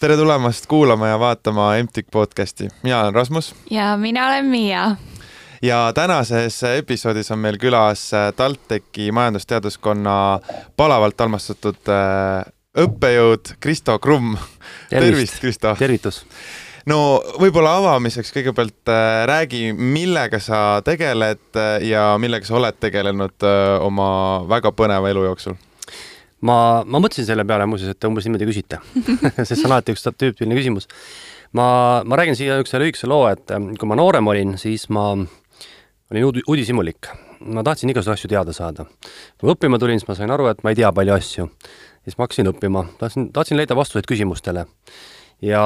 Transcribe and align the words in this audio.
tere 0.00 0.16
tulemast 0.16 0.66
kuulama 0.66 1.08
ja 1.08 1.18
vaatama 1.18 1.72
MTÜK 1.82 2.06
podcasti, 2.10 2.68
mina 2.82 3.00
olen 3.00 3.14
Rasmus. 3.14 3.54
ja 3.70 3.96
mina 3.96 4.26
olen 4.26 4.46
Miia. 4.46 4.96
ja 5.62 5.92
tänases 5.94 6.62
episoodis 6.62 7.30
on 7.30 7.38
meil 7.38 7.58
külas 7.58 8.10
TalTechi 8.36 9.12
majandusteaduskonna 9.12 10.40
palavalt 10.76 11.20
armastatud 11.20 11.92
äh, 11.92 12.48
õppejõud 12.78 13.52
Kristo 13.60 13.98
Krumm. 13.98 14.36
tervist, 14.90 15.40
Kristo. 15.40 15.76
tervitus 15.78 16.24
no 16.88 17.20
võib-olla 17.40 17.76
avamiseks 17.82 18.32
kõigepealt 18.32 18.88
äh, 18.88 19.26
räägi, 19.28 19.72
millega 19.76 20.40
sa 20.40 20.80
tegeled 20.84 21.44
äh, 21.56 21.82
ja 21.92 22.14
millega 22.18 22.48
sa 22.48 22.56
oled 22.56 22.80
tegelenud 22.80 23.36
äh, 23.44 23.76
oma 23.84 24.12
väga 24.48 24.72
põneva 24.72 25.12
elu 25.12 25.28
jooksul 25.28 25.60
ma, 26.46 26.56
ma 26.86 27.00
mõtlesin 27.02 27.28
selle 27.28 27.44
peale 27.48 27.66
muuseas, 27.68 27.94
et 27.94 28.00
te 28.00 28.08
umbes 28.08 28.26
niimoodi 28.26 28.48
küsite 28.48 28.80
sest 29.36 29.56
see 29.56 29.66
on 29.66 29.74
alati 29.74 29.94
üks 29.96 30.06
tüüpiline 30.08 30.56
küsimus. 30.58 30.88
ma, 31.56 31.66
ma 32.04 32.20
räägin 32.20 32.38
siia 32.38 32.60
üks 32.62 32.74
lühikese 32.76 33.10
loo, 33.10 33.26
et 33.30 33.52
ähm, 33.54 33.72
kui 33.80 33.90
ma 33.90 33.98
noorem 33.98 34.30
olin, 34.32 34.56
siis 34.60 34.88
ma 34.92 35.10
olin 35.14 36.24
uud, 36.28 36.40
uudishimulik. 36.46 37.10
ma 37.40 37.64
tahtsin 37.64 37.92
igasuguseid 37.92 38.18
asju 38.18 38.32
teada 38.32 38.56
saada. 38.56 38.86
kui 39.38 39.48
ma 39.48 39.56
õppima 39.56 39.80
tulin, 39.82 40.00
siis 40.00 40.08
ma 40.08 40.18
sain 40.18 40.32
aru, 40.32 40.50
et 40.52 40.64
ma 40.64 40.72
ei 40.72 40.80
tea 40.80 40.92
palju 40.92 41.16
asju. 41.16 41.50
siis 42.04 42.16
ma 42.16 42.26
hakkasin 42.26 42.52
õppima, 42.54 42.86
tahtsin, 43.00 43.30
tahtsin 43.36 43.60
leida 43.60 43.76
vastuseid 43.76 44.08
küsimustele. 44.08 44.66
ja, 45.42 45.64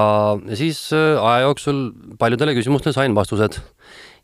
ja 0.48 0.58
siis 0.58 0.88
äh, 0.96 1.14
aja 1.20 1.46
jooksul 1.48 1.86
paljudele 2.18 2.56
küsimustele 2.58 2.96
sain 2.96 3.14
vastused. 3.14 3.60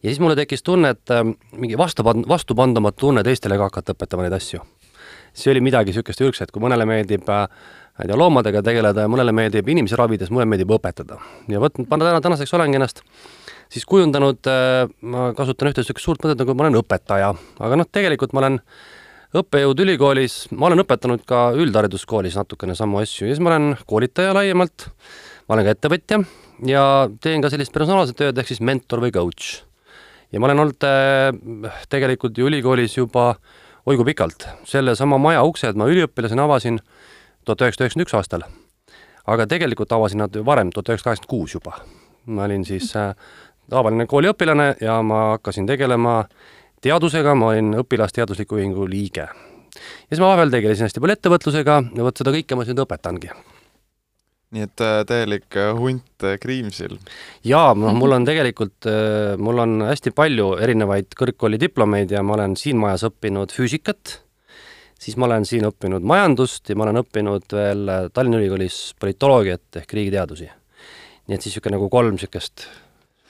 ja 0.03 0.09
siis 0.09 0.21
mulle 0.21 0.37
tekkis 0.39 0.67
tunne, 0.67 0.97
et 0.97 1.15
äh, 1.15 1.25
mingi 1.53 1.79
vastu, 1.79 2.05
vastupandamatu 2.05 3.07
tunne 3.07 3.27
teistele 3.27 3.59
ka 3.61 3.71
hakata 3.71 3.95
õpetama 3.95 4.27
neid 4.27 4.39
asju 4.41 4.65
see 5.33 5.53
oli 5.53 5.63
midagi 5.65 5.93
niisugust 5.93 6.21
ürgset, 6.25 6.51
kui 6.51 6.63
mõnele 6.63 6.87
meeldib 6.89 7.29
äh, 7.31 7.47
ma 8.01 8.07
ei 8.07 8.09
tea, 8.09 8.17
loomadega 8.17 8.63
tegeleda 8.65 9.05
ja 9.05 9.11
mõnele 9.13 9.33
meeldib 9.37 9.69
inimesi 9.69 9.99
ravides, 9.99 10.31
mulle 10.33 10.47
meeldib 10.49 10.73
õpetada. 10.73 11.19
ja 11.49 11.61
vot, 11.61 11.77
ma 11.85 11.99
täna, 12.01 12.21
tänaseks 12.25 12.55
olengi 12.57 12.81
ennast 12.81 13.03
siis 13.71 13.85
kujundanud, 13.87 14.41
äh, 14.49 14.89
ma 15.03 15.31
kasutan 15.37 15.71
ühte 15.71 15.85
niisugust 15.85 16.09
suurt 16.09 16.25
mõtet, 16.25 16.41
nagu 16.41 16.57
ma 16.57 16.67
olen 16.67 16.81
õpetaja, 16.81 17.35
aga 17.61 17.79
noh, 17.79 17.89
tegelikult 17.93 18.33
ma 18.33 18.43
olen 18.45 18.59
õppejõud 19.37 19.85
ülikoolis, 19.85 20.41
ma 20.57 20.71
olen 20.71 20.83
õpetanud 20.83 21.23
ka 21.29 21.51
üldhariduskoolis 21.61 22.39
natukene 22.41 22.75
samu 22.75 22.99
asju 23.03 23.29
ja 23.29 23.35
siis 23.35 23.45
ma 23.45 23.53
olen 23.53 23.77
koolitaja 23.87 24.33
laiemalt, 24.35 24.89
ma 25.47 25.59
olen 25.59 25.69
ka 25.69 25.77
ettevõtja 25.77 26.23
ja 26.67 26.85
teen 27.23 27.45
ka 27.45 27.53
sellist 27.53 27.77
personaalset 27.77 28.19
tööd, 28.19 28.41
ehk 28.41 28.51
siis 28.51 28.65
mentor 28.65 29.05
või 29.05 29.13
coach. 29.15 29.61
ja 30.33 30.41
ma 30.41 30.49
olen 30.49 30.65
olnud 30.65 30.89
äh, 30.89 31.83
tegelikult 31.93 32.39
ju 32.39 32.49
ülikoolis 32.49 32.97
juba 32.97 33.35
äh, 33.37 33.70
oi 33.87 33.97
kui 33.97 34.05
pikalt, 34.05 34.47
sellesama 34.69 35.19
maja 35.19 35.43
uksed 35.47 35.79
ma 35.79 35.89
üliõpilasena 35.91 36.45
avasin 36.45 36.81
tuhat 37.45 37.65
üheksasada 37.65 37.87
üheksakümmend 37.87 38.07
üks 38.07 38.17
aastal. 38.19 38.45
aga 39.27 39.47
tegelikult 39.47 39.93
avasin 39.93 40.19
nad 40.25 40.37
varem, 40.47 40.73
tuhat 40.75 40.89
üheksasada 40.93 41.11
kaheksakümmend 41.11 41.31
kuus 41.31 41.55
juba. 41.55 41.77
ma 42.27 42.45
olin 42.45 42.65
siis 42.65 42.95
äh, 42.97 43.15
tavaline 43.71 44.07
kooliõpilane 44.07 44.75
ja 44.81 45.01
ma 45.03 45.31
hakkasin 45.37 45.67
tegelema 45.67 46.25
teadusega, 46.81 47.35
ma 47.35 47.55
olin 47.55 47.75
õpilasteadusliku 47.85 48.61
ühingu 48.61 48.89
liige. 48.89 49.29
ja 49.29 50.09
siis 50.11 50.21
ma 50.21 50.33
vahepeal 50.33 50.51
tegelesin 50.51 50.89
hästi 50.89 51.01
palju 51.01 51.19
ettevõtlusega 51.19 51.83
ja 51.97 52.05
vot 52.05 52.17
seda 52.17 52.37
kõike 52.37 52.57
ma 52.57 52.65
siis 52.65 52.75
nüüd 52.75 52.85
õpetangi 52.85 53.33
nii 54.55 54.65
et 54.67 54.83
äh, 54.83 55.01
täielik 55.07 55.57
äh, 55.59 55.71
hunt 55.79 56.25
äh, 56.27 56.37
Kriimsil. 56.43 56.97
jaa, 57.47 57.71
noh, 57.79 57.95
mul 57.95 58.17
on 58.17 58.27
tegelikult, 58.27 58.89
mul 59.39 59.63
on 59.63 59.85
hästi 59.87 60.13
palju 60.17 60.53
erinevaid 60.63 61.15
kõrgkooli 61.19 61.61
diplomeid 61.61 62.11
ja 62.11 62.25
ma 62.27 62.35
olen 62.35 62.57
siin 62.59 62.81
majas 62.83 63.07
õppinud 63.07 63.55
füüsikat, 63.55 64.17
siis 64.99 65.17
ma 65.21 65.29
olen 65.29 65.47
siin 65.47 65.69
õppinud 65.71 66.07
majandust 66.07 66.71
ja 66.71 66.79
ma 66.79 66.89
olen 66.89 67.03
õppinud 67.05 67.47
veel 67.55 67.95
Tallinna 68.11 68.41
Ülikoolis 68.43 68.81
politoloogiat 68.99 69.83
ehk 69.83 69.95
riigiteadusi. 70.01 70.51
nii 70.51 71.39
et 71.39 71.43
siis 71.43 71.55
niisugune 71.55 71.77
nagu 71.79 71.89
kolm 71.93 72.19
niisugust 72.19 72.67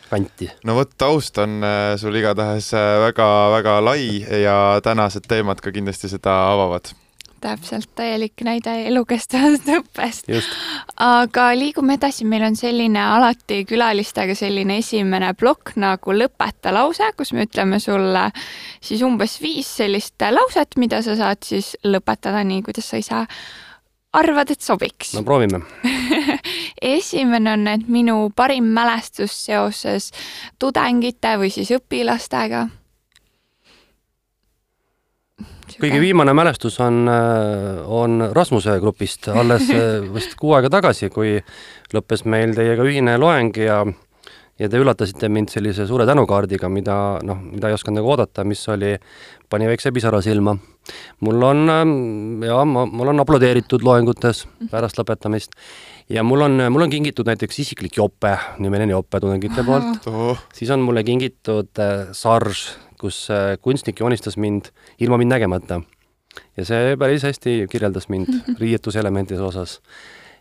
kanti. 0.08 0.48
no 0.64 0.78
vot, 0.80 0.96
taust 0.96 1.36
on 1.38 1.60
sul 2.00 2.16
igatahes 2.16 2.72
väga-väga 3.04 3.76
lai 3.84 4.24
ja 4.40 4.56
tänased 4.80 5.28
teemad 5.28 5.60
ka 5.60 5.68
kindlasti 5.68 6.08
seda 6.08 6.40
avavad 6.54 6.94
täpselt, 7.40 7.88
täielik 7.98 8.44
näide 8.46 8.74
elukestvast 8.90 9.68
õppest. 9.78 10.28
aga 11.00 11.46
liigume 11.58 11.96
edasi, 11.98 12.26
meil 12.28 12.44
on 12.50 12.58
selline 12.58 13.00
alati 13.02 13.62
külalistega 13.68 14.36
selline 14.38 14.80
esimene 14.82 15.32
plokk 15.38 15.74
nagu 15.80 16.16
lõpeta 16.16 16.74
lause, 16.74 17.12
kus 17.16 17.34
me 17.36 17.48
ütleme 17.48 17.80
sulle 17.82 18.28
siis 18.80 19.02
umbes 19.06 19.38
viis 19.42 19.70
sellist 19.80 20.20
lauset, 20.30 20.76
mida 20.76 21.02
sa 21.06 21.16
saad 21.18 21.42
siis 21.46 21.74
lõpetada 21.84 22.44
nii, 22.46 22.62
kuidas 22.66 22.92
sa 22.92 23.00
ise 23.00 23.24
arvad, 24.12 24.50
et 24.50 24.60
sobiks? 24.60 25.14
no 25.14 25.22
proovime 25.26 25.62
esimene 26.96 27.54
on, 27.54 27.66
et 27.70 27.88
minu 27.88 28.18
parim 28.36 28.70
mälestus 28.74 29.34
seoses 29.46 30.10
tudengite 30.58 31.36
või 31.40 31.52
siis 31.54 31.72
õpilastega 31.76 32.66
kõige 35.80 36.00
viimane 36.02 36.34
mälestus 36.36 36.78
on, 36.84 37.02
äh, 37.08 37.80
on 37.86 38.28
Rasmuse 38.36 38.78
grupist 38.82 39.28
alles 39.32 39.70
äh, 39.74 40.00
vist 40.16 40.36
kuu 40.40 40.54
aega 40.56 40.70
tagasi, 40.72 41.10
kui 41.12 41.38
lõppes 41.94 42.26
meil 42.28 42.54
teiega 42.56 42.86
ühine 42.86 43.18
loeng 43.20 43.56
ja 43.60 43.82
ja 44.60 44.68
te 44.68 44.80
üllatasite 44.80 45.30
mind 45.32 45.48
sellise 45.48 45.86
suure 45.88 46.04
tänukaardiga, 46.08 46.68
mida 46.68 46.94
noh, 47.24 47.38
mida 47.40 47.70
ei 47.70 47.76
osanud 47.76 48.00
nagu 48.00 48.10
oodata, 48.12 48.44
mis 48.44 48.60
oli, 48.68 48.92
pani 49.48 49.70
väikse 49.70 49.92
pisara 49.96 50.20
silma. 50.24 50.56
mul 51.24 51.42
on 51.46 51.70
ähm, 51.72 52.42
ja 52.44 52.60
ma, 52.68 52.84
mul 52.86 53.12
on 53.12 53.22
aplodeeritud 53.24 53.84
loengutes 53.86 54.44
pärast 54.70 55.00
lõpetamist 55.00 55.56
ja 56.12 56.24
mul 56.26 56.44
on, 56.44 56.60
mul 56.72 56.84
on 56.84 56.92
kingitud 56.92 57.28
näiteks 57.28 57.62
isiklik 57.64 57.96
jope, 57.96 58.36
nimeline 58.58 58.92
jope 58.92 59.20
tudengite 59.20 59.64
poolt, 59.64 60.08
siis 60.56 60.70
on 60.74 60.84
mulle 60.84 61.04
kingitud 61.08 61.80
äh, 61.80 62.12
sarž 62.12 62.68
kus 63.00 63.24
äh, 63.32 63.56
kunstnik 63.62 64.00
joonistas 64.00 64.36
mind 64.36 64.70
ilma 65.00 65.18
mind 65.20 65.36
nägemata. 65.36 65.80
ja 66.56 66.64
see 66.64 66.96
päris 66.96 67.26
hästi 67.26 67.66
kirjeldas 67.70 68.08
mind 68.08 68.32
riietuselementide 68.62 69.42
osas. 69.42 69.80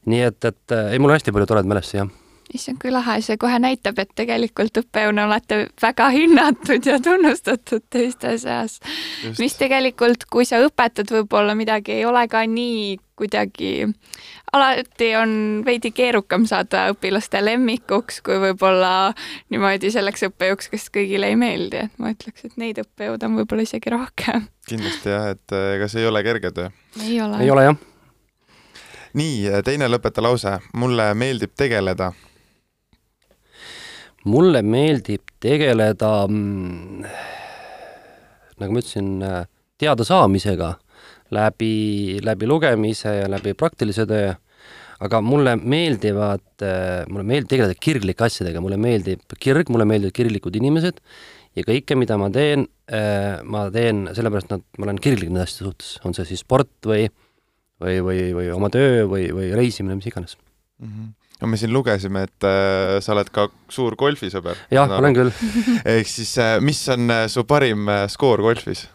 nii 0.05 0.25
et, 0.31 0.45
et 0.45 0.75
äh, 0.75 0.91
ei, 0.93 0.99
mul 0.99 1.11
on 1.13 1.19
hästi 1.19 1.35
palju 1.35 1.49
toredaid 1.49 1.71
mälestusi, 1.71 2.03
jah 2.03 2.17
issand, 2.53 2.79
kui 2.81 2.91
lahe, 2.91 3.19
see 3.21 3.37
kohe 3.37 3.59
näitab, 3.61 3.99
et 4.01 4.09
tegelikult 4.17 4.79
õppejõuna 4.81 5.27
olete 5.27 5.59
väga 5.81 6.07
hinnatud 6.15 6.87
ja 6.87 6.97
tunnustatud 7.03 7.83
teiste 7.93 8.35
seas. 8.41 8.79
mis 9.37 9.57
tegelikult, 9.59 10.25
kui 10.31 10.47
sa 10.49 10.61
õpetad, 10.65 11.11
võib-olla 11.13 11.55
midagi 11.57 11.99
ei 11.99 12.07
ole 12.09 12.25
ka 12.31 12.41
nii 12.49 12.97
kuidagi, 13.19 13.87
alati 14.53 15.09
on 15.19 15.33
veidi 15.65 15.91
keerukam 15.95 16.45
saada 16.49 16.87
õpilaste 16.93 17.41
lemmikuks, 17.43 18.21
kui 18.25 18.39
võib-olla 18.41 19.11
niimoodi 19.51 19.91
selleks 19.93 20.25
õppejõuks, 20.29 20.71
kes 20.71 20.87
kõigile 20.95 21.31
ei 21.31 21.37
meeldi, 21.39 21.83
et 21.89 21.99
ma 22.01 22.13
ütleks, 22.15 22.47
et 22.47 22.57
neid 22.61 22.79
õppejõude 22.83 23.27
on 23.27 23.37
võib-olla 23.41 23.67
isegi 23.67 23.93
rohkem. 23.93 24.47
kindlasti 24.69 25.13
jah, 25.13 25.29
et 25.35 25.57
eh, 25.57 25.67
ega 25.75 25.91
see 25.91 26.03
ei 26.03 26.09
ole 26.09 26.23
kerge 26.25 26.53
töö. 26.55 26.71
ei 27.03 27.19
ole. 27.21 27.43
ei 27.43 27.51
ole 27.51 27.67
jah. 27.67 27.83
nii, 29.19 29.61
teine 29.67 29.91
lõpeta 29.91 30.23
lause, 30.23 30.57
mulle 30.73 31.11
meeldib 31.17 31.53
tegeleda 31.57 32.13
mulle 34.27 34.61
meeldib 34.61 35.31
tegeleda 35.39 36.11
mm, 36.27 37.05
nagu 38.59 38.75
ma 38.75 38.83
ütlesin, 38.83 39.11
teadasaamisega 39.79 40.73
läbi, 41.35 42.19
läbi 42.25 42.49
lugemise 42.49 43.15
ja 43.21 43.27
läbi 43.31 43.55
praktilise 43.57 44.05
töö, 44.09 44.33
aga 44.99 45.21
mulle 45.23 45.55
meeldivad, 45.55 46.65
mulle 47.07 47.25
meeldib 47.27 47.51
tegeleda 47.53 47.77
kirglike 47.79 48.25
asjadega, 48.25 48.61
mulle 48.63 48.79
meeldib 48.81 49.37
kirg, 49.39 49.71
mulle 49.71 49.87
meeldivad 49.87 50.15
kirglikud 50.17 50.57
inimesed 50.59 50.99
ja 51.55 51.63
kõike, 51.65 51.95
mida 51.99 52.17
ma 52.19 52.27
teen, 52.33 52.67
ma 53.47 53.63
teen 53.73 54.09
sellepärast, 54.15 54.51
et 54.57 54.81
ma 54.81 54.89
olen 54.89 54.99
kirglik 55.01 55.31
nende 55.31 55.47
asjade 55.47 55.69
suhtes, 55.69 55.95
on 56.03 56.17
see 56.17 56.27
siis 56.33 56.43
sport 56.43 56.73
või 56.89 57.07
või, 57.79 58.01
või, 58.03 58.19
või 58.35 58.51
oma 58.51 58.69
töö 58.73 59.05
või, 59.07 59.29
või 59.35 59.53
reisimine, 59.55 59.97
mis 59.99 60.09
iganes 60.11 60.35
mm. 60.81 60.91
-hmm 60.91 61.15
no 61.39 61.47
me 61.47 61.57
siin 61.59 61.71
lugesime, 61.73 62.25
et 62.27 62.47
äh, 62.47 62.97
sa 63.03 63.13
oled 63.13 63.29
ka 63.31 63.47
suur 63.71 63.95
golfisõber. 63.99 64.57
jah, 64.75 64.91
olen 64.97 65.15
küll 65.15 65.31
ehk 65.95 66.09
siis 66.11 66.33
äh, 66.41 66.57
mis 66.63 66.81
on 66.91 67.09
äh, 67.15 67.27
su 67.31 67.45
parim 67.47 67.87
äh, 67.87 68.07
skoor 68.11 68.43
golfis? 68.43 68.87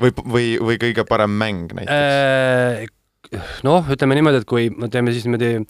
Või, 0.00 0.10
või, 0.24 0.46
või 0.60 0.76
kõige 0.82 1.04
parem 1.08 1.32
mäng 1.40 1.72
näiteks 1.76 1.94
äh,? 1.94 2.86
noh, 3.66 3.86
ütleme 3.90 4.14
niimoodi, 4.18 4.42
et 4.42 4.48
kui 4.48 4.68
me 4.70 4.88
teeme 4.92 5.12
siis 5.14 5.24
niimoodi 5.26 5.50
äh, 5.56 5.64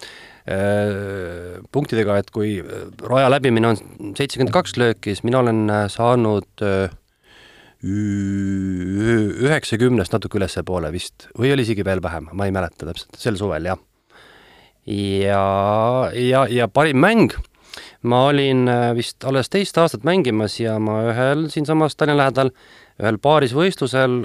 punktidega, 1.72 2.18
et 2.20 2.30
kui 2.34 2.58
äh, 2.60 2.66
raja 3.08 3.30
läbimine 3.32 3.66
on 3.70 3.76
seitsekümmend 4.18 4.52
kaks 4.54 4.76
lööki, 4.80 5.14
siis 5.14 5.24
mina 5.26 5.40
olen 5.44 5.60
äh, 5.70 5.86
saanud 5.92 6.64
äh, 6.66 6.90
üheksakümnest 9.44 10.14
natuke 10.14 10.38
ülespoole 10.40 10.88
vist 10.94 11.28
või 11.36 11.52
oli 11.52 11.62
isegi 11.66 11.84
veel 11.84 12.00
vähem, 12.04 12.30
ma 12.32 12.46
ei 12.48 12.54
mäleta 12.54 12.88
täpselt, 12.88 13.12
sel 13.20 13.36
suvel 13.40 13.64
jah 13.68 13.80
ja, 14.86 16.10
ja, 16.12 16.46
ja 16.50 16.68
parim 16.68 17.00
mäng, 17.00 17.34
ma 18.02 18.26
olin 18.30 18.68
äh, 18.68 18.92
vist 18.96 19.24
alles 19.24 19.50
teist 19.52 19.78
aastat 19.80 20.04
mängimas 20.04 20.58
ja 20.60 20.78
ma 20.78 21.00
ühel 21.10 21.48
siinsamas 21.52 21.96
Tallinna 21.96 22.24
lähedal, 22.24 22.52
ühel 23.02 23.18
paarisvõistlusel 23.22 24.24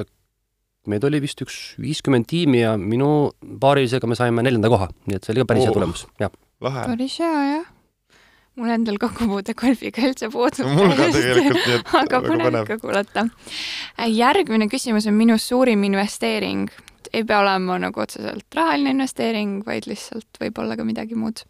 meid 0.89 1.05
oli 1.07 1.19
vist 1.23 1.41
üks 1.43 1.57
viiskümmend 1.81 2.27
tiimi 2.29 2.63
ja 2.63 2.75
minu 2.79 3.31
paarilisega 3.61 4.07
me 4.09 4.17
saime 4.17 4.45
neljanda 4.45 4.71
koha, 4.71 4.89
nii 5.09 5.17
et 5.17 5.25
see 5.25 5.35
oli 5.35 5.43
ka 5.43 5.51
päris 5.51 5.65
hea 5.65 5.73
Oo. 5.73 5.77
tulemus, 5.77 6.05
jah. 6.21 6.31
päris 6.61 7.17
hea 7.21 7.43
jah. 7.49 7.67
mul 8.59 8.73
endal 8.73 8.99
kokkupuude 9.01 9.55
golfiga 9.59 10.03
üldse 10.07 10.31
puudub. 10.33 10.69
mul 10.75 10.95
ka 10.95 11.09
tegelikult, 11.15 11.65
nii 11.65 11.77
et 11.79 11.93
aga 12.01 12.21
põnev. 12.25 12.59
ikka 12.63 12.79
kuulata. 12.83 13.25
järgmine 14.07 14.69
küsimus 14.71 15.09
on 15.09 15.17
minu 15.19 15.37
suurim 15.41 15.83
investeering. 15.89 16.71
ei 17.13 17.23
pea 17.23 17.43
olema 17.43 17.79
nagu 17.81 18.05
otseselt 18.05 18.47
rahaline 18.55 18.95
investeering, 18.97 19.63
vaid 19.65 19.89
lihtsalt 19.89 20.41
võib-olla 20.41 20.79
ka 20.79 20.87
midagi 20.87 21.19
muud. 21.19 21.43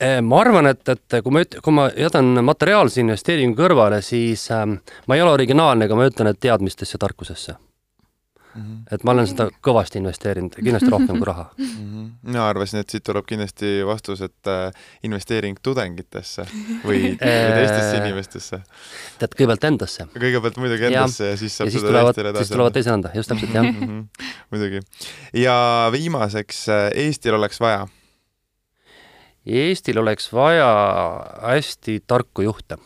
Eh, 0.00 0.20
ma 0.20 0.40
arvan, 0.42 0.66
et, 0.68 0.82
et 0.92 1.20
kui 1.24 1.32
ma 1.32 1.40
üt-, 1.44 1.56
kui 1.64 1.72
ma 1.72 1.86
jätan 1.96 2.34
materiaalse 2.44 3.00
investeeringu 3.00 3.56
kõrvale, 3.56 4.02
siis 4.04 4.50
ähm, 4.52 4.78
ma 5.08 5.16
ei 5.16 5.22
ole 5.24 5.32
originaalne, 5.38 5.88
aga 5.88 5.96
ma 5.96 6.08
ütlen, 6.10 6.28
et 6.32 6.40
teadmistesse 6.40 6.98
ja 6.98 7.06
tarkusesse. 7.06 7.56
Mhm. 8.56 8.76
et 8.90 9.02
ma 9.04 9.12
olen 9.12 9.26
seda 9.28 9.50
kõvasti 9.60 9.98
investeerinud, 10.00 10.54
kindlasti 10.56 10.88
rohkem 10.88 11.18
kui 11.18 11.26
raha. 11.28 11.42
mina 12.28 12.46
arvasin, 12.48 12.80
et 12.80 12.88
siit 12.92 13.04
tuleb 13.04 13.26
kindlasti 13.28 13.82
vastus, 13.84 14.22
et 14.24 14.48
äh, 14.48 14.70
investeering 15.04 15.58
tudengitesse 15.60 16.46
või, 16.86 16.86
või 16.86 17.10
Äh, 17.20 17.50
teistesse 17.58 17.98
inimestesse. 18.00 18.62
tead, 19.20 19.36
kõigepealt 19.36 19.68
endasse 19.68 20.08
kõigepealt 20.14 20.56
muidugi 20.62 20.88
Ja- 20.88 21.02
endasse 21.02 21.28
ja 21.34 21.36
siis 21.36 21.52
saab 21.52 21.68
ja 21.68 21.74
siis 21.74 21.84
seda 21.84 21.92
tulevad, 21.92 22.14
teistele 22.14 22.32
siis 22.32 22.40
edasi 22.40 22.56
tulevad 22.56 22.78
teisele 22.78 22.96
anda, 22.96 23.12
just 23.14 23.32
täpselt 23.34 23.54
jah. 23.60 23.68
Mhm, 23.68 24.00
muidugi. 24.54 24.80
ja 25.44 25.58
viimaseks, 25.92 26.64
Eestil 27.04 27.36
oleks 27.36 27.60
vaja. 27.60 27.84
Eestil 29.46 29.98
oleks 29.98 30.32
vaja 30.32 30.68
hästi 31.42 32.00
tarku 32.06 32.42
juhte. 32.42 32.78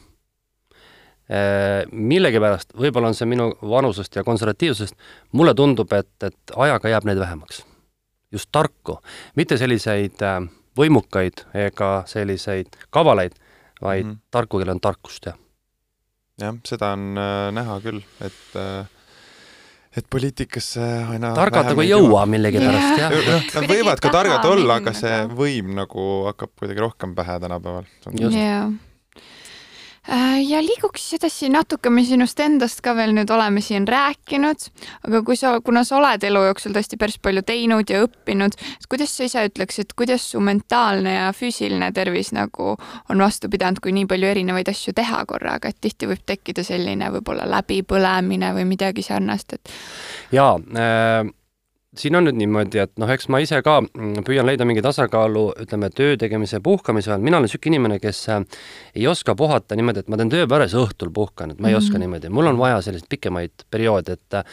millegipärast, 1.93 2.73
võib-olla 2.75 3.07
on 3.07 3.15
see 3.15 3.27
minu 3.31 3.53
vanusest 3.62 4.17
ja 4.19 4.25
konservatiivsusest, 4.27 4.97
mulle 5.33 5.55
tundub, 5.55 5.93
et, 5.95 6.11
et 6.27 6.55
ajaga 6.57 6.91
jääb 6.91 7.07
neid 7.07 7.19
vähemaks. 7.23 7.62
just 8.33 8.49
tarku, 8.53 8.99
mitte 9.37 9.57
selliseid 9.57 10.23
äh, 10.23 10.41
võimukaid 10.77 11.45
ega 11.55 12.03
selliseid 12.07 12.77
kavalaid, 12.91 13.39
vaid 13.83 14.05
mm. 14.05 14.11
-hmm. 14.11 14.19
tarku, 14.31 14.59
kellel 14.59 14.75
on 14.75 14.81
tarkust 14.81 15.27
ja 15.27 15.37
jah, 16.41 16.57
seda 16.67 16.93
on 16.97 17.19
äh, 17.19 17.51
näha 17.55 17.79
küll, 17.85 18.03
et 18.25 18.57
äh, 18.57 18.89
et 19.97 20.07
poliitikasse 20.11 20.85
aina 21.15 21.33
targad 21.35 21.67
nagu 21.73 21.83
ei 21.83 21.91
jõua 21.91 22.23
millegipärast 22.31 23.01
Jah. 23.01 23.17
jah. 23.27 23.49
nad 23.57 23.67
võivad 23.71 24.03
ka 24.03 24.13
targad 24.15 24.45
olla, 24.47 24.77
aga 24.79 24.93
see 24.95 25.17
võim 25.35 25.73
nagu 25.79 26.05
hakkab 26.29 26.53
kuidagi 26.59 26.85
rohkem 26.85 27.15
pähe 27.19 27.41
tänapäeval. 27.43 27.89
Just. 28.15 28.37
jaa. 28.39 28.69
Ja 30.08 30.61
liiguks 30.64 31.05
edasi 31.19 31.50
natuke, 31.52 31.91
me 31.93 32.02
sinust 32.06 32.41
endast 32.41 32.81
ka 32.85 32.94
veel 32.97 33.12
nüüd 33.17 33.31
oleme 33.31 33.61
siin 33.64 33.87
rääkinud, 33.88 34.67
aga 35.06 35.23
kui 35.26 35.37
sa, 35.38 35.52
kuna 35.64 35.82
sa 35.85 35.99
oled 35.99 36.25
elu 36.26 36.44
jooksul 36.49 36.75
tõesti 36.76 36.99
päris 37.00 37.19
palju 37.23 37.43
teinud 37.47 37.91
ja 37.93 38.02
õppinud, 38.06 38.56
kuidas 38.91 39.12
sa 39.17 39.29
ise 39.29 39.44
ütleksid, 39.50 39.94
kuidas 39.99 40.25
su 40.32 40.41
mentaalne 40.44 41.17
ja 41.19 41.26
füüsiline 41.37 41.91
tervis 41.97 42.32
nagu 42.37 42.73
on 42.76 43.25
vastu 43.25 43.50
pidanud, 43.52 43.82
kui 43.85 43.93
nii 43.97 44.08
palju 44.11 44.31
erinevaid 44.31 44.70
asju 44.73 44.97
teha 44.97 45.25
korraga, 45.29 45.70
et 45.70 45.81
tihti 45.81 46.08
võib 46.11 46.25
tekkida 46.26 46.64
selline 46.67 47.12
võib-olla 47.17 47.49
läbipõlemine 47.58 48.55
või 48.56 48.67
midagi 48.73 49.05
sarnast, 49.06 49.58
et 49.58 49.76
jaa 50.32 50.56
äh,, 50.56 51.29
siin 51.99 52.15
on 52.17 52.27
nüüd 52.29 52.39
niimoodi, 52.39 52.79
et 52.85 52.93
noh, 53.03 53.11
eks 53.11 53.27
ma 53.33 53.41
ise 53.43 53.59
ka 53.67 53.81
mm, 53.83 54.23
püüan 54.27 54.47
leida 54.47 54.67
mingi 54.69 54.83
tasakaalu, 54.85 55.47
ütleme, 55.65 55.91
töö 55.95 56.17
tegemise 56.21 56.59
ja 56.59 56.65
puhkamise 56.65 57.11
vahel, 57.11 57.25
mina 57.27 57.39
olen 57.39 57.49
niisugune 57.49 57.75
inimene, 57.77 57.99
kes 58.03 58.21
äh, 58.31 58.45
ei 58.95 59.07
oska 59.11 59.35
puhata 59.39 59.79
niimoodi, 59.79 60.05
et 60.05 60.13
ma 60.13 60.19
teen 60.21 60.31
töö 60.33 60.47
pärast 60.51 60.77
ja 60.77 60.85
õhtul 60.85 61.11
puhkan, 61.15 61.51
et 61.51 61.59
ma 61.59 61.69
ei 61.69 61.75
mm 61.75 61.79
-hmm. 61.79 61.83
oska 61.83 61.99
Mhm. 61.99 62.01
niimoodi, 62.07 62.29
mul 62.29 62.47
on 62.47 62.59
vaja 62.59 62.83
selliseid 62.83 63.09
pikemaid 63.09 63.67
perioode, 63.71 64.13
et 64.13 64.35
äh, 64.35 64.45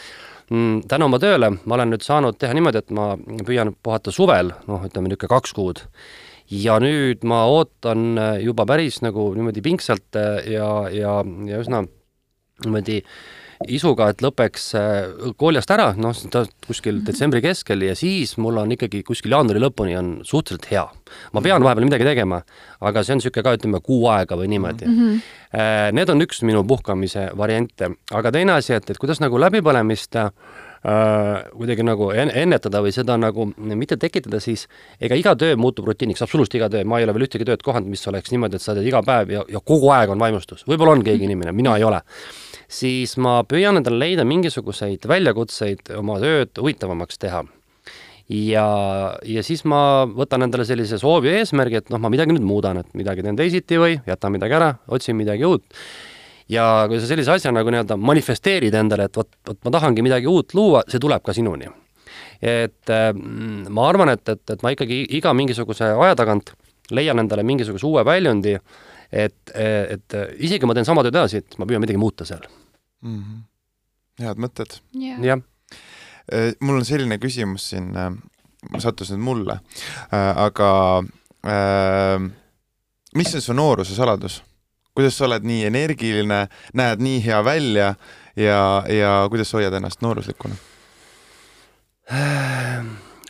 mm, 0.50 0.82
tänu 0.88 1.06
oma 1.06 1.20
tööle 1.20 1.52
ma 1.66 1.76
olen 1.76 1.94
nüüd 1.94 2.02
saanud 2.02 2.38
teha 2.38 2.54
niimoodi, 2.54 2.78
et 2.78 2.92
ma 2.92 3.18
püüan 3.46 3.76
puhata 3.84 4.12
suvel, 4.12 4.52
noh, 4.68 4.82
ütleme 4.82 5.08
niisugune 5.08 5.30
kaks 5.30 5.54
kuud 5.54 5.86
ja 6.52 6.80
nüüd 6.80 7.24
ma 7.28 7.46
ootan 7.46 8.18
äh, 8.18 8.44
juba 8.44 8.66
päris 8.66 9.02
nagu 9.02 9.34
niimoodi 9.36 9.62
pingsalt 9.62 10.16
äh, 10.16 10.48
ja, 10.54 10.90
ja, 10.90 11.24
ja 11.46 11.60
üsna 11.60 11.84
niimoodi 12.64 13.04
isuga, 13.66 14.12
et 14.14 14.22
lõpeks 14.22 14.68
äh, 14.78 15.32
kooliast 15.40 15.72
ära, 15.74 15.90
noh, 15.98 16.14
ta 16.34 16.44
kuskil 16.68 17.02
detsembri 17.08 17.42
keskel 17.42 17.82
ja 17.88 17.96
siis 17.98 18.36
mul 18.42 18.60
on 18.62 18.74
ikkagi 18.76 19.02
kuskil 19.08 19.34
jaanuari 19.34 19.62
lõpuni 19.64 19.98
on 19.98 20.12
suhteliselt 20.28 20.70
hea. 20.72 20.86
ma 21.34 21.42
pean 21.42 21.64
vahepeal 21.64 21.88
midagi 21.88 22.06
tegema, 22.06 22.42
aga 22.82 23.04
see 23.04 23.16
on 23.16 23.22
niisugune 23.22 23.46
ka 23.48 23.56
ütleme 23.58 23.82
kuu 23.82 24.08
aega 24.12 24.38
või 24.38 24.52
niimoodi 24.54 24.86
mm. 24.86 24.94
Mhm. 24.94 25.10
-hmm. 25.10 25.36
Need 25.96 26.10
on 26.12 26.22
üks 26.22 26.42
minu 26.44 26.64
puhkamise 26.68 27.30
variante, 27.38 27.88
aga 28.12 28.32
teine 28.36 28.52
asi, 28.60 28.74
et, 28.74 28.90
et 28.90 28.98
kuidas 29.00 29.22
nagu 29.24 29.40
läbipõlemist 29.40 30.16
äh, 30.20 30.30
kuidagi 31.56 31.86
nagu 31.88 32.12
en- 32.12 32.32
ennetada 32.36 32.82
või 32.84 32.92
seda 32.94 33.16
nagu 33.18 33.48
mitte 33.58 33.98
tekitada, 33.98 34.40
siis 34.44 34.68
ega 35.02 35.16
iga 35.16 35.36
töö 35.36 35.56
muutub 35.56 35.88
rutiiniks, 35.88 36.22
absoluutselt 36.22 36.60
iga 36.60 36.70
töö, 36.70 36.84
ma 36.84 37.00
ei 37.00 37.08
ole 37.08 37.16
veel 37.16 37.28
ühtegi 37.30 37.48
tööd 37.48 37.64
kohanud, 37.64 37.90
mis 37.90 38.08
oleks 38.08 38.32
niimoodi, 38.32 38.60
et 38.60 38.62
sa 38.62 38.76
teed 38.76 38.86
iga 38.92 39.02
päev 39.02 39.32
ja, 39.32 39.46
ja 39.50 39.60
kogu 39.64 39.90
aeg 39.96 40.10
on 40.14 40.20
vaimustus, 40.20 40.68
võib-olla 40.68 40.98
on 41.00 41.04
keegi 41.08 41.26
inimene, 41.26 41.56
mina 41.56 41.78
ei 41.78 41.88
ole 41.88 42.04
siis 42.68 43.16
ma 43.22 43.40
püüan 43.48 43.80
endale 43.80 44.00
leida 44.02 44.26
mingisuguseid 44.28 45.08
väljakutseid 45.08 45.94
oma 45.98 46.20
tööd 46.24 46.60
huvitavamaks 46.60 47.22
teha. 47.22 47.44
ja, 48.30 48.68
ja 49.24 49.44
siis 49.44 49.64
ma 49.64 49.80
võtan 50.08 50.44
endale 50.44 50.66
sellise 50.68 51.00
soovi 51.00 51.32
ja 51.32 51.42
eesmärgi, 51.42 51.82
et 51.82 51.90
noh, 51.94 52.02
ma 52.04 52.12
midagi 52.12 52.36
nüüd 52.36 52.46
muudan, 52.46 52.82
et 52.84 52.94
midagi 53.00 53.24
teen 53.24 53.40
teisiti 53.40 53.80
või 53.80 53.98
jätan 54.08 54.36
midagi 54.36 54.60
ära, 54.60 54.74
otsin 54.88 55.16
midagi 55.16 55.48
uut. 55.48 55.64
ja 56.52 56.86
kui 56.88 57.00
sa 57.00 57.08
sellise 57.08 57.32
asja 57.32 57.56
nagu 57.56 57.72
nii-öelda 57.72 57.98
manifesteerid 58.00 58.76
endale, 58.76 59.08
et 59.08 59.18
vot, 59.18 59.32
vot 59.48 59.60
ma 59.64 59.76
tahangi 59.80 60.04
midagi 60.04 60.28
uut 60.28 60.54
luua, 60.54 60.84
see 60.92 61.00
tuleb 61.00 61.24
ka 61.24 61.34
sinuni. 61.34 61.72
et 62.42 62.92
mm, 62.92 63.72
ma 63.72 63.90
arvan, 63.90 64.12
et, 64.12 64.28
et, 64.30 64.44
et 64.52 64.64
ma 64.64 64.76
ikkagi 64.76 65.06
iga 65.18 65.34
mingisuguse 65.34 65.96
aja 65.96 66.16
tagant 66.20 66.52
leian 66.92 67.20
endale 67.20 67.44
mingisuguse 67.44 67.88
uue 67.88 68.04
väljundi, 68.06 68.58
et, 69.12 69.54
et 69.56 70.18
isegi 70.38 70.68
ma 70.68 70.76
teen 70.78 70.88
sama 70.88 71.04
tööd 71.06 71.16
edasi, 71.16 71.44
et 71.44 71.60
ma 71.60 71.68
püüan 71.70 71.84
midagi 71.84 72.00
muuta 72.02 72.26
seal. 72.26 72.48
mm. 73.02 73.22
-hmm. 73.22 74.26
head 74.26 74.42
mõtted. 74.42 74.80
jah. 74.94 75.22
jah, 75.24 75.42
mul 76.60 76.82
on 76.82 76.86
selline 76.86 77.18
küsimus 77.18 77.70
siin, 77.70 77.94
sattus 78.80 79.12
nüüd 79.14 79.24
mulle, 79.24 79.60
aga 80.12 80.72
äh, 81.48 82.28
mis 83.16 83.36
on 83.36 83.42
su 83.42 83.54
nooruse 83.54 83.96
saladus? 83.96 84.44
kuidas 84.98 85.14
sa 85.14 85.28
oled 85.28 85.44
nii 85.46 85.68
energiline, 85.68 86.48
näed 86.74 87.02
nii 87.06 87.20
hea 87.22 87.38
välja 87.46 87.92
ja, 88.36 88.62
ja 88.90 89.12
kuidas 89.30 89.52
sa 89.52 89.60
hoiad 89.60 89.76
ennast 89.78 90.02
nooruslikuna? 90.02 90.56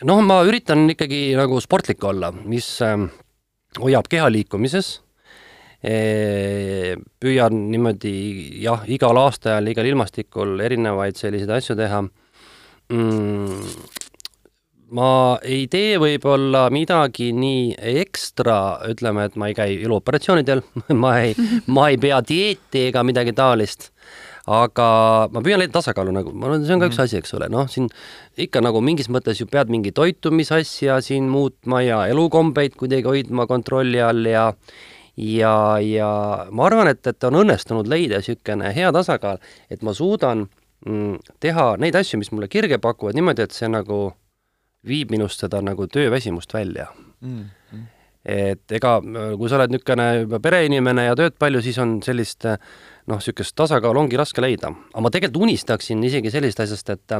noh, 0.08 0.22
ma 0.24 0.38
üritan 0.46 0.86
ikkagi 0.94 1.34
nagu 1.36 1.60
sportlik 1.60 2.04
olla, 2.08 2.30
mis 2.32 2.70
äh, 2.86 2.96
hoiab 3.82 4.08
keha 4.08 4.30
liikumises. 4.32 4.98
Püüan 5.78 7.54
niimoodi 7.70 8.14
jah, 8.64 8.82
igal 8.90 9.20
aastaajal, 9.22 9.70
igal 9.70 9.86
ilmastikul 9.86 10.58
erinevaid 10.64 11.18
selliseid 11.20 11.52
asju 11.54 11.76
teha 11.78 12.00
mm,. 12.02 13.68
ma 14.98 15.12
ei 15.46 15.68
tee 15.70 16.00
võib-olla 16.02 16.64
midagi 16.74 17.30
nii 17.30 17.76
ekstra, 18.02 18.58
ütleme, 18.90 19.28
et 19.28 19.38
ma 19.38 19.52
ei 19.52 19.54
käi 19.54 19.78
iluoperatsioonidel, 19.84 20.64
ma 21.02 21.14
ei, 21.22 21.36
ma 21.70 21.92
ei 21.92 22.00
pea 22.02 22.18
dieeti 22.26 22.88
ega 22.88 23.06
midagi 23.06 23.36
taolist 23.38 23.92
aga 24.48 25.28
ma 25.30 25.42
püüan 25.44 25.60
leida 25.60 25.76
tasakaalu 25.76 26.12
nagu, 26.16 26.32
ma 26.32 26.48
arvan, 26.48 26.64
see 26.64 26.74
on 26.74 26.82
ka 26.82 26.88
üks 26.88 27.00
asi, 27.02 27.18
eks 27.20 27.34
ole, 27.36 27.50
noh, 27.52 27.68
siin 27.70 27.90
ikka 28.40 28.62
nagu 28.64 28.80
mingis 28.84 29.10
mõttes 29.12 29.42
ju 29.42 29.46
pead 29.50 29.70
mingi 29.72 29.92
toitumisasja 29.94 30.98
siin 31.04 31.28
muutma 31.30 31.82
ja 31.84 32.00
elukombeid 32.10 32.78
kuidagi 32.80 33.10
hoidma 33.10 33.46
kontrolli 33.50 34.00
all 34.02 34.24
ja 34.26 34.48
ja, 35.18 35.78
ja 35.82 36.10
ma 36.50 36.68
arvan, 36.68 36.92
et, 36.92 37.02
et 37.06 37.28
on 37.28 37.42
õnnestunud 37.42 37.90
leida 37.90 38.22
niisugune 38.22 38.72
hea 38.76 38.92
tasakaal, 38.94 39.42
et 39.70 39.82
ma 39.82 39.94
suudan 39.96 40.46
mm, 40.86 41.34
teha 41.42 41.72
neid 41.82 41.98
asju, 41.98 42.20
mis 42.22 42.32
mulle 42.32 42.48
kirge 42.52 42.78
pakuvad 42.82 43.18
niimoodi, 43.18 43.44
et 43.44 43.56
see 43.56 43.70
nagu 43.72 44.08
viib 44.86 45.10
minust 45.10 45.42
seda 45.42 45.60
nagu 45.64 45.88
tööväsimust 45.90 46.54
välja 46.54 46.88
Mm. 47.18 47.48
et 48.28 48.72
ega 48.76 48.92
kui 49.00 49.48
sa 49.50 49.56
oled 49.56 49.72
niisugune 49.72 50.04
juba 50.20 50.38
pereinimene 50.42 51.08
ja 51.08 51.16
tööd 51.18 51.34
palju, 51.40 51.62
siis 51.64 51.78
on 51.82 51.96
sellist 52.04 52.44
noh, 52.46 53.16
niisugust 53.16 53.56
tasakaalu 53.58 54.04
ongi 54.04 54.20
raske 54.20 54.42
leida. 54.44 54.70
aga 54.70 55.02
ma 55.02 55.10
tegelikult 55.10 55.48
unistaksin 55.48 56.04
isegi 56.04 56.30
sellisest 56.30 56.60
asjast, 56.60 56.90
et 56.94 57.16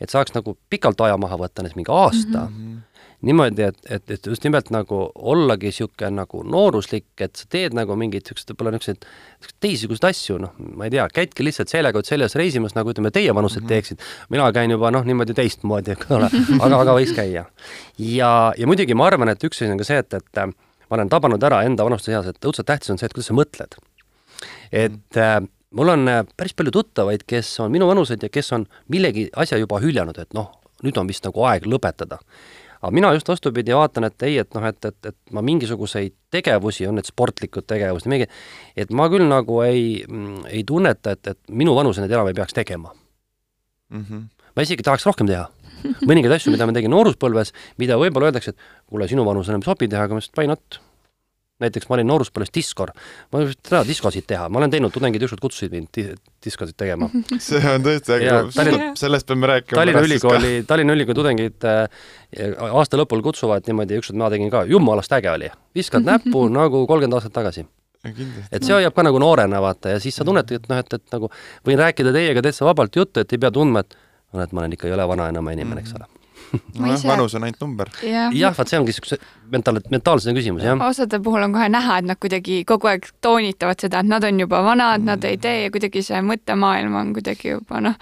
et 0.00 0.12
saaks 0.12 0.34
nagu 0.36 0.58
pikalt 0.68 1.00
aja 1.00 1.16
maha 1.16 1.38
võtta, 1.40 1.62
näiteks 1.62 1.78
mingi 1.78 1.92
aasta 1.94 2.48
mm. 2.50 2.56
-hmm. 2.56 2.78
niimoodi, 3.26 3.66
et, 3.68 3.78
et, 3.90 4.12
et 4.16 4.26
just 4.26 4.44
nimelt 4.46 4.70
nagu 4.72 5.00
ollagi 5.14 5.70
niisugune 5.70 6.10
nagu 6.16 6.42
nooruslik, 6.46 7.08
et 7.20 7.36
sa 7.36 7.48
teed 7.52 7.76
nagu 7.76 7.96
mingeid 7.98 8.24
niisuguseid 8.24 8.54
võib-olla 8.54 8.72
niisuguseid 8.76 9.04
teistsuguseid 9.60 10.08
asju, 10.10 10.38
noh, 10.40 10.54
ma 10.78 10.88
ei 10.88 10.94
tea, 10.94 11.04
käidki 11.20 11.44
lihtsalt 11.44 11.72
seljakott 11.72 12.08
seljas 12.08 12.36
reisimas, 12.40 12.76
nagu 12.78 12.94
ütleme, 12.94 13.12
teie 13.14 13.34
vanused 13.36 13.60
mm 13.60 13.66
-hmm. 13.66 13.74
teeksid. 13.74 14.00
mina 14.30 14.52
käin 14.52 14.70
juba 14.70 14.90
noh, 14.90 15.04
niimoodi 15.04 15.34
teistmoodi, 15.34 15.96
eks 15.96 16.10
ole, 16.16 16.30
aga, 16.64 16.80
aga 16.80 16.96
võiks 16.96 17.14
käia. 17.14 17.44
ja, 17.98 18.32
ja 18.56 18.66
muidugi 18.66 18.94
ma 18.94 19.06
arvan, 19.06 19.28
et 19.28 19.44
üks 19.44 19.62
asi 19.62 19.72
on 19.72 19.78
ka 19.78 19.84
see, 19.84 19.98
et, 19.98 20.14
et 20.14 20.44
ma 20.90 20.98
olen 20.98 21.08
tabanud 21.08 21.42
ära 21.42 21.62
enda 21.62 21.84
vanustuseas, 21.86 22.26
et 22.26 22.44
õudselt 22.44 22.66
tähtis 22.66 22.90
on 22.90 22.98
see, 22.98 23.06
et 23.06 23.14
kuidas 23.14 23.30
sa 23.30 23.34
mõtled. 23.34 23.76
et 24.72 25.16
äh, 25.16 25.40
mul 25.70 25.88
on 25.88 26.08
äh, 26.08 26.24
päris 26.36 26.54
palju 26.54 26.72
tuttavaid, 26.74 27.26
kes 27.26 27.52
on 27.60 27.70
minuvanused 27.70 28.22
ja 28.22 28.28
kes 28.32 28.52
on 28.56 28.66
millegi 28.88 29.28
asja 29.36 29.58
juba 29.58 29.80
hüljanud, 29.82 30.18
et 30.18 30.34
noh, 30.34 30.50
nüüd 30.82 30.98
on 30.98 31.10
vist 31.10 31.24
nagu 31.26 31.44
aeg 31.46 31.68
lõpetada. 31.68 32.18
Aga 32.80 32.92
mina 32.96 33.12
just 33.16 33.28
vastupidi 33.28 33.74
vaatan, 33.76 34.08
et 34.08 34.26
ei, 34.26 34.38
et 34.42 34.56
noh, 34.56 34.64
et, 34.66 34.88
et, 34.88 35.12
et 35.12 35.16
ma 35.36 35.42
mingisuguseid 35.44 36.16
tegevusi, 36.32 36.86
on 36.88 36.98
need 36.98 37.08
sportlikud 37.08 37.66
tegevused, 37.68 38.08
mingi, 38.10 38.28
et 38.76 38.92
ma 38.96 39.08
küll 39.12 39.26
nagu 39.28 39.60
ei, 39.66 40.02
ei 40.48 40.64
tunneta, 40.66 41.16
et, 41.16 41.34
et 41.34 41.56
minu 41.62 41.76
vanuseni 41.76 42.10
enam 42.10 42.30
ei 42.30 42.36
peaks 42.36 42.56
tegema 42.56 42.92
mm. 43.90 44.04
-hmm. 44.04 44.28
ma 44.56 44.66
isegi 44.66 44.86
tahaks 44.86 45.06
rohkem 45.06 45.30
teha. 45.30 45.48
mõningaid 46.04 46.34
asju, 46.36 46.52
mida 46.52 46.66
ma 46.68 46.76
tegin 46.76 46.92
nooruspõlves, 46.92 47.54
mida 47.80 47.96
võib-olla 47.96 48.28
öeldakse, 48.28 48.52
et 48.52 48.58
kuule, 48.86 49.08
sinu 49.08 49.24
vanusele 49.24 49.56
ei 49.56 49.64
sobi 49.64 49.88
teha, 49.88 50.04
aga 50.04 50.14
ma 50.14 50.20
ütlesin, 50.20 50.34
et 50.34 50.38
why 50.38 50.50
not 50.50 50.80
näiteks 51.60 51.88
ma 51.88 51.96
olin 51.96 52.08
nooruspõlves 52.10 52.52
diskor, 52.54 52.92
ma 53.32 53.42
ei 53.42 53.54
taha 53.68 53.82
diskosid 53.88 54.26
teha, 54.28 54.48
ma 54.52 54.60
olen 54.60 54.72
teinud, 54.72 54.92
tudengid 54.94 55.24
ükskord 55.26 55.42
kutsusid 55.44 55.74
mind 55.74 55.90
di 55.96 56.06
diskosid 56.44 56.76
tegema. 56.80 57.10
see 57.48 57.60
on 57.70 57.84
tõesti 57.84 58.16
äge, 58.16 58.78
sellest 59.00 59.28
peame 59.28 59.50
rääkima. 59.50 59.80
Tallinna 59.80 60.04
Ülikooli, 60.06 60.52
Tallinna 60.68 60.96
Ülikooli 60.96 61.18
tudengid 61.20 61.68
äh, 61.68 62.06
aasta 62.70 63.00
lõpul 63.00 63.24
kutsuvad 63.24 63.68
niimoodi, 63.68 64.00
ükskord 64.00 64.20
ma 64.20 64.30
tegin 64.32 64.52
ka, 64.52 64.64
jumalast 64.70 65.12
äge 65.18 65.32
oli. 65.32 65.50
viskad 65.76 66.06
näppu 66.06 66.46
nagu 66.60 66.86
kolmkümmend 66.86 67.18
aastat 67.18 67.36
tagasi. 67.36 67.66
et 68.04 68.62
see 68.64 68.72
hoiab 68.72 68.94
ka 68.96 69.04
nagu 69.04 69.18
noorena 69.20 69.60
vaata 69.60 69.92
ja 69.92 69.98
siis 70.00 70.16
sa 70.16 70.24
tunnedki, 70.24 70.56
et 70.56 70.70
noh, 70.70 70.78
et, 70.80 70.94
et 70.96 71.12
nagu 71.12 71.28
võin 71.68 71.76
rääkida 71.82 72.14
teiega 72.16 72.42
täitsa 72.46 72.64
vabalt 72.64 72.96
juttu, 72.96 73.20
et 73.20 73.36
ei 73.36 73.42
pea 73.42 73.52
tundma, 73.52 73.84
et 73.84 73.98
noh, 74.32 74.40
et 74.40 74.56
ma 74.56 74.64
olen 74.64 74.78
ikka 74.78 74.88
jõle 74.88 75.04
vana 75.12 75.28
enam 75.28 75.52
inimene, 75.52 75.84
eks 75.84 75.98
ole 76.00 76.08
nojah 76.52 76.94
ise..., 76.94 77.08
vanus 77.08 77.34
on 77.38 77.46
ainult 77.46 77.60
number. 77.64 77.90
jah 78.04 78.34
ja,, 78.36 78.52
vaat 78.56 78.72
see 78.72 78.80
ongi 78.80 78.94
niisuguse 78.94 79.20
mentaal, 79.52 79.80
mentaalsuse 79.92 80.34
küsimus, 80.36 80.64
jah. 80.66 80.80
osade 80.86 81.20
puhul 81.24 81.46
on 81.46 81.54
kohe 81.56 81.68
näha, 81.72 82.00
et 82.00 82.10
nad 82.10 82.20
kuidagi 82.20 82.62
kogu 82.68 82.90
aeg 82.90 83.06
toonitavad 83.24 83.86
seda, 83.86 84.02
et 84.04 84.10
nad 84.10 84.24
on 84.26 84.42
juba 84.44 84.64
vanad 84.66 85.06
nad 85.06 85.24
ei 85.28 85.38
tee 85.40 85.64
ja 85.66 85.70
kuidagi 85.74 86.02
see 86.06 86.20
mõttemaailm 86.24 86.98
on 87.00 87.14
kuidagi 87.16 87.54
juba 87.54 87.82
noh, 87.84 87.96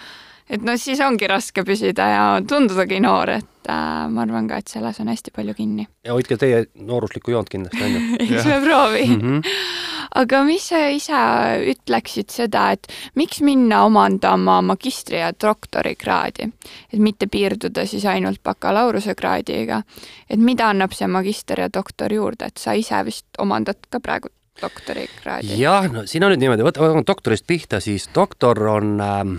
et 0.49 0.64
no 0.64 0.76
siis 0.81 1.00
ongi 1.05 1.28
raske 1.31 1.64
püsida 1.67 2.09
ja 2.12 2.25
tundudagi 2.49 3.00
noor, 3.05 3.35
et 3.38 3.71
äh, 3.71 4.07
ma 4.12 4.25
arvan 4.25 4.49
ka, 4.50 4.62
et 4.62 4.76
selles 4.76 5.00
on 5.02 5.12
hästi 5.12 5.35
palju 5.37 5.57
kinni. 5.59 5.88
ja 6.05 6.17
hoidke 6.17 6.40
teie 6.40 6.67
nooruslikku 6.75 7.37
joont 7.37 7.50
kindlasti, 7.52 7.85
on 7.85 7.97
ju. 7.99 8.07
eks 8.28 8.49
me 8.49 8.61
proovi 8.64 9.07
mm. 9.07 9.21
-hmm 9.23 9.87
aga 10.17 10.41
mis 10.47 10.69
sa 10.71 10.81
ise 10.93 11.19
ütleksid 11.73 12.33
seda, 12.33 12.69
et 12.77 12.88
miks 13.19 13.43
minna 13.45 13.83
omandama 13.87 14.59
magistri- 14.65 15.21
ja 15.21 15.33
doktorikraadi, 15.33 16.49
et 16.93 17.03
mitte 17.03 17.29
piirduda 17.31 17.87
siis 17.87 18.07
ainult 18.09 18.43
bakalaureusekraadiga, 18.47 19.83
et 20.31 20.41
mida 20.41 20.71
annab 20.73 20.97
see 20.97 21.09
magister 21.11 21.61
ja 21.61 21.69
doktor 21.73 22.12
juurde, 22.12 22.49
et 22.49 22.59
sa 22.59 22.77
ise 22.79 23.03
vist 23.05 23.27
omandad 23.38 23.81
ka 23.91 24.00
praegu 24.00 24.33
doktorikraadi? 24.62 25.61
jah, 25.61 25.87
no 25.93 26.07
siin 26.07 26.25
on 26.25 26.35
nüüd 26.35 26.45
niimoodi, 26.45 26.67
võtame 26.67 27.05
doktorist 27.07 27.47
pihta, 27.47 27.83
siis 27.85 28.09
doktor 28.15 28.61
on 28.75 28.99
ähm, 29.05 29.38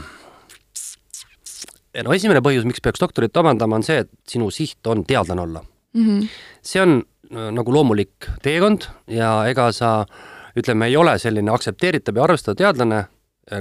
no 2.05 2.15
esimene 2.15 2.43
põhjus, 2.45 2.67
miks 2.69 2.83
peaks 2.83 3.01
doktorit 3.01 3.37
omandama, 3.37 3.79
on 3.79 3.85
see, 3.85 4.05
et 4.05 4.11
sinu 4.29 4.51
siht 4.53 4.87
on 4.87 5.03
teadlane 5.07 5.41
olla 5.41 5.63
mm. 5.93 6.05
-hmm. 6.05 6.27
see 6.61 6.81
on 6.81 7.01
nagu 7.29 7.73
loomulik 7.73 8.25
teekond 8.41 8.87
ja 9.07 9.45
ega 9.45 9.71
sa 9.71 10.01
äh, 10.01 10.38
ütleme, 10.61 10.89
ei 10.89 10.97
ole 10.99 11.15
selline 11.21 11.51
aktsepteeritav 11.53 12.17
ja 12.17 12.25
arvestatav 12.25 12.59
teadlane, 12.59 13.05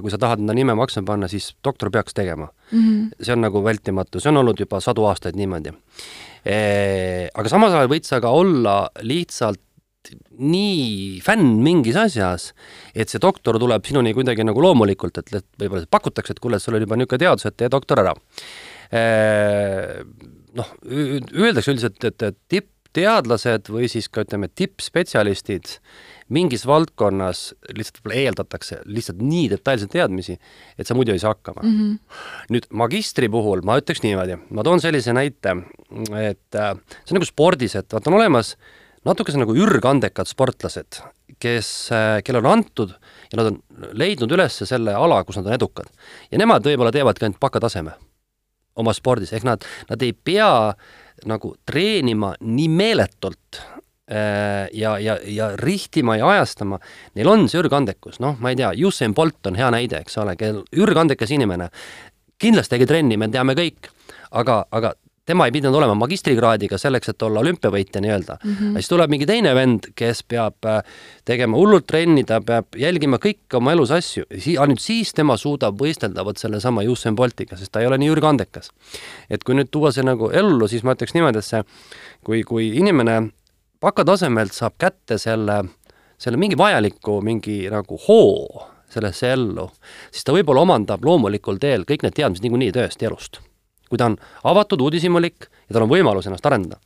kui 0.03 0.13
sa 0.13 0.19
tahad 0.21 0.43
enda 0.43 0.57
nime 0.57 0.75
maksma 0.77 1.05
panna, 1.09 1.29
siis 1.31 1.53
doktor 1.65 1.91
peaks 1.91 2.15
tegema 2.15 2.49
mm. 2.49 2.79
-hmm. 2.79 3.25
see 3.25 3.33
on 3.33 3.41
nagu 3.41 3.65
vältimatu, 3.65 4.21
see 4.21 4.29
on 4.29 4.43
olnud 4.43 4.61
juba 4.61 4.81
sadu 4.81 5.07
aastaid 5.09 5.37
niimoodi 5.37 5.73
e,. 6.45 7.31
aga 7.35 7.49
samas 7.49 7.73
ajal 7.73 7.89
võid 7.89 8.05
sa 8.05 8.21
ka 8.21 8.31
olla 8.31 8.91
lihtsalt 9.01 9.61
nii 10.39 11.21
fänn 11.25 11.59
mingis 11.65 11.97
asjas, 11.99 12.53
et 12.95 13.11
see 13.11 13.21
doktor 13.23 13.59
tuleb 13.61 13.85
sinuni 13.85 14.15
kuidagi 14.17 14.47
nagu 14.47 14.63
loomulikult, 14.63 15.19
et 15.19 15.33
võib-olla 15.59 15.85
pakutakse, 15.91 16.37
et 16.37 16.41
kuule, 16.41 16.61
sul 16.63 16.79
on 16.79 16.85
juba 16.85 16.97
niisugune 16.97 17.25
teadus, 17.25 17.49
et 17.49 17.57
tee 17.57 17.69
doktor 17.73 18.05
ära 18.05 18.15
e,. 18.93 19.03
noh, 20.59 20.75
öeldakse 20.87 21.75
üldiselt, 21.75 22.05
et, 22.05 22.23
et 22.23 22.39
tippteadlased 22.49 23.73
või 23.73 23.91
siis 23.91 24.09
ka 24.09 24.25
ütleme, 24.27 24.49
tippspetsialistid 24.49 25.79
mingis 26.35 26.67
valdkonnas 26.69 27.43
lihtsalt 27.77 28.13
eeldatakse 28.15 28.81
lihtsalt 28.85 29.23
nii 29.25 29.47
detailseid 29.53 29.93
teadmisi, 29.93 30.39
et 30.79 30.89
sa 30.89 30.97
muidu 30.97 31.15
ei 31.15 31.23
saa 31.23 31.35
hakkama 31.35 31.63
mm. 31.65 31.77
-hmm. 31.79 32.25
nüüd 32.55 32.69
magistri 32.71 33.29
puhul 33.33 33.63
ma 33.65 33.79
ütleks 33.81 34.03
niimoodi, 34.05 34.39
ma 34.51 34.65
toon 34.67 34.81
sellise 34.81 35.15
näite, 35.17 35.57
et 36.21 36.59
äh, 36.59 36.75
see 37.05 37.15
on 37.15 37.21
nagu 37.21 37.29
spordis, 37.29 37.77
et 37.77 37.93
vaata, 37.93 38.11
on 38.11 38.21
olemas 38.21 38.57
natukese 39.09 39.41
nagu 39.41 39.55
ürgandekad 39.57 40.29
sportlased, 40.29 41.01
kes, 41.39 41.71
äh, 41.93 42.19
kellele 42.25 42.49
on 42.49 42.59
antud 42.59 42.93
ja 43.33 43.41
nad 43.41 43.53
on 43.53 43.63
leidnud 43.93 44.33
üles 44.37 44.61
selle 44.65 44.95
ala, 44.95 45.23
kus 45.25 45.39
nad 45.41 45.47
on 45.47 45.57
edukad. 45.57 45.89
ja 46.31 46.39
nemad 46.39 46.67
võib-olla 46.67 46.93
teevadki 46.93 47.25
ainult 47.25 47.41
bakataseme 47.41 47.97
oma 48.79 48.95
spordis, 48.95 49.33
ehk 49.33 49.47
nad, 49.47 49.65
nad 49.91 50.03
ei 50.03 50.13
pea 50.13 50.75
nagu 51.27 51.55
treenima 51.67 52.35
nii 52.41 52.69
meeletult 52.69 53.63
ja, 54.09 54.95
ja, 54.99 55.19
ja 55.29 55.51
rihtima 55.61 56.17
ja 56.17 56.29
ajastama, 56.33 56.79
neil 57.15 57.29
on 57.29 57.49
see 57.49 57.61
ürgandekus, 57.61 58.21
noh, 58.25 58.39
ma 58.41 58.55
ei 58.55 58.57
tea, 58.57 58.71
Usain 58.89 59.15
Bolt 59.15 59.51
on 59.51 59.59
hea 59.59 59.69
näide, 59.75 60.01
eks 60.01 60.17
ole, 60.23 60.37
kel 60.41 60.63
ürgandekas 60.73 61.35
inimene, 61.35 61.69
kindlasti 62.41 62.77
tegi 62.77 62.89
trenni, 62.89 63.19
me 63.21 63.29
teame 63.33 63.53
kõik, 63.59 63.91
aga, 64.31 64.63
aga 64.73 64.95
tema 65.29 65.47
ei 65.47 65.53
pidanud 65.53 65.77
olema 65.77 65.95
magistrikraadiga 65.99 66.79
selleks, 66.81 67.13
et 67.13 67.23
olla 67.27 67.43
olümpiavõitja 67.45 68.01
nii-öelda 68.01 68.39
mm. 68.39 68.55
-hmm. 68.55 68.79
siis 68.81 68.89
tuleb 68.89 69.13
mingi 69.13 69.27
teine 69.29 69.55
vend, 69.55 69.91
kes 69.99 70.23
peab 70.25 70.65
äh, 70.67 70.81
tegema 71.29 71.57
hullult 71.61 71.87
trenni, 71.87 72.25
ta 72.25 72.41
peab 72.41 72.79
jälgima 72.81 73.21
kõiki 73.25 73.59
oma 73.61 73.75
elus 73.77 73.93
asju, 73.93 74.25
ainult 74.61 74.81
siis 74.81 75.13
tema 75.15 75.37
suudab 75.37 75.77
võistelda 75.81 76.25
vot 76.25 76.41
sellesama 76.41 76.87
Usain 76.89 77.17
Boltiga, 77.17 77.57
sest 77.61 77.73
ta 77.73 77.85
ei 77.85 77.91
ole 77.91 77.99
nii 77.99 78.13
ürgandekas. 78.15 78.71
et 79.31 79.45
kui 79.45 79.55
nüüd 79.55 79.69
tuua 79.71 79.93
see 79.93 80.07
nagu 80.07 80.31
ellu, 80.31 80.69
siis 80.69 80.83
ma 80.83 80.97
ütleks 80.97 81.15
niimoodi, 81.15 81.39
et 81.39 81.45
see, 81.45 81.63
kui, 82.25 82.43
kui 82.43 82.73
inimene 82.81 83.21
bakatasemelt 83.81 84.53
saab 84.53 84.79
kätte 84.79 85.19
selle, 85.19 85.63
selle 86.19 86.41
mingi 86.41 86.59
vajaliku 86.59 87.21
mingi 87.25 87.61
nagu 87.71 87.99
hoo 88.09 88.67
sellesse 88.89 89.33
ellu, 89.35 89.69
siis 90.11 90.25
ta 90.25 90.33
võib-olla 90.33 90.65
omandab 90.65 91.05
loomulikul 91.05 91.61
teel 91.61 91.85
kõik 91.89 92.07
need 92.07 92.17
teadmised 92.17 92.47
niikuinii 92.47 92.73
tööst 92.73 93.03
ja 93.03 93.11
elust. 93.11 93.41
kui 93.89 93.97
ta 93.97 94.11
on 94.11 94.19
avatud, 94.45 94.81
uudishimulik 94.85 95.47
ja 95.49 95.73
tal 95.73 95.87
on 95.87 95.93
võimalus 95.93 96.27
ennast 96.29 96.47
arendada. 96.47 96.81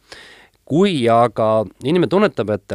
kui 0.64 1.08
aga 1.08 1.64
inimene 1.84 2.10
tunnetab, 2.10 2.50
et 2.50 2.72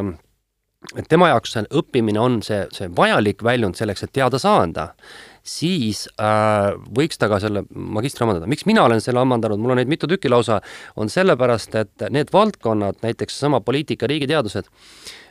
et 0.95 1.07
tema 1.09 1.29
jaoks 1.29 1.51
see 1.51 1.63
õppimine 1.79 2.19
on 2.19 2.41
see, 2.45 2.65
see 2.71 2.88
vajalik 2.95 3.43
väljund 3.43 3.75
selleks, 3.75 4.03
et 4.03 4.13
teada 4.13 4.39
saada, 4.39 4.93
siis 5.48 6.06
äh, 6.22 6.74
võiks 6.98 7.20
ta 7.20 7.30
ka 7.32 7.39
selle 7.44 7.63
magistri 7.72 8.25
omandada. 8.25 8.50
miks 8.50 8.68
mina 8.70 8.84
olen 8.88 9.01
selle 9.04 9.22
omandanud, 9.24 9.62
mul 9.62 9.75
on 9.75 9.82
neid 9.82 9.92
mitu 9.92 10.10
tükki 10.10 10.32
lausa, 10.32 10.60
on 10.96 11.12
sellepärast, 11.12 11.75
et 11.80 12.08
need 12.13 12.34
valdkonnad, 12.34 13.00
näiteks 13.06 13.38
seesama 13.38 13.62
poliitika, 13.66 14.10
riigiteadused, 14.12 14.70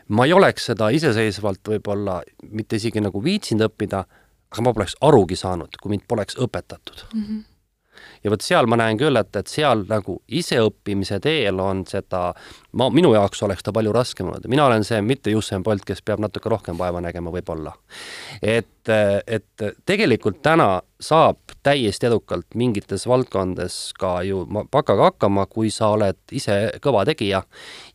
ma 0.08 0.26
ei 0.26 0.36
oleks 0.36 0.70
seda 0.72 0.88
iseseisvalt 0.94 1.74
võib-olla 1.74 2.20
mitte 2.50 2.80
isegi 2.80 3.02
nagu 3.04 3.22
viitsinud 3.22 3.68
õppida, 3.68 4.06
aga 4.52 4.64
ma 4.64 4.72
poleks 4.76 4.96
arugi 5.04 5.36
saanud, 5.38 5.76
kui 5.82 5.92
mind 5.96 6.06
poleks 6.08 6.38
õpetatud 6.40 7.06
mm. 7.12 7.22
-hmm 7.22 7.44
ja 8.26 8.32
vot 8.32 8.42
seal 8.42 8.66
ma 8.66 8.78
näen 8.80 8.98
küll, 8.98 9.16
et, 9.20 9.30
et 9.38 9.50
seal 9.50 9.84
nagu 9.88 10.18
iseõppimise 10.26 11.20
teel 11.22 11.60
on 11.62 11.84
seda, 11.88 12.28
ma, 12.76 12.88
minu 12.90 13.12
jaoks 13.14 13.42
oleks 13.46 13.62
ta 13.66 13.74
palju 13.76 13.94
raskem 13.94 14.30
olnud 14.30 14.48
mina 14.50 14.66
olen 14.66 14.84
see 14.86 14.98
mitte 15.04 15.34
Usain 15.38 15.62
Bolt, 15.66 15.84
kes 15.86 16.02
peab 16.02 16.22
natuke 16.24 16.50
rohkem 16.50 16.78
vaeva 16.78 17.00
nägema 17.04 17.30
võib-olla. 17.34 17.72
et, 18.42 18.90
et 19.26 19.66
tegelikult 19.86 20.42
täna 20.42 20.80
saab 21.00 21.38
täiesti 21.66 22.08
edukalt 22.08 22.56
mingites 22.58 23.06
valdkondades 23.08 23.92
ka 24.00 24.18
ju 24.26 24.44
bakaga 24.72 25.10
hakkama, 25.10 25.46
kui 25.46 25.70
sa 25.70 25.92
oled 25.94 26.18
ise 26.32 26.56
kõva 26.82 27.04
tegija 27.08 27.42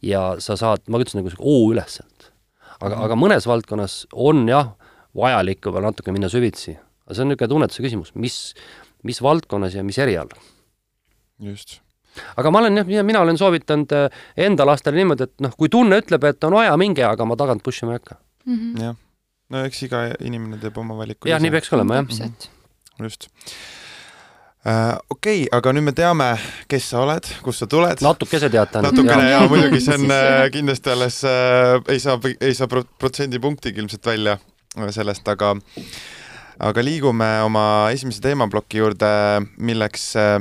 ja 0.06 0.24
sa 0.40 0.58
saad, 0.60 0.86
ma 0.88 1.02
ütlesin 1.02 1.22
nagu 1.22 1.34
O-üleselt. 1.40 2.32
aga 2.80 2.96
mm, 2.96 3.02
-hmm. 3.02 3.06
aga 3.06 3.16
mõnes 3.16 3.48
valdkonnas 3.48 4.06
on 4.14 4.48
jah, 4.50 4.74
vajalik 5.16 5.66
võib-olla 5.66 5.92
natuke 5.92 6.12
minna 6.12 6.30
süvitsi. 6.30 6.78
aga 7.06 7.16
see 7.16 7.24
on 7.24 7.28
niisugune 7.34 7.50
tunnetuse 7.50 7.84
küsimus, 7.84 8.16
mis, 8.16 8.54
mis 9.04 9.22
valdkonnas 9.22 9.78
ja 9.78 9.84
mis 9.84 10.00
erialal. 10.02 10.40
just 11.40 11.80
aga 12.38 12.52
ma 12.52 12.60
olen 12.60 12.82
jah, 12.82 13.06
mina 13.08 13.22
olen 13.24 13.38
soovitanud 13.40 13.94
äh, 13.96 14.24
enda 14.48 14.66
lastele 14.68 15.00
niimoodi, 15.00 15.30
et 15.30 15.46
noh, 15.46 15.54
kui 15.58 15.72
tunne 15.72 16.02
ütleb, 16.02 16.26
et 16.28 16.48
on 16.48 16.58
vaja, 16.60 16.74
minge, 16.80 17.06
aga 17.08 17.28
ma 17.28 17.38
tagant 17.40 17.64
push 17.64 17.86
ima 17.86 17.96
ei 17.96 18.02
hakka 18.02 18.18
mm. 18.46 18.56
-hmm. 18.56 18.82
jah, 18.84 18.98
no 19.50 19.66
eks 19.68 19.84
iga 19.88 20.08
inimene 20.20 20.60
teeb 20.62 20.78
oma 20.78 20.98
valiku. 20.98 21.30
jah, 21.32 21.42
nii 21.42 21.52
peaks 21.52 21.74
olema, 21.74 22.02
jah 22.02 22.10
mm. 22.10 22.34
-hmm. 22.34 23.06
just 23.08 23.30
Uh, 24.62 24.94
okei 25.10 25.40
okay,, 25.42 25.58
aga 25.58 25.72
nüüd 25.74 25.88
me 25.88 25.92
teame, 25.98 26.26
kes 26.70 26.90
sa 26.92 27.00
oled, 27.02 27.26
kust 27.42 27.64
sa 27.64 27.68
tuled. 27.68 27.98
natukese 28.06 28.46
teate 28.54 28.78
ainult. 28.78 28.94
natukene 28.94 29.32
jaa 29.32 29.40
ja,, 29.42 29.48
muidugi 29.50 29.80
see 29.82 29.96
on 29.98 30.04
uh, 30.06 30.44
kindlasti 30.56 30.92
alles 30.94 31.18
uh,, 31.26 31.82
ei 31.90 31.98
saa, 32.00 32.20
ei 32.38 32.54
saa 32.54 32.68
protsendipunktigi 32.70 33.82
ilmselt 33.82 34.06
välja 34.06 34.38
sellest, 34.94 35.26
aga 35.34 35.56
aga 36.60 36.84
liigume 36.84 37.28
oma 37.46 37.64
esimese 37.94 38.22
teemaploki 38.24 38.82
juurde, 38.82 39.10
milleks 39.62 40.08
äh, 40.20 40.40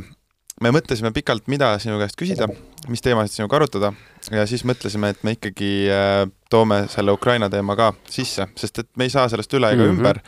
me 0.61 0.73
mõtlesime 0.75 1.13
pikalt, 1.15 1.47
mida 1.53 1.73
sinu 1.83 1.99
käest 2.01 2.19
küsida, 2.21 2.49
mis 2.91 3.05
teemasid 3.05 3.39
sinuga 3.39 3.61
arutada 3.61 3.93
ja 4.33 4.47
siis 4.49 4.65
mõtlesime, 4.69 5.13
et 5.13 5.23
me 5.27 5.37
ikkagi 5.37 5.73
äh, 5.93 6.25
toome 6.51 6.83
selle 6.93 7.15
Ukraina 7.17 7.51
teema 7.53 7.77
ka 7.79 7.93
sisse, 8.11 8.49
sest 8.59 8.83
et 8.83 8.91
me 8.97 9.07
ei 9.07 9.15
saa 9.15 9.29
sellest 9.33 9.55
üle 9.57 9.73
ega 9.73 9.85
mm 9.85 9.89
-hmm. 9.89 9.99
ümber. 9.99 10.21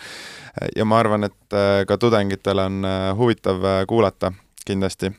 ja 0.76 0.84
ma 0.84 0.98
arvan, 0.98 1.24
et 1.24 1.52
äh, 1.52 1.84
ka 1.88 1.98
tudengitel 1.98 2.58
on 2.58 2.84
huvitav 3.16 3.86
kuulata 3.88 4.32
kindlasti. 4.66 5.12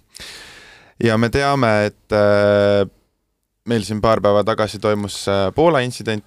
ja 1.03 1.17
me 1.17 1.29
teame, 1.29 1.86
et 1.86 2.12
meil 3.65 3.84
siin 3.84 4.01
paar 4.01 4.22
päeva 4.22 4.43
tagasi 4.43 4.79
toimus 4.79 5.25
Poola 5.55 5.79
intsident 5.79 6.25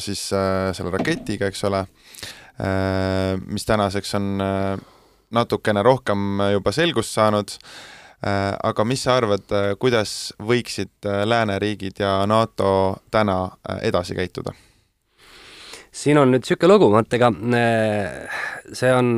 siis 0.00 0.20
selle 0.30 0.92
raketiga, 0.94 1.48
eks 1.50 1.64
ole, 1.66 1.80
mis 3.50 3.66
tänaseks 3.66 4.14
on 4.16 4.28
natukene 5.34 5.82
rohkem 5.86 6.42
juba 6.54 6.72
selgust 6.74 7.14
saanud, 7.14 7.52
äh, 8.26 8.54
aga 8.70 8.86
mis 8.86 9.04
sa 9.06 9.16
arvad, 9.20 9.46
äh, 9.54 9.72
kuidas 9.80 10.32
võiksid 10.42 11.06
äh, 11.06 11.22
lääneriigid 11.28 12.02
ja 12.02 12.20
NATO 12.30 12.72
täna 13.10 13.42
edasi 13.82 14.18
käituda? 14.18 14.54
siin 15.90 16.20
on 16.20 16.30
nüüd 16.30 16.44
niisugune 16.44 16.70
lugu, 16.70 16.86
vaata 16.92 17.16
ega 17.18 17.28
see 18.78 18.92
on, 18.94 19.08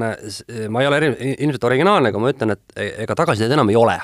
ma 0.73 0.81
ei 0.81 0.87
ole 0.89 1.01
ilmselt 1.35 1.67
originaalne, 1.69 2.09
kui 2.15 2.23
ma 2.23 2.31
ütlen, 2.33 2.55
et 2.55 2.73
e-, 2.81 2.95
ega 3.05 3.17
tagasisidet 3.19 3.53
enam 3.59 3.69
ei 3.69 3.77
ole 3.77 3.99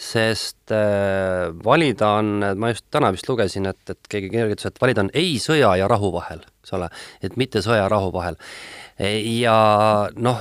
sest 0.00 0.72
äh, 0.72 1.50
valida 1.64 2.14
on, 2.22 2.44
ma 2.56 2.72
just 2.72 2.86
täna 2.90 3.10
vist 3.12 3.28
lugesin, 3.28 3.68
et, 3.68 3.82
et 3.92 4.12
keegi 4.12 4.30
kirjutas, 4.32 4.70
et 4.70 4.80
valida 4.80 5.04
on 5.04 5.10
ei 5.12 5.34
sõja 5.42 5.74
ja 5.76 5.88
rahu 5.90 6.12
vahel, 6.14 6.40
eks 6.62 6.76
ole, 6.78 6.88
et 7.20 7.36
mitte 7.40 7.60
sõja 7.64 7.84
ja 7.84 7.90
rahu 7.92 8.12
vahel 8.14 8.38
ja 9.00 9.56
noh, 10.16 10.40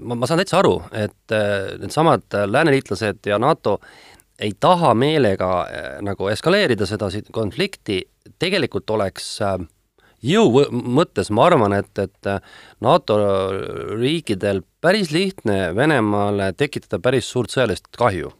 ma, 0.00 0.14
ma 0.18 0.28
saan 0.28 0.40
täitsa 0.40 0.60
aru, 0.60 0.76
et 0.94 1.34
äh, 1.34 1.74
needsamad 1.80 2.36
lääneliitlased 2.46 3.26
ja 3.26 3.38
NATO 3.38 3.80
ei 4.38 4.52
taha 4.60 4.94
meelega 4.94 5.50
äh, 5.64 5.88
nagu 6.04 6.28
eskaleerida 6.30 6.86
seda 6.86 7.08
konflikti, 7.32 8.02
tegelikult 8.38 8.90
oleks 8.94 9.40
äh, 9.42 9.58
jõu 10.22 10.66
mõttes 10.70 11.32
ma 11.34 11.48
arvan, 11.50 11.74
et, 11.76 11.90
et 11.98 12.30
NATO 12.84 13.18
riikidel 13.98 14.62
päris 14.80 15.10
lihtne 15.14 15.74
Venemaale 15.76 16.52
tekitada 16.56 17.00
päris 17.02 17.28
suurt 17.30 17.54
sõjalist 17.54 17.90
kahju. 17.98 18.32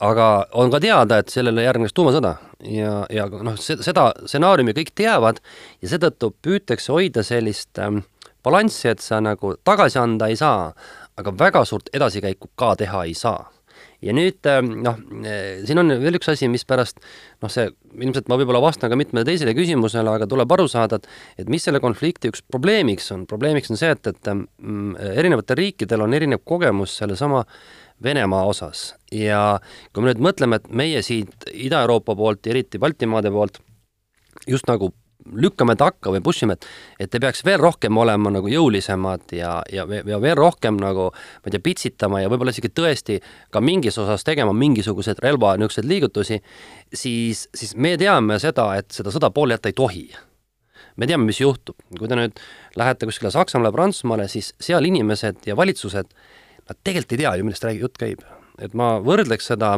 Aga 0.00 0.26
on 0.52 0.70
ka 0.72 0.80
teada, 0.82 1.20
et 1.20 1.32
sellele 1.32 1.64
järgneks 1.64 1.94
tuumasõda. 1.96 2.36
Ja, 2.68 3.04
ja 3.12 3.26
noh, 3.30 3.56
seda 3.60 4.10
stsenaariumi 4.24 4.74
kõik 4.76 4.92
teavad 4.96 5.40
ja 5.82 5.90
seetõttu 5.92 6.32
püütakse 6.44 6.92
hoida 6.92 7.24
sellist 7.26 7.80
äh, 7.80 8.00
balanssi, 8.44 8.88
et 8.92 9.04
sa 9.04 9.20
nagu 9.24 9.56
tagasi 9.64 10.00
anda 10.00 10.30
ei 10.30 10.38
saa, 10.38 10.70
aga 11.16 11.34
väga 11.38 11.64
suurt 11.68 11.92
edasikäiku 11.96 12.52
ka 12.58 12.74
teha 12.80 13.04
ei 13.08 13.14
saa. 13.16 13.44
Ja 14.04 14.12
nüüd 14.12 14.44
ähm, 14.50 14.68
noh, 14.84 14.98
äh, 15.24 15.62
siin 15.66 15.80
on 15.80 15.88
veel 16.02 16.18
üks 16.18 16.28
asi, 16.28 16.48
mispärast 16.52 17.00
noh, 17.42 17.50
see 17.52 17.70
ilmselt 17.96 18.28
ma 18.28 18.36
võib-olla 18.36 18.60
vastan 18.60 18.92
ka 18.92 18.98
mitmele 18.98 19.24
teisele 19.24 19.54
küsimusele, 19.56 20.12
aga 20.12 20.28
tuleb 20.28 20.52
aru 20.52 20.66
saada, 20.68 21.00
et 21.00 21.44
et 21.44 21.50
mis 21.52 21.64
selle 21.64 21.80
konflikti 21.80 22.28
üks 22.32 22.44
probleemiks 22.44 23.08
on, 23.16 23.24
probleemiks 23.28 23.72
on 23.72 23.80
see, 23.80 23.94
et, 23.96 24.12
et 24.12 24.30
mm, 24.32 24.98
erinevatel 25.16 25.60
riikidel 25.62 26.04
on 26.04 26.16
erinev 26.16 26.44
kogemus 26.44 26.98
sellesama 27.00 27.44
Venemaa 28.02 28.44
osas 28.44 28.90
ja 29.12 29.58
kui 29.92 30.04
me 30.04 30.12
nüüd 30.12 30.20
mõtleme, 30.28 30.60
et 30.60 30.68
meie 30.68 31.02
siit 31.02 31.48
Ida-Euroopa 31.52 32.16
poolt 32.16 32.46
ja 32.46 32.52
eriti 32.52 32.78
Baltimaade 32.78 33.32
poolt 33.32 33.62
just 34.46 34.68
nagu 34.68 34.92
lükkame 35.32 35.74
takka 35.78 36.12
või 36.14 36.22
push 36.24 36.44
ime, 36.44 36.56
et 36.56 36.66
et 37.06 37.10
te 37.10 37.20
peaks 37.22 37.42
veel 37.44 37.58
rohkem 37.60 37.96
olema 37.98 38.30
nagu 38.30 38.48
jõulisemad 38.50 39.32
ja, 39.36 39.58
ja, 39.72 39.86
ja 39.86 40.20
veel 40.22 40.36
rohkem 40.38 40.78
nagu 40.80 41.08
ma 41.10 41.48
ei 41.48 41.54
tea, 41.54 41.62
pitsitama 41.62 42.22
ja 42.22 42.30
võib-olla 42.30 42.54
isegi 42.54 42.70
tõesti 42.70 43.18
ka 43.50 43.60
mingis 43.64 43.98
osas 44.02 44.24
tegema 44.26 44.54
mingisuguseid 44.56 45.20
relva 45.24 45.56
niisuguseid 45.56 45.88
liigutusi, 45.90 46.40
siis, 46.92 47.46
siis 47.54 47.74
me 47.76 47.96
teame 48.00 48.38
seda, 48.42 48.70
et 48.78 48.90
seda 48.94 49.14
sõda 49.14 49.32
poole 49.34 49.56
jätta 49.56 49.72
ei 49.72 49.76
tohi. 49.76 50.06
me 50.96 51.06
teame, 51.06 51.26
mis 51.28 51.40
juhtub, 51.40 51.76
kui 51.98 52.08
te 52.08 52.16
nüüd 52.16 52.38
lähete 52.76 53.06
kuskile 53.06 53.30
Saksamaale, 53.30 53.72
Prantsusmaale, 53.72 54.28
siis 54.32 54.54
seal 54.60 54.84
inimesed 54.84 55.44
ja 55.46 55.56
valitsused, 55.56 56.08
nad 56.66 56.80
tegelikult 56.82 57.16
ei 57.16 57.22
tea 57.24 57.34
ju, 57.36 57.46
millest 57.46 57.66
räägi-, 57.66 57.84
jutt 57.84 58.00
käib. 58.00 58.24
et 58.58 58.74
ma 58.74 58.96
võrdleks 59.04 59.52
seda 59.52 59.76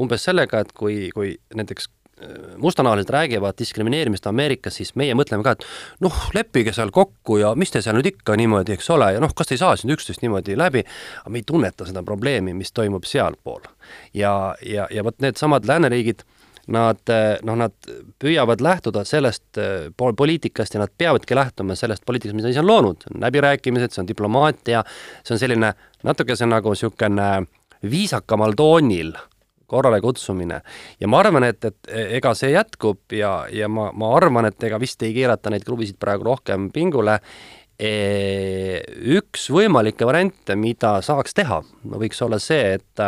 umbes 0.00 0.24
sellega, 0.24 0.62
et 0.62 0.72
kui, 0.76 1.10
kui 1.14 1.34
näiteks 1.54 1.88
mustanahalised 2.56 3.10
räägivad 3.10 3.54
diskrimineerimist 3.58 4.26
Ameerikas, 4.26 4.76
siis 4.76 4.94
meie 4.94 5.14
mõtleme 5.18 5.42
ka, 5.42 5.56
et 5.56 5.64
noh, 6.04 6.18
leppige 6.36 6.72
seal 6.74 6.92
kokku 6.94 7.38
ja 7.40 7.52
mis 7.58 7.72
te 7.72 7.82
seal 7.82 7.96
nüüd 7.98 8.12
ikka 8.12 8.36
niimoodi, 8.38 8.76
eks 8.76 8.90
ole, 8.94 9.12
ja 9.16 9.22
noh, 9.22 9.32
kas 9.34 9.50
te 9.50 9.56
ei 9.56 9.62
saa 9.62 9.76
siin 9.76 9.94
üksteist 9.94 10.22
niimoodi 10.22 10.56
läbi, 10.58 10.84
aga 11.22 11.32
me 11.32 11.42
ei 11.42 11.46
tunneta 11.48 11.86
seda 11.88 12.04
probleemi, 12.06 12.54
mis 12.54 12.72
toimub 12.72 13.08
sealpool. 13.08 13.66
ja, 14.14 14.54
ja, 14.66 14.86
ja 14.90 15.04
vot 15.04 15.18
needsamad 15.24 15.66
lääneriigid, 15.68 16.22
nad 16.70 17.10
noh, 17.42 17.56
nad 17.58 17.74
püüavad 18.22 18.62
lähtuda 18.62 19.02
sellest 19.08 19.58
eh, 19.58 19.88
poliitikast 19.96 20.76
ja 20.76 20.84
nad 20.84 20.92
peavadki 20.98 21.34
lähtuma 21.34 21.74
sellest 21.78 22.06
poliitikast, 22.06 22.36
mida 22.38 22.52
ise 22.52 22.62
on 22.62 22.70
loonud, 22.70 23.08
läbirääkimised, 23.18 23.94
see 23.94 24.04
on 24.04 24.08
diplomaatia, 24.08 24.84
see 25.24 25.34
on 25.34 25.42
selline 25.42 25.72
natukese 26.06 26.46
nagu 26.46 26.74
niisugune 26.74 27.28
viisakamal 27.90 28.54
toonil 28.56 29.14
korrale 29.72 30.00
kutsumine. 30.00 30.60
ja 31.00 31.08
ma 31.08 31.22
arvan, 31.22 31.46
et, 31.48 31.64
et 31.64 31.92
ega 32.18 32.34
see 32.36 32.52
jätkub 32.52 33.16
ja, 33.16 33.46
ja 33.52 33.68
ma, 33.72 33.88
ma 33.96 34.12
arvan, 34.18 34.50
et 34.50 34.68
ega 34.68 34.78
vist 34.80 35.02
ei 35.02 35.14
keerata 35.16 35.50
neid 35.50 35.64
kruvisid 35.64 35.98
praegu 36.00 36.28
rohkem 36.28 36.68
pingule 36.74 37.18
e,. 37.78 37.92
Üks 39.16 39.48
võimalikke 39.50 40.06
variante, 40.06 40.56
mida 40.60 40.98
saaks 41.02 41.34
teha, 41.34 41.62
võiks 41.96 42.20
olla 42.22 42.38
see, 42.42 42.76
et 42.76 43.06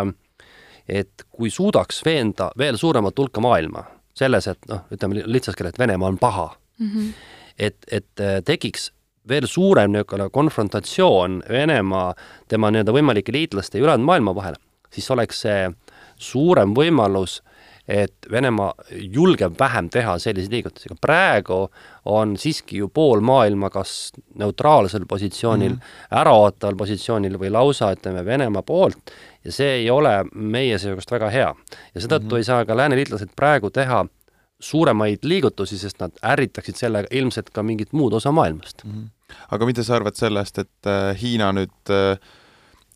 et 0.89 1.25
kui 1.31 1.51
suudaks 1.51 2.03
veenda 2.05 2.51
veel 2.59 2.77
suuremat 2.77 3.19
hulka 3.19 3.41
maailma 3.41 3.85
selles, 4.15 4.47
et 4.47 4.69
noh, 4.71 4.85
ütleme 4.95 5.25
lihtsas 5.27 5.57
keeles, 5.57 5.75
et 5.75 5.79
Venemaa 5.79 6.09
on 6.09 6.19
paha 6.19 6.51
mm, 6.79 6.91
-hmm. 6.91 7.13
et, 7.59 7.77
et 7.91 8.25
tekiks 8.45 8.93
veel 9.29 9.47
suurem 9.47 9.93
niisugune 9.93 10.29
konfrontatsioon 10.31 11.43
Venemaa, 11.49 12.15
tema 12.49 12.71
nii-öelda 12.71 12.93
võimalike 12.93 13.33
liitlaste 13.33 13.79
ja 13.79 13.85
ülejäänud 13.85 14.07
maailma 14.07 14.35
vahel, 14.35 14.55
siis 14.93 15.11
oleks 15.11 15.41
see 15.41 15.71
suurem 16.17 16.75
võimalus, 16.77 17.41
et 17.89 18.15
Venemaa 18.31 18.73
julgeb 18.91 19.59
vähem 19.61 19.91
teha 19.93 20.17
selliseid 20.19 20.53
liigutusi, 20.53 20.89
aga 20.89 20.97
praegu 21.01 21.59
on 22.09 22.37
siiski 22.41 22.79
ju 22.81 22.89
pool 22.89 23.21
maailma 23.21 23.69
kas 23.71 24.13
neutraalsel 24.41 25.05
positsioonil 25.09 25.75
mm, 25.75 25.79
-hmm. 25.79 26.19
äraootaval 26.21 26.77
positsioonil 26.77 27.39
või 27.39 27.53
lausa 27.53 27.93
ütleme 27.93 28.25
Venemaa 28.25 28.63
poolt 28.63 29.13
ja 29.45 29.53
see 29.53 29.71
ei 29.83 29.91
ole 29.91 30.25
meie 30.35 30.79
seisukohast 30.79 31.11
väga 31.11 31.31
hea. 31.31 31.55
ja 31.95 32.01
seetõttu 32.01 32.25
mm 32.25 32.31
-hmm. 32.31 32.37
ei 32.37 32.45
saa 32.45 32.65
ka 32.65 32.77
lääneliitlased 32.77 33.37
praegu 33.37 33.71
teha 33.71 34.07
suuremaid 34.61 35.19
liigutusi, 35.23 35.79
sest 35.79 36.01
nad 36.01 36.13
ärritaksid 36.23 36.77
sellega 36.77 37.09
ilmselt 37.11 37.51
ka 37.51 37.63
mingit 37.63 37.93
muud 37.93 38.13
osa 38.13 38.33
maailmast 38.33 38.85
mm. 38.85 38.93
-hmm. 38.93 39.37
aga 39.51 39.67
mida 39.67 39.83
sa 39.83 39.97
arvad 39.97 40.15
sellest, 40.15 40.59
et 40.59 40.87
äh, 40.87 41.21
Hiina 41.23 41.53
nüüd 41.53 41.91
äh, 41.91 42.19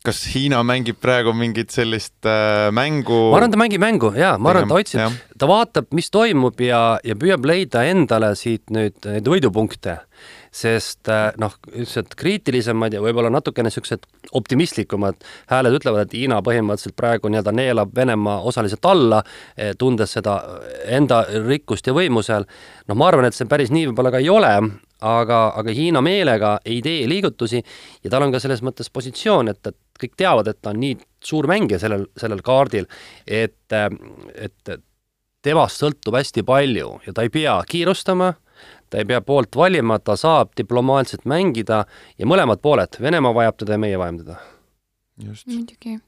kas 0.09 0.23
Hiina 0.33 0.59
mängib 0.65 0.97
praegu 1.01 1.33
mingit 1.37 1.73
sellist 1.73 2.25
äh, 2.25 2.69
mängu? 2.73 3.29
ma 3.29 3.37
arvan, 3.39 3.53
ta 3.53 3.59
mängib 3.61 3.81
mängu 3.83 4.09
jaa, 4.17 4.37
ma 4.41 4.53
arvan, 4.53 4.69
ta 4.69 4.79
otsib, 4.79 5.17
ta 5.37 5.49
vaatab, 5.49 5.89
mis 5.95 6.09
toimub 6.13 6.59
ja, 6.63 6.81
ja 7.05 7.17
püüab 7.19 7.45
leida 7.45 7.83
endale 7.89 8.31
siit 8.39 8.73
nüüd 8.73 8.97
neid 9.05 9.29
võidupunkte. 9.29 9.99
sest 10.49 11.05
äh, 11.13 11.27
noh, 11.37 11.53
niisugused 11.69 12.15
kriitilisemad 12.17 12.95
ja 12.95 13.03
võib-olla 13.03 13.29
natukene 13.29 13.69
niisugused 13.69 14.07
optimistlikumad 14.33 15.19
hääled 15.51 15.77
ütlevad, 15.77 16.07
et 16.07 16.15
Hiina 16.17 16.39
põhimõtteliselt 16.41 16.97
praegu 16.97 17.29
nii-öelda 17.29 17.53
neelab 17.53 17.93
Venemaa 17.95 18.39
osaliselt 18.49 18.85
alla, 18.89 19.21
eh, 19.53 19.75
tundes 19.77 20.17
seda 20.17 20.39
enda 20.89 21.21
rikkust 21.45 21.85
ja 21.85 21.93
võimu 21.93 22.25
seal. 22.25 22.49
noh, 22.87 22.97
ma 22.97 23.11
arvan, 23.11 23.29
et 23.29 23.37
see 23.37 23.45
päris 23.45 23.69
nii 23.69 23.91
võib-olla 23.91 24.15
ka 24.15 24.23
ei 24.25 24.29
ole, 24.33 24.55
aga, 25.05 25.43
aga 25.61 25.77
Hiina 25.77 26.01
meelega 26.01 26.57
ei 26.65 26.81
tee 26.81 27.05
liigutusi 27.07 27.61
ja 27.61 28.09
tal 28.09 28.25
on 28.25 28.33
ka 28.33 28.41
selles 28.41 28.65
mõttes 28.65 28.89
positsioon, 28.89 29.53
et, 29.53 29.61
et 29.67 29.77
kõik 30.01 30.17
teavad, 30.19 30.49
et 30.51 30.59
ta 30.61 30.73
on 30.73 30.81
nii 30.81 30.97
suur 31.23 31.47
mängija 31.51 31.79
sellel, 31.81 32.05
sellel 32.19 32.43
kaardil, 32.45 32.87
et, 33.27 33.75
et 34.35 34.75
temast 35.45 35.83
sõltub 35.83 36.17
hästi 36.19 36.43
palju 36.47 36.99
ja 37.05 37.15
ta 37.15 37.25
ei 37.25 37.33
pea 37.33 37.55
kiirustama, 37.69 38.33
ta 38.89 39.01
ei 39.01 39.07
pea 39.09 39.21
poolt 39.25 39.55
valima, 39.55 39.99
ta 39.99 40.17
saab 40.19 40.53
diplomaatiliselt 40.59 41.27
mängida 41.29 41.83
ja 42.17 42.29
mõlemad 42.29 42.61
pooled, 42.63 42.99
Venemaa 43.01 43.35
vajab 43.35 43.63
teda 43.63 43.77
ja 43.77 43.85
meie 43.85 43.99
vajame 43.99 44.23
teda. 44.25 44.39
muidugi 45.19 45.99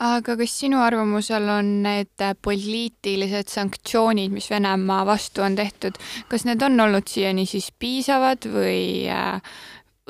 aga 0.00 0.34
kas 0.40 0.54
sinu 0.62 0.80
arvamusel 0.80 1.44
on 1.52 1.68
need 1.84 2.24
poliitilised 2.42 3.52
sanktsioonid, 3.52 4.32
mis 4.32 4.48
Venemaa 4.50 5.02
vastu 5.08 5.44
on 5.44 5.58
tehtud, 5.58 5.98
kas 6.30 6.46
need 6.48 6.62
on 6.64 6.80
olnud 6.86 7.08
siiani 7.10 7.44
siis 7.48 7.68
piisavad 7.78 8.48
või 8.48 9.10
äh, 9.12 9.42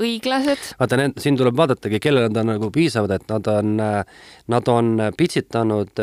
õiglased? 0.00 0.70
vaata, 0.80 0.98
need, 1.00 1.18
siin 1.22 1.38
tuleb 1.38 1.56
vaadatagi, 1.58 2.00
kellele 2.02 2.30
nad 2.30 2.40
on 2.42 2.50
nagu 2.54 2.70
piisavad, 2.74 3.14
et 3.16 3.26
nad 3.30 3.50
on, 3.52 3.74
nad 4.54 4.72
on 4.72 5.04
pitsitanud 5.16 6.02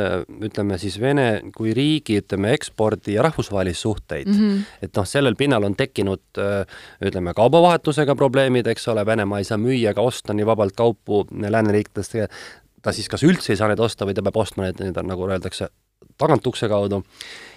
ütleme 0.49 0.77
siis 0.81 0.99
Vene 1.01 1.27
kui 1.55 1.73
riigi, 1.77 2.19
ütleme, 2.21 2.53
ekspordi 2.57 3.17
ja 3.17 3.25
rahvusvahelisi 3.27 3.81
suhteid 3.81 4.29
mm. 4.31 4.37
-hmm. 4.37 4.77
et 4.87 4.95
noh, 4.97 5.07
sellel 5.07 5.35
pinnal 5.35 5.63
on 5.63 5.75
tekkinud 5.75 6.41
ütleme, 7.09 7.33
kaubavahetusega 7.33 8.15
probleemid, 8.15 8.67
eks 8.67 8.87
ole, 8.93 9.05
Venemaa 9.05 9.41
ei 9.41 9.49
saa 9.49 9.57
müüa 9.57 9.91
ega 9.91 10.01
osta 10.01 10.33
nii 10.33 10.45
vabalt 10.45 10.75
kaupu 10.75 11.25
lääneriikidest 11.31 12.15
ta 12.81 12.93
siis 12.95 13.09
kas 13.11 13.25
üldse 13.27 13.53
ei 13.53 13.59
saa 13.59 13.67
neid 13.71 13.81
osta 13.83 14.07
või 14.07 14.15
ta 14.15 14.23
peab 14.25 14.39
ostma 14.39 14.67
need 14.67 14.79
nii-öelda, 14.79 15.03
nagu 15.07 15.27
öeldakse, 15.27 15.69
tagatukse 16.17 16.69
kaudu, 16.71 17.01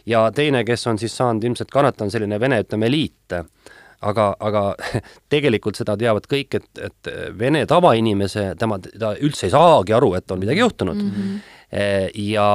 ja 0.08 0.24
teine, 0.34 0.64
kes 0.66 0.86
on 0.90 0.98
siis 1.00 1.14
saanud 1.16 1.44
ilmselt 1.44 1.70
kannata, 1.72 2.04
on 2.04 2.12
selline 2.12 2.40
vene, 2.40 2.60
ütleme, 2.64 2.88
eliit 2.90 3.36
aga, 4.00 4.32
aga 4.40 4.64
tegelikult 5.32 5.78
seda 5.80 5.96
teavad 6.00 6.26
kõik, 6.30 6.60
et, 6.60 6.68
et 6.88 7.14
Vene 7.38 7.64
tavainimese, 7.68 8.52
tema, 8.60 8.80
ta 8.80 9.14
üldse 9.20 9.48
ei 9.48 9.54
saagi 9.54 9.96
aru, 9.96 10.14
et 10.18 10.30
on 10.30 10.42
midagi 10.42 10.64
juhtunud 10.64 11.00
mm. 11.00 11.16
-hmm 11.16 11.56
ja 11.70 12.46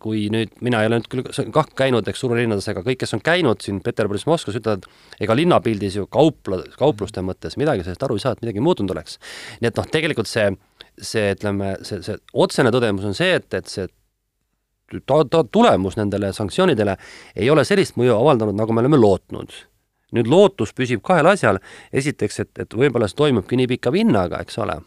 kui 0.00 0.26
nüüd, 0.28 0.50
mina 0.60 0.82
ei 0.82 0.90
ole 0.90 0.98
nüüd 1.00 1.06
küll 1.08 1.52
kah 1.54 1.68
käinud, 1.76 2.04
eks, 2.08 2.20
suurlinnades, 2.20 2.66
aga 2.68 2.82
kõik, 2.84 2.98
kes 3.00 3.14
on 3.16 3.22
käinud 3.24 3.64
siin 3.64 3.78
Peterburis, 3.80 4.26
Moskvas, 4.28 4.58
ütlevad, 4.60 4.84
ega 5.24 5.36
linnapildis 5.38 5.96
ju 5.96 6.04
kaupla, 6.12 6.58
kaupluste 6.76 7.24
mõttes 7.24 7.56
midagi 7.56 7.86
sellest 7.86 8.04
aru 8.04 8.18
ei 8.18 8.24
saa, 8.26 8.34
et 8.36 8.44
midagi 8.44 8.60
muutunud 8.60 8.92
oleks. 8.92 9.16
nii 9.62 9.70
et 9.70 9.80
noh, 9.80 9.88
tegelikult 9.88 10.28
see, 10.28 10.50
see, 11.00 11.32
ütleme, 11.32 11.78
see, 11.80 12.02
see 12.04 12.20
otsene 12.44 12.74
tõdemus 12.74 13.08
on 13.08 13.16
see, 13.16 13.32
et, 13.40 13.48
et 13.56 13.72
see 13.72 13.88
ta, 15.00 15.22
ta 15.24 15.44
tulemus 15.48 15.96
nendele 15.96 16.34
sanktsioonidele 16.36 16.98
ei 17.36 17.50
ole 17.50 17.64
sellist 17.64 17.96
mõju 17.96 18.18
avaldanud, 18.20 18.60
nagu 18.60 18.76
me 18.76 18.84
oleme 18.84 19.00
lootnud 19.00 19.56
nüüd 20.16 20.30
lootus 20.30 20.74
püsib 20.76 21.02
kahel 21.04 21.30
asjal, 21.32 21.60
esiteks, 21.92 22.40
et, 22.44 22.52
et 22.64 22.76
võib-olla 22.78 23.08
see 23.10 23.18
toimubki 23.18 23.58
nii 23.60 23.70
pika 23.74 23.92
vinnaga, 23.94 24.40
eks 24.44 24.58
ole, 24.62 24.78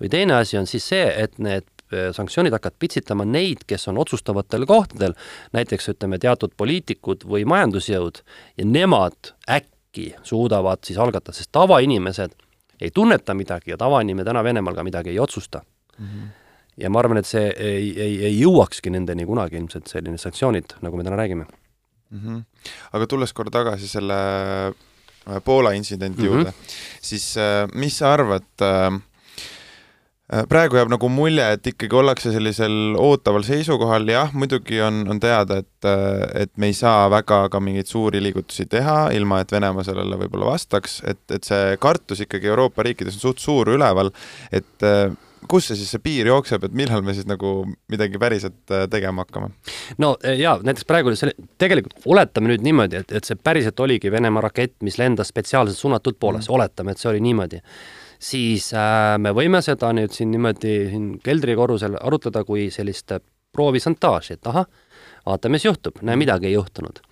või 0.00 0.10
teine 0.12 0.38
asi 0.38 0.58
on 0.60 0.68
siis 0.70 0.86
see, 0.92 1.06
et 1.24 1.38
need 1.42 1.66
äh, 1.92 2.10
sanktsioonid 2.16 2.54
hakkavad 2.56 2.78
pitsitama 2.82 3.26
neid, 3.28 3.64
kes 3.68 3.88
on 3.92 4.00
otsustavatel 4.00 4.66
kohtadel, 4.70 5.16
näiteks 5.56 5.92
ütleme, 5.94 6.20
teatud 6.22 6.54
poliitikud 6.60 7.26
või 7.28 7.46
majandusjõud, 7.50 8.22
ja 8.60 8.68
nemad 8.68 9.34
äkki 9.50 10.12
suudavad 10.26 10.86
siis 10.86 11.00
algatada, 11.02 11.36
sest 11.36 11.52
tavainimesed 11.56 12.36
ei 12.80 12.92
tunneta 12.94 13.34
midagi 13.36 13.74
ja 13.74 13.80
tavainimene 13.80 14.24
täna 14.24 14.44
Venemaal 14.44 14.78
ka 14.78 14.84
midagi 14.86 15.12
ei 15.12 15.18
otsusta 15.20 15.60
mm. 15.98 16.06
-hmm. 16.06 16.28
ja 16.76 16.90
ma 16.90 16.98
arvan, 16.98 17.20
et 17.20 17.26
see 17.26 17.50
ei, 17.56 17.90
ei, 18.00 18.14
ei 18.24 18.40
jõuakski 18.40 18.90
nendeni 18.90 19.26
kunagi 19.26 19.56
ilmselt, 19.60 19.86
selline 19.86 20.18
sanktsioonid, 20.18 20.78
nagu 20.80 20.96
me 20.96 21.04
täna 21.04 21.16
räägime 21.16 21.44
mm. 22.10 22.20
-hmm. 22.20 22.42
aga 22.92 23.06
tulles 23.06 23.32
korra 23.32 23.50
tagasi 23.50 23.88
selle 23.88 24.18
äh, 24.68 25.42
Poola 25.44 25.72
intsidendi 25.72 26.22
mm 26.22 26.28
-hmm. 26.28 26.32
juurde, 26.32 26.52
siis 27.00 27.36
äh, 27.36 27.68
mis 27.74 27.98
sa 27.98 28.12
arvad 28.12 28.42
äh, 28.62 29.00
praegu 30.48 30.76
jääb 30.76 30.90
nagu 30.92 31.08
mulje, 31.08 31.46
et 31.52 31.66
ikkagi 31.66 31.96
ollakse 31.96 32.32
sellisel 32.32 32.94
ootaval 32.98 33.42
seisukohal, 33.42 34.08
jah, 34.08 34.32
muidugi 34.32 34.80
on, 34.80 35.02
on 35.10 35.20
teada, 35.20 35.56
et, 35.58 35.88
et 36.34 36.52
me 36.56 36.66
ei 36.66 36.72
saa 36.72 37.10
väga 37.10 37.48
ka 37.48 37.60
mingeid 37.60 37.86
suuri 37.86 38.22
liigutusi 38.22 38.66
teha, 38.66 39.10
ilma 39.10 39.40
et 39.40 39.52
Venemaa 39.52 39.84
sellele 39.84 40.16
võib-olla 40.16 40.52
vastaks, 40.52 41.02
et, 41.02 41.24
et 41.30 41.44
see 41.44 41.76
kartus 41.82 42.20
ikkagi 42.20 42.46
Euroopa 42.46 42.82
riikides 42.86 43.18
on 43.18 43.20
suht 43.20 43.42
suur 43.42 43.72
üleval, 43.74 44.12
et 44.52 44.86
kus 45.50 45.70
see 45.70 45.78
siis 45.80 45.90
see 45.94 46.02
piir 46.02 46.30
jookseb, 46.30 46.64
et 46.66 46.76
millal 46.76 47.02
me 47.06 47.14
siis 47.16 47.26
nagu 47.28 47.64
midagi 47.90 48.20
päriselt 48.22 48.74
äh, 48.74 48.86
tegema 48.90 49.24
hakkame? 49.26 49.50
no 50.02 50.12
äh, 50.24 50.38
jaa, 50.40 50.58
näiteks 50.66 50.86
praegu 50.88 51.14
selle, 51.18 51.34
tegelikult 51.60 52.06
oletame 52.10 52.52
nüüd 52.52 52.64
niimoodi, 52.66 53.02
et, 53.02 53.14
et 53.16 53.26
see 53.26 53.38
päriselt 53.38 53.80
oligi 53.82 54.12
Venemaa 54.12 54.44
rakett, 54.48 54.78
mis 54.86 55.00
lendas 55.00 55.32
spetsiaalselt 55.34 55.78
suunatud 55.78 56.18
Poolasse 56.20 56.50
mm., 56.50 56.58
oletame, 56.58 56.94
et 56.94 57.02
see 57.02 57.10
oli 57.12 57.22
niimoodi, 57.24 57.60
siis 58.30 58.70
äh, 58.76 59.16
me 59.22 59.34
võime 59.36 59.62
seda 59.66 59.92
nüüd 59.96 60.14
siin 60.16 60.32
niimoodi 60.34 60.76
siin 60.92 61.12
keldrikorrusel 61.24 61.98
arutleda 62.00 62.44
kui 62.48 62.68
sellist 62.74 63.16
äh, 63.16 63.22
proovisantaaži, 63.56 64.38
et 64.38 64.46
ahah, 64.46 64.68
vaatame, 65.26 65.58
mis 65.58 65.66
juhtub, 65.66 65.98
näe, 66.06 66.18
midagi 66.20 66.50
ei 66.50 66.58
juhtunud 66.58 67.02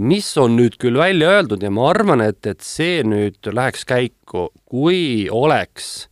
mis 0.00 0.28
on 0.38 0.54
nüüd 0.56 0.78
küll 0.80 0.96
välja 0.98 1.32
öeldud 1.34 1.62
ja 1.62 1.70
ma 1.74 1.88
arvan, 1.90 2.22
et, 2.24 2.46
et 2.46 2.62
see 2.64 3.02
nüüd 3.04 3.50
läheks 3.52 3.82
käiku, 3.88 4.48
kui 4.70 5.26
oleks 5.34 6.09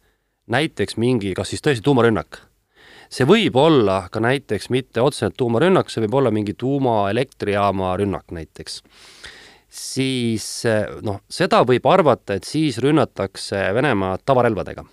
näiteks 0.52 0.96
mingi, 1.00 1.34
kas 1.36 1.52
siis 1.52 1.64
tõesti 1.64 1.84
tuumarünnak. 1.84 2.44
see 3.08 3.24
võib 3.24 3.56
olla 3.56 4.08
ka 4.12 4.20
näiteks 4.20 4.68
mitte 4.70 5.00
otseselt 5.00 5.36
tuumarünnak, 5.36 5.90
see 5.90 6.02
võib 6.04 6.14
olla 6.20 6.30
mingi 6.30 6.54
tuumaelektrijaama 6.54 7.96
rünnak 7.96 8.30
näiteks. 8.30 8.82
siis 9.68 10.62
noh, 11.02 11.20
seda 11.28 11.62
võib 11.64 11.86
arvata, 11.86 12.34
et 12.34 12.44
siis 12.44 12.78
rünnatakse 12.78 13.74
Venemaad 13.74 14.24
tavarelvadega. 14.24 14.84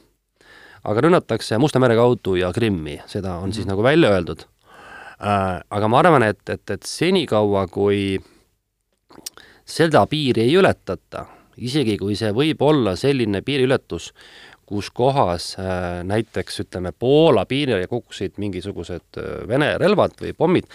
aga 0.84 1.02
rünnatakse 1.02 1.58
Musta 1.58 1.80
mere 1.80 1.96
kaudu 1.96 2.36
ja 2.36 2.52
Krimmi, 2.54 3.02
seda 3.08 3.36
on 3.36 3.50
mm 3.50 3.54
siis 3.54 3.66
mhm. 3.66 3.72
nagu 3.72 3.84
välja 3.84 4.10
öeldud 4.10 4.46
äh,. 5.22 5.62
aga 5.70 5.88
ma 5.88 6.00
arvan, 6.00 6.24
et, 6.24 6.50
et, 6.50 6.70
et 6.70 6.84
senikaua, 6.84 7.68
kui 7.68 8.20
seda 9.66 10.06
piiri 10.06 10.46
ei 10.46 10.56
ületata, 10.56 11.26
isegi 11.58 11.98
kui 11.98 12.16
see 12.20 12.32
võib 12.36 12.62
olla 12.66 12.96
selline 13.00 13.42
piiriületus, 13.46 14.12
kus 14.66 14.90
kohas 14.94 15.54
äh, 15.60 16.02
näiteks 16.08 16.60
ütleme, 16.66 16.92
Poola 17.00 17.46
piirile 17.46 17.88
kukkusid 17.88 18.40
mingisugused 18.42 19.20
äh, 19.22 19.48
Vene 19.48 19.76
relvad 19.82 20.18
või 20.22 20.34
pommid, 20.38 20.70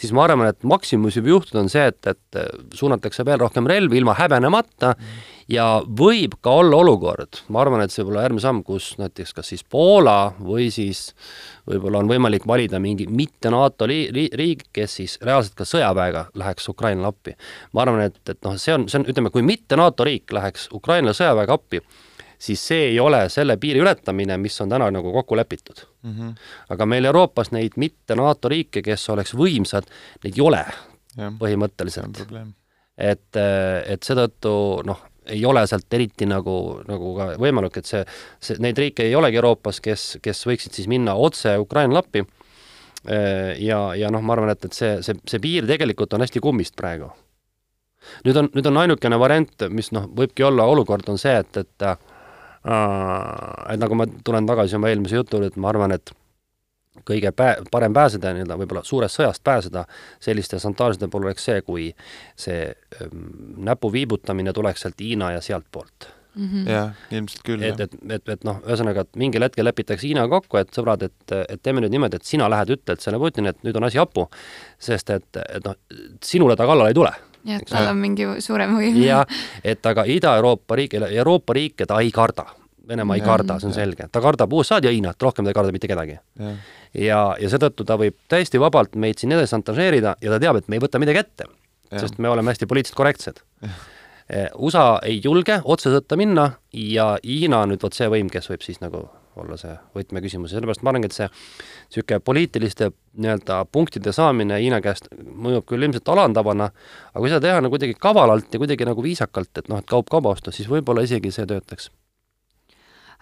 siis 0.00 0.14
ma 0.16 0.24
arvan, 0.24 0.48
et 0.48 0.64
mis 0.64 1.18
võib 1.20 1.30
juhtuda, 1.34 1.64
on 1.64 1.70
see, 1.72 1.84
et, 1.92 2.00
et 2.08 2.40
äh, 2.40 2.50
suunatakse 2.74 3.26
veel 3.26 3.42
rohkem 3.44 3.68
relvi 3.68 4.00
ilma 4.00 4.16
häbenemata 4.18 4.94
ja 5.50 5.66
võib 5.84 6.38
ka 6.44 6.54
olla 6.62 6.78
olukord, 6.80 7.42
ma 7.52 7.60
arvan, 7.60 7.84
et 7.84 7.92
see 7.92 8.02
võib 8.02 8.14
olla 8.14 8.24
järgmine 8.24 8.44
samm, 8.44 8.62
kus 8.64 8.94
näiteks 9.00 9.34
kas 9.36 9.52
siis 9.52 9.64
Poola 9.68 10.32
või 10.38 10.70
siis 10.72 11.10
võib-olla 11.68 12.00
on 12.00 12.08
võimalik 12.08 12.46
valida 12.48 12.80
mingi 12.80 13.06
mitte 13.10 13.52
NATO 13.52 13.88
riik, 13.88 14.66
kes 14.72 14.98
siis 15.00 15.18
reaalselt 15.22 15.56
ka 15.58 15.68
sõjaväega 15.68 16.28
läheks 16.40 16.68
Ukrainale 16.72 17.12
appi. 17.12 17.36
ma 17.72 17.84
arvan, 17.84 18.06
et, 18.08 18.20
et 18.28 18.40
noh, 18.44 18.56
see 18.56 18.74
on, 18.76 18.88
see 18.88 19.02
on, 19.02 19.06
ütleme, 19.12 19.32
kui 19.34 19.44
mitte 19.44 19.76
NATO 19.76 20.08
riik 20.08 20.32
läheks 20.32 20.70
Ukrainale 20.72 21.16
sõjaväega 21.16 21.60
appi, 21.60 21.82
siis 22.44 22.64
see 22.68 22.88
ei 22.90 22.98
ole 23.00 23.22
selle 23.32 23.56
piiri 23.60 23.80
ületamine, 23.80 24.36
mis 24.40 24.56
on 24.60 24.72
täna 24.72 24.90
nagu 24.92 25.12
kokku 25.12 25.36
lepitud 25.36 25.84
mm. 26.02 26.12
-hmm. 26.12 26.34
aga 26.74 26.86
meil 26.86 27.08
Euroopas 27.10 27.52
neid 27.56 27.78
mitte 27.80 28.16
NATO 28.18 28.48
riike, 28.52 28.82
kes 28.82 29.08
oleks 29.14 29.34
võimsad, 29.34 29.88
neid 30.24 30.36
ei 30.36 30.44
ole 30.44 30.64
ja, 31.16 31.32
põhimõtteliselt. 31.40 32.22
et, 32.98 33.42
et 33.86 34.02
seetõttu 34.02 34.54
noh, 34.86 35.02
ei 35.26 35.44
ole 35.46 35.66
sealt 35.66 35.94
eriti 35.96 36.26
nagu, 36.28 36.56
nagu 36.88 37.12
ka 37.16 37.28
võimalik, 37.40 37.78
et 37.80 37.88
see, 37.88 38.04
see, 38.40 38.60
neid 38.60 38.78
riike 38.78 39.06
ei 39.06 39.16
olegi 39.16 39.40
Euroopas, 39.40 39.80
kes, 39.80 40.06
kes 40.22 40.46
võiksid 40.46 40.76
siis 40.76 40.88
minna 40.90 41.14
otse 41.14 41.56
Ukrainale 41.58 42.04
appi. 42.04 42.24
ja, 43.60 43.78
ja 43.94 44.10
noh, 44.10 44.22
ma 44.24 44.32
arvan, 44.32 44.50
et, 44.54 44.64
et 44.64 44.72
see, 44.72 44.96
see, 45.04 45.16
see 45.28 45.40
piir 45.40 45.66
tegelikult 45.68 46.14
on 46.16 46.24
hästi 46.24 46.40
kummist 46.40 46.76
praegu. 46.76 47.10
nüüd 48.24 48.36
on, 48.36 48.48
nüüd 48.54 48.66
on 48.66 48.76
ainukene 48.76 49.18
variant, 49.18 49.68
mis 49.70 49.90
noh, 49.92 50.08
võibki 50.16 50.44
olla 50.44 50.64
olukord, 50.68 51.08
on 51.08 51.18
see, 51.18 51.36
et, 51.40 51.56
et 51.56 51.88
et 52.64 53.80
nagu 53.80 53.96
ma 53.98 54.06
tulen 54.24 54.46
tagasi 54.48 54.76
oma 54.78 54.88
eelmise 54.88 55.18
jutu 55.18 55.36
juurde, 55.36 55.52
et 55.52 55.60
ma 55.60 55.68
arvan, 55.68 55.92
et 55.92 56.14
kõige 57.04 57.32
pää-, 57.36 57.62
parem 57.70 57.92
pääseda 57.92 58.32
nii-öelda 58.32 58.58
võib-olla 58.58 58.84
suurest 58.86 59.18
sõjast 59.18 59.42
pääseda 59.44 59.84
selliste 60.22 60.58
šantaažide 60.62 61.08
puhul 61.10 61.28
oleks 61.28 61.44
see, 61.44 61.62
kui 61.66 61.88
see 62.38 62.68
ähm, 62.70 63.24
näpu 63.66 63.92
viibutamine 63.92 64.52
tuleks 64.52 64.86
sealt 64.86 65.00
Hiina 65.02 65.32
ja 65.34 65.40
sealtpoolt 65.44 66.08
mm 66.34 66.48
-hmm. 66.48 66.70
jah, 66.70 66.94
ilmselt 67.10 67.42
küll. 67.44 67.62
et, 67.62 67.80
et, 67.80 67.98
et, 68.10 68.28
et 68.28 68.44
noh, 68.44 68.62
ühesõnaga, 68.62 69.00
et 69.00 69.16
mingil 69.16 69.42
hetkel 69.42 69.64
lepitakse 69.64 70.06
Hiina 70.06 70.28
kokku, 70.28 70.56
et 70.56 70.70
sõbrad, 70.70 71.02
et, 71.02 71.36
et 71.48 71.62
teeme 71.62 71.80
nüüd 71.80 71.90
niimoodi, 71.90 72.16
et 72.16 72.24
sina 72.24 72.50
lähed, 72.50 72.70
ütled 72.78 73.00
selle 73.00 73.18
Putinile, 73.18 73.50
et 73.50 73.62
nüüd 73.64 73.76
on 73.76 73.84
asi 73.84 73.98
hapu, 73.98 74.28
sest 74.78 75.10
et, 75.10 75.28
et 75.48 75.64
noh, 75.64 75.76
sinule 76.22 76.56
ta 76.56 76.66
kallale 76.66 76.94
ei 76.94 76.94
tule 76.94 77.12
jah, 77.44 77.60
et 77.60 77.70
tal 77.70 77.88
on 77.92 78.00
mingi 78.00 78.26
suurem 78.44 78.76
võim. 78.78 78.98
jah, 79.04 79.24
et 79.64 79.86
aga 79.86 80.04
Ida-Euroopa 80.10 80.78
riikidele, 80.80 81.10
Euroopa 81.22 81.56
riike 81.56 81.88
ta 81.88 82.00
ei 82.04 82.12
karda. 82.14 82.46
Venemaa 82.88 83.16
ei 83.16 83.22
karda, 83.24 83.56
see 83.56 83.70
on 83.70 83.72
selge, 83.72 84.04
ta 84.12 84.20
kardab 84.20 84.52
USA-d 84.52 84.84
ja 84.84 84.92
Hiinat, 84.92 85.16
rohkem 85.24 85.46
ta 85.46 85.52
ei 85.54 85.56
karda 85.56 85.72
mitte 85.72 85.88
kedagi. 85.88 86.18
ja, 86.36 86.52
ja, 86.92 87.20
ja 87.40 87.48
seetõttu 87.52 87.86
ta 87.88 87.96
võib 88.00 88.18
täiesti 88.28 88.60
vabalt 88.60 88.98
meid 89.00 89.22
siin 89.22 89.32
edasi 89.32 89.54
šantažeerida 89.56 90.16
ja 90.20 90.34
ta 90.34 90.40
teab, 90.42 90.60
et 90.60 90.68
me 90.68 90.76
ei 90.76 90.84
võta 90.84 91.00
midagi 91.00 91.22
ette, 91.22 91.48
sest 91.94 92.20
me 92.20 92.28
oleme 92.28 92.52
hästi 92.52 92.68
poliitiliselt 92.68 93.00
korrektsed. 93.00 93.40
Eh, 94.28 94.48
USA 94.56 94.98
ei 95.04 95.18
julge 95.24 95.58
otsesõtta 95.64 96.16
minna 96.16 96.50
ja 96.72 97.14
Hiina 97.24 97.64
on 97.64 97.74
nüüd 97.74 97.82
vot 97.84 97.96
see 97.96 98.08
võim, 98.08 98.28
kes 98.32 98.48
võib 98.52 98.64
siis 98.64 98.80
nagu 98.84 99.06
olla 99.40 99.56
see 99.60 99.72
võtmeküsimus 99.96 100.52
ja 100.52 100.58
sellepärast 100.58 100.84
ma 100.84 100.92
arvangi, 100.92 101.10
et 101.10 101.16
see 101.16 101.28
niisugune 101.28 102.20
poliitiliste 102.24 102.90
nii-öelda 103.20 103.60
punktide 103.72 104.12
saamine 104.14 104.58
Hiina 104.62 104.80
käest 104.84 105.10
mõjub 105.14 105.66
küll 105.70 105.86
ilmselt 105.86 106.08
alandavana, 106.14 106.70
aga 107.12 107.22
kui 107.22 107.32
seda 107.32 107.42
teha 107.44 107.60
nagu 107.64 107.74
kuidagi 107.74 107.98
kavalalt 108.00 108.54
ja 108.54 108.62
kuidagi 108.62 108.88
nagu 108.88 109.04
viisakalt, 109.04 109.52
et 109.58 109.70
noh, 109.72 109.82
et 109.82 109.90
kaup 109.90 110.10
kauba 110.12 110.34
osta, 110.34 110.54
siis 110.54 110.70
võib-olla 110.70 111.04
isegi 111.06 111.32
see 111.34 111.46
töötaks. 111.50 111.90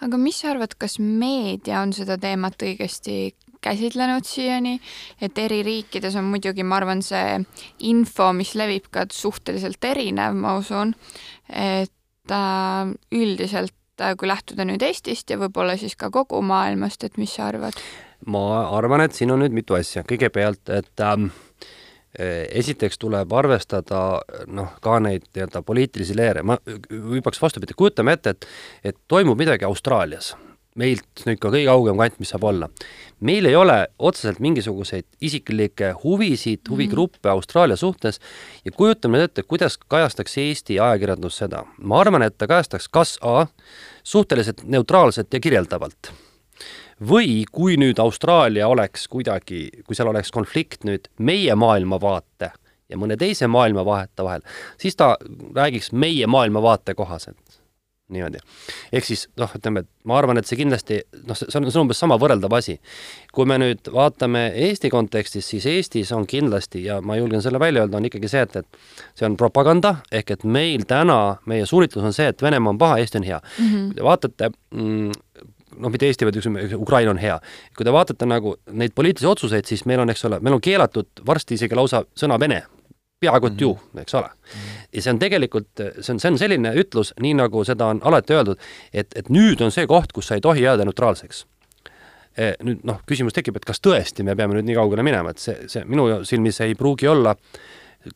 aga 0.02 0.18
mis 0.18 0.40
sa 0.42 0.50
arvad, 0.50 0.74
kas 0.78 0.98
meedia 0.98 1.80
on 1.80 1.92
seda 1.94 2.18
teemat 2.18 2.62
õigesti 2.62 3.34
käsitlenud 3.62 4.26
siiani, 4.26 4.80
et 5.22 5.38
eri 5.38 5.62
riikides 5.62 6.16
on 6.18 6.26
muidugi, 6.32 6.64
ma 6.66 6.80
arvan, 6.80 7.02
see 7.06 7.38
info, 7.88 8.32
mis 8.34 8.56
levib 8.58 8.88
ka 8.90 9.06
suhteliselt 9.12 9.84
erinev, 9.86 10.34
ma 10.34 10.56
usun, 10.58 10.94
et 11.48 12.34
äh, 12.34 12.90
üldiselt 13.14 13.76
et 14.00 14.18
kui 14.18 14.28
lähtuda 14.28 14.64
nüüd 14.68 14.82
Eestist 14.82 15.30
ja 15.30 15.38
võib-olla 15.40 15.76
siis 15.80 15.96
ka 15.98 16.10
kogu 16.10 16.40
maailmast, 16.42 17.04
et 17.04 17.18
mis 17.20 17.34
sa 17.36 17.48
arvad? 17.50 17.76
ma 18.26 18.44
arvan, 18.76 19.02
et 19.02 19.16
siin 19.18 19.32
on 19.34 19.42
nüüd 19.42 19.54
mitu 19.54 19.74
asja, 19.74 20.04
kõigepealt, 20.06 20.70
et 20.70 21.02
ähm, 21.02 21.30
esiteks 22.60 23.00
tuleb 23.02 23.32
arvestada 23.34 24.02
noh, 24.46 24.76
ka 24.84 25.00
neid 25.02 25.26
nii-öelda 25.32 25.64
poliitilisi 25.66 26.16
leere, 26.16 26.44
ma 26.46 26.58
hüppaks 26.62 27.42
vastupidi, 27.42 27.74
kujutame 27.76 28.14
ette, 28.18 28.36
et 28.36 28.48
et 28.92 28.98
toimub 29.08 29.38
midagi 29.38 29.66
Austraalias 29.66 30.36
meilt 30.78 31.24
nüüd 31.26 31.40
ka 31.40 31.50
kõige 31.52 31.68
kaugem 31.68 32.00
kant, 32.00 32.18
mis 32.22 32.32
saab 32.32 32.44
olla. 32.48 32.68
meil 33.20 33.46
ei 33.46 33.56
ole 33.56 33.86
otseselt 33.98 34.40
mingisuguseid 34.42 35.06
isiklikke 35.20 35.92
huvisid, 36.02 36.64
huvigruppe 36.70 37.28
Austraalia 37.30 37.76
suhtes 37.76 38.20
ja 38.64 38.72
kujutame 38.72 39.18
nüüd 39.18 39.30
ette, 39.30 39.42
kuidas 39.42 39.78
kajastaks 39.78 40.38
Eesti 40.38 40.80
ajakirjandus 40.80 41.38
seda. 41.44 41.64
ma 41.78 42.00
arvan, 42.00 42.22
et 42.22 42.38
ta 42.38 42.46
kajastaks 42.46 42.88
kas 42.88 43.18
A 43.22 43.46
suhteliselt 44.02 44.64
neutraalselt 44.64 45.32
ja 45.32 45.40
kirjeldavalt 45.40 46.12
või 47.02 47.44
kui 47.52 47.76
nüüd 47.76 47.98
Austraalia 47.98 48.68
oleks 48.68 49.08
kuidagi, 49.08 49.68
kui 49.86 49.96
seal 49.96 50.08
oleks 50.08 50.30
konflikt 50.30 50.84
nüüd 50.84 51.08
meie 51.18 51.54
maailmavaate 51.54 52.52
ja 52.88 53.00
mõne 53.00 53.16
teise 53.16 53.48
maailmavaate 53.50 54.24
vahel, 54.24 54.44
siis 54.80 54.96
ta 54.96 55.16
räägiks 55.56 55.92
meie 55.92 56.26
maailmavaate 56.26 56.94
kohaselt 56.94 57.61
niimoodi. 58.12 58.40
ehk 58.92 59.06
siis 59.06 59.26
noh, 59.40 59.50
ütleme, 59.56 59.82
et 59.84 59.90
ma 60.08 60.18
arvan, 60.18 60.38
et 60.40 60.48
see 60.48 60.58
kindlasti 60.60 61.00
noh, 61.26 61.38
see 61.38 61.48
on, 61.58 61.68
see 61.68 61.78
on 61.78 61.86
umbes 61.86 62.00
sama 62.02 62.18
võrreldav 62.20 62.54
asi. 62.58 62.78
kui 63.32 63.48
me 63.48 63.58
nüüd 63.62 63.90
vaatame 63.92 64.48
Eesti 64.66 64.90
kontekstis, 64.92 65.48
siis 65.54 65.66
Eestis 65.70 66.12
on 66.16 66.26
kindlasti 66.28 66.84
ja 66.86 67.00
ma 67.00 67.16
julgen 67.18 67.42
selle 67.44 67.60
välja 67.62 67.84
öelda, 67.84 67.98
on 67.98 68.08
ikkagi 68.08 68.30
see, 68.30 68.44
et, 68.46 68.56
et 68.62 69.18
see 69.18 69.28
on 69.28 69.38
propaganda, 69.40 69.96
ehk 70.12 70.36
et 70.36 70.44
meil 70.44 70.86
täna, 70.88 71.38
meie 71.46 71.66
suunitlus 71.68 72.10
on 72.10 72.16
see, 72.16 72.28
et 72.32 72.42
Venemaa 72.42 72.76
on 72.76 72.80
paha, 72.80 73.00
Eesti 73.02 73.22
on 73.22 73.28
hea 73.28 73.40
mm. 73.40 73.64
-hmm. 73.66 73.88
kui 73.88 74.00
te 74.00 74.08
vaatate 74.08 74.50
mm, 74.50 75.10
noh, 75.78 75.92
mitte 75.92 76.08
Eesti, 76.08 76.28
vaid 76.28 76.38
üks, 76.40 76.76
Ukraina 76.76 77.14
on 77.14 77.20
hea. 77.22 77.38
kui 77.76 77.86
te 77.86 77.94
vaatate 77.94 78.28
nagu 78.28 78.56
neid 78.72 78.94
poliitilisi 78.94 79.30
otsuseid, 79.30 79.68
siis 79.68 79.86
meil 79.88 80.02
on, 80.04 80.10
eks 80.10 80.24
ole, 80.28 80.40
meil 80.40 80.58
on 80.58 80.60
keelatud 80.60 81.24
varsti 81.26 81.58
isegi 81.60 81.78
lausa 81.78 82.04
sõna 82.18 82.40
Vene 82.40 82.62
peaaegu 83.22 83.50
et 83.52 83.64
ju, 83.64 83.70
mhm. 83.76 84.02
eks 84.04 84.18
ole. 84.18 84.32
ja 84.92 85.04
see 85.04 85.14
on 85.14 85.22
tegelikult, 85.22 85.70
see 86.00 86.14
on, 86.14 86.20
see 86.22 86.32
on 86.32 86.38
selline 86.40 86.74
ütlus, 86.82 87.14
nii 87.22 87.36
nagu 87.38 87.64
seda 87.68 87.92
on 87.94 88.02
alati 88.08 88.36
öeldud, 88.36 88.68
et, 88.92 89.16
et 89.18 89.32
nüüd 89.32 89.62
on 89.64 89.74
see 89.74 89.88
koht, 89.90 90.12
kus 90.12 90.30
sa 90.30 90.38
ei 90.38 90.44
tohi 90.44 90.66
jääda 90.66 90.86
neutraalseks. 90.88 91.46
E, 92.32 92.54
nüüd 92.64 92.84
noh, 92.88 93.02
küsimus 93.08 93.34
tekib, 93.36 93.58
et 93.60 93.66
kas 93.68 93.82
tõesti 93.84 94.24
me 94.24 94.36
peame 94.36 94.56
nüüd 94.56 94.70
nii 94.70 94.78
kaugele 94.78 95.04
minema, 95.04 95.34
et 95.34 95.42
see, 95.42 95.68
see 95.68 95.84
minu 95.88 96.22
silmis 96.28 96.62
ei 96.64 96.76
pruugi 96.78 97.10
olla 97.12 97.34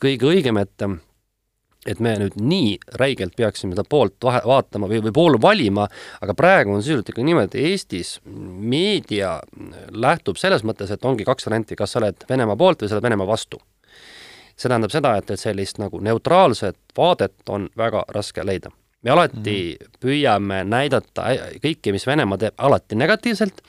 kõige 0.00 0.30
õigem, 0.32 0.56
et 0.62 0.86
et 1.86 2.00
me 2.02 2.16
nüüd 2.18 2.36
nii 2.40 2.72
räigelt 3.00 3.36
peaksime 3.38 3.76
seda 3.76 3.84
poolt 3.88 4.16
vahe, 4.26 4.40
vaatama 4.46 4.88
või, 4.90 5.00
või 5.06 5.14
pool 5.14 5.38
valima, 5.42 5.86
aga 6.24 6.34
praegu 6.34 6.74
on 6.74 6.82
sisuliselt 6.82 7.12
ikka 7.12 7.24
niimoodi, 7.26 7.46
et 7.52 7.70
Eestis 7.70 8.16
meedia 8.26 9.36
lähtub 9.94 10.40
selles 10.40 10.66
mõttes, 10.66 10.90
et 10.90 11.06
ongi 11.06 11.26
kaks 11.28 11.46
varianti, 11.46 11.78
kas 11.78 11.94
sa 11.94 12.02
oled 12.02 12.26
Venemaa 12.28 12.58
poolt 12.58 12.82
või 12.82 12.90
sa 12.90 12.98
oled 12.98 13.06
Venemaa 13.06 13.30
vastu 13.30 13.62
see 14.56 14.70
tähendab 14.70 14.92
seda, 14.94 15.16
et, 15.20 15.30
et 15.30 15.40
sellist 15.40 15.78
nagu 15.82 16.00
neutraalset 16.00 16.78
vaadet 16.96 17.52
on 17.52 17.68
väga 17.76 18.04
raske 18.14 18.44
leida. 18.44 18.70
me 19.02 19.10
alati 19.10 19.76
mm 19.80 19.92
püüame 20.00 20.64
näidata 20.64 21.28
kõike, 21.62 21.92
mis 21.92 22.06
Venemaa 22.06 22.38
teeb, 22.38 22.54
alati 22.58 22.96
negatiivselt 22.96 23.62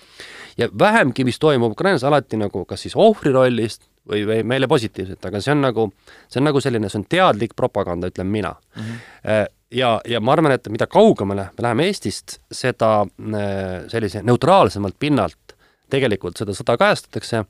ja 0.57 0.67
vähemgi, 0.79 1.23
mis 1.23 1.39
toimub 1.39 1.71
Ukrainas, 1.71 2.03
alati 2.03 2.37
nagu 2.37 2.65
kas 2.65 2.81
siis 2.81 2.95
ohvri 2.95 3.31
rollist 3.31 3.83
või, 4.09 4.23
või 4.27 4.43
meile 4.43 4.67
positiivselt, 4.67 5.25
aga 5.25 5.41
see 5.41 5.53
on 5.55 5.61
nagu, 5.61 5.87
see 6.27 6.41
on 6.41 6.47
nagu 6.49 6.61
selline, 6.63 6.89
see 6.89 7.01
on 7.01 7.05
teadlik 7.09 7.55
propaganda, 7.55 8.07
ütlen 8.11 8.27
mina 8.31 8.53
mm. 8.53 8.83
-hmm. 8.83 9.53
ja, 9.71 10.01
ja 10.05 10.21
ma 10.21 10.33
arvan, 10.33 10.51
et 10.51 10.69
mida 10.69 10.87
kaugemale 10.87 11.49
me 11.57 11.67
läheme 11.67 11.87
Eestist, 11.91 12.39
seda 12.51 13.01
äh, 13.01 13.87
sellise 13.87 14.23
neutraalsemalt 14.23 14.95
pinnalt 14.99 15.57
tegelikult 15.89 16.37
seda 16.37 16.55
sõda 16.55 16.77
kajastatakse 16.77 17.43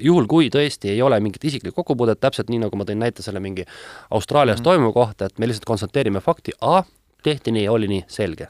juhul, 0.00 0.26
kui 0.28 0.50
tõesti 0.52 0.92
ei 0.92 1.02
ole 1.02 1.18
mingit 1.24 1.44
isiklikku 1.44 1.80
kokkupuudet, 1.80 2.20
täpselt 2.20 2.50
nii, 2.52 2.60
nagu 2.66 2.76
ma 2.76 2.84
tõin 2.88 3.00
näite 3.00 3.24
selle 3.24 3.40
mingi 3.40 3.64
Austraalias 4.10 4.60
mm 4.60 4.68
toimuva 4.68 4.92
kohta, 4.92 5.26
et 5.26 5.38
me 5.38 5.48
lihtsalt 5.48 5.66
konstateerime 5.66 6.20
fakti, 6.20 6.52
A, 6.60 6.82
tehti 7.22 7.52
nii, 7.52 7.68
oli 7.68 7.88
nii, 7.88 8.04
selge. 8.08 8.46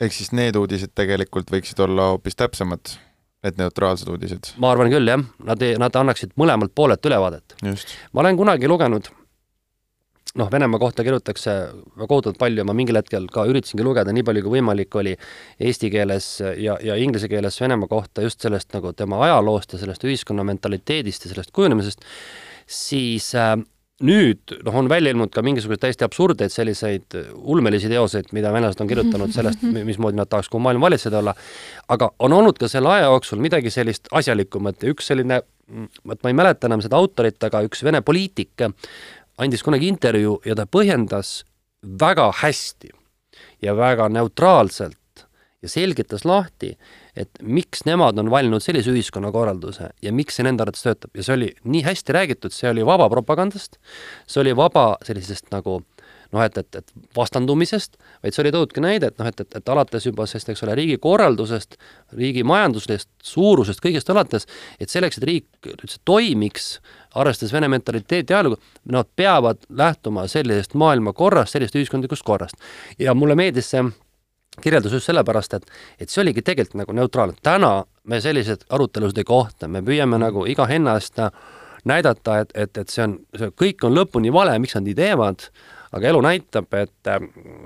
ehk 0.00 0.14
siis 0.14 0.32
need 0.32 0.56
uudised 0.56 0.94
tegelikult 0.94 1.50
võiksid 1.50 1.80
olla 1.84 2.12
hoopis 2.12 2.36
täpsemad, 2.38 2.94
need 3.44 3.58
neutraalsed 3.58 4.08
uudised? 4.08 4.54
ma 4.56 4.70
arvan 4.72 4.90
küll, 4.92 5.10
jah. 5.10 5.24
Nad, 5.44 5.64
nad 5.78 5.96
annaksid 6.02 6.32
mõlemalt 6.40 6.74
poolelt 6.74 7.04
ülevaadet. 7.06 7.58
ma 8.12 8.20
olen 8.20 8.36
kunagi 8.36 8.68
lugenud 8.68 9.10
noh, 10.36 10.50
Venemaa 10.52 10.78
kohta 10.78 11.04
kirjutatakse 11.06 11.54
kohutavalt 11.98 12.38
palju, 12.38 12.64
ma 12.68 12.74
mingil 12.76 12.98
hetkel 13.00 13.30
ka 13.32 13.46
üritasingi 13.48 13.86
lugeda 13.86 14.12
nii 14.12 14.26
palju 14.26 14.44
kui 14.44 14.58
võimalik 14.58 14.98
oli 15.00 15.14
eesti 15.60 15.90
keeles 15.94 16.28
ja, 16.60 16.76
ja 16.84 16.98
inglise 17.00 17.30
keeles 17.32 17.60
Venemaa 17.60 17.88
kohta 17.88 18.26
just 18.26 18.44
sellest 18.44 18.74
nagu 18.76 18.92
tema 18.92 19.22
ajaloost 19.28 19.72
ja 19.74 19.82
sellest 19.82 20.04
ühiskonna 20.04 20.44
mentaliteedist 20.46 21.26
ja 21.26 21.32
sellest 21.32 21.54
kujunemisest, 21.56 22.04
siis 22.68 23.32
äh, 23.38 23.56
nüüd 24.04 24.54
noh, 24.62 24.76
on 24.78 24.88
välja 24.90 25.10
ilmunud 25.10 25.32
ka 25.34 25.42
mingisuguseid 25.42 25.82
täiesti 25.82 26.06
absurdeid 26.06 26.54
selliseid 26.54 27.16
ulmelisi 27.34 27.90
teoseid, 27.90 28.30
mida 28.36 28.52
venelased 28.54 28.82
on 28.82 28.90
kirjutanud 28.90 29.34
sellest, 29.34 29.64
mismoodi 29.74 30.18
nad 30.20 30.30
tahaks 30.30 30.50
kogu 30.52 30.62
maailma 30.62 30.86
valitseda 30.86 31.18
olla, 31.18 31.34
aga 31.90 32.12
on 32.22 32.36
olnud 32.36 32.60
ka 32.60 32.70
selle 32.70 32.92
aja 32.94 33.08
jooksul 33.08 33.42
midagi 33.42 33.72
sellist 33.74 34.10
asjalikumat 34.14 34.86
ja 34.86 34.94
üks 34.94 35.10
selline, 35.10 35.40
vot 36.06 36.22
ma 36.22 36.30
ei 36.30 36.38
mäleta 36.38 36.70
enam 36.70 36.84
seda 36.84 37.00
autorit, 37.00 37.42
aga 37.42 37.64
üks 37.66 37.82
Vene 37.86 38.04
poliitik 38.06 38.68
andis 39.38 39.62
kunagi 39.66 39.88
intervjuu 39.90 40.40
ja 40.46 40.56
ta 40.58 40.66
põhjendas 40.66 41.42
väga 41.82 42.30
hästi 42.42 42.90
ja 43.62 43.74
väga 43.76 44.08
neutraalselt 44.10 44.96
ja 45.62 45.68
selgitas 45.70 46.24
lahti, 46.26 46.76
et 47.18 47.40
miks 47.42 47.82
nemad 47.86 48.18
on 48.22 48.30
valinud 48.30 48.62
sellise 48.62 48.92
ühiskonnakorralduse 48.94 49.90
ja 50.02 50.12
miks 50.14 50.38
see 50.38 50.46
nende 50.46 50.62
arvates 50.62 50.84
töötab. 50.86 51.10
Ja 51.18 51.26
see 51.26 51.34
oli 51.34 51.48
nii 51.66 51.82
hästi 51.86 52.14
räägitud, 52.14 52.54
see 52.54 52.70
oli 52.70 52.86
vaba 52.86 53.08
propagandast, 53.10 53.80
see 54.26 54.42
oli 54.44 54.54
vaba 54.58 54.92
sellisest 55.06 55.50
nagu 55.54 55.80
noh, 56.32 56.42
et, 56.44 56.58
et, 56.58 56.80
et 56.80 56.92
vastandumisest, 57.16 57.96
vaid 58.22 58.34
see 58.34 58.42
oli 58.44 58.52
toodudki 58.54 58.82
näide, 58.84 59.10
et 59.10 59.20
noh, 59.20 59.28
et, 59.30 59.40
et, 59.40 59.58
et 59.60 59.72
alates 59.72 60.06
juba 60.06 60.26
sellest, 60.28 60.50
eks 60.52 60.64
ole, 60.66 60.74
riigi 60.78 60.98
korraldusest, 61.02 61.78
riigi 62.18 62.44
majanduslikust 62.46 63.10
suurusest, 63.24 63.82
kõigest 63.84 64.10
alates, 64.12 64.48
et 64.80 64.92
selleks, 64.92 65.20
et 65.20 65.28
riik 65.28 65.70
üldse 65.72 66.00
toimiks, 66.08 66.68
arvestades 67.18 67.54
vene 67.54 67.70
mentaliteeti 67.72 68.34
ja 68.34 68.42
ajalugu, 68.42 68.60
nad 68.92 69.08
peavad 69.16 69.62
lähtuma 69.68 70.26
sellisest 70.28 70.76
maailmakorrast, 70.78 71.56
sellisest 71.56 71.80
ühiskondlikust 71.80 72.26
korrast. 72.26 72.60
ja 72.98 73.14
mulle 73.14 73.34
meeldis 73.38 73.70
see 73.72 73.84
kirjeldus 74.60 74.92
just 74.92 75.06
sellepärast, 75.06 75.54
et, 75.54 75.70
et 76.00 76.10
see 76.10 76.22
oligi 76.22 76.42
tegelikult 76.42 76.82
nagu 76.82 76.96
neutraalne. 76.96 77.38
täna 77.42 77.84
me 78.04 78.20
selliseid 78.20 78.66
arutelusid 78.68 79.22
ei 79.22 79.28
kohta, 79.28 79.68
me 79.68 79.82
püüame 79.86 80.18
nagu 80.20 80.44
iga 80.50 80.66
hinna 80.66 80.96
eest 80.98 81.20
näidata, 81.88 82.40
et, 82.42 82.54
et, 82.54 82.78
et 82.78 82.88
see 82.92 83.04
on, 83.04 83.18
see 83.38 83.50
kõik 83.56 83.84
on 83.86 83.94
lõpuni 83.94 84.32
vale, 84.34 84.56
miks 84.58 84.74
nad 84.76 84.86
nii 84.86 84.96
teevad, 84.98 85.48
aga 85.92 86.10
elu 86.10 86.20
näitab, 86.24 86.68
et, 86.76 87.10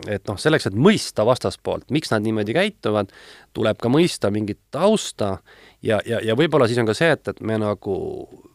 et 0.07 0.29
noh, 0.29 0.39
selleks, 0.39 0.69
et 0.69 0.79
mõista 0.79 1.27
vastaspoolt, 1.27 1.89
miks 1.95 2.13
nad 2.13 2.25
niimoodi 2.25 2.55
käituvad, 2.57 3.13
tuleb 3.57 3.81
ka 3.83 3.91
mõista 3.93 4.31
mingit 4.35 4.61
tausta 4.75 5.37
ja, 5.83 6.01
ja, 6.07 6.21
ja 6.23 6.37
võib-olla 6.39 6.69
siis 6.71 6.81
on 6.83 6.89
ka 6.89 6.97
see, 6.97 7.11
et, 7.17 7.33
et 7.33 7.41
me 7.45 7.59
nagu 7.61 7.97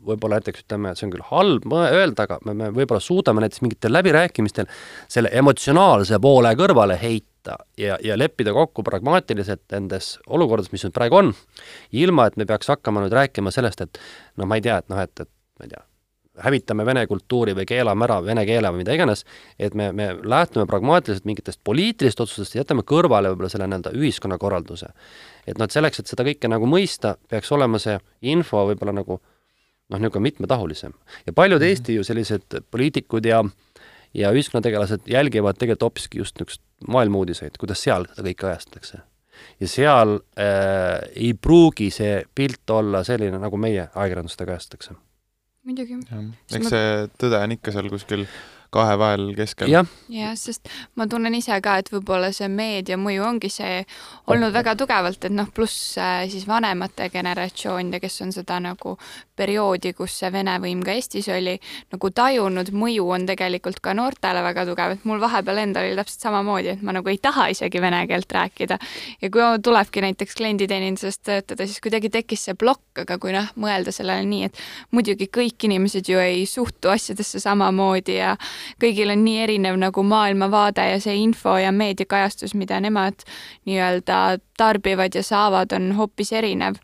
võib-olla 0.08 0.40
näiteks 0.40 0.64
ütleme, 0.64 0.92
et 0.92 1.00
see 1.00 1.08
on 1.08 1.16
küll 1.16 1.26
halb 1.32 1.68
öelda, 1.78 2.28
aga 2.28 2.40
me, 2.48 2.56
me 2.58 2.70
võib-olla 2.76 3.04
suudame 3.04 3.44
näiteks 3.44 3.64
mingitel 3.66 3.96
läbirääkimistel 3.98 4.70
selle 5.12 5.34
emotsionaalse 5.36 6.20
poole 6.24 6.54
kõrvale 6.60 6.98
heita 7.02 7.58
ja, 7.80 8.00
ja 8.04 8.18
leppida 8.20 8.54
kokku 8.56 8.86
pragmaatiliselt 8.88 9.66
nendes 9.76 10.16
olukordades, 10.28 10.72
mis 10.72 10.88
nüüd 10.88 10.96
praegu 10.96 11.22
on, 11.22 11.36
ilma 11.92 12.30
et 12.30 12.40
me 12.40 12.48
peaks 12.48 12.72
hakkama 12.72 13.04
nüüd 13.04 13.16
rääkima 13.16 13.54
sellest, 13.56 13.84
et 13.84 14.02
noh, 14.40 14.48
ma 14.48 14.60
ei 14.60 14.66
tea, 14.66 14.80
et 14.80 14.92
noh, 14.94 15.04
et, 15.04 15.28
et 15.28 15.60
ma 15.60 15.68
ei 15.68 15.76
tea, 15.76 15.84
hävitame 16.44 16.86
vene 16.86 17.06
kultuuri 17.08 17.56
või 17.58 17.66
keelame 17.70 18.06
ära 18.08 18.18
vene 18.24 18.44
keele 18.48 18.72
või 18.74 18.84
mida 18.84 18.96
iganes, 18.98 19.24
et 19.60 19.76
me, 19.78 19.90
me 19.96 20.10
lähtume 20.24 20.68
pragmaatiliselt 20.70 21.26
mingitest 21.26 21.62
poliitilistest 21.64 22.22
otsustest 22.26 22.56
ja 22.56 22.64
jätame 22.64 22.86
kõrvale 22.88 23.32
võib-olla 23.32 23.50
selle 23.54 23.68
nii-öelda 23.68 23.94
ühiskonnakorralduse. 23.98 24.92
et 25.48 25.58
noh, 25.58 25.66
et 25.66 25.76
selleks, 25.76 26.00
et 26.00 26.12
seda 26.12 26.26
kõike 26.28 26.52
nagu 26.52 26.70
mõista, 26.70 27.16
peaks 27.30 27.52
olema 27.52 27.80
see 27.82 27.98
info 28.22 28.66
võib-olla 28.70 28.96
nagu 29.00 29.20
noh, 29.20 30.00
niisugune 30.00 30.30
mitmetahulisem. 30.30 30.94
ja 31.26 31.34
paljud 31.34 31.60
mm 31.60 31.66
-hmm. 31.66 31.70
Eesti 31.70 31.96
ju 31.96 32.04
sellised 32.04 32.62
poliitikud 32.72 33.26
ja 33.26 33.44
ja 34.14 34.32
ühiskonnategelased 34.32 35.02
jälgivad 35.06 35.58
tegelikult 35.60 35.82
hoopiski 35.82 36.18
just 36.18 36.36
niisugust 36.40 36.62
maailma 36.88 37.18
uudiseid, 37.18 37.58
kuidas 37.60 37.84
seal 37.84 38.06
seda 38.16 38.30
kõike 38.30 38.48
ajastatakse. 38.48 38.98
ja 39.60 39.68
seal 39.68 40.20
äh, 40.40 41.10
ei 41.16 41.34
pruugi 41.34 41.92
see 41.92 42.24
pilt 42.36 42.70
olla 42.70 43.04
selline, 43.04 43.38
nagu 43.40 43.58
meie 43.58 43.90
ajakirjandust 43.96 44.46
kajastatakse 44.46 45.07
muidugi. 45.68 46.00
eks 46.58 46.72
see 46.72 47.10
tõde 47.20 47.42
on 47.44 47.56
ikka 47.58 47.76
seal 47.76 47.92
kuskil 47.92 48.26
kahe 48.74 48.98
vahel 49.00 49.30
keskel. 49.38 49.72
jah 49.72 49.88
ja,, 50.10 50.34
sest 50.36 50.70
ma 50.96 51.08
tunnen 51.08 51.36
ise 51.38 51.56
ka, 51.64 51.78
et 51.82 51.92
võib-olla 51.92 52.32
see 52.36 52.50
meedia 52.52 52.98
mõju 53.00 53.26
ongi 53.28 53.50
see 53.52 53.84
olnud 54.28 54.54
väga 54.56 54.76
tugevalt, 54.80 55.24
et 55.26 55.34
noh, 55.34 55.50
pluss 55.54 55.98
äh, 56.02 56.26
siis 56.32 56.48
vanemate 56.48 57.10
generatsioonide, 57.14 58.02
kes 58.04 58.22
on 58.26 58.34
seda 58.36 58.60
nagu 58.64 58.98
perioodi, 59.38 59.94
kus 59.98 60.18
see 60.22 60.32
Vene 60.34 60.58
võim 60.62 60.82
ka 60.86 60.96
Eestis 60.98 61.30
oli, 61.32 61.56
nagu 61.94 62.12
tajunud, 62.14 62.72
mõju 62.76 63.08
on 63.14 63.28
tegelikult 63.30 63.80
ka 63.84 63.94
noortele 63.98 64.42
väga 64.46 64.66
tugev, 64.70 64.96
et 64.98 65.06
mul 65.08 65.22
vahepeal 65.22 65.62
endal 65.64 65.88
oli 65.88 65.98
täpselt 66.00 66.28
samamoodi, 66.28 66.74
et 66.76 66.86
ma 66.86 66.96
nagu 66.98 67.12
ei 67.12 67.20
taha 67.22 67.48
isegi 67.54 67.82
vene 67.82 68.04
keelt 68.10 68.32
rääkida. 68.34 68.80
ja 69.22 69.30
kui 69.32 69.46
tulebki 69.64 70.02
näiteks 70.04 70.36
klienditeeninduses 70.40 71.20
töötada, 71.20 71.68
siis 71.68 71.82
kuidagi 71.84 72.10
tekkis 72.14 72.48
see 72.48 72.58
plokk, 72.58 73.04
aga 73.04 73.18
kui 73.22 73.34
noh, 73.36 73.50
mõelda 73.56 73.94
sellele 73.96 74.26
nii, 74.28 74.50
et 74.50 74.62
muidugi 74.92 75.30
kõik 75.34 75.68
inimesed 75.70 76.10
ju 76.10 76.20
ei 76.22 76.46
suhtu 76.50 76.92
asjadesse 76.94 77.40
samamoodi 77.44 78.18
ja 78.18 78.36
kõigil 78.82 79.12
on 79.14 79.24
nii 79.26 79.42
erinev 79.48 79.80
nagu 79.82 80.04
maailmavaade 80.04 80.90
ja 80.92 81.02
see 81.04 81.18
info 81.24 81.58
ja 81.62 81.74
meediakajastus, 81.76 82.56
mida 82.56 82.80
nemad 82.84 83.26
nii-öelda 83.70 84.40
tarbivad 84.58 85.16
ja 85.16 85.24
saavad, 85.24 85.76
on 85.78 85.92
hoopis 85.98 86.34
erinev 86.34 86.82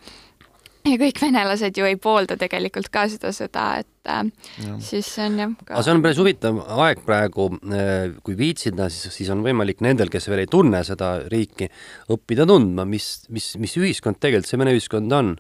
ja 0.88 1.00
kõik 1.00 1.20
venelased 1.24 1.78
ju 1.80 1.88
ei 1.88 1.98
poolda 2.02 2.36
tegelikult 2.40 2.90
ka 2.94 3.06
seda 3.12 3.32
sõda, 3.36 3.66
et 3.84 4.12
äh, 4.12 4.24
ja. 4.66 4.76
siis 4.84 5.08
see 5.16 5.28
on 5.30 5.40
jah 5.40 5.54
ka.... 5.62 5.70
aga 5.76 5.84
see 5.86 5.96
on 5.96 6.04
päris 6.04 6.20
huvitav 6.22 6.60
aeg 6.86 7.04
praegu, 7.06 7.48
äh, 7.70 8.12
kui 8.26 8.36
viitsida, 8.40 8.90
siis, 8.94 9.16
siis 9.16 9.32
on 9.34 9.44
võimalik 9.46 9.84
nendel, 9.86 10.12
kes 10.14 10.28
veel 10.32 10.44
ei 10.44 10.52
tunne 10.52 10.84
seda 10.88 11.16
riiki, 11.32 11.70
õppida 12.14 12.48
tundma, 12.50 12.88
mis, 12.90 13.14
mis, 13.34 13.54
mis 13.62 13.78
ühiskond 13.80 14.20
tegelikult 14.20 14.52
see 14.52 14.62
Vene 14.64 14.76
ühiskond 14.76 15.16
on. 15.16 15.36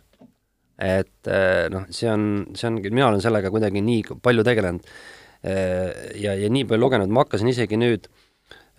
et 0.83 1.29
äh, 1.29 1.67
noh, 1.71 1.85
see 1.93 2.09
on, 2.11 2.23
see 2.57 2.69
on, 2.69 2.79
mina 2.89 3.11
olen 3.11 3.21
sellega 3.23 3.51
kuidagi 3.53 3.83
nii 3.83 4.17
palju 4.23 4.45
tegelenud 4.47 4.87
ja, 5.43 6.35
ja 6.39 6.49
nii 6.49 6.67
palju 6.69 6.85
lugenud, 6.85 7.11
ma 7.11 7.25
hakkasin 7.25 7.49
isegi 7.51 7.79
nüüd 7.79 8.07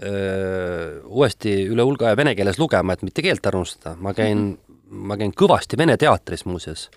öö, 0.03 1.03
uuesti 1.05 1.53
üle 1.71 1.85
hulga 1.87 2.09
aja 2.11 2.19
vene 2.19 2.35
keeles 2.39 2.59
lugema, 2.59 2.97
et 2.97 3.05
mitte 3.07 3.25
keelt 3.25 3.47
ära 3.47 3.61
unustada, 3.61 3.97
ma 4.01 4.15
käin 4.17 4.39
mm 4.39 4.53
-hmm 4.53 4.75
ma 4.95 5.17
käin 5.19 5.33
kõvasti 5.37 5.79
Vene 5.79 5.97
teatris 6.01 6.45
muuseas. 6.47 6.89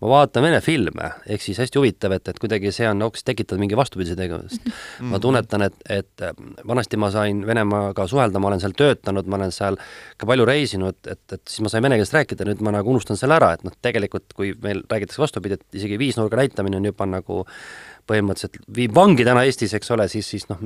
ma 0.00 0.08
vaatan 0.10 0.42
Vene 0.42 0.60
filme, 0.60 1.10
ehk 1.26 1.42
siis 1.42 1.58
hästi 1.60 1.78
huvitav, 1.78 2.12
et, 2.16 2.28
et 2.28 2.38
kuidagi 2.40 2.72
see 2.74 2.88
on 2.88 3.02
hoopis 3.04 3.24
tekitanud 3.24 3.62
mingi 3.62 3.76
vastupidise 3.76 4.16
tegevust 4.16 4.64
mm. 4.64 4.72
-hmm. 4.72 5.12
ma 5.12 5.20
tunnetan, 5.20 5.62
et, 5.62 5.76
et 5.88 6.24
vanasti 6.66 6.96
ma 6.96 7.10
sain 7.10 7.46
Venemaaga 7.46 8.06
suhelda, 8.06 8.38
ma 8.38 8.48
olen 8.48 8.60
seal 8.60 8.76
töötanud, 8.76 9.26
ma 9.26 9.36
olen 9.36 9.52
seal 9.52 9.78
ka 10.16 10.26
palju 10.26 10.44
reisinud, 10.44 10.98
et, 11.06 11.24
et 11.32 11.42
siis 11.48 11.60
ma 11.60 11.72
sain 11.72 11.82
vene 11.82 11.98
keeles 12.00 12.14
rääkida, 12.14 12.44
nüüd 12.48 12.62
ma 12.62 12.74
nagu 12.74 12.90
unustan 12.90 13.16
selle 13.16 13.38
ära, 13.38 13.52
et 13.54 13.64
noh, 13.64 13.72
tegelikult 13.82 14.32
kui 14.34 14.54
meil 14.62 14.82
räägitakse 14.90 15.22
vastupidi, 15.22 15.54
et 15.54 15.80
isegi 15.80 15.98
viisnurga 15.98 16.36
näitamine 16.36 16.76
on 16.76 16.84
juba 16.84 17.06
nagu 17.06 17.44
põhimõtteliselt 18.08 18.60
viib 18.76 18.94
vangi 18.96 19.26
täna 19.26 19.44
Eestis, 19.48 19.74
eks 19.76 19.90
ole, 19.94 20.08
siis, 20.12 20.28
siis 20.34 20.48
noh, 20.50 20.60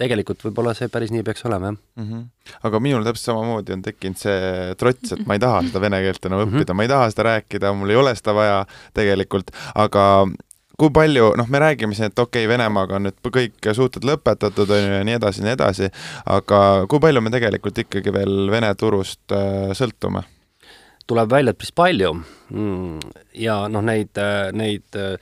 tegelikult 0.00 0.44
võib-olla 0.46 0.74
see 0.76 0.88
päris 0.92 1.12
nii 1.12 1.24
peaks 1.26 1.44
olema, 1.48 1.72
jah 1.72 1.76
mm. 1.76 2.10
-hmm. 2.10 2.60
aga 2.68 2.80
minul 2.80 3.06
täpselt 3.06 3.32
samamoodi 3.32 3.76
on 3.76 3.82
tekkinud 3.84 4.20
see 4.20 4.76
trots, 4.80 5.16
et 5.16 5.26
ma 5.28 5.36
ei 5.36 5.42
taha 5.42 5.62
seda 5.68 5.82
vene 5.82 6.00
keelt 6.04 6.30
enam 6.30 6.44
õppida 6.46 6.60
mm, 6.60 6.62
-hmm. 6.68 6.78
ma 6.78 6.86
ei 6.86 6.92
taha 6.92 7.10
seda 7.12 7.26
rääkida, 7.30 7.74
mul 7.76 7.92
ei 7.92 8.00
ole 8.00 8.14
seda 8.16 8.36
vaja 8.36 8.62
tegelikult, 8.96 9.52
aga 9.74 10.06
kui 10.80 10.90
palju, 10.96 11.34
noh, 11.36 11.48
me 11.52 11.60
räägime 11.60 11.94
siin, 11.94 12.08
et 12.08 12.18
okei 12.18 12.46
okay,, 12.46 12.48
Venemaaga 12.48 12.96
on 12.96 13.08
nüüd 13.08 13.30
kõik 13.36 13.70
suhted 13.76 14.06
lõpetatud, 14.08 14.70
on 14.72 14.80
ju, 14.80 14.92
ja 14.96 15.04
nii 15.04 15.18
edasi 15.18 15.42
ja 15.42 15.48
nii 15.48 15.56
edasi, 15.58 15.90
aga 16.36 16.60
kui 16.88 17.02
palju 17.02 17.20
me 17.20 17.32
tegelikult 17.34 17.84
ikkagi 17.84 18.14
veel 18.16 18.48
Vene 18.50 18.72
turust 18.74 19.36
äh, 19.36 19.72
sõltume? 19.76 20.24
tuleb 21.10 21.30
välja, 21.30 21.50
et 21.50 21.58
päris 21.58 21.72
palju 21.74 22.12
mm. 22.14 23.14
ja 23.42 23.64
noh, 23.68 23.82
neid, 23.82 24.14
äh, 24.22 24.52
neid 24.56 24.98
äh, 24.98 25.18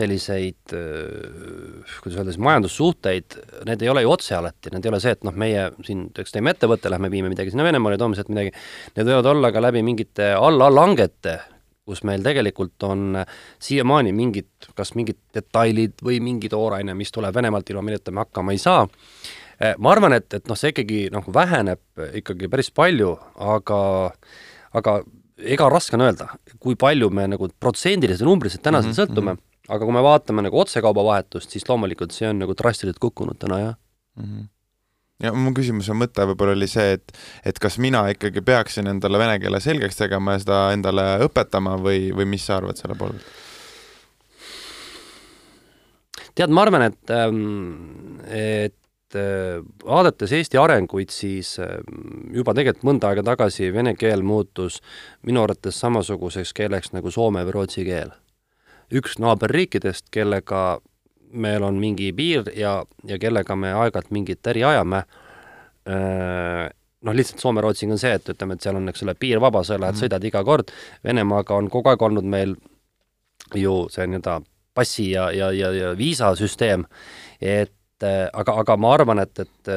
selliseid, 0.00 0.72
kuidas 0.72 2.16
öelda 2.16 2.32
siis, 2.32 2.40
majandussuhteid, 2.44 3.36
need 3.68 3.84
ei 3.84 3.92
ole 3.92 4.04
ju 4.04 4.12
otse 4.14 4.36
alati, 4.38 4.72
need 4.74 4.86
ei 4.86 4.92
ole 4.92 5.00
see, 5.02 5.14
et 5.16 5.26
noh, 5.28 5.36
meie 5.36 5.68
siin 5.86 6.06
näiteks 6.08 6.34
teeme 6.34 6.54
ettevõtte, 6.54 6.92
lähme 6.92 7.10
viime 7.12 7.30
midagi 7.32 7.52
sinna 7.52 7.66
Venemaale, 7.66 7.98
toome 8.00 8.18
sealt 8.18 8.30
midagi, 8.32 8.52
need 8.96 9.10
võivad 9.10 9.30
olla 9.34 9.52
ka 9.54 9.62
läbi 9.64 9.82
mingite 9.86 10.32
alla-langete, 10.38 11.36
kus 11.90 12.04
meil 12.06 12.24
tegelikult 12.24 12.86
on 12.86 13.20
siiamaani 13.62 14.14
mingid, 14.14 14.50
kas 14.78 14.94
mingid 14.98 15.18
detailid 15.34 16.00
või 16.06 16.20
mingi 16.24 16.50
tooraine, 16.52 16.94
mis 16.96 17.12
tuleb 17.14 17.34
Venemaalt, 17.36 17.70
ilma 17.72 17.84
milleta 17.86 18.14
me 18.14 18.24
hakkama 18.24 18.56
ei 18.56 18.62
saa, 18.62 18.86
ma 19.76 19.92
arvan, 19.92 20.16
et, 20.16 20.28
et 20.38 20.48
noh, 20.48 20.58
see 20.58 20.72
ikkagi 20.72 21.06
noh, 21.12 21.26
väheneb 21.34 22.04
ikkagi 22.22 22.48
päris 22.52 22.72
palju, 22.72 23.14
aga 23.44 23.80
aga 24.78 25.00
ega 25.40 25.68
raske 25.72 25.96
on 25.96 26.04
öelda, 26.06 26.28
kui 26.62 26.76
palju 26.78 27.08
me 27.12 27.26
nagu 27.32 27.48
protsendiliselt 27.60 28.24
ja 28.24 28.28
numbriliselt 28.28 28.62
tänasel 28.62 28.90
mm 28.90 28.94
-hmm. 28.94 29.00
sõltume. 29.02 29.32
mm, 29.32 29.36
-hmm 29.36 29.49
aga 29.70 29.86
kui 29.86 29.94
me 29.94 30.02
vaatame 30.04 30.44
nagu 30.46 30.62
otsekaubavahetust, 30.62 31.50
siis 31.54 31.68
loomulikult 31.68 32.14
see 32.16 32.28
on 32.30 32.42
nagu 32.42 32.56
drastiliselt 32.58 32.98
kukkunud 33.02 33.38
täna, 33.38 33.60
jah 33.64 33.76
mm. 34.18 34.24
-hmm 34.24 34.48
ja 35.20 35.32
mu 35.36 35.52
küsimuse 35.56 35.92
mõte 35.92 36.24
võib-olla 36.30 36.54
oli 36.56 36.68
see, 36.70 36.96
et, 36.96 37.12
et 37.44 37.58
kas 37.60 37.78
mina 37.82 38.06
ikkagi 38.08 38.40
peaksin 38.40 38.88
endale 38.88 39.20
vene 39.20 39.36
keele 39.42 39.60
selgeks 39.60 40.00
tegema 40.00 40.32
ja 40.36 40.42
seda 40.44 40.60
endale 40.72 41.06
õpetama 41.26 41.76
või, 41.82 42.08
või 42.16 42.24
mis 42.24 42.46
sa 42.48 42.56
arvad 42.56 42.80
selle 42.80 42.96
poole 42.96 43.18
pealt? 43.18 43.48
tead, 46.34 46.52
ma 46.54 46.64
arvan, 46.64 46.86
et, 46.88 47.12
ähm, 47.12 48.20
et 48.32 49.18
äh, 49.18 49.60
vaadates 49.84 50.32
Eesti 50.32 50.60
arenguid, 50.60 51.12
siis 51.12 51.56
ähm, 51.60 52.32
juba 52.32 52.54
tegelikult 52.56 52.86
mõnda 52.88 53.10
aega 53.10 53.24
tagasi 53.32 53.70
vene 53.74 53.96
keel 53.98 54.24
muutus 54.24 54.80
minu 55.26 55.44
arvates 55.44 55.80
samasuguseks 55.82 56.54
keeleks 56.56 56.94
nagu 56.96 57.12
soome 57.12 57.44
või 57.44 57.58
rootsi 57.58 57.84
keel 57.84 58.14
üks 58.94 59.18
naaberriikidest, 59.22 60.08
kellega 60.14 60.80
meil 61.30 61.62
on 61.62 61.78
mingi 61.78 62.10
piir 62.16 62.50
ja, 62.56 62.80
ja 63.06 63.18
kellega 63.22 63.56
me 63.56 63.72
aeg-ajalt 63.72 64.10
mingit 64.14 64.46
äri 64.50 64.64
ajame, 64.66 65.04
noh, 65.86 67.16
lihtsalt 67.16 67.42
Soome-Rootsiga 67.42 67.94
on 67.94 68.00
see, 68.02 68.12
et 68.18 68.32
ütleme, 68.34 68.56
et 68.56 68.66
seal 68.66 68.78
on, 68.80 68.88
eks 68.90 69.04
ole, 69.06 69.14
piir 69.18 69.42
vaba, 69.42 69.62
sa 69.66 69.78
lähed 69.78 69.94
mm., 69.94 70.02
sõidad 70.02 70.26
iga 70.26 70.42
kord, 70.46 70.72
Venemaaga 71.06 71.58
on 71.58 71.70
kogu 71.72 71.92
aeg 71.92 72.02
olnud 72.02 72.26
meil 72.26 72.56
ju 73.56 73.84
see 73.90 74.06
nii-öelda 74.10 74.40
passi 74.74 75.10
ja, 75.12 75.30
ja, 75.34 75.50
ja, 75.54 75.70
ja 75.74 75.94
viisasüsteem, 75.98 76.84
et 77.40 77.74
aga, 78.06 78.58
aga 78.62 78.76
ma 78.80 78.92
arvan, 78.96 79.22
et, 79.22 79.42
et, 79.42 79.72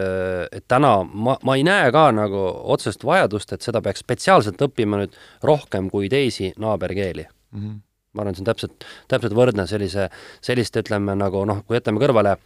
et 0.60 0.66
täna 0.72 0.96
ma, 1.04 1.38
ma 1.44 1.58
ei 1.60 1.66
näe 1.68 1.90
ka 1.94 2.08
nagu 2.16 2.44
otsest 2.74 3.04
vajadust, 3.06 3.54
et 3.54 3.66
seda 3.66 3.82
peaks 3.84 4.04
spetsiaalselt 4.06 4.62
õppima 4.64 5.02
nüüd 5.02 5.18
rohkem 5.44 5.90
kui 5.92 6.10
teisi 6.10 6.54
naaberkeeli 6.58 7.28
mm. 7.28 7.60
-hmm 7.60 7.82
ma 8.14 8.24
arvan, 8.24 8.38
see 8.38 8.46
on 8.46 8.50
täpselt, 8.52 8.88
täpselt 9.12 9.36
võrdne 9.38 9.66
sellise, 9.70 10.10
selliste, 10.44 10.84
ütleme 10.86 11.16
nagu 11.18 11.44
noh, 11.50 11.64
kui 11.68 11.78
jätame 11.78 12.02
kõrvale 12.02 12.38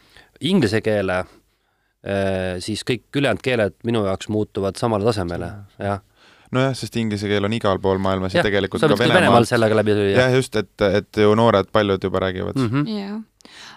inglise 0.48 0.82
keele, 0.86 1.22
eh, 2.04 2.58
siis 2.64 2.86
kõik 2.88 3.08
ülejäänud 3.20 3.44
keeled 3.44 3.80
minu 3.88 4.06
jaoks 4.08 4.32
muutuvad 4.34 4.80
samale 4.80 5.08
tasemele, 5.08 5.52
jah 5.84 6.04
nojah, 6.56 6.76
sest 6.80 6.96
inglise 7.00 7.28
keel 7.28 7.44
on 7.44 7.56
igal 7.56 7.80
pool 7.84 8.00
maailmas 8.00 8.36
ja, 8.36 8.40
ja 8.40 8.48
tegelikult 8.48 8.80
ka 8.80 8.88
Venemaal. 8.94 9.18
Venemaal 9.20 9.48
sellega 9.50 9.76
läbi 9.82 9.96
lüüa. 9.98 10.14
jah, 10.16 10.36
just, 10.38 10.56
et, 10.56 10.86
et 10.88 11.20
ju 11.24 11.34
noored 11.36 11.68
paljud 11.76 12.04
juba 12.08 12.22
räägivad 12.24 12.56
mm. 12.56 12.70
-hmm. 12.72 12.94
jah 12.94 13.18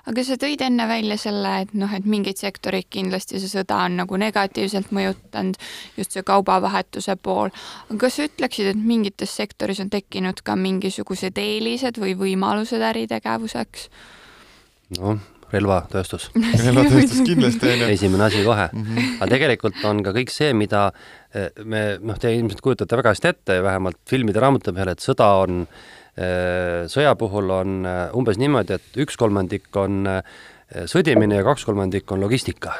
aga 0.08 0.24
sa 0.24 0.36
tõid 0.40 0.62
enne 0.64 0.86
välja 0.90 1.16
selle, 1.20 1.54
et 1.64 1.74
noh, 1.78 1.90
et 1.96 2.06
mingeid 2.08 2.40
sektoreid 2.40 2.88
kindlasti 2.92 3.40
see 3.40 3.50
sõda 3.52 3.82
on 3.86 3.98
nagu 4.02 4.20
negatiivselt 4.20 4.92
mõjutanud, 4.96 5.58
just 5.98 6.16
see 6.16 6.24
kaubavahetuse 6.26 7.16
pool. 7.22 7.52
aga 7.88 7.98
kas 8.04 8.18
sa 8.18 8.28
ütleksid, 8.28 8.72
et 8.72 8.80
mingites 8.80 9.34
sektoris 9.36 9.82
on 9.84 9.90
tekkinud 9.92 10.40
ka 10.44 10.56
mingisugused 10.56 11.38
eelised 11.38 12.00
või 12.00 12.16
võimalused 12.18 12.82
äritegevuseks? 12.92 13.90
noh, 14.98 15.20
relvatööstus 15.52 16.30
relvatööstus 16.64 17.22
kindlasti 17.26 17.70
on 17.70 17.84
ju. 17.84 17.92
esimene 17.94 18.26
asi 18.26 18.42
kohe 18.46 18.68
mm. 18.72 18.82
-hmm. 18.82 19.14
aga 19.20 19.30
tegelikult 19.34 19.84
on 19.84 20.02
ka 20.06 20.14
kõik 20.16 20.32
see, 20.34 20.52
mida 20.54 20.90
eh, 21.34 21.50
me, 21.64 21.98
noh, 22.02 22.18
te 22.18 22.32
ilmselt 22.34 22.60
kujutate 22.64 22.96
väga 22.96 23.14
hästi 23.14 23.32
ette, 23.34 23.62
vähemalt 23.62 23.98
filmide, 24.08 24.40
raamatute 24.40 24.74
peal, 24.74 24.94
et 24.94 25.02
sõda 25.04 25.32
on 25.44 25.64
Äh, 25.64 25.99
sõja 26.90 27.14
puhul 27.18 27.50
on 27.54 27.84
äh, 27.86 28.00
umbes 28.16 28.38
niimoodi, 28.40 28.78
et 28.78 29.02
üks 29.04 29.18
kolmandik 29.20 29.70
on 29.78 30.06
äh, 30.10 30.22
sõdimine 30.90 31.40
ja 31.40 31.46
kaks 31.46 31.64
kolmandikku 31.68 32.16
on 32.16 32.26
logistika. 32.26 32.74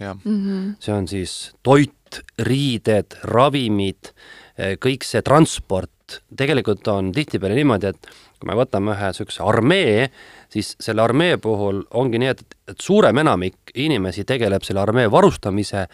Mm 0.00 0.18
-hmm. 0.24 0.74
see 0.80 0.94
on 0.94 1.08
siis 1.08 1.54
toit, 1.62 2.22
riided, 2.38 3.14
ravimid, 3.22 4.10
kõik 4.58 5.04
see 5.06 5.22
transport, 5.22 6.20
tegelikult 6.36 6.88
on 6.88 7.12
tihtipeale 7.12 7.54
niimoodi, 7.54 7.86
et 7.86 8.06
kui 8.40 8.46
me 8.50 8.54
võtame 8.58 8.90
ühe 8.90 9.06
niisuguse 9.06 9.42
armee, 9.42 10.10
siis 10.48 10.76
selle 10.80 11.02
armee 11.02 11.36
puhul 11.36 11.84
ongi 11.90 12.18
nii, 12.18 12.28
et, 12.28 12.42
et 12.68 12.80
suurem 12.80 13.18
enamik 13.18 13.70
inimesi 13.74 14.24
tegeleb 14.24 14.62
selle 14.62 14.80
armee 14.80 15.10
varustamise 15.10 15.86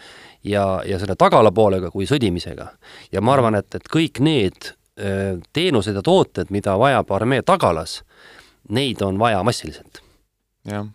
ja, 0.43 0.81
ja 0.85 0.99
selle 0.99 1.15
tagala 1.15 1.51
poolega 1.51 1.91
kui 1.91 2.05
sõdimisega. 2.05 2.67
ja 3.11 3.21
ma 3.21 3.33
arvan, 3.33 3.55
et, 3.55 3.75
et 3.75 3.87
kõik 3.89 4.19
need 4.19 4.73
Äh, 4.73 4.80
teenused 5.53 5.95
ja 5.95 6.01
tooted, 6.05 6.51
mida 6.53 6.77
vajab 6.79 7.11
armee 7.11 7.41
tagalas, 7.41 8.01
neid 8.69 9.01
on 9.01 9.19
vaja 9.19 9.43
massiliselt. 9.43 10.01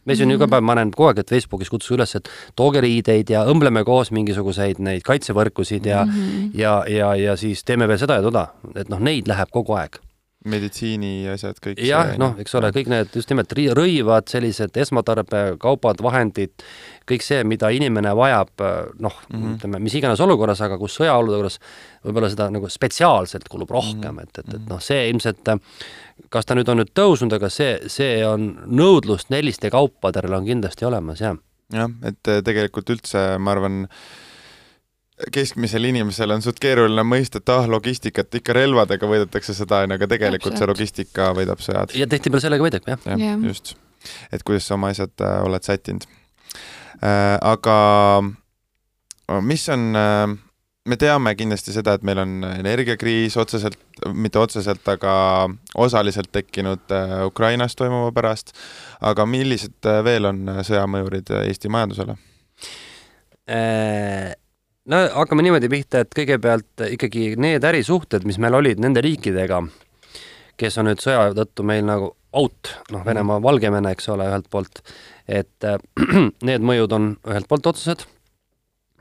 me 0.05 0.15
siin 0.15 0.31
iga 0.31 0.47
päev, 0.47 0.63
ma 0.63 0.77
näen 0.79 0.93
kogu 0.95 1.09
aeg, 1.09 1.19
et 1.25 1.31
Facebookis 1.31 1.71
kutsun 1.73 1.97
üles, 1.97 2.15
et 2.15 2.29
tooge 2.57 2.81
riideid 2.81 3.31
ja 3.31 3.43
õmbleme 3.51 3.83
koos 3.85 4.13
mingisuguseid 4.15 4.79
neid 4.79 5.03
kaitsevõrkusid 5.03 5.87
ja 5.87 6.05
mm, 6.05 6.13
-hmm. 6.13 6.51
ja, 6.55 6.85
ja, 6.87 7.15
ja 7.19 7.37
siis 7.37 7.65
teeme 7.65 7.89
veel 7.89 7.99
seda 7.99 8.21
ja 8.21 8.23
toda, 8.23 8.47
et 8.77 8.89
noh, 8.89 9.03
neid 9.03 9.27
läheb 9.27 9.51
kogu 9.51 9.75
aeg 9.75 9.99
meditsiiniasjad, 10.51 11.61
kõik 11.63 11.81
jah, 11.87 12.13
noh, 12.21 12.35
eks 12.43 12.57
ole, 12.59 12.71
kõik 12.75 12.91
need 12.93 13.15
just 13.17 13.31
nimelt 13.33 13.53
rõivad, 13.77 14.29
sellised 14.31 14.77
esmatarbekaubad, 14.83 16.03
vahendid, 16.05 16.65
kõik 17.09 17.25
see, 17.25 17.43
mida 17.49 17.71
inimene 17.75 18.13
vajab, 18.17 18.53
noh 18.99 19.17
mm 19.29 19.37
-hmm., 19.37 19.57
ütleme, 19.57 19.81
mis 19.87 19.97
iganes 19.99 20.21
olukorras, 20.21 20.61
aga 20.65 20.79
kus 20.79 20.99
sõjaolukorras 21.01 21.59
võib-olla 22.05 22.31
seda 22.33 22.51
nagu 22.51 22.69
spetsiaalselt 22.71 23.49
kulub 23.49 23.71
rohkem 23.71 24.15
mm, 24.15 24.19
-hmm. 24.19 24.23
et, 24.23 24.39
et, 24.39 24.55
et 24.61 24.69
noh, 24.69 24.81
see 24.83 25.09
ilmselt, 25.11 25.49
kas 26.29 26.47
ta 26.47 26.55
nüüd 26.55 26.69
on 26.69 26.83
nüüd 26.83 26.93
tõusnud, 26.95 27.33
aga 27.33 27.51
see, 27.53 27.79
see 27.93 28.21
on 28.27 28.53
nõudlust 28.67 29.33
selliste 29.47 29.71
kaupadel 29.71 30.33
on 30.33 30.47
kindlasti 30.47 30.87
olemas, 30.89 31.21
jah. 31.21 31.37
jah, 31.73 31.91
et 32.03 32.33
tegelikult 32.45 32.91
üldse 32.91 33.39
ma 33.39 33.53
arvan, 33.57 33.87
keskmisel 35.33 35.89
inimesel 35.89 36.35
on 36.35 36.45
suht 36.45 36.61
keeruline 36.61 37.05
mõista, 37.07 37.41
et 37.41 37.55
ah, 37.55 37.65
logistikat 37.71 38.35
ikka 38.41 38.57
relvadega 38.57 39.09
võidetakse 39.09 39.55
seda, 39.57 39.85
on 39.85 39.95
ju, 39.95 40.01
aga 40.01 40.11
tegelikult 40.13 40.53
Absolut. 40.53 40.65
see 40.65 40.73
logistika 40.75 41.33
võidab 41.37 41.65
sõjad. 41.65 41.97
ja 41.97 42.09
tihtipeale 42.11 42.45
sellega 42.45 42.69
võidab, 42.69 42.93
jah 42.93 43.19
ja,. 43.23 43.35
just, 43.49 43.75
et 44.33 44.45
kuidas 44.45 44.69
sa 44.69 44.77
oma 44.77 44.93
asjad 44.93 45.25
äh, 45.25 45.41
oled 45.47 45.65
sättinud 45.65 46.05
Äh, 47.03 47.37
aga 47.45 48.23
mis 49.43 49.67
on, 49.73 49.91
me 50.87 50.97
teame 51.01 51.35
kindlasti 51.37 51.75
seda, 51.75 51.97
et 51.97 52.05
meil 52.07 52.21
on 52.23 52.47
energiakriis 52.47 53.37
otseselt, 53.41 53.79
mitte 54.15 54.41
otseselt, 54.41 54.87
aga 54.89 55.13
osaliselt 55.77 56.31
tekkinud 56.33 56.95
Ukrainas 57.27 57.77
toimuva 57.77 58.15
pärast, 58.17 58.55
aga 59.05 59.27
millised 59.29 59.91
veel 60.07 60.31
on 60.31 60.63
sõjamõjurid 60.65 61.35
Eesti 61.43 61.73
majandusele? 61.75 62.17
No 64.93 65.01
hakkame 65.15 65.45
niimoodi 65.47 65.71
pihta, 65.73 66.03
et 66.05 66.15
kõigepealt 66.15 66.87
ikkagi 66.91 67.35
need 67.41 67.65
ärisuhted, 67.67 68.27
mis 68.29 68.39
meil 68.43 68.57
olid 68.59 68.81
nende 68.83 69.03
riikidega, 69.05 69.63
kes 70.61 70.79
on 70.81 70.91
nüüd 70.91 71.03
sõja 71.03 71.31
tõttu 71.37 71.67
meil 71.67 71.85
nagu 71.87 72.13
out, 72.37 72.73
noh, 72.93 73.05
Venemaa, 73.07 73.41
Valgevene, 73.43 73.95
eks 73.97 74.11
ole, 74.13 74.29
ühelt 74.29 74.51
poolt, 74.53 74.83
et 75.29 75.67
äh, 75.67 75.81
need 76.49 76.65
mõjud 76.67 76.95
on 76.97 77.11
ühelt 77.27 77.49
poolt 77.49 77.73
otsesed, 77.73 78.07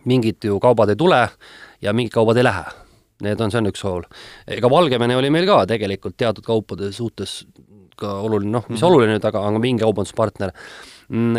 mingid 0.10 0.46
ju 0.46 0.58
kaubad 0.64 0.94
ei 0.94 1.00
tule 1.00 1.22
ja 1.82 1.94
mingid 1.94 2.14
kaubad 2.14 2.38
ei 2.40 2.46
lähe. 2.46 2.66
Need 3.26 3.40
on, 3.40 3.52
see 3.52 3.62
on 3.62 3.70
üks 3.70 3.80
pool. 3.80 4.04
ega 4.52 4.70
Valgevene 4.70 5.16
oli 5.16 5.30
meil 5.32 5.46
ka 5.48 5.62
tegelikult 5.70 6.18
teatud 6.20 6.44
kaupade 6.44 6.90
suhtes 6.92 7.46
ka 7.96 8.18
oluline, 8.26 8.52
noh, 8.52 8.66
mis 8.68 8.76
mm 8.76 8.82
-hmm. 8.82 8.88
oluline 8.90 9.16
nüüd, 9.16 9.28
aga, 9.28 9.44
aga 9.48 9.60
mingi 9.64 9.84
kaubanduspartner 9.84 10.52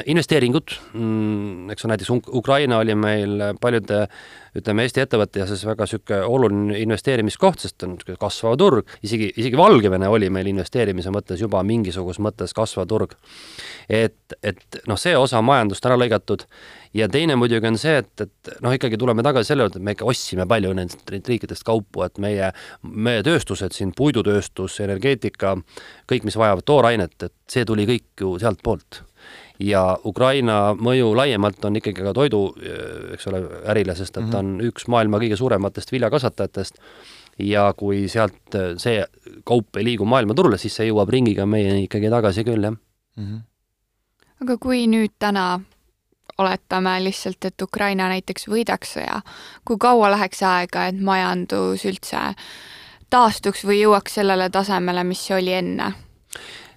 investeeringud, 0.06 0.74
mm, 0.94 1.70
eks 1.74 1.86
näiteks 1.90 2.10
Ukraina 2.28 2.78
oli 2.78 2.94
meil 2.94 3.40
paljude 3.60 4.06
ütleme, 4.56 4.84
Eesti 4.86 5.02
ettevõtte 5.02 5.44
seas 5.48 5.64
väga 5.66 5.86
niisugune 5.86 6.20
oluline 6.24 6.78
investeerimiskoht, 6.80 7.60
sest 7.64 7.82
on 7.84 7.96
niisugune 7.96 8.18
kasvav 8.20 8.56
turg, 8.60 8.94
isegi, 9.06 9.28
isegi 9.36 9.58
Valgevene 9.58 10.08
oli 10.08 10.30
meil 10.32 10.48
investeerimise 10.52 11.12
mõttes 11.14 11.42
juba 11.42 11.62
mingisuguses 11.66 12.22
mõttes 12.22 12.54
kasvav 12.56 12.86
turg. 12.88 13.16
et, 13.88 14.36
et 14.42 14.80
noh, 14.86 14.98
see 14.98 15.16
osa 15.16 15.42
majandust 15.42 15.86
ära 15.86 15.98
lõigatud. 15.98 16.46
Ja 16.96 17.08
teine 17.12 17.36
muidugi 17.36 17.68
on 17.68 17.76
see, 17.78 17.98
et, 18.00 18.22
et 18.22 18.52
noh, 18.64 18.72
ikkagi 18.72 18.96
tuleme 18.96 19.22
tagasi 19.26 19.52
selle 19.52 19.66
juurde, 19.66 19.80
et 19.80 19.84
me 19.84 19.92
ikka 19.96 20.06
ostsime 20.08 20.46
palju 20.48 20.72
nendest 20.78 21.10
riikidest 21.10 21.66
kaupu, 21.66 22.06
et 22.06 22.16
meie, 22.22 22.52
meie 22.86 23.24
tööstused 23.26 23.76
siin, 23.76 23.92
puidutööstus, 23.96 24.78
energeetika, 24.86 25.56
kõik, 26.08 26.24
mis 26.24 26.38
vajavad 26.38 26.64
toorainet, 26.64 27.18
et 27.28 27.34
see 27.52 27.66
tuli 27.68 27.84
kõik 27.90 28.24
ju 28.24 28.38
sealtpoolt 28.40 29.02
ja 29.60 29.82
Ukraina 30.04 30.74
mõju 30.74 31.12
laiemalt 31.16 31.64
on 31.64 31.76
ikkagi 31.80 32.04
ka 32.04 32.12
toidu, 32.16 32.40
eks 33.14 33.28
ole, 33.30 33.42
ärile, 33.72 33.94
sest 33.96 34.16
et 34.16 34.30
ta 34.30 34.40
on 34.42 34.56
mhm. 34.56 34.72
üks 34.72 34.88
maailma 34.92 35.20
kõige 35.22 35.38
suurematest 35.40 35.92
viljakasvatajatest 35.92 36.80
ja 37.46 37.68
kui 37.76 38.06
sealt 38.08 38.58
see 38.80 39.04
kaup 39.44 39.76
ei 39.76 39.84
liigu 39.84 40.08
maailmaturule, 40.08 40.58
siis 40.58 40.76
see 40.76 40.90
jõuab 40.90 41.12
ringiga 41.12 41.46
meieni 41.46 41.86
ikkagi 41.86 42.12
tagasi 42.12 42.44
küll, 42.44 42.64
jah 42.64 42.76
mm. 42.76 43.24
-hmm. 43.24 43.40
aga 44.44 44.58
kui 44.60 44.86
nüüd 44.86 45.12
täna 45.18 45.60
oletame 46.38 47.04
lihtsalt, 47.04 47.44
et 47.44 47.62
Ukraina 47.62 48.08
näiteks 48.08 48.48
võidaks 48.48 48.96
sõja, 48.96 49.20
kui 49.64 49.76
kaua 49.80 50.10
läheks 50.10 50.42
aega, 50.42 50.86
et 50.86 51.00
majandus 51.00 51.84
üldse 51.88 52.34
taastuks 53.10 53.64
või 53.64 53.80
jõuaks 53.80 54.18
sellele 54.20 54.50
tasemele, 54.50 55.04
mis 55.04 55.26
see 55.26 55.36
oli 55.36 55.52
enne? 55.56 55.92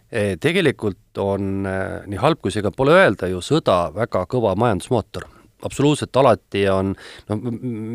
Tegelikult 0.10 1.20
on, 1.22 1.66
nii 2.10 2.22
halb 2.22 2.39
kui 2.41 2.53
see 2.53 2.64
ka 2.66 2.72
pole 2.74 2.95
öelda, 2.97 3.30
ju 3.30 3.43
sõda 3.45 3.89
väga 3.93 4.24
kõva 4.30 4.55
majandusmootor. 4.57 5.28
Absoluutselt 5.68 6.16
alati 6.16 6.64
on, 6.72 6.93
noh, 7.28 7.47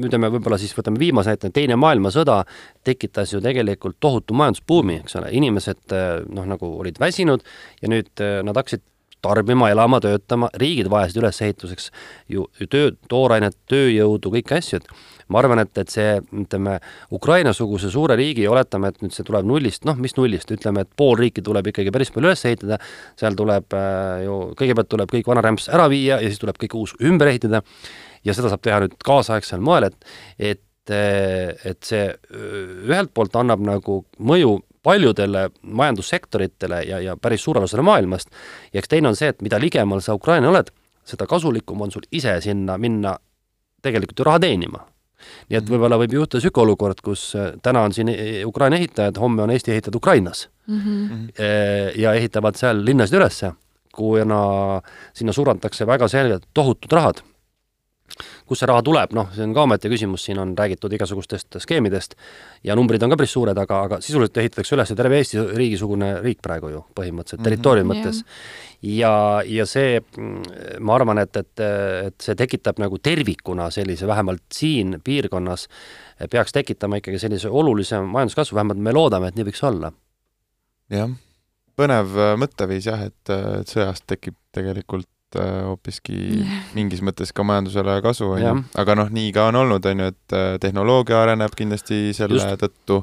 ütleme 0.04 0.28
võib-olla 0.34 0.58
siis 0.60 0.74
võtame 0.76 1.00
viimase 1.00 1.32
näite, 1.32 1.48
Teine 1.54 1.78
maailmasõda 1.80 2.42
tekitas 2.84 3.32
ju 3.32 3.40
tegelikult 3.44 3.96
tohutu 4.04 4.36
majandusbuumi, 4.36 4.98
eks 5.00 5.16
ole, 5.16 5.30
inimesed 5.32 5.94
noh, 6.28 6.44
nagu 6.50 6.74
olid 6.82 7.00
väsinud 7.00 7.46
ja 7.80 7.88
nüüd 7.88 8.12
nad 8.20 8.60
hakkasid 8.60 8.84
tarbima, 9.24 9.70
elama, 9.72 10.00
töötama, 10.04 10.50
riigid 10.60 10.90
vajasid 10.92 11.22
ülesehituseks 11.22 11.90
ju, 12.28 12.44
ju 12.60 12.68
töö, 12.70 12.92
toorainet, 13.08 13.56
tööjõudu, 13.70 14.34
kõiki 14.36 14.58
asju, 14.58 14.82
et 14.82 14.90
ma 15.32 15.40
arvan, 15.40 15.62
et, 15.64 15.72
et 15.80 15.92
see, 15.92 16.16
ütleme, 16.44 16.76
Ukraina-suguse 17.14 17.90
suure 17.92 18.16
riigi, 18.18 18.46
oletame, 18.50 18.90
et 18.92 19.00
nüüd 19.04 19.14
see 19.14 19.26
tuleb 19.26 19.46
nullist, 19.48 19.84
noh, 19.88 19.96
mis 20.00 20.16
nullist, 20.18 20.50
ütleme, 20.54 20.84
et 20.84 20.92
pool 20.98 21.16
riiki 21.20 21.44
tuleb 21.44 21.70
ikkagi 21.72 21.94
päris 21.94 22.12
palju 22.14 22.30
üles 22.30 22.44
ehitada, 22.48 22.80
seal 23.20 23.38
tuleb 23.38 23.76
äh, 23.78 24.24
ju, 24.26 24.38
kõigepealt 24.58 24.92
tuleb 24.92 25.14
kõik 25.14 25.32
vana 25.32 25.44
rämps 25.44 25.70
ära 25.72 25.88
viia 25.92 26.20
ja 26.20 26.28
siis 26.28 26.42
tuleb 26.42 26.60
kõik 26.60 26.76
uus 26.80 26.94
ümber 27.02 27.32
ehitada. 27.32 27.64
Ja 28.24 28.32
seda 28.36 28.48
saab 28.52 28.62
teha 28.64 28.78
nüüd 28.84 28.94
kaasaegsel 29.04 29.60
moel, 29.64 29.90
et, 29.90 30.14
et, 30.38 30.92
äh, 30.92 31.52
et 31.64 31.82
see 31.84 32.06
äh, 32.08 32.54
ühelt 32.86 33.12
poolt 33.16 33.36
annab 33.40 33.64
nagu 33.64 34.02
mõju 34.20 34.58
paljudele 34.84 35.48
majandussektoritele 35.64 36.82
ja, 36.84 37.00
ja 37.00 37.16
päris 37.16 37.44
suurele 37.44 37.64
osale 37.64 37.84
maailmast. 37.86 38.32
Ja 38.72 38.82
eks 38.82 38.92
teine 38.92 39.08
on 39.08 39.16
see, 39.16 39.30
et 39.32 39.40
mida 39.44 39.60
ligemal 39.60 40.04
sa 40.04 40.16
Ukraina 40.16 40.50
oled, 40.52 40.68
seda 41.08 41.28
kasulikum 41.28 41.84
on 41.84 41.92
sul 41.92 42.04
ise 42.12 42.36
sinna 42.44 42.76
minna 42.80 43.16
tegelikult 43.84 44.20
ju 44.20 44.28
raha 44.28 44.42
teenima 44.44 44.84
nii 45.48 45.58
et 45.58 45.70
võib-olla 45.70 45.98
võib 46.00 46.16
juhtuda 46.18 46.40
niisugune 46.40 46.68
olukord, 46.68 47.02
kus 47.04 47.26
äh, 47.38 47.52
täna 47.62 47.84
on 47.88 47.92
siin 47.96 48.12
äh, 48.12 48.40
Ukraina 48.46 48.80
ehitajad, 48.80 49.20
homme 49.20 49.44
on 49.44 49.52
Eesti 49.54 49.74
ehitajad 49.74 50.00
Ukrainas 50.00 50.48
mm. 50.66 50.80
-hmm. 50.80 51.28
ja 52.00 52.14
ehitavad 52.14 52.56
seal 52.56 52.84
linnasid 52.84 53.18
ülesse, 53.18 53.52
kuna 53.92 54.80
sinna 55.14 55.32
suunatakse 55.32 55.86
väga 55.86 56.08
selgelt 56.08 56.46
tohutud 56.54 56.92
rahad 56.92 57.22
kust 58.46 58.62
see 58.62 58.68
raha 58.70 58.82
tuleb, 58.86 59.14
noh, 59.16 59.30
see 59.34 59.44
on 59.46 59.54
ka 59.56 59.64
omaette 59.66 59.90
küsimus, 59.90 60.24
siin 60.26 60.38
on 60.42 60.54
räägitud 60.58 60.92
igasugustest 60.94 61.58
skeemidest 61.62 62.14
ja 62.66 62.76
numbrid 62.78 63.02
on 63.02 63.12
ka 63.12 63.18
päris 63.18 63.34
suured, 63.34 63.58
aga, 63.58 63.80
aga 63.88 63.98
sisuliselt 64.04 64.38
ehitatakse 64.42 64.76
üles 64.76 64.92
terve 64.94 65.18
Eesti 65.18 65.42
riigisugune 65.58 66.10
riik 66.24 66.42
praegu 66.44 66.70
ju 66.72 66.84
põhimõtteliselt 66.96 67.44
territooriumi 67.46 67.88
mm 67.88 68.00
-hmm. 68.00 68.06
mõttes. 68.06 68.22
ja, 68.82 69.42
ja 69.46 69.66
see, 69.66 70.00
ma 70.80 70.94
arvan, 70.94 71.18
et, 71.18 71.36
et, 71.36 71.64
et 72.06 72.20
see 72.20 72.38
tekitab 72.38 72.78
nagu 72.82 72.98
tervikuna 72.98 73.70
sellise, 73.70 74.06
vähemalt 74.06 74.44
siin 74.52 75.00
piirkonnas, 75.04 75.68
peaks 76.30 76.52
tekitama 76.52 77.02
ikkagi 77.02 77.18
sellise 77.18 77.48
olulise 77.48 78.00
majanduskasvu, 78.00 78.54
vähemalt 78.54 78.78
me 78.78 78.92
loodame, 78.92 79.28
et 79.28 79.36
nii 79.36 79.48
võiks 79.50 79.64
olla. 79.66 79.92
jah, 80.90 81.10
põnev 81.76 82.14
mõtteviis 82.38 82.86
jah, 82.86 83.02
et, 83.02 83.34
et 83.60 83.68
sõjast 83.68 84.06
tekib 84.06 84.38
tegelikult 84.52 85.08
Äh, 85.34 85.62
hoopiski 85.66 86.16
mingis 86.76 87.02
mõttes 87.04 87.32
ka 87.34 87.46
majandusele 87.46 87.98
kasu, 88.04 88.28
on 88.36 88.42
ju. 88.42 88.56
aga 88.80 88.98
noh, 88.98 89.10
nii 89.14 89.32
ka 89.34 89.48
on 89.50 89.60
olnud, 89.64 89.86
on 89.90 90.04
ju, 90.04 90.10
et 90.14 90.36
äh, 90.36 90.50
tehnoloogia 90.62 91.22
areneb 91.24 91.54
kindlasti 91.58 92.12
selle 92.16 92.38
Just. 92.38 92.60
tõttu, 92.62 93.00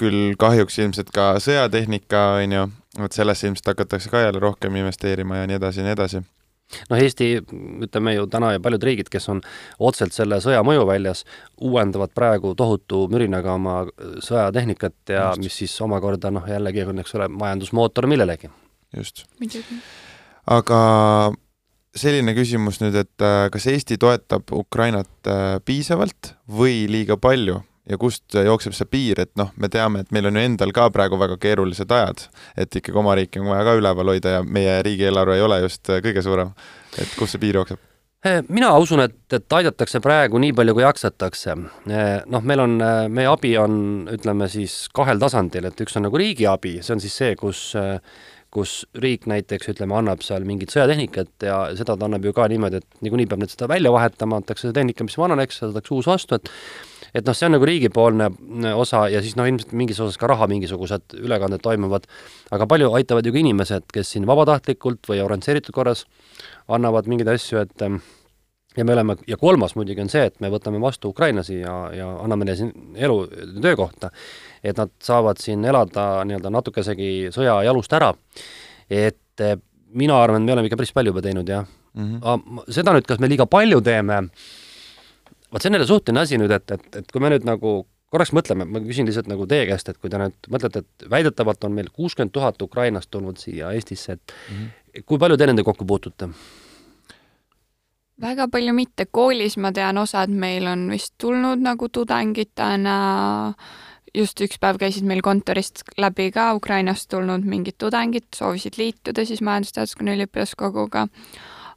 küll 0.00 0.34
kahjuks 0.40 0.80
ilmselt 0.82 1.12
ka 1.14 1.34
sõjatehnika, 1.42 2.22
on 2.42 2.56
ju, 2.56 2.64
et 3.06 3.16
sellesse 3.16 3.46
ilmselt 3.48 3.70
hakatakse 3.72 4.10
ka 4.12 4.24
jälle 4.24 4.42
rohkem 4.42 4.76
investeerima 4.82 5.42
ja 5.42 5.50
nii 5.50 5.60
edasi 5.60 5.82
ja 5.82 5.86
nii 5.86 5.94
edasi 5.96 6.22
noh, 6.90 6.98
Eesti, 6.98 7.28
ütleme 7.86 8.16
ju 8.16 8.26
täna 8.30 8.56
ja 8.56 8.62
paljud 8.62 8.82
riigid, 8.88 9.10
kes 9.12 9.28
on 9.30 9.42
otseselt 9.78 10.16
selle 10.16 10.40
sõja 10.42 10.64
mõjuväljas, 10.66 11.22
uuendavad 11.62 12.10
praegu 12.16 12.56
tohutu 12.58 13.04
mürinaga 13.12 13.54
oma 13.54 13.84
sõjatehnikat 14.24 15.14
ja 15.14 15.28
Just. 15.28 15.44
mis 15.44 15.60
siis 15.62 15.76
omakorda 15.86 16.34
noh, 16.34 16.50
jällegi 16.50 16.82
on, 16.88 16.98
eks 17.04 17.14
ole, 17.14 17.30
majandusmootor 17.30 18.10
millelegi. 18.10 18.50
just. 18.96 19.24
muidugi 19.38 19.80
aga 20.46 20.80
selline 21.96 22.34
küsimus 22.36 22.80
nüüd, 22.82 22.96
et 22.98 23.24
äh, 23.24 23.46
kas 23.52 23.66
Eesti 23.70 23.98
toetab 24.00 24.52
Ukrainat 24.54 25.30
äh, 25.30 25.56
piisavalt 25.64 26.34
või 26.46 26.84
liiga 26.90 27.16
palju 27.20 27.60
ja 27.86 27.98
kust 28.02 28.34
jookseb 28.34 28.74
see 28.74 28.88
piir, 28.90 29.20
et 29.22 29.32
noh, 29.38 29.52
me 29.62 29.70
teame, 29.70 30.02
et 30.02 30.14
meil 30.14 30.26
on 30.26 30.36
ju 30.36 30.42
endal 30.42 30.72
ka 30.74 30.88
praegu 30.94 31.18
väga 31.20 31.38
keerulised 31.42 31.92
ajad, 31.94 32.24
et 32.58 32.80
ikkagi 32.80 32.98
oma 32.98 33.14
riiki 33.18 33.38
on 33.42 33.52
vaja 33.52 33.66
ka 33.68 33.76
üleval 33.78 34.10
hoida 34.10 34.38
ja 34.38 34.40
meie 34.42 34.80
riigieelarve 34.86 35.36
ei 35.38 35.44
ole 35.46 35.60
just 35.64 35.90
äh, 35.90 36.02
kõige 36.04 36.24
suurem. 36.26 36.54
et 36.98 37.12
kus 37.18 37.34
see 37.34 37.42
piir 37.42 37.62
jookseb? 37.62 37.82
mina 38.50 38.72
usun, 38.82 39.04
et, 39.04 39.14
et 39.30 39.54
aidatakse 39.54 40.00
praegu 40.02 40.40
nii 40.42 40.50
palju, 40.56 40.72
kui 40.74 40.82
jaksatakse. 40.82 41.52
noh, 42.26 42.42
meil 42.42 42.62
on, 42.64 42.72
meie 43.12 43.28
abi 43.30 43.52
on, 43.60 43.76
ütleme 44.10 44.48
siis 44.50 44.88
kahel 44.90 45.20
tasandil, 45.22 45.68
et 45.68 45.84
üks 45.84 45.94
on 45.94 46.08
nagu 46.08 46.18
riigi 46.18 46.48
abi, 46.50 46.80
see 46.82 46.96
on 46.96 47.04
siis 47.04 47.14
see, 47.20 47.36
kus 47.38 47.68
kus 48.56 48.72
riik 48.96 49.26
näiteks 49.28 49.68
ütleme, 49.74 49.96
annab 49.98 50.24
seal 50.24 50.46
mingit 50.48 50.72
sõjatehnikat 50.72 51.44
ja 51.44 51.58
seda 51.76 51.96
ta 51.96 52.08
annab 52.08 52.24
ju 52.24 52.32
ka 52.36 52.48
niimoodi, 52.48 52.80
et 52.80 53.02
niikuinii 53.04 53.28
peab 53.28 53.42
nüüd 53.42 53.52
seda 53.52 53.68
välja 53.70 53.92
vahetama, 53.92 54.40
antakse 54.40 54.68
see 54.68 54.76
tehnika, 54.76 55.04
mis 55.04 55.18
vananeks, 55.20 55.60
saadakse 55.62 55.96
uus 55.96 56.08
vastu, 56.10 56.40
et 56.40 56.52
et 57.16 57.24
noh, 57.24 57.36
see 57.36 57.46
on 57.48 57.54
nagu 57.56 57.64
riigipoolne 57.68 58.26
äh, 58.28 58.72
osa 58.76 59.06
ja 59.12 59.22
siis 59.24 59.36
noh, 59.38 59.46
ilmselt 59.48 59.72
mingis 59.76 60.00
osas 60.04 60.18
ka 60.20 60.28
raha 60.30 60.48
mingisugused 60.50 61.16
ülekanded 61.20 61.62
toimuvad, 61.64 62.08
aga 62.52 62.68
palju 62.68 62.92
aitavad 62.98 63.26
ju 63.26 63.32
ka 63.32 63.40
inimesed, 63.40 63.88
kes 63.92 64.12
siin 64.14 64.28
vabatahtlikult 64.28 65.08
või 65.08 65.22
organiseeritud 65.24 65.76
korras 65.76 66.04
annavad 66.68 67.08
mingeid 67.08 67.30
asju, 67.32 67.62
et 67.62 67.86
ähm, 67.86 68.00
ja 68.76 68.84
me 68.84 68.92
oleme, 68.92 69.16
ja 69.26 69.36
kolmas 69.36 69.74
muidugi 69.74 70.00
on 70.00 70.08
see, 70.12 70.26
et 70.28 70.40
me 70.40 70.50
võtame 70.52 70.80
vastu 70.80 71.08
ukrainlasi 71.08 71.60
ja, 71.60 71.76
ja 71.96 72.10
anname 72.24 72.44
neile 72.44 72.58
siin 72.58 72.72
elu, 72.96 73.22
töökohta 73.62 74.10
et 74.66 74.76
nad 74.78 74.92
saavad 75.02 75.40
siin 75.40 75.64
elada 75.64 76.24
nii-öelda 76.26 76.50
natukesegi 76.52 77.32
sõja 77.34 77.58
jalust 77.66 77.92
ära. 77.96 78.12
et 78.90 79.42
eh, 79.44 79.56
mina 79.94 80.20
arvan, 80.22 80.42
et 80.42 80.46
me 80.46 80.54
oleme 80.54 80.70
ikka 80.70 80.78
päris 80.80 80.94
palju 80.94 81.12
juba 81.14 81.22
teinud, 81.22 81.48
jah 81.48 81.66
mm. 81.94 82.20
-hmm. 82.20 82.64
seda 82.70 82.94
nüüd, 82.94 83.06
kas 83.06 83.18
me 83.18 83.28
liiga 83.28 83.46
palju 83.46 83.80
teeme, 83.80 84.22
vot 85.52 85.62
see 85.62 85.70
on 85.70 85.78
jälle 85.78 85.86
suhteline 85.86 86.20
asi 86.20 86.38
nüüd, 86.38 86.50
et, 86.50 86.70
et, 86.70 86.96
et 87.02 87.12
kui 87.12 87.20
me 87.20 87.30
nüüd 87.30 87.46
nagu 87.46 87.78
korraks 88.10 88.32
mõtleme, 88.32 88.64
ma 88.64 88.80
küsin 88.80 89.06
lihtsalt 89.06 89.28
nagu 89.30 89.46
teie 89.46 89.66
käest, 89.66 89.88
et 89.88 89.98
kui 89.98 90.10
te 90.10 90.18
nüüd 90.20 90.50
mõtlete, 90.50 90.84
et 90.84 91.10
väidetavalt 91.10 91.64
on 91.64 91.72
meil 91.72 91.90
kuuskümmend 91.92 92.32
tuhat 92.32 92.62
Ukrainast 92.62 93.10
tulnud 93.10 93.36
siia 93.42 93.72
Eestisse, 93.72 94.12
et 94.12 94.32
mm 94.50 94.56
-hmm. 94.56 95.02
kui 95.06 95.18
palju 95.18 95.36
te 95.36 95.46
nendega 95.46 95.64
kokku 95.64 95.84
puutute? 95.84 96.28
Väga 98.22 98.46
palju 98.52 98.72
mitte, 98.76 99.06
koolis 99.12 99.56
ma 99.60 99.72
tean, 99.76 99.98
osad 100.00 100.32
meil 100.32 100.66
on 100.70 100.86
vist 100.90 101.14
tulnud 101.20 101.62
nagu 101.64 101.88
tudengitena, 101.92 102.96
just 104.16 104.40
üks 104.40 104.60
päev 104.62 104.80
käisid 104.80 105.04
meil 105.08 105.22
kontorist 105.24 105.84
läbi 106.00 106.30
ka 106.34 106.52
Ukrainast 106.56 107.10
tulnud 107.12 107.44
mingid 107.44 107.78
tudengid, 107.82 108.28
soovisid 108.36 108.80
liituda 108.80 109.26
siis 109.28 109.42
majandusteaduskonna 109.44 110.16
üliõpilaskoguga, 110.16 111.06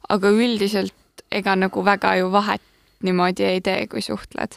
aga 0.08 0.34
üldiselt 0.34 1.24
ega 1.30 1.56
nagu 1.58 1.84
väga 1.84 2.16
ju 2.20 2.30
vahet 2.32 2.64
niimoodi 3.04 3.44
ei 3.46 3.60
tee, 3.64 3.86
kui 3.88 4.02
suhtled. 4.04 4.56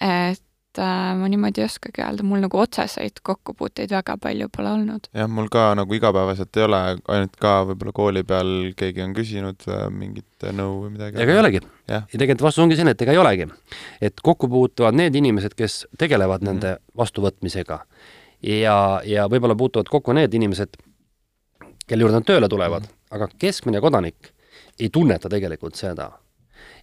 et 0.00 0.40
äh, 0.78 1.12
ma 1.18 1.28
niimoodi 1.30 1.62
ei 1.62 1.68
oskagi 1.68 2.02
öelda, 2.04 2.26
mul 2.26 2.42
nagu 2.44 2.58
otseseid 2.58 3.20
kokkupuuteid 3.22 3.92
väga 3.94 4.16
palju 4.20 4.48
pole 4.56 4.70
olnud. 4.70 5.08
jah, 5.14 5.28
mul 5.30 5.48
ka 5.52 5.66
nagu 5.78 5.94
igapäevaselt 5.94 6.56
ei 6.56 6.66
ole, 6.66 6.80
ainult 7.16 7.36
ka 7.40 7.54
võib-olla 7.70 7.94
kooli 7.96 8.24
peal 8.28 8.52
keegi 8.78 9.04
on 9.04 9.14
küsinud 9.16 9.68
äh, 9.68 9.86
mingit 9.90 10.48
nõu 10.52 10.84
või 10.84 10.94
midagi. 10.96 11.20
ega 11.22 11.36
ei 11.36 11.42
olegi. 11.44 11.62
ja 11.88 12.02
tegelikult 12.10 12.48
vastus 12.48 12.64
ongi 12.64 12.78
selline, 12.78 12.96
et 12.96 13.06
ega 13.06 13.14
ei 13.16 13.22
olegi. 13.22 13.48
et 14.00 14.24
kokku 14.30 14.48
puutuvad 14.48 14.96
need 14.98 15.14
inimesed, 15.14 15.54
kes 15.54 15.86
tegelevad 15.98 16.42
mm 16.42 16.48
-hmm. 16.48 16.64
nende 16.64 16.76
vastuvõtmisega 16.96 17.80
ja, 18.42 18.76
ja 19.04 19.28
võib-olla 19.30 19.56
puutuvad 19.56 19.88
kokku 19.90 20.12
need 20.16 20.34
inimesed, 20.34 20.76
kelle 21.86 22.04
juurde 22.04 22.20
nad 22.20 22.26
tööle 22.28 22.48
tulevad 22.48 22.82
mm, 22.82 22.88
-hmm. 22.88 23.16
aga 23.16 23.28
keskmine 23.38 23.80
kodanik 23.80 24.32
ei 24.80 24.90
tunneta 24.90 25.28
tegelikult 25.28 25.74
seda 25.74 26.10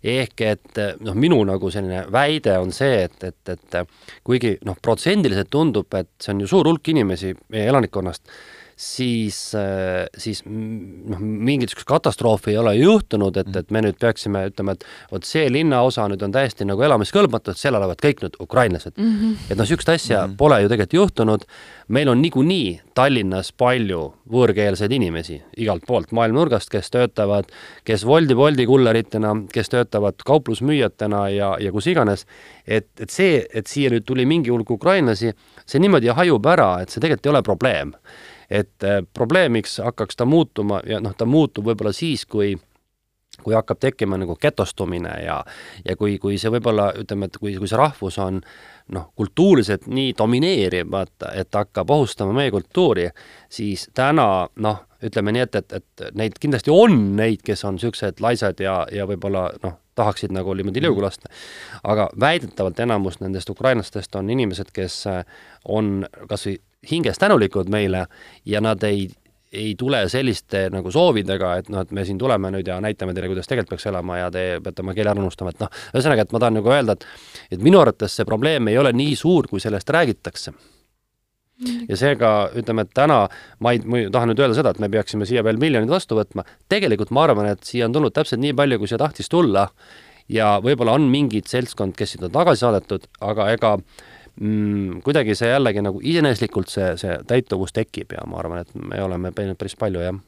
ehk 0.03 0.41
et 0.45 0.79
noh, 1.05 1.17
minu 1.17 1.37
nagu 1.45 1.69
selline 1.73 2.05
väide 2.13 2.57
on 2.61 2.73
see, 2.73 3.03
et, 3.05 3.23
et, 3.23 3.53
et 3.53 3.77
kuigi 4.25 4.55
noh, 4.65 4.77
protsendiliselt 4.81 5.51
tundub, 5.53 5.93
et 5.97 6.09
see 6.21 6.33
on 6.33 6.41
ju 6.41 6.49
suur 6.49 6.69
hulk 6.71 6.89
inimesi 6.93 7.35
meie 7.53 7.69
elanikkonnast, 7.69 8.25
siis, 8.81 9.37
siis 10.17 10.41
noh, 10.45 11.19
mingit 11.21 11.69
niisugust 11.69 11.87
katastroofi 11.89 12.55
ei 12.55 12.57
ole 12.57 12.73
juhtunud, 12.79 13.37
et, 13.37 13.51
et 13.59 13.73
me 13.73 13.83
nüüd 13.85 13.99
peaksime 14.01 14.41
ütlema, 14.49 14.73
et 14.73 14.85
vot 15.11 15.27
see 15.27 15.45
linnaosa 15.53 16.07
nüüd 16.09 16.23
on 16.25 16.33
täiesti 16.33 16.65
nagu 16.65 16.81
elamiskõlbmatu, 16.87 17.53
et 17.53 17.61
seal 17.61 17.77
elavad 17.77 18.01
kõik 18.01 18.23
nüüd 18.25 18.39
ukrainlased 18.41 18.97
mm. 18.97 19.11
-hmm. 19.11 19.35
et 19.49 19.57
noh, 19.59 19.67
niisugust 19.67 19.93
asja 19.93 20.23
mm 20.23 20.31
-hmm. 20.31 20.37
pole 20.37 20.61
ju 20.61 20.71
tegelikult 20.71 20.97
juhtunud, 20.97 21.45
meil 21.87 22.09
on 22.09 22.21
niikuinii 22.21 22.81
Tallinnas 22.97 23.53
palju 23.53 24.01
võõrkeelseid 24.31 24.91
inimesi 24.91 25.41
igalt 25.57 25.85
poolt 25.87 26.11
maailma 26.11 26.39
nurgast, 26.39 26.69
kes 26.69 26.89
töötavad, 26.89 27.45
kes 27.85 28.05
Woldi, 28.05 28.35
Bolti 28.35 28.65
kulleritena, 28.65 29.35
kes 29.53 29.69
töötavad 29.69 30.25
kauplusmüüjatena 30.25 31.29
ja, 31.29 31.55
ja 31.59 31.71
kus 31.71 31.87
iganes, 31.87 32.25
et, 32.67 32.89
et 32.99 33.09
see, 33.09 33.45
et 33.53 33.67
siia 33.67 33.89
nüüd 33.89 34.05
tuli 34.05 34.25
mingi 34.25 34.49
hulk 34.49 34.69
ukrainlasi, 34.71 35.33
see 35.65 35.79
niimoodi 35.79 36.07
hajub 36.07 36.45
ära, 36.45 36.81
et 36.81 36.89
see 36.89 37.01
tegelikult 37.01 37.25
ei 37.25 37.35
ole 37.35 37.43
probleem 37.43 37.93
et 38.51 38.83
äh, 38.83 38.99
probleemiks 39.13 39.79
hakkaks 39.79 40.19
ta 40.19 40.27
muutuma 40.27 40.81
ja 40.87 40.99
noh, 40.99 41.15
ta 41.17 41.25
muutub 41.25 41.71
võib-olla 41.71 41.95
siis, 41.95 42.25
kui 42.25 42.57
kui 43.41 43.55
hakkab 43.55 43.79
tekkima 43.81 44.19
nagu 44.21 44.35
getostumine 44.37 45.13
ja, 45.23 45.39
ja 45.85 45.95
kui, 45.97 46.17
kui 46.21 46.37
see 46.37 46.51
võib-olla 46.53 46.91
ütleme, 46.99 47.25
et 47.25 47.37
kui, 47.41 47.55
kui 47.57 47.69
see 47.69 47.79
rahvus 47.79 48.19
on 48.21 48.41
noh, 48.93 49.07
kultuuriliselt 49.17 49.87
nii 49.89 50.13
domineeriv, 50.17 50.89
vaata, 50.91 51.31
et 51.39 51.49
hakkab 51.55 51.89
ohustama 51.95 52.35
meie 52.37 52.51
kultuuri, 52.53 53.07
siis 53.49 53.87
täna 53.97 54.27
noh, 54.61 54.81
ütleme 55.01 55.33
nii, 55.33 55.45
et, 55.47 55.57
et, 55.61 55.77
et 55.79 56.17
neid 56.17 56.37
kindlasti 56.41 56.73
on 56.73 56.97
neid, 57.17 57.41
kes 57.45 57.65
on 57.65 57.79
niisugused 57.79 58.21
laisad 58.21 58.61
ja, 58.61 58.81
ja 58.93 59.07
võib-olla 59.09 59.47
noh, 59.63 59.79
tahaksid 59.97 60.33
nagu 60.35 60.53
niimoodi 60.55 60.83
liugu 60.83 61.01
lasta. 61.03 61.31
aga 61.83 62.09
väidetavalt 62.19 62.79
enamus 62.79 63.19
nendest 63.23 63.49
ukrainlastest 63.49 64.15
on 64.15 64.29
inimesed, 64.29 64.69
kes 64.73 65.03
on 65.65 66.05
kas 66.29 66.45
või 66.47 66.59
hinges 66.89 67.19
tänulikud 67.19 67.69
meile 67.69 68.05
ja 68.45 68.61
nad 68.61 68.83
ei, 68.83 69.07
ei 69.51 69.75
tule 69.77 70.01
selliste 70.09 70.65
nagu 70.73 70.91
soovidega, 70.91 71.53
et 71.61 71.69
noh, 71.69 71.83
et 71.85 71.91
me 71.91 72.05
siin 72.07 72.19
tuleme 72.19 72.51
nüüd 72.53 72.67
ja 72.67 72.79
näitame 72.81 73.13
teile, 73.13 73.29
kuidas 73.31 73.49
tegelikult 73.49 73.75
peaks 73.75 73.87
elama 73.91 74.17
ja 74.21 74.29
te 74.33 74.45
peate 74.63 74.83
oma 74.83 74.95
keele 74.97 75.13
ära 75.13 75.21
unustama, 75.21 75.53
et 75.53 75.63
noh, 75.63 75.71
ühesõnaga, 75.93 76.25
et 76.25 76.35
ma 76.35 76.41
tahan 76.41 76.59
nagu 76.59 76.73
öelda, 76.73 76.97
et 76.97 77.57
et 77.57 77.63
minu 77.63 77.81
arvates 77.81 78.15
see 78.17 78.27
probleem 78.27 78.71
ei 78.71 78.77
ole 78.81 78.93
nii 78.95 79.15
suur, 79.19 79.49
kui 79.51 79.59
sellest 79.63 79.89
räägitakse. 79.89 80.53
Ja 81.61 81.97
seega 81.99 82.29
ütleme, 82.57 82.87
et 82.87 82.93
täna 82.97 83.27
ma 83.61 83.73
ei, 83.75 83.81
ma 83.85 83.99
tahan 84.09 84.31
nüüd 84.31 84.39
öelda 84.41 84.55
seda, 84.57 84.71
et 84.73 84.79
me 84.81 84.89
peaksime 84.89 85.27
siia 85.29 85.43
veel 85.45 85.59
miljonid 85.61 85.91
vastu 85.93 86.17
võtma, 86.17 86.41
tegelikult 86.71 87.11
ma 87.13 87.27
arvan, 87.27 87.51
et 87.51 87.67
siia 87.67 87.85
on 87.85 87.93
tulnud 87.93 88.15
täpselt 88.15 88.41
nii 88.41 88.55
palju, 88.57 88.79
kui 88.81 88.89
siia 88.89 88.97
tahtis 88.97 89.29
tulla 89.29 89.67
ja 90.31 90.55
võib-olla 90.63 90.95
on 90.97 91.05
mingid 91.11 91.51
seltskond, 91.51 91.93
kes 91.93 92.15
siit 92.15 92.25
on 92.25 92.33
tagasi 92.33 92.63
saadetud, 92.63 93.05
aga 93.21 93.51
ega 93.53 93.75
äh, 93.77 94.09
mm, 94.39 95.01
kuidagi 95.05 95.35
see 95.35 95.49
jällegi 95.51 95.83
nagu 95.83 96.01
iseeneslikult 96.03 96.71
see, 96.71 96.91
see 96.99 97.17
täituvus 97.27 97.73
tekib 97.75 98.15
ja 98.15 98.25
ma 98.27 98.39
arvan, 98.41 98.65
et 98.65 98.75
me 98.75 99.01
oleme 99.03 99.31
teinud 99.35 99.59
päris 99.59 99.75
palju, 99.79 100.03
jah. 100.05 100.19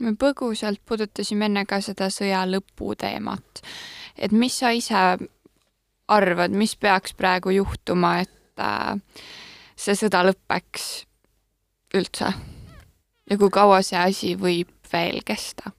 me 0.00 0.14
põgusalt 0.18 0.82
puudutasime 0.86 1.48
enne 1.48 1.64
ka 1.68 1.80
seda 1.84 2.10
sõja 2.14 2.44
lõpu 2.48 2.94
teemat. 2.98 3.62
et 4.16 4.32
mis 4.32 4.58
sa 4.58 4.72
ise 4.74 5.02
arvad, 6.08 6.54
mis 6.54 6.76
peaks 6.76 7.14
praegu 7.14 7.52
juhtuma, 7.54 8.18
et 8.24 8.62
äh, 8.62 8.96
see 9.76 9.94
sõda 9.98 10.24
lõpeks 10.30 10.88
üldse? 11.98 12.32
ja 13.30 13.36
kui 13.36 13.50
kaua 13.52 13.82
see 13.82 14.00
asi 14.00 14.34
võib 14.36 14.72
veel 14.92 15.22
kesta? 15.24 15.72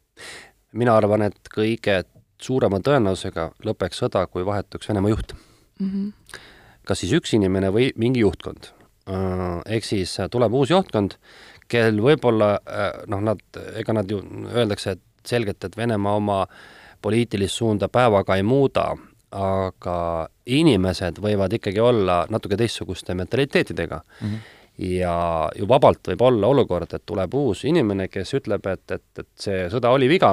mina 0.72 0.96
arvan, 0.96 1.28
et 1.28 1.52
kõige 1.54 2.04
suurema 2.40 2.80
tõenäosusega 2.80 3.50
lõpeks 3.66 4.00
sõda, 4.06 4.24
kui 4.28 4.46
vahetuks 4.46 4.90
Venemaa 4.90 5.12
juht 5.12 5.36
mm. 5.80 5.90
-hmm 5.90 6.48
kas 6.88 7.04
siis 7.04 7.14
üks 7.18 7.34
inimene 7.38 7.72
või 7.74 7.92
mingi 8.00 8.24
juhtkond. 8.24 8.72
Äh, 9.10 9.62
ehk 9.78 9.88
siis 9.88 10.16
äh, 10.20 10.30
tuleb 10.32 10.54
uus 10.54 10.74
juhtkond, 10.74 11.18
kel 11.70 12.02
võib-olla 12.04 12.56
äh, 12.60 12.90
noh, 13.10 13.24
nad, 13.32 13.42
ega 13.80 13.96
nad 13.98 14.12
ju 14.12 14.22
öeldakse, 14.54 14.98
et 14.98 15.30
selgelt, 15.30 15.64
et 15.66 15.78
Venemaa 15.78 16.18
oma 16.18 16.44
poliitilist 17.02 17.60
suunda 17.60 17.90
päevaga 17.92 18.38
ei 18.38 18.44
muuda, 18.44 18.92
aga 19.36 19.98
inimesed 20.50 21.20
võivad 21.22 21.54
ikkagi 21.54 21.82
olla 21.84 22.24
natuke 22.34 22.58
teistsuguste 22.58 23.14
mentaliteetidega 23.18 24.02
mm. 24.02 24.30
-hmm 24.30 24.56
ja 24.80 25.50
ju 25.60 25.68
vabalt 25.68 26.08
võib 26.08 26.22
olla 26.24 26.48
olukord, 26.48 26.94
et 26.94 27.04
tuleb 27.06 27.34
uus 27.36 27.66
inimene, 27.68 28.08
kes 28.08 28.34
ütleb, 28.40 28.68
et, 28.72 28.92
et, 28.96 29.04
et 29.20 29.28
see 29.36 29.66
sõda 29.72 29.92
oli 29.92 30.08
viga, 30.08 30.32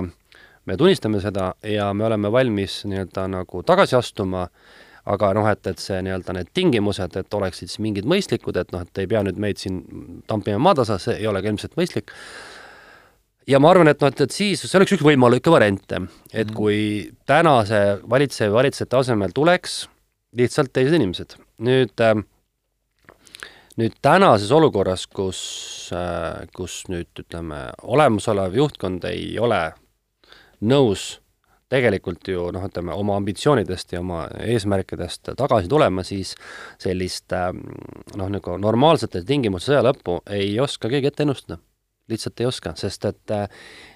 me 0.66 0.76
tunnistame 0.78 1.20
seda 1.22 1.53
ja 1.66 1.92
me 1.94 2.07
oleme 2.07 2.30
valmis 2.32 2.84
nii-öelda 2.86 3.26
nagu 3.32 3.62
tagasi 3.66 3.97
astuma 3.99 4.47
aga 5.07 5.30
noh, 5.38 5.46
et, 5.50 5.62
et 5.70 5.82
see 5.82 6.02
nii-öelda 6.02 6.34
need 6.36 6.52
tingimused, 6.57 7.16
et 7.18 7.38
oleksid 7.38 7.70
siis 7.70 7.82
mingid 7.82 8.09
mõistlikud, 8.11 8.59
et 8.59 8.74
noh, 8.74 8.84
et 8.86 9.02
ei 9.02 9.09
pea 9.11 9.22
nüüd 9.26 9.40
meid 9.42 9.62
siin 9.62 9.80
tampima 10.30 10.59
maatasa, 10.62 10.98
see 11.02 11.18
ei 11.20 11.26
ole 11.30 11.42
ka 11.42 11.52
ilmselt 11.52 11.76
mõistlik. 11.78 12.14
ja 13.46 13.61
ma 13.62 13.70
arvan, 13.70 13.88
et 13.92 14.00
noh, 14.02 14.11
et, 14.12 14.20
et 14.26 14.34
siis 14.34 14.62
see 14.62 14.78
oleks 14.78 14.96
üks 14.96 15.07
võimalikke 15.07 15.52
variante, 15.54 16.02
et 16.32 16.48
mm. 16.48 16.54
kui 16.57 16.78
tänase 17.26 18.00
valitseja 18.11 18.50
või 18.50 18.62
valitsejate 18.62 19.02
asemel 19.02 19.34
tuleks 19.34 19.84
lihtsalt 20.36 20.72
teised 20.74 20.98
inimesed. 20.98 21.38
nüüd 21.62 22.02
äh, 22.02 22.18
nüüd 23.76 23.96
tänases 24.02 24.50
olukorras, 24.52 25.07
kus, 25.07 25.40
äh, 25.92 26.46
kus 26.57 26.84
nüüd 26.88 27.11
ütleme, 27.20 27.68
olemasolev 27.82 28.57
juhtkond 28.57 29.04
ei 29.09 29.36
ole 29.38 29.61
nõus 30.64 31.20
tegelikult 31.76 32.28
ju 32.32 32.48
noh, 32.54 32.66
ütleme 32.68 32.94
oma 32.96 33.16
ambitsioonidest 33.20 33.94
ja 33.94 34.02
oma 34.02 34.24
eesmärkidest 34.40 35.32
tagasi 35.38 35.70
tulema, 35.70 36.04
siis 36.06 36.34
sellist 36.82 37.32
ähm, 37.36 37.62
noh, 38.16 38.32
nagu 38.32 38.58
normaalsete 38.62 39.24
tingimuste 39.26 39.72
sõja 39.72 39.84
lõppu 39.86 40.20
ei 40.32 40.54
oska 40.60 40.90
keegi 40.92 41.12
ette 41.12 41.26
ennustada. 41.26 41.60
lihtsalt 42.08 42.40
ei 42.40 42.46
oska, 42.46 42.72
sest 42.78 43.04
et 43.04 43.32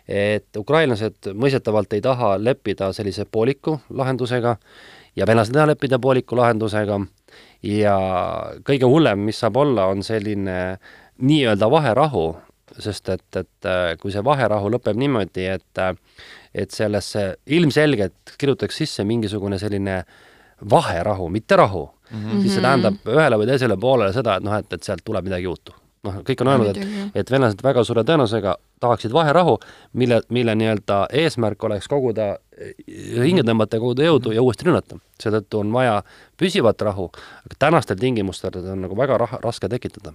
et 0.09 0.57
ukrainlased 0.59 1.31
mõistetavalt 1.35 1.93
ei 1.95 2.01
taha 2.03 2.33
leppida 2.43 2.93
sellise 2.93 3.25
pooliku 3.25 3.77
lahendusega 3.95 4.57
ja 5.17 5.27
venelased 5.27 5.55
ei 5.55 5.61
taha 5.61 5.71
leppida 5.71 5.99
pooliku 5.99 6.37
lahendusega 6.37 6.99
ja 7.63 7.97
kõige 8.67 8.89
hullem, 8.91 9.27
mis 9.29 9.39
saab 9.41 9.57
olla, 9.63 9.87
on 9.87 10.03
selline 10.03 10.57
nii-öelda 11.21 11.71
vaherahu, 11.71 12.25
sest 12.79 13.09
et, 13.09 13.37
et 13.37 13.71
kui 14.01 14.13
see 14.13 14.25
vaherahu 14.25 14.71
lõpeb 14.77 14.99
niimoodi, 15.01 15.47
et 15.57 15.85
et 16.55 16.71
sellesse 16.75 17.37
ilmselgelt 17.47 18.35
kirjutatakse 18.39 18.85
sisse 18.85 19.05
mingisugune 19.07 19.59
selline 19.59 20.01
vaherahu, 20.71 21.29
mitte 21.29 21.57
rahu 21.57 21.91
mm, 22.11 22.25
-hmm. 22.25 22.41
siis 22.41 22.55
see 22.55 22.63
tähendab 22.63 22.95
ühele 23.07 23.39
või 23.39 23.47
teisele 23.47 23.77
poolele 23.77 24.13
seda, 24.13 24.37
et 24.37 24.45
noh, 24.45 24.57
et, 24.59 24.73
et 24.73 24.83
sealt 24.83 25.05
tuleb 25.05 25.25
midagi 25.25 25.45
juutu. 25.45 25.73
noh, 26.03 26.15
kõik 26.25 26.41
on 26.41 26.49
öelnud, 26.49 26.77
et, 26.77 27.15
et 27.15 27.31
venelased 27.31 27.63
väga 27.63 27.85
suure 27.85 28.03
tõenäosusega 28.09 28.55
tahaksid 28.81 29.13
vaherahu, 29.13 29.59
mille, 29.93 30.23
mille 30.29 30.55
nii-öelda 30.55 31.07
eesmärk 31.13 31.65
oleks 31.65 31.89
koguda, 31.89 32.39
hinge 33.25 33.45
tõmmata 33.45 33.77
ja 33.77 33.81
koguda 33.81 34.07
jõudu 34.09 34.33
ja 34.33 34.43
uuesti 34.43 34.65
rünnata. 34.65 34.97
seetõttu 35.23 35.61
on 35.61 35.73
vaja 35.73 36.03
püsivat 36.37 36.83
rahu, 36.83 37.11
aga 37.45 37.59
tänastel 37.59 37.97
tingimustel 37.97 38.57
on 38.65 38.81
nagu 38.81 38.97
väga 38.97 39.19
rah-, 39.19 39.39
raske 39.45 39.69
tekitada 39.69 40.15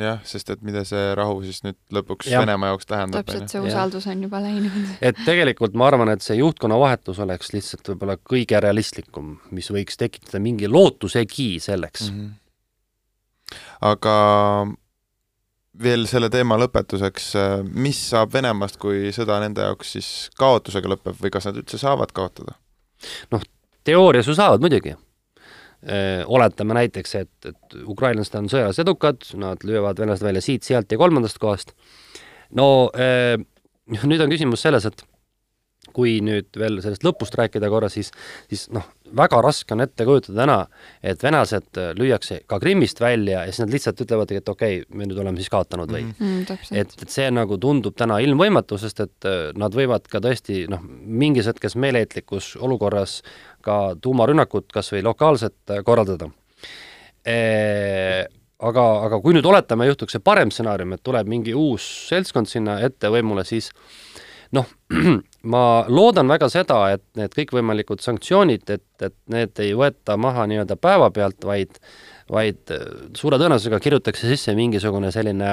jah, 0.00 0.20
sest 0.28 0.50
et 0.52 0.62
mida 0.66 0.82
see 0.88 1.02
rahu 1.16 1.40
siis 1.44 1.62
nüüd 1.64 1.78
lõpuks 1.96 2.28
ja. 2.30 2.40
Venemaa 2.44 2.72
jaoks 2.72 2.88
tähendab. 2.88 3.26
täpselt, 3.26 3.52
see 3.52 3.62
usaldus 3.64 4.06
on 4.12 4.24
juba 4.26 4.40
läinud. 4.44 4.74
et 5.08 5.20
tegelikult 5.26 5.76
ma 5.78 5.88
arvan, 5.90 6.12
et 6.12 6.24
see 6.24 6.38
juhtkonna 6.40 6.78
vahetus 6.80 7.20
oleks 7.24 7.52
lihtsalt 7.56 7.92
võib-olla 7.92 8.18
kõige 8.20 8.60
realistlikum, 8.62 9.36
mis 9.56 9.70
võiks 9.72 10.00
tekitada 10.00 10.42
mingi 10.42 10.68
lootusegi 10.68 11.56
selleks 11.64 12.10
mm. 12.10 12.18
-hmm. 12.18 13.62
aga 13.92 14.16
veel 15.82 16.06
selle 16.08 16.28
teema 16.32 16.58
lõpetuseks, 16.60 17.32
mis 17.76 17.98
saab 18.10 18.32
Venemaast, 18.32 18.78
kui 18.80 19.10
sõda 19.16 19.40
nende 19.42 19.64
jaoks 19.64 19.96
siis 19.96 20.12
kaotusega 20.40 20.94
lõpeb 20.94 21.18
või 21.20 21.32
kas 21.32 21.48
nad 21.48 21.58
üldse 21.60 21.80
saavad 21.80 22.12
kaotada? 22.16 22.56
noh, 23.32 23.42
teoorias 23.84 24.28
ju 24.28 24.34
saavad 24.36 24.62
muidugi. 24.64 24.94
Oletame 26.26 26.74
näiteks, 26.74 27.12
et, 27.20 27.50
et 27.50 27.76
ukrainlased 27.86 28.34
on 28.34 28.48
sõjas 28.50 28.80
edukad, 28.82 29.22
nad 29.38 29.62
löövad 29.62 30.00
venelased 30.02 30.26
välja 30.26 30.42
siit-sealt 30.42 30.90
ja 30.90 30.98
kolmandast 30.98 31.38
kohast. 31.38 31.76
no 32.58 32.90
nüüd 34.10 34.24
on 34.24 34.32
küsimus 34.32 34.64
selles, 34.66 34.88
et 34.88 35.04
kui 35.96 36.18
nüüd 36.24 36.50
veel 36.58 36.80
sellest 36.82 37.06
lõpust 37.06 37.36
rääkida 37.38 37.70
korra, 37.72 37.90
siis, 37.92 38.10
siis 38.50 38.66
noh, 38.74 38.86
väga 39.16 39.40
raske 39.44 39.74
on 39.74 39.84
ette 39.84 40.06
kujutada 40.06 40.38
täna, 40.42 40.56
et 41.02 41.22
venelased 41.22 41.80
lüüakse 41.98 42.40
ka 42.48 42.58
Krimmist 42.62 43.00
välja 43.00 43.44
ja 43.44 43.52
siis 43.52 43.64
nad 43.64 43.74
lihtsalt 43.74 44.00
ütlevadki, 44.04 44.40
et 44.40 44.48
okei 44.48 44.80
okay,, 44.82 44.98
me 44.98 45.08
nüüd 45.08 45.20
oleme 45.22 45.40
siis 45.40 45.52
kaotanud 45.52 45.92
või 45.92 46.04
mm. 46.06 46.14
-hmm. 46.20 46.78
et, 46.80 46.96
et 47.02 47.12
see 47.12 47.28
nagu 47.30 47.58
tundub 47.62 47.96
täna 47.96 48.18
ilmvõimatu, 48.24 48.78
sest 48.78 49.04
et 49.04 49.28
äh, 49.28 49.52
nad 49.58 49.74
võivad 49.74 50.08
ka 50.10 50.22
tõesti 50.24 50.64
noh, 50.72 50.82
mingis 51.06 51.46
hetkes 51.50 51.76
meeleheitlikus 51.76 52.54
olukorras 52.56 53.20
ka 53.60 53.96
tuumarünnakut 54.00 54.72
kas 54.72 54.92
või 54.92 55.04
lokaalselt 55.06 55.74
äh, 55.74 55.84
korraldada 55.84 56.30
e 57.26 58.26
aga, 58.62 58.84
aga 59.06 59.20
kui 59.20 59.36
nüüd 59.36 59.46
oletame, 59.48 59.88
juhtuks 59.90 60.16
see 60.16 60.24
parem 60.24 60.52
stsenaarium, 60.54 60.96
et 60.96 61.04
tuleb 61.04 61.28
mingi 61.28 61.54
uus 61.56 61.86
seltskond 62.08 62.48
sinna 62.50 62.78
ette 62.86 63.10
võimule, 63.12 63.44
siis 63.48 63.70
noh, 64.56 64.68
ma 65.46 65.62
loodan 65.88 66.28
väga 66.28 66.48
seda, 66.50 66.80
et 66.96 67.04
need 67.18 67.34
kõikvõimalikud 67.36 68.02
sanktsioonid, 68.02 68.66
et, 68.72 68.86
et 69.04 69.14
need 69.32 69.62
ei 69.62 69.72
võeta 69.78 70.16
maha 70.18 70.48
nii-öelda 70.50 70.78
päevapealt, 70.80 71.46
vaid 71.46 71.80
vaid 72.32 72.74
äh, 72.74 72.82
suure 73.14 73.38
tõenäosusega 73.40 73.80
kirjutatakse 73.82 74.28
sisse 74.30 74.54
mingisugune 74.58 75.12
selline 75.14 75.52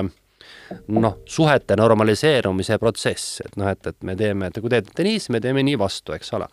noh, 0.95 1.19
suhete 1.29 1.77
normaliseerumise 1.77 2.79
protsess, 2.81 3.41
et 3.45 3.57
noh, 3.59 3.69
et, 3.69 3.91
et 3.91 3.97
me 4.07 4.17
teeme, 4.17 4.49
et 4.49 4.59
kui 4.61 4.71
teete 4.71 5.05
nii, 5.05 5.21
siis 5.21 5.33
me 5.35 5.41
teeme 5.43 5.63
nii 5.65 5.77
vastu, 5.79 6.15
eks 6.15 6.33
ole 6.37 6.49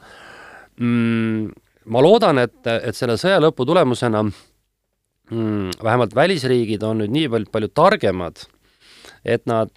mm,. 0.81 1.51
ma 1.95 2.05
loodan, 2.05 2.43
et, 2.45 2.61
et 2.77 2.97
selle 2.97 3.17
sõja 3.21 3.41
lõpu 3.41 3.65
tulemusena 3.69 4.25
mm, 4.27 5.81
vähemalt 5.83 6.17
välisriigid 6.17 6.85
on 6.87 7.01
nüüd 7.05 7.15
nii 7.17 7.31
palju, 7.33 7.53
palju 7.55 7.73
targemad 7.73 8.45
et 9.25 9.45
nad 9.47 9.71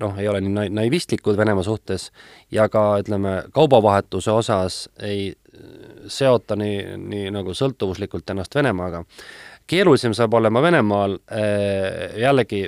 noh, 0.00 0.18
ei 0.18 0.28
ole 0.28 0.40
nii 0.44 0.70
naivistlikud 0.70 1.36
Venemaa 1.36 1.64
suhtes 1.66 2.10
ja 2.54 2.68
ka 2.68 3.00
ütleme, 3.02 3.42
kaubavahetuse 3.54 4.30
osas 4.30 4.86
ei 5.02 5.32
seota 6.06 6.56
nii, 6.56 6.96
nii 7.00 7.30
nagu 7.34 7.54
sõltuvuslikult 7.56 8.30
ennast 8.30 8.54
Venemaaga. 8.54 9.04
keerulisem 9.66 10.14
saab 10.14 10.34
olema 10.34 10.62
Venemaal, 10.62 11.18
eh, 11.30 12.20
jällegi 12.20 12.66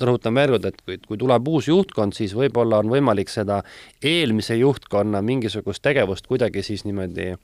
rõhutan 0.00 0.34
veel 0.34 0.56
kord, 0.56 0.64
et 0.64 0.80
kui, 0.82 0.98
kui 1.06 1.18
tuleb 1.18 1.48
uus 1.48 1.68
juhtkond, 1.68 2.12
siis 2.12 2.34
võib-olla 2.34 2.80
on 2.82 2.90
võimalik 2.90 3.30
seda 3.30 3.62
eelmise 4.02 4.56
juhtkonna 4.56 5.22
mingisugust 5.22 5.82
tegevust 5.82 6.26
kuidagi 6.26 6.62
siis 6.62 6.84
niimoodi 6.84 7.34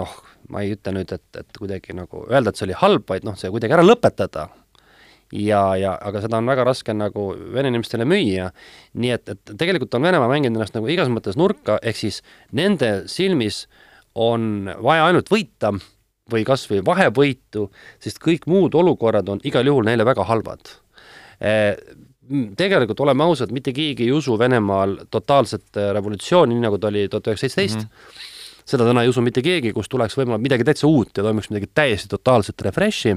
noh, 0.00 0.16
ma 0.48 0.64
ei 0.64 0.74
ütle 0.74 0.94
nüüd, 0.96 1.12
et, 1.12 1.26
et 1.38 1.58
kuidagi 1.58 1.94
nagu 1.94 2.26
öelda, 2.30 2.50
et 2.50 2.56
see 2.56 2.66
oli 2.66 2.80
halb, 2.82 3.06
vaid 3.08 3.24
noh, 3.24 3.38
see 3.38 3.50
kuidagi 3.50 3.78
ära 3.78 3.86
lõpetada 3.86 4.48
ja, 5.32 5.62
ja 5.78 5.94
aga 6.00 6.24
seda 6.24 6.40
on 6.40 6.50
väga 6.50 6.64
raske 6.66 6.94
nagu 6.96 7.30
vene 7.54 7.70
inimestele 7.72 8.06
müüa, 8.08 8.50
nii 8.98 9.14
et, 9.14 9.32
et 9.34 9.54
tegelikult 9.54 9.94
on 9.98 10.08
Venemaa 10.08 10.30
mänginud 10.32 10.58
ennast 10.58 10.76
nagu 10.76 10.90
igas 10.90 11.10
mõttes 11.12 11.38
nurka, 11.40 11.78
ehk 11.82 11.98
siis 12.00 12.20
nende 12.56 13.08
silmis 13.10 13.64
on 14.18 14.70
vaja 14.82 15.06
ainult 15.08 15.30
võita 15.30 15.72
või 16.30 16.44
kas 16.46 16.66
või 16.70 16.82
vahevõitu, 16.86 17.68
sest 18.02 18.22
kõik 18.22 18.46
muud 18.50 18.74
olukorrad 18.78 19.28
on 19.30 19.42
igal 19.46 19.66
juhul 19.66 19.86
neile 19.86 20.06
väga 20.06 20.26
halvad 20.28 20.78
e 21.40 21.52
tegelikult 22.56 23.00
oleme 23.02 23.24
ausad, 23.26 23.50
mitte 23.50 23.72
keegi 23.74 24.06
ei 24.06 24.12
usu 24.14 24.36
Venemaal 24.38 24.96
totaalset 25.10 25.78
revolutsiooni, 25.96 26.54
nii 26.54 26.62
nagu 26.62 26.78
ta 26.78 26.90
oli 26.90 27.08
tuhat 27.10 27.30
üheksasada 27.30 27.56
seitseteist, 27.56 27.80
mhm. 27.86 28.66
seda 28.72 28.86
täna 28.86 29.02
ei 29.04 29.10
usu 29.10 29.24
mitte 29.24 29.42
keegi, 29.42 29.72
kus 29.74 29.90
tuleks 29.90 30.14
võib-olla 30.18 30.38
midagi 30.42 30.66
täitsa 30.68 30.86
uut 30.86 31.10
ja 31.16 31.24
toimuks 31.26 31.50
midagi 31.50 31.70
täiesti 31.74 32.10
totaalset 32.12 32.62
refresh'i. 32.66 33.16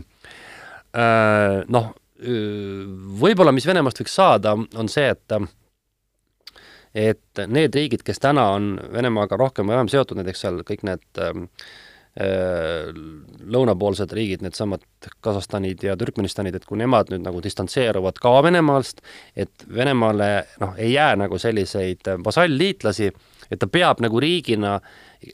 Noh, 1.73 1.91
võib-olla, 2.23 3.51
mis 3.55 3.67
Venemaast 3.67 3.99
võiks 3.99 4.15
saada, 4.15 4.55
on 4.55 4.89
see, 4.91 5.09
et 5.09 5.37
et 6.93 7.41
need 7.49 7.73
riigid, 7.73 8.03
kes 8.05 8.21
täna 8.21 8.51
on 8.53 8.75
Venemaaga 8.93 9.37
rohkem 9.39 9.65
või 9.65 9.79
vähem 9.79 9.89
seotud, 9.89 10.19
näiteks 10.19 10.43
seal 10.45 10.59
kõik 10.67 10.83
need 10.85 11.21
äh, 11.25 11.31
lõunapoolsed 13.55 14.11
riigid, 14.13 14.43
needsamad 14.45 14.83
Kasahstanid 15.25 15.81
ja 15.83 15.95
Türkmenistanid, 15.97 16.55
et 16.55 16.67
kui 16.69 16.77
nemad 16.77 17.09
nüüd 17.09 17.25
nagu 17.25 17.41
distantseeruvad 17.41 18.21
ka 18.21 18.35
Venemaast, 18.45 19.01
et 19.35 19.65
Venemaale 19.73 20.29
noh, 20.61 20.75
ei 20.77 20.93
jää 20.93 21.15
nagu 21.23 21.41
selliseid 21.41 22.13
vasallliitlasi, 22.25 23.09
et 23.49 23.59
ta 23.59 23.67
peab 23.67 24.05
nagu 24.05 24.21
riigina 24.21 24.77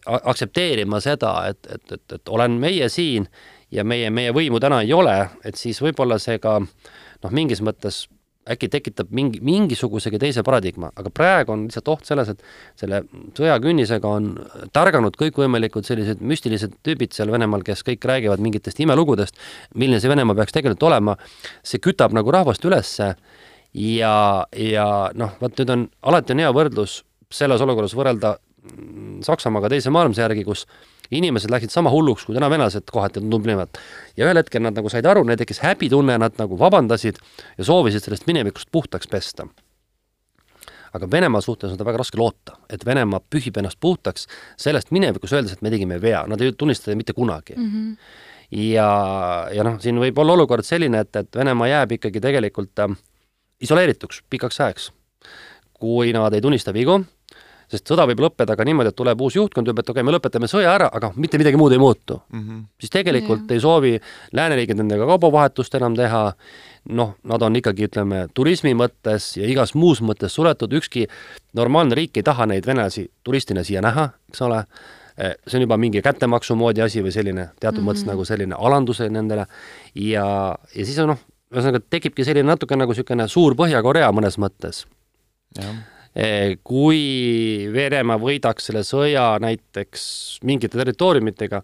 aktsepteerima 0.08 1.02
seda, 1.04 1.34
et, 1.52 1.60
et, 1.68 1.98
et, 1.98 2.16
et 2.16 2.32
olen 2.32 2.56
meie 2.62 2.88
siin 2.90 3.28
ja 3.72 3.84
meie, 3.86 4.10
meie 4.14 4.34
võimu 4.36 4.62
täna 4.62 4.82
ei 4.86 4.94
ole, 4.94 5.18
et 5.46 5.60
siis 5.60 5.82
võib-olla 5.84 6.20
see 6.22 6.40
ka 6.42 6.60
noh, 6.60 7.32
mingis 7.36 7.62
mõttes 7.66 8.08
äkki 8.50 8.70
tekitab 8.72 9.12
mingi, 9.14 9.42
mingisugusegi 9.46 10.20
teise 10.22 10.44
paradigma, 10.46 10.90
aga 10.98 11.12
praegu 11.14 11.54
on 11.54 11.66
lihtsalt 11.68 11.92
oht 11.94 12.08
selles, 12.10 12.32
et 12.32 12.80
selle 12.80 13.04
sõjakünnisega 13.38 14.10
on 14.10 14.32
targanud 14.74 15.18
kõikvõimalikud 15.20 15.86
sellised 15.86 16.24
müstilised 16.26 16.74
tüübid 16.86 17.14
seal 17.16 17.30
Venemaal, 17.34 17.64
kes 17.68 17.84
kõik 17.86 18.06
räägivad 18.10 18.42
mingitest 18.44 18.82
imelugudest, 18.82 19.38
milline 19.76 20.02
see 20.02 20.12
Venemaa 20.12 20.38
peaks 20.40 20.56
tegelikult 20.56 20.88
olema, 20.90 21.18
see 21.62 21.82
kütab 21.84 22.16
nagu 22.16 22.34
rahvast 22.34 22.66
ülesse 22.66 23.14
ja, 23.78 24.16
ja 24.58 24.88
noh, 25.14 25.36
vot 25.42 25.62
nüüd 25.62 25.76
on, 25.76 25.88
alati 26.10 26.34
on 26.34 26.46
hea 26.46 26.54
võrdlus 26.56 27.02
selles 27.30 27.62
olukorras 27.66 27.98
võrrelda 27.98 28.38
Saksamaaga 29.24 29.70
teise 29.72 29.92
maailmasõja 29.94 30.26
järgi, 30.28 30.44
kus 30.44 30.66
inimesed 31.12 31.52
läksid 31.52 31.74
sama 31.74 31.92
hulluks, 31.94 32.26
kui 32.28 32.38
täna 32.38 32.50
venelased 32.52 32.90
kohati 32.92 33.22
tunnevad. 33.22 33.80
ja 34.18 34.28
ühel 34.28 34.38
hetkel 34.38 34.62
nad 34.62 34.78
nagu 34.78 34.90
said 34.90 35.06
aru, 35.06 35.24
neil 35.24 35.40
tekkis 35.40 35.64
häbitunne, 35.64 36.18
nad 36.22 36.38
nagu 36.38 36.60
vabandasid 36.60 37.20
ja 37.58 37.66
soovisid 37.66 38.06
sellest 38.06 38.28
minevikust 38.28 38.70
puhtaks 38.72 39.08
pesta. 39.08 39.48
aga 40.94 41.12
Venemaa 41.12 41.42
suhtes 41.42 41.70
on 41.70 41.78
seda 41.78 41.86
väga 41.86 42.02
raske 42.02 42.18
loota, 42.18 42.58
et 42.70 42.86
Venemaa 42.86 43.20
pühib 43.20 43.58
ennast 43.58 43.78
puhtaks 43.80 44.28
sellest 44.58 44.92
minevikus, 44.92 45.34
öeldes, 45.34 45.54
et 45.54 45.62
me 45.62 45.70
tegime 45.70 46.02
vea, 46.02 46.26
nad 46.28 46.42
ei 46.42 46.52
tunnista 46.54 46.96
mitte 46.96 47.14
kunagi 47.14 47.56
mm. 47.58 47.70
-hmm 47.70 48.28
ja, 48.52 48.90
ja 49.54 49.64
noh, 49.64 49.78
siin 49.82 50.00
võib 50.02 50.18
olla 50.18 50.34
olukord 50.34 50.66
selline, 50.66 51.04
et, 51.06 51.16
et 51.16 51.36
Venemaa 51.36 51.68
jääb 51.70 51.92
ikkagi 52.00 52.22
tegelikult 52.24 52.82
äh, 52.82 52.96
isoleerituks 53.62 54.24
pikaks 54.30 54.62
ajaks. 54.62 54.92
kui 55.80 56.12
nad 56.12 56.34
ei 56.34 56.42
tunnista 56.42 56.74
vigu, 56.76 56.98
sest 57.70 57.92
sõda 57.92 58.06
võib 58.10 58.24
lõppeda 58.24 58.56
ka 58.58 58.66
niimoodi, 58.68 58.92
et 58.92 58.98
tuleb 58.98 59.22
uus 59.22 59.36
juhtkond, 59.38 59.68
ütleb, 59.68 59.82
et 59.82 59.92
okei 59.92 60.02
okay,, 60.02 60.08
me 60.08 60.16
lõpetame 60.16 60.50
sõja 60.50 60.74
ära, 60.74 60.90
aga 60.94 61.12
mitte 61.16 61.40
midagi 61.42 61.60
muud 61.60 61.74
ei 61.76 61.82
muutu 61.82 62.20
mm. 62.20 62.40
-hmm. 62.42 62.64
siis 62.82 62.94
tegelikult 62.94 63.46
yeah. 63.46 63.56
ei 63.56 63.64
soovi 63.64 63.94
lääneriigid 64.34 64.82
nendega 64.82 65.08
kaubavahetust 65.10 65.76
enam 65.80 65.96
teha, 65.98 66.24
noh, 66.90 67.16
nad 67.24 67.42
on 67.42 67.56
ikkagi, 67.56 67.90
ütleme, 67.90 68.28
turismi 68.34 68.74
mõttes 68.74 69.32
ja 69.38 69.48
igas 69.48 69.76
muus 69.76 70.02
mõttes 70.02 70.36
suletud, 70.36 70.74
ükski 70.74 71.08
normaalne 71.54 71.96
riik 71.96 72.18
ei 72.18 72.24
taha 72.24 72.46
neid 72.50 72.66
venelasi 72.66 73.10
turistina 73.24 73.64
siia 73.64 73.82
näha, 73.86 74.10
eks 74.30 74.42
ole, 74.42 74.64
e, 75.18 75.36
see 75.48 75.60
on 75.60 75.68
juba 75.68 75.78
mingi 75.78 76.02
kättemaksu 76.02 76.56
moodi 76.56 76.82
asi 76.82 77.04
või 77.06 77.12
selline 77.12 77.50
teatud 77.60 77.82
mm 77.82 77.86
-hmm. 77.86 77.92
mõttes 77.92 78.06
nagu 78.08 78.26
selline 78.26 78.56
alandus 78.58 79.00
nendele 79.00 79.46
ja, 79.96 80.56
ja 80.76 80.86
siis 80.86 80.98
on 81.00 81.14
noh, 81.14 81.20
ühesõnaga 81.54 81.82
tekibki 81.90 82.26
selline 82.26 82.50
natuke 82.50 82.78
nagu 82.78 82.94
niisugune 82.94 83.28
suur 83.28 83.56
Põhja-Korea 83.58 84.12
mõnes 84.14 84.38
mõttes. 84.42 84.86
Eh, 85.58 85.99
kui 86.66 87.00
Venemaa 87.74 88.20
võidaks 88.22 88.70
selle 88.70 88.84
sõja 88.88 89.32
näiteks 89.42 90.04
mingite 90.48 90.78
territooriumitega, 90.78 91.62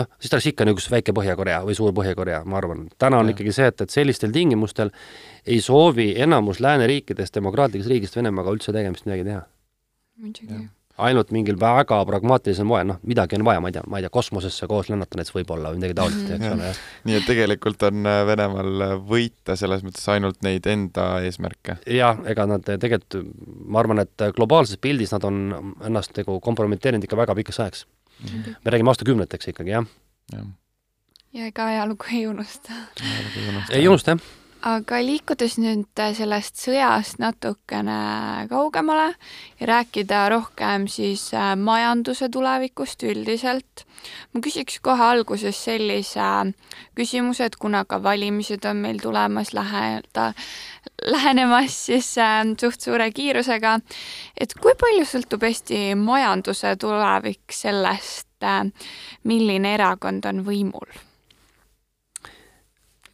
noh, 0.00 0.10
siis 0.18 0.32
ta 0.32 0.38
oleks 0.38 0.50
ikka 0.52 0.66
niisugune 0.68 0.96
väike 0.98 1.14
Põhja-Korea 1.16 1.62
või 1.66 1.78
suur 1.78 1.94
Põhja-Korea, 1.96 2.42
ma 2.44 2.58
arvan. 2.60 2.88
täna 2.98 3.22
on 3.22 3.30
ja. 3.30 3.36
ikkagi 3.36 3.54
see, 3.56 3.70
et, 3.72 3.86
et 3.86 3.94
sellistel 3.94 4.34
tingimustel 4.34 4.92
ei 5.46 5.60
soovi 5.64 6.12
enamus 6.20 6.60
lääneriikidest, 6.64 7.34
demokraatlikest 7.38 7.90
riigist 7.90 8.20
Venemaaga 8.20 8.56
üldse 8.56 8.74
tegemist 8.76 9.08
midagi 9.08 9.30
teha. 9.30 9.46
muidugi 10.20 10.68
ainult 11.06 11.32
mingil 11.34 11.58
väga 11.60 11.98
pragmaatilisel 12.08 12.66
moel, 12.68 12.86
noh, 12.92 12.98
midagi 13.08 13.38
on 13.38 13.44
vaja, 13.46 13.62
ma 13.62 13.70
ei 13.70 13.76
tea, 13.76 13.84
ma 13.90 14.00
ei 14.00 14.06
tea, 14.06 14.12
kosmosesse 14.14 14.68
koos 14.70 14.90
lennata 14.92 15.18
näiteks 15.18 15.34
võib-olla 15.36 15.72
või 15.72 15.80
midagi 15.80 15.96
taolist, 15.98 16.32
eks 16.36 16.52
ole. 16.54 16.72
nii 17.08 17.18
et 17.18 17.28
tegelikult 17.28 17.86
on 17.88 18.10
äh, 18.10 18.20
Venemaal 18.28 18.86
äh, 18.86 18.94
võita 19.12 19.56
selles 19.60 19.84
mõttes 19.86 20.06
ainult 20.12 20.42
neid 20.46 20.68
enda 20.70 21.08
eesmärke? 21.26 21.78
jah, 21.90 22.20
ega 22.30 22.46
nad 22.50 22.66
tegelikult, 22.66 23.20
ma 23.66 23.82
arvan, 23.82 24.04
et 24.04 24.26
globaalses 24.36 24.80
pildis 24.82 25.14
nad 25.16 25.26
on 25.28 25.74
ennast 25.86 26.16
nagu 26.20 26.38
kompromiteerinud 26.44 27.06
ikka 27.06 27.18
väga 27.20 27.36
pikaks 27.40 27.62
ajaks 27.64 27.86
mm. 27.86 28.28
-hmm. 28.28 28.60
me 28.64 28.76
räägime 28.76 28.94
aastakümneteks 28.94 29.54
ikkagi, 29.54 29.76
jah 29.76 29.88
ja. 30.32 30.44
ja 31.32 31.46
ega 31.52 31.66
ajalugu 31.72 32.12
ei 32.12 32.26
unusta. 32.26 32.72
ei 33.70 33.88
unusta, 33.88 34.16
jah 34.16 34.38
aga 34.66 34.98
liikudes 35.00 35.56
nüüd 35.60 36.00
sellest 36.16 36.60
sõjast 36.60 37.20
natukene 37.20 38.46
kaugemale 38.50 39.14
ja 39.60 39.68
rääkida 39.70 40.26
rohkem 40.32 40.86
siis 40.90 41.30
äh, 41.34 41.54
majanduse 41.56 42.28
tulevikust 42.32 43.02
üldiselt, 43.08 43.84
ma 44.32 44.42
küsiks 44.44 44.80
kohe 44.84 45.06
alguses 45.16 45.56
sellise 45.64 46.28
küsimuse, 46.98 47.48
et 47.48 47.56
kuna 47.56 47.86
ka 47.88 48.02
valimised 48.04 48.64
on 48.68 48.82
meil 48.84 49.00
tulemas 49.00 49.54
läheda, 49.56 50.30
lähenemas 51.08 51.76
siis 51.88 52.12
äh, 52.20 52.42
suht 52.60 52.84
suure 52.84 53.10
kiirusega, 53.16 53.78
et 54.36 54.56
kui 54.60 54.76
palju 54.76 55.08
sõltub 55.08 55.46
Eesti 55.48 55.94
majanduse 55.96 56.76
tulevik 56.80 57.56
sellest 57.56 58.44
äh,, 58.44 58.66
milline 59.24 59.78
erakond 59.78 60.28
on 60.28 60.44
võimul? 60.44 61.09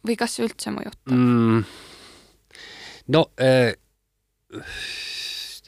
Või 0.07 0.17
kas 0.19 0.37
see 0.37 0.47
üldse 0.47 0.73
mõjutab 0.73 1.13
mm,? 1.13 1.63
no 3.13 3.25
äh, 3.41 3.73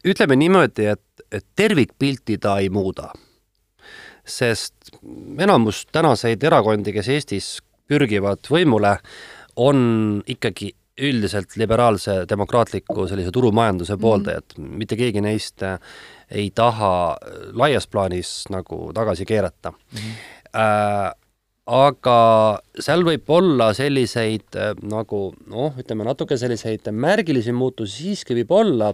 ütleme 0.08 0.38
niimoodi, 0.40 0.86
et, 0.94 1.26
et 1.32 1.46
tervikpilti 1.56 2.38
ta 2.42 2.58
ei 2.60 2.70
muuda. 2.70 3.12
sest 4.30 4.92
enamus 5.42 5.88
tänaseid 5.92 6.44
erakondi, 6.44 6.94
kes 6.94 7.08
Eestis 7.10 7.48
pürgivad 7.90 8.46
võimule, 8.50 9.00
on 9.58 10.22
ikkagi 10.28 10.70
üldiselt 11.00 11.56
liberaalse 11.58 12.26
demokraatliku 12.30 13.08
sellise 13.08 13.32
turumajanduse 13.32 13.96
mhm. 13.96 14.02
pooldajad 14.02 14.44
mm, 14.58 14.66
-hmm. 14.66 14.78
mitte 14.78 14.96
keegi 14.96 15.22
neist 15.22 15.64
ei 16.30 16.52
taha 16.56 17.18
laias 17.54 17.88
plaanis 17.88 18.44
nagu 18.50 18.92
tagasi 18.94 19.26
keerata 19.26 19.72
mm. 19.72 19.98
-hmm. 19.98 20.28
Äh, 20.50 21.14
aga 21.70 22.18
seal 22.82 23.04
võib 23.06 23.30
olla 23.34 23.70
selliseid 23.78 24.58
äh, 24.58 24.74
nagu 24.90 25.30
noh, 25.52 25.78
ütleme 25.80 26.08
natuke 26.08 26.38
selliseid 26.40 26.90
märgilisi 26.92 27.54
muutusi 27.56 28.10
siiski 28.10 28.38
võib 28.42 28.54
olla, 28.58 28.94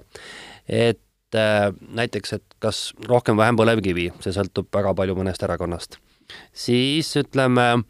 et 0.67 1.39
äh, 1.39 1.69
näiteks, 1.71 2.35
et 2.39 2.57
kas 2.63 2.89
rohkem-vähem 3.07 3.59
põlevkivi, 3.59 4.09
see 4.23 4.35
sõltub 4.35 4.69
väga 4.75 4.95
palju 4.97 5.15
mõnest 5.17 5.47
erakonnast. 5.47 5.99
siis 6.53 7.13
ütleme, 7.21 7.85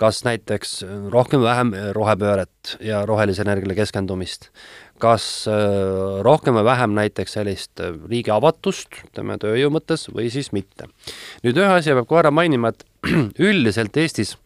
kas 0.00 0.22
näiteks 0.26 0.80
rohkem-vähem 1.12 1.74
rohepööret 1.94 2.76
ja 2.82 3.04
rohelise 3.06 3.44
energiale 3.44 3.76
keskendumist, 3.78 4.48
kas 5.02 5.26
äh, 5.50 6.22
rohkem 6.24 6.56
või 6.58 6.66
vähem 6.70 6.94
näiteks 6.98 7.36
sellist 7.38 7.82
riigi 8.10 8.32
avatust, 8.34 9.02
ütleme 9.08 9.38
tööjõu 9.42 9.72
mõttes, 9.74 10.06
või 10.12 10.30
siis 10.32 10.52
mitte. 10.54 10.88
nüüd 11.42 11.58
ühe 11.58 11.74
asja 11.80 11.96
peab 11.98 12.08
kohe 12.10 12.22
ära 12.22 12.32
mainima, 12.34 12.72
et 12.72 12.86
üldiselt 13.50 13.96
Eestis 13.98 14.36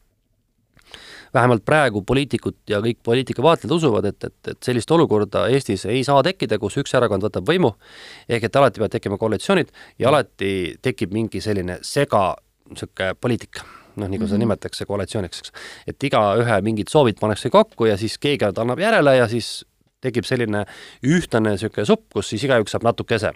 vähemalt 1.37 1.65
praegu 1.67 2.03
poliitikud 2.07 2.57
ja 2.71 2.81
kõik 2.85 3.01
poliitikavaatlejad 3.05 3.75
usuvad, 3.77 4.09
et, 4.09 4.25
et, 4.25 4.53
et 4.53 4.69
sellist 4.69 4.91
olukorda 4.95 5.47
Eestis 5.53 5.85
ei 5.91 6.05
saa 6.07 6.23
tekkida, 6.25 6.59
kus 6.63 6.79
üks 6.81 6.95
erakond 6.97 7.27
võtab 7.27 7.49
võimu, 7.49 7.75
ehk 8.29 8.49
et 8.49 8.61
alati 8.61 8.81
peavad 8.81 8.97
tekkima 8.97 9.21
koalitsioonid 9.21 9.73
ja 10.01 10.11
alati 10.13 10.51
tekib 10.83 11.15
mingi 11.17 11.43
selline 11.45 11.81
sega, 11.87 12.29
niisugune 12.71 13.15
poliitika 13.21 13.67
noh, 14.01 14.11
nagu 14.13 14.29
seda 14.29 14.41
nimetatakse 14.43 14.87
koalitsiooniks, 14.89 15.43
eks. 15.43 15.55
et 15.93 16.09
igaühe 16.09 16.61
mingid 16.65 16.93
soovid 16.93 17.21
pannakse 17.21 17.51
kokku 17.53 17.89
ja 17.91 17.97
siis 18.01 18.19
keegi 18.23 18.49
annab 18.49 18.81
järele 18.81 19.17
ja 19.19 19.29
siis 19.31 19.65
tekib 20.07 20.29
selline 20.29 20.65
ühtlane 21.05 21.57
niisugune 21.57 21.89
supp, 21.89 22.09
kus 22.15 22.33
siis 22.33 22.47
igaüks 22.49 22.77
saab 22.77 22.87
natukese 22.87 23.35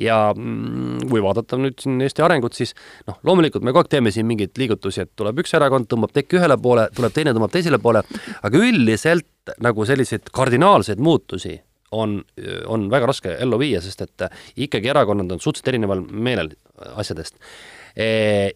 ja 0.00 0.16
mm, 0.36 1.08
kui 1.10 1.22
vaadata 1.22 1.58
nüüd 1.60 1.78
siin 1.82 2.00
Eesti 2.02 2.24
arengut, 2.24 2.56
siis 2.58 2.74
noh, 3.08 3.18
loomulikult 3.26 3.64
me 3.64 3.74
kogu 3.74 3.84
aeg 3.84 3.92
teeme 3.96 4.12
siin 4.14 4.26
mingeid 4.28 4.56
liigutusi, 4.58 5.04
et 5.04 5.12
tuleb 5.18 5.42
üks 5.42 5.54
erakond, 5.58 5.88
tõmbab 5.90 6.14
tekki 6.14 6.40
ühele 6.40 6.56
poole, 6.62 6.88
tuleb 6.96 7.14
teine, 7.14 7.34
tõmbab 7.36 7.52
teisele 7.54 7.80
poole, 7.82 8.04
aga 8.42 8.62
üldiselt 8.62 9.54
nagu 9.62 9.86
selliseid 9.88 10.30
kardinaalseid 10.34 11.02
muutusi 11.02 11.56
on, 11.92 12.20
on 12.72 12.88
väga 12.92 13.10
raske 13.10 13.36
ellu 13.44 13.58
viia, 13.60 13.82
sest 13.84 14.06
et 14.06 14.26
ikkagi 14.66 14.92
erakonnad 14.92 15.34
on 15.34 15.42
suhteliselt 15.42 15.74
erineval 15.74 16.04
meelel 16.08 16.54
asjadest. 16.96 17.36
E, 17.92 18.06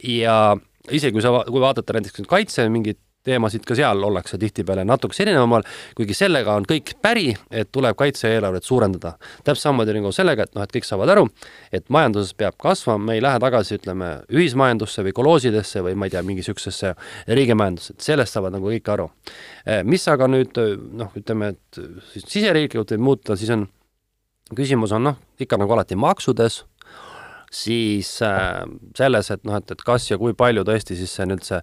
ja 0.08 0.56
isegi 0.88 1.12
kui 1.16 1.24
sa, 1.24 1.34
kui 1.48 1.60
vaadata 1.60 1.98
näiteks 1.98 2.24
kaitse 2.30 2.64
mingit 2.72 3.00
teemasid 3.26 3.66
ka 3.66 3.76
seal 3.78 4.02
ollakse 4.06 4.38
tihtipeale 4.40 4.84
natukese 4.86 5.24
erinevamal, 5.26 5.66
kuigi 5.98 6.16
sellega 6.16 6.54
on 6.56 6.66
kõik 6.68 6.94
päri, 7.02 7.32
et 7.50 7.72
tuleb 7.74 7.96
kaitse-eelarvet 7.98 8.64
suurendada. 8.64 9.16
täpselt 9.44 9.64
samamoodi 9.66 9.98
nagu 9.98 10.12
sellega, 10.14 10.46
et 10.46 10.54
noh, 10.56 10.64
et 10.66 10.74
kõik 10.76 10.86
saavad 10.88 11.12
aru, 11.16 11.26
et 11.72 11.88
majanduses 11.92 12.34
peab 12.38 12.58
kasvama, 12.62 13.10
me 13.10 13.18
ei 13.18 13.24
lähe 13.24 13.40
tagasi, 13.42 13.80
ütleme, 13.80 14.12
ühismajandusse 14.32 15.04
või 15.06 15.14
koloosidesse 15.16 15.82
või 15.84 15.96
ma 15.98 16.08
ei 16.08 16.14
tea, 16.14 16.22
mingi 16.26 16.44
niisugusesse 16.44 16.94
riigimajandusse, 17.28 17.96
et 17.96 18.06
sellest 18.10 18.36
saavad 18.36 18.54
nagu 18.56 18.70
kõik 18.70 18.92
aru. 18.92 19.08
Eh, 19.66 19.82
mis 19.84 20.06
aga 20.08 20.28
nüüd 20.30 20.58
noh, 20.96 21.10
ütleme, 21.18 21.54
et 21.56 21.80
siseriiklikult 22.22 22.94
võib 22.94 23.06
muutuda, 23.10 23.36
siis 23.38 23.50
on, 23.54 23.66
küsimus 24.54 24.94
on 24.94 25.10
noh, 25.10 25.20
ikka 25.42 25.58
nagu 25.60 25.74
alati 25.74 25.98
maksudes 25.98 26.62
siis 27.52 28.10
äh, 28.22 28.64
selles, 28.98 29.30
et 29.30 29.44
noh, 29.46 29.56
et, 29.58 29.70
et 29.70 29.82
kas 29.86 30.08
ja 30.10 30.18
kui 30.18 30.34
palju 30.36 30.64
tõesti 30.66 30.96
siis 30.98 31.12
see 31.16 31.26
nüüd 31.28 31.44
see 31.46 31.60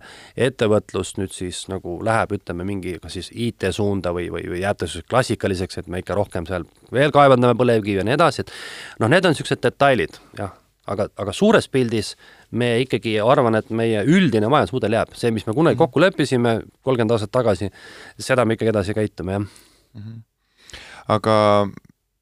ettevõtlus 0.48 1.16
nüüd 1.20 1.34
siis 1.36 1.64
nagu 1.72 1.98
läheb, 2.06 2.36
ütleme, 2.40 2.66
mingi 2.68 2.96
kas 3.04 3.18
siis 3.18 3.30
IT-suunda 3.34 4.14
või, 4.16 4.30
või, 4.34 4.46
või 4.54 4.64
jääb 4.64 4.80
ta 4.80 4.90
siis 4.90 5.06
klassikaliseks, 5.10 5.82
et 5.82 5.92
me 5.92 6.04
ikka 6.04 6.18
rohkem 6.18 6.48
seal 6.50 6.68
veel 6.94 7.14
kaevandame 7.16 7.58
põlevkivi 7.60 8.02
ja 8.02 8.08
nii 8.08 8.18
edasi, 8.18 8.46
et 8.46 8.54
noh, 9.04 9.12
need 9.12 9.26
on 9.28 9.36
niisugused 9.36 9.64
detailid, 9.64 10.20
jah, 10.40 10.56
aga, 10.90 11.08
aga 11.20 11.36
suures 11.36 11.68
pildis 11.72 12.14
me 12.56 12.76
ikkagi 12.84 13.18
arvan, 13.24 13.60
et 13.60 13.72
meie 13.74 14.04
üldine 14.08 14.52
majandusmudel 14.52 15.00
jääb, 15.00 15.16
see, 15.20 15.32
mis 15.36 15.48
me 15.48 15.56
kunagi 15.58 15.80
kokku 15.80 16.04
leppisime 16.04 16.60
kolmkümmend 16.86 17.16
aastat 17.18 17.34
tagasi, 17.34 17.72
seda 18.22 18.46
me 18.46 18.58
ikkagi 18.58 18.74
edasi 18.74 18.96
käitume, 18.98 19.40
jah 19.40 19.44
mm. 19.44 20.04
-hmm. 20.04 20.22
aga 21.18 21.36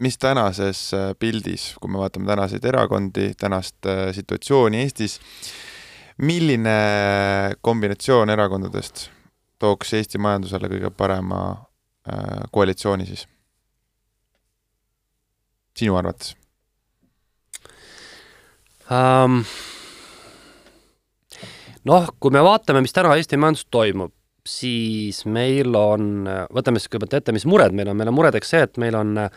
mis 0.01 0.17
tänases 0.17 0.91
äh, 0.97 1.11
pildis, 1.19 1.71
kui 1.81 1.91
me 1.91 2.01
vaatame 2.01 2.29
tänaseid 2.29 2.65
erakondi, 2.65 3.31
tänast 3.39 3.85
äh, 3.85 4.09
situatsiooni 4.15 4.81
Eestis, 4.81 5.19
milline 6.21 6.77
kombinatsioon 7.61 8.29
erakondadest 8.33 9.09
tooks 9.61 9.93
Eesti 9.97 10.21
majandusele 10.21 10.69
kõige 10.71 10.91
parema 10.97 11.41
äh, 11.53 12.47
koalitsiooni 12.51 13.05
siis? 13.09 13.27
sinu 15.77 15.95
arvates 15.95 16.33
um,? 18.91 19.43
noh, 21.87 22.09
kui 22.19 22.33
me 22.33 22.41
vaatame, 22.43 22.81
mis 22.83 22.93
täna 22.93 23.13
Eesti 23.17 23.39
majanduses 23.39 23.69
toimub, 23.71 24.13
siis 24.47 25.23
meil 25.29 25.75
on, 25.77 26.25
võtame 26.53 26.81
siis 26.81 26.89
kõigepealt 26.89 27.19
ette, 27.19 27.33
mis 27.35 27.45
mured 27.49 27.75
meil 27.77 27.91
on, 27.91 27.97
meil 27.97 28.09
on 28.09 28.17
muredeks 28.17 28.53
see, 28.53 28.63
et 28.65 28.79
meil 28.81 28.97
on 28.97 29.13
äh, 29.21 29.27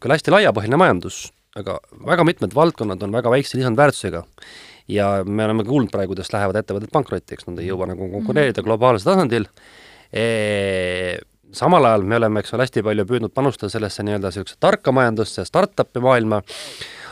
küll 0.00 0.14
hästi 0.14 0.32
laiapõhjaline 0.32 0.80
majandus, 0.80 1.26
aga 1.60 1.78
väga 2.08 2.26
mitmed 2.28 2.56
valdkonnad 2.56 3.04
on 3.04 3.14
väga 3.16 3.32
väikse 3.32 3.60
lisandväärtusega. 3.60 4.24
ja 4.88 5.06
me 5.26 5.44
oleme 5.44 5.64
kuulnud 5.66 5.90
praegu, 5.90 6.14
kuidas 6.14 6.32
lähevad 6.32 6.56
ettevõtted 6.60 6.92
pankrotti, 6.92 7.34
eks 7.34 7.48
nad 7.48 7.58
ei 7.60 7.68
jõua 7.68 7.88
nagu 7.90 8.10
konkureerida 8.12 8.60
mhm. 8.62 8.68
globaalsel 8.68 9.12
tasandil 9.12 9.48
e,. 10.12 11.18
samal 11.52 11.84
ajal 11.84 12.02
me 12.04 12.16
oleme, 12.16 12.40
eks 12.40 12.54
ole, 12.54 12.64
hästi 12.64 12.84
palju 12.86 13.04
püüdnud 13.08 13.32
panustada 13.34 13.72
sellesse 13.72 14.04
nii-öelda 14.06 14.32
niisuguse 14.32 14.56
tarka 14.60 14.92
majandusse, 14.92 15.44
startup'i 15.44 16.00
maailma, 16.04 16.40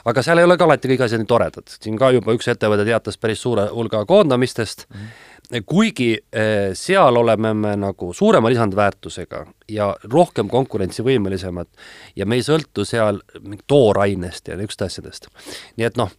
aga 0.04 0.24
seal 0.24 0.40
ei 0.40 0.48
ole 0.48 0.56
ka 0.60 0.66
alati 0.68 0.90
kõik 0.90 1.04
asjad 1.06 1.22
nii 1.22 1.28
toredad, 1.28 1.76
siin 1.76 2.00
ka 2.00 2.10
juba 2.14 2.34
üks 2.36 2.48
ettevõte 2.52 2.84
teatas 2.88 3.20
päris 3.20 3.44
suure 3.44 3.68
hulga 3.72 4.04
koondamistest 4.08 4.88
mm, 4.88 4.96
-hmm 4.96 5.33
kuigi 5.66 6.10
eh, 6.32 6.72
seal 6.72 7.16
oleme 7.16 7.54
me 7.54 7.76
nagu 7.76 8.12
suurema 8.12 8.50
lisandväärtusega 8.52 9.44
ja 9.68 9.90
rohkem 10.12 10.48
konkurentsivõimelisemad 10.48 11.68
ja 12.16 12.26
me 12.26 12.40
ei 12.40 12.46
sõltu 12.46 12.86
seal 12.88 13.20
toorainest 13.66 14.48
ja 14.48 14.56
niisugustest 14.56 14.86
asjadest. 14.88 15.28
nii 15.76 15.86
et 15.86 16.00
noh, 16.00 16.12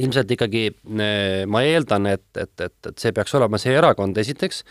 ilmselt 0.00 0.30
ikkagi 0.32 0.62
ma 1.50 1.62
eeldan, 1.66 2.06
et, 2.14 2.24
et, 2.38 2.52
et, 2.64 2.76
et 2.88 3.02
see 3.02 3.12
peaks 3.12 3.34
olema 3.36 3.60
see 3.60 3.74
erakond 3.76 4.16
esiteks, 4.22 4.62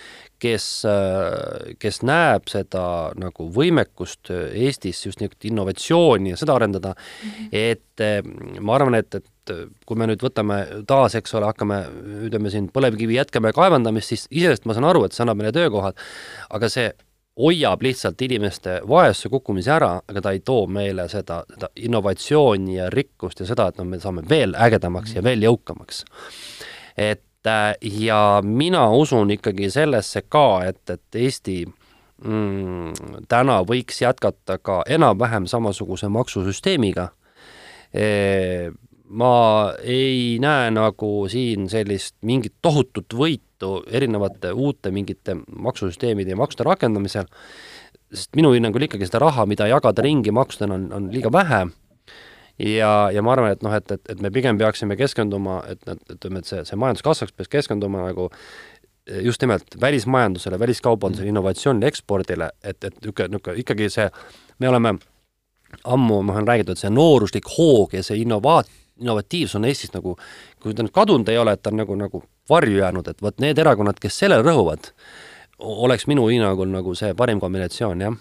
kes, 0.41 0.65
eh, 0.89 1.75
kes 1.81 2.01
näeb 2.07 2.49
seda 2.49 2.85
nagu 3.21 3.45
võimekust 3.53 4.31
Eestis 4.31 5.03
just 5.05 5.21
niisugust 5.21 5.45
innovatsiooni 5.51 6.33
ja 6.33 6.39
seda 6.39 6.55
arendada 6.57 6.95
mm, 6.95 7.29
-hmm. 7.29 7.49
et 7.51 8.59
ma 8.59 8.75
arvan, 8.75 8.97
et, 8.97 9.15
et 9.15 9.53
kui 9.85 9.97
me 9.99 10.07
nüüd 10.09 10.23
võtame 10.23 10.57
taas, 10.89 11.15
eks 11.17 11.33
ole, 11.37 11.45
hakkame, 11.49 11.83
ütleme 12.27 12.49
siin 12.53 12.69
põlevkivi 12.73 13.17
jätkame 13.19 13.53
kaevandamist, 13.53 14.13
siis 14.13 14.27
iseenesest 14.29 14.65
ma 14.65 14.77
saan 14.77 14.89
aru, 14.89 15.05
et 15.05 15.13
see 15.13 15.25
annab 15.25 15.37
meile 15.41 15.53
töökohad, 15.55 15.97
aga 16.49 16.69
see 16.71 16.89
hoiab 17.39 17.81
lihtsalt 17.81 18.21
inimeste 18.21 18.81
vaesusse 18.87 19.29
kukkumise 19.29 19.71
ära, 19.71 19.91
aga 20.07 20.21
ta 20.21 20.33
ei 20.35 20.41
too 20.45 20.65
meile 20.67 21.07
seda, 21.09 21.41
seda 21.53 21.69
innovatsiooni 21.75 22.75
ja 22.75 22.89
rikkust 22.89 23.39
ja 23.39 23.47
seda, 23.49 23.69
et 23.71 23.79
noh, 23.79 23.87
me 23.87 23.99
saame 23.99 24.23
veel 24.29 24.55
ägedamaks 24.59 25.15
ja 25.15 25.23
veel 25.23 25.43
jõukamaks. 25.47 26.03
et 26.97 27.47
äh, 27.47 27.75
ja 27.81 28.41
mina 28.43 28.89
usun 28.91 29.31
ikkagi 29.31 29.69
sellesse 29.71 30.21
ka, 30.29 30.63
et, 30.67 30.89
et 30.89 31.15
Eesti 31.15 31.63
mm, 31.65 33.25
täna 33.31 33.61
võiks 33.63 34.01
jätkata 34.01 34.57
ka 34.57 34.83
enam-vähem 34.87 35.47
samasuguse 35.47 36.07
maksusüsteemiga 36.07 37.09
ma 39.11 39.73
ei 39.83 40.37
näe 40.41 40.71
nagu 40.71 41.11
siin 41.31 41.67
sellist 41.71 42.15
mingit 42.27 42.53
tohutut 42.63 43.13
võitu 43.17 43.81
erinevate 43.91 44.53
uute 44.55 44.91
mingite 44.91 45.35
maksusüsteemide 45.35 46.33
ja 46.33 46.39
maksude 46.39 46.65
rakendamisel, 46.69 47.27
sest 48.13 48.35
minu 48.39 48.53
hinnangul 48.55 48.87
ikkagi 48.87 49.07
seda 49.09 49.23
raha, 49.25 49.45
mida 49.49 49.67
jagada 49.69 50.03
ringi 50.05 50.33
maksudena, 50.35 50.77
on, 50.79 50.89
on 50.95 51.09
liiga 51.13 51.31
vähe. 51.33 51.65
Ja, 52.61 53.09
ja 53.13 53.23
ma 53.25 53.33
arvan, 53.33 53.55
et 53.55 53.63
noh, 53.65 53.73
et, 53.73 53.91
et, 53.91 54.03
et 54.13 54.19
me 54.21 54.29
pigem 54.33 54.59
peaksime 54.59 54.95
keskenduma, 54.99 55.61
et, 55.71 55.81
et 55.89 56.15
ütleme, 56.15 56.43
et 56.43 56.49
see, 56.49 56.61
see 56.67 56.77
majandus 56.79 57.03
kasvaks, 57.05 57.33
peaks 57.33 57.51
keskenduma 57.51 58.03
nagu 58.05 58.27
just 59.25 59.41
nimelt 59.41 59.79
välismajandusele, 59.81 60.59
väliskaubandusele, 60.61 61.31
innovatsioonile, 61.31 61.89
ekspordile, 61.89 62.51
et, 62.61 62.77
et 62.83 62.93
niisugune, 62.99 63.31
niisugune 63.33 63.63
ikkagi 63.63 63.89
see, 63.91 64.05
me 64.61 64.69
oleme 64.69 64.93
ammu, 65.83 66.21
ma 66.27 66.35
olen 66.37 66.47
räägitud, 66.47 66.79
see 66.79 66.91
nooruslik 66.93 67.49
hoog 67.57 67.95
ja 67.97 68.03
see 68.05 68.21
innovaat-, 68.21 68.69
innovatiivsus 69.01 69.59
on 69.59 69.67
Eestis 69.69 69.93
nagu, 69.95 70.15
kui 70.61 70.75
ta 70.77 70.85
nüüd 70.85 70.95
kadunud 70.95 71.29
ei 71.31 71.39
ole, 71.41 71.55
et 71.57 71.63
ta 71.63 71.73
on 71.73 71.81
nagu, 71.81 71.97
nagu 71.99 72.23
varju 72.49 72.81
jäänud, 72.81 73.07
et 73.11 73.21
vot 73.21 73.43
need 73.43 73.59
erakonnad, 73.61 73.99
kes 74.01 74.19
sellele 74.23 74.45
rõhuvad, 74.45 74.91
oleks 75.59 76.07
minu 76.09 76.27
hinnangul 76.29 76.69
nagu 76.71 76.95
see 76.97 77.13
parim 77.17 77.41
kombinatsioon, 77.41 78.05
jah. 78.05 78.17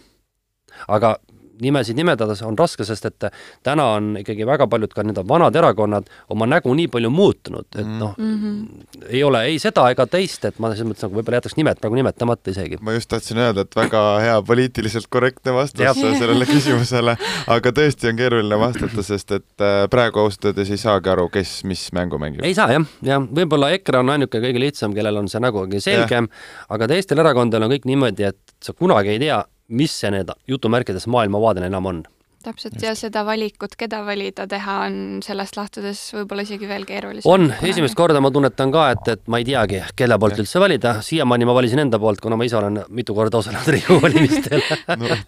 aga 0.89 1.17
nimesid 1.65 1.99
nimetades 1.99 2.43
on 2.47 2.59
raske, 2.59 2.85
sest 2.89 3.09
et 3.11 3.29
täna 3.67 3.87
on 3.97 4.13
ikkagi 4.21 4.47
väga 4.49 4.67
paljud 4.71 4.95
ka 4.95 5.05
need 5.07 5.21
vanad 5.29 5.57
erakonnad 5.57 6.09
oma 6.33 6.49
nägu 6.51 6.75
nii 6.77 6.89
palju 6.93 7.11
muutunud, 7.13 7.67
et 7.75 7.85
mm. 7.85 7.99
noh 8.01 8.15
mm, 8.19 8.37
-hmm. 8.41 9.07
ei 9.09 9.23
ole 9.25 9.45
ei 9.51 9.59
seda 9.63 9.89
ega 9.91 10.07
teist, 10.07 10.45
et 10.45 10.59
ma 10.59 10.73
selles 10.73 10.89
mõttes 10.89 11.07
nagu 11.07 11.19
võib-olla 11.19 11.41
jätaks 11.41 11.57
nimed 11.59 11.81
praegu 11.81 11.99
nimetamata 11.99 12.51
isegi. 12.51 12.79
ma 12.81 12.95
just 12.97 13.11
tahtsin 13.11 13.39
öelda, 13.39 13.67
et 13.67 13.77
väga 13.77 14.03
hea 14.25 14.43
poliitiliselt 14.43 15.07
korrektne 15.11 15.55
vastus 15.55 16.01
sellele 16.21 16.47
küsimusele, 16.49 17.17
aga 17.47 17.75
tõesti 17.77 18.11
on 18.11 18.17
keeruline 18.21 18.59
vastata, 18.61 19.03
sest 19.07 19.37
et 19.39 19.65
äh, 19.65 19.85
praegu 19.91 20.25
ausalt 20.25 20.51
öeldes 20.51 20.71
ei 20.71 20.81
saagi 20.81 21.13
aru, 21.13 21.29
kes 21.29 21.61
mis 21.65 21.89
mängu 21.97 22.19
mängib. 22.19 22.45
ei 22.45 22.55
saa 22.55 22.71
jah, 22.73 22.87
jah, 23.07 23.23
võib-olla 23.23 23.73
EKRE 23.77 24.03
on 24.05 24.15
ainuke 24.17 24.43
kõige 24.43 24.63
lihtsam, 24.63 24.95
kellel 24.97 25.23
on 25.23 25.29
see 25.29 25.43
nägu 25.43 25.67
selgem, 25.81 26.29
aga 26.69 26.91
teistel 26.91 27.23
erakondadel 27.23 27.67
on 27.67 27.75
kõik 27.75 27.89
niimoodi, 27.89 28.29
et 28.31 28.55
sa 28.65 28.75
kunagi 28.77 29.15
ei 29.15 29.23
tea, 29.23 29.41
mis 29.71 30.01
see 30.01 30.11
need 30.11 30.33
jutumärkides 30.51 31.07
maailmavaade 31.07 31.67
enam 31.67 31.87
on 31.87 32.03
täpselt 32.43 32.75
Just. 32.75 32.85
ja 32.85 32.95
seda 32.97 33.23
valikut, 33.27 33.75
keda 33.77 34.01
valida 34.05 34.47
teha, 34.49 34.77
on 34.87 35.21
sellest 35.25 35.59
lähtudes 35.59 36.01
võib-olla 36.15 36.45
isegi 36.47 36.69
veel 36.69 36.87
keerulisem. 36.89 37.29
on, 37.29 37.51
esimest 37.69 37.97
korda 37.99 38.23
ma 38.25 38.31
tunnetan 38.33 38.73
ka, 38.73 38.87
et, 38.95 39.13
et 39.13 39.23
ma 39.29 39.41
ei 39.43 39.47
teagi, 39.49 39.83
kelle 39.97 40.19
poolt 40.21 40.39
ja. 40.39 40.45
üldse 40.45 40.63
valida, 40.63 40.95
siiamaani 41.05 41.49
ma 41.49 41.57
valisin 41.59 41.85
enda 41.85 42.01
poolt, 42.01 42.23
kuna 42.25 42.39
ma 42.41 42.49
ise 42.49 42.57
olen 42.57 42.81
mitu 42.97 43.17
korda 43.17 43.43
osalenud 43.43 43.69
Riigikogu 43.75 44.03
valimistel 44.07 44.65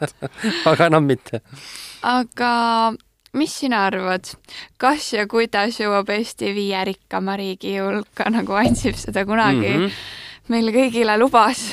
aga 0.72 0.88
enam 0.88 1.09
mitte. 1.12 1.43
aga 2.14 2.53
mis 3.36 3.61
sina 3.61 3.86
arvad, 3.90 4.32
kas 4.80 5.12
ja 5.12 5.28
kuidas 5.28 5.80
jõuab 5.80 6.11
Eesti 6.16 6.53
viie 6.57 6.80
rikkama 6.93 7.36
riigi 7.40 7.76
hulka, 7.80 8.28
nagu 8.32 8.57
Ansip 8.61 8.97
seda 9.01 9.26
kunagi 9.28 9.68
mm 9.68 9.84
-hmm. 9.84 10.05
meile 10.49 10.72
kõigile 10.72 11.18
lubas? 11.20 11.66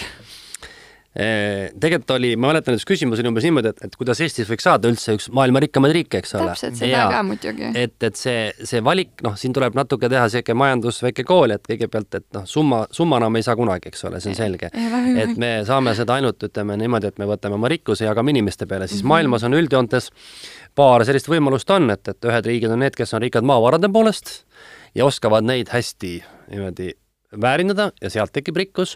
Tegelikult 1.09 2.11
oli, 2.13 2.35
ma 2.37 2.51
mäletan, 2.51 2.75
et 2.77 2.85
küsimus 2.85 3.17
oli 3.19 3.31
umbes 3.31 3.45
niimoodi, 3.47 3.71
et, 3.73 3.79
et 3.87 3.95
kuidas 3.97 4.19
Eestis 4.21 4.45
võiks 4.49 4.67
saada 4.67 4.91
üldse 4.91 5.15
üks 5.17 5.25
maailma 5.33 5.63
rikkamaid 5.63 5.93
riike, 5.95 6.19
eks 6.21 6.35
ole. 6.37 6.51
täpselt, 6.51 6.75
seda 6.77 6.89
ja, 6.91 7.07
ka 7.09 7.23
muidugi. 7.25 7.71
et, 7.73 7.95
et 8.05 8.19
see, 8.19 8.43
see 8.61 8.83
valik, 8.85 9.15
noh, 9.25 9.33
siin 9.39 9.55
tuleb 9.57 9.73
natuke 9.77 10.05
teha 10.11 10.27
sihuke 10.29 10.53
majandus, 10.53 11.01
väike 11.01 11.25
kool, 11.25 11.55
et 11.55 11.65
kõigepealt, 11.65 12.19
et 12.21 12.27
noh, 12.37 12.45
summa, 12.49 12.83
summana 12.93 13.31
me 13.33 13.41
ei 13.41 13.47
saa 13.47 13.57
kunagi, 13.57 13.89
eks 13.89 14.05
ole, 14.05 14.21
see 14.21 14.35
on 14.35 14.37
selge. 14.37 14.69
et 14.69 15.33
me 15.41 15.51
saame 15.65 15.95
seda 15.97 16.19
ainult, 16.19 16.45
ütleme 16.45 16.77
niimoodi, 16.77 17.09
et 17.09 17.17
me 17.17 17.29
võtame 17.31 17.57
oma 17.57 17.71
rikkuse 17.73 18.05
ja 18.05 18.11
jagame 18.11 18.35
inimeste 18.35 18.69
peale, 18.69 18.87
siis 18.87 19.01
mm 19.01 19.07
-hmm. 19.07 19.15
maailmas 19.15 19.47
on 19.49 19.57
üldjoontes 19.57 20.11
paar 20.77 21.05
sellist 21.05 21.27
võimalust 21.27 21.73
on, 21.73 21.89
et, 21.89 22.07
et 22.07 22.29
ühed 22.29 22.45
riigid 22.53 22.69
on 22.69 22.85
need, 22.85 22.93
kes 22.95 23.13
on 23.17 23.25
rikkad 23.25 23.43
maavarade 23.49 23.89
poolest 23.89 24.43
ja 24.95 25.09
oskavad 25.09 25.43
neid 25.43 25.73
hästi 25.73 26.19
niimoodi 26.51 26.93
väärindada 27.41 27.91
ja 28.01 28.09
sealt 28.09 28.31
tekib 28.33 28.57
rikkus 28.57 28.95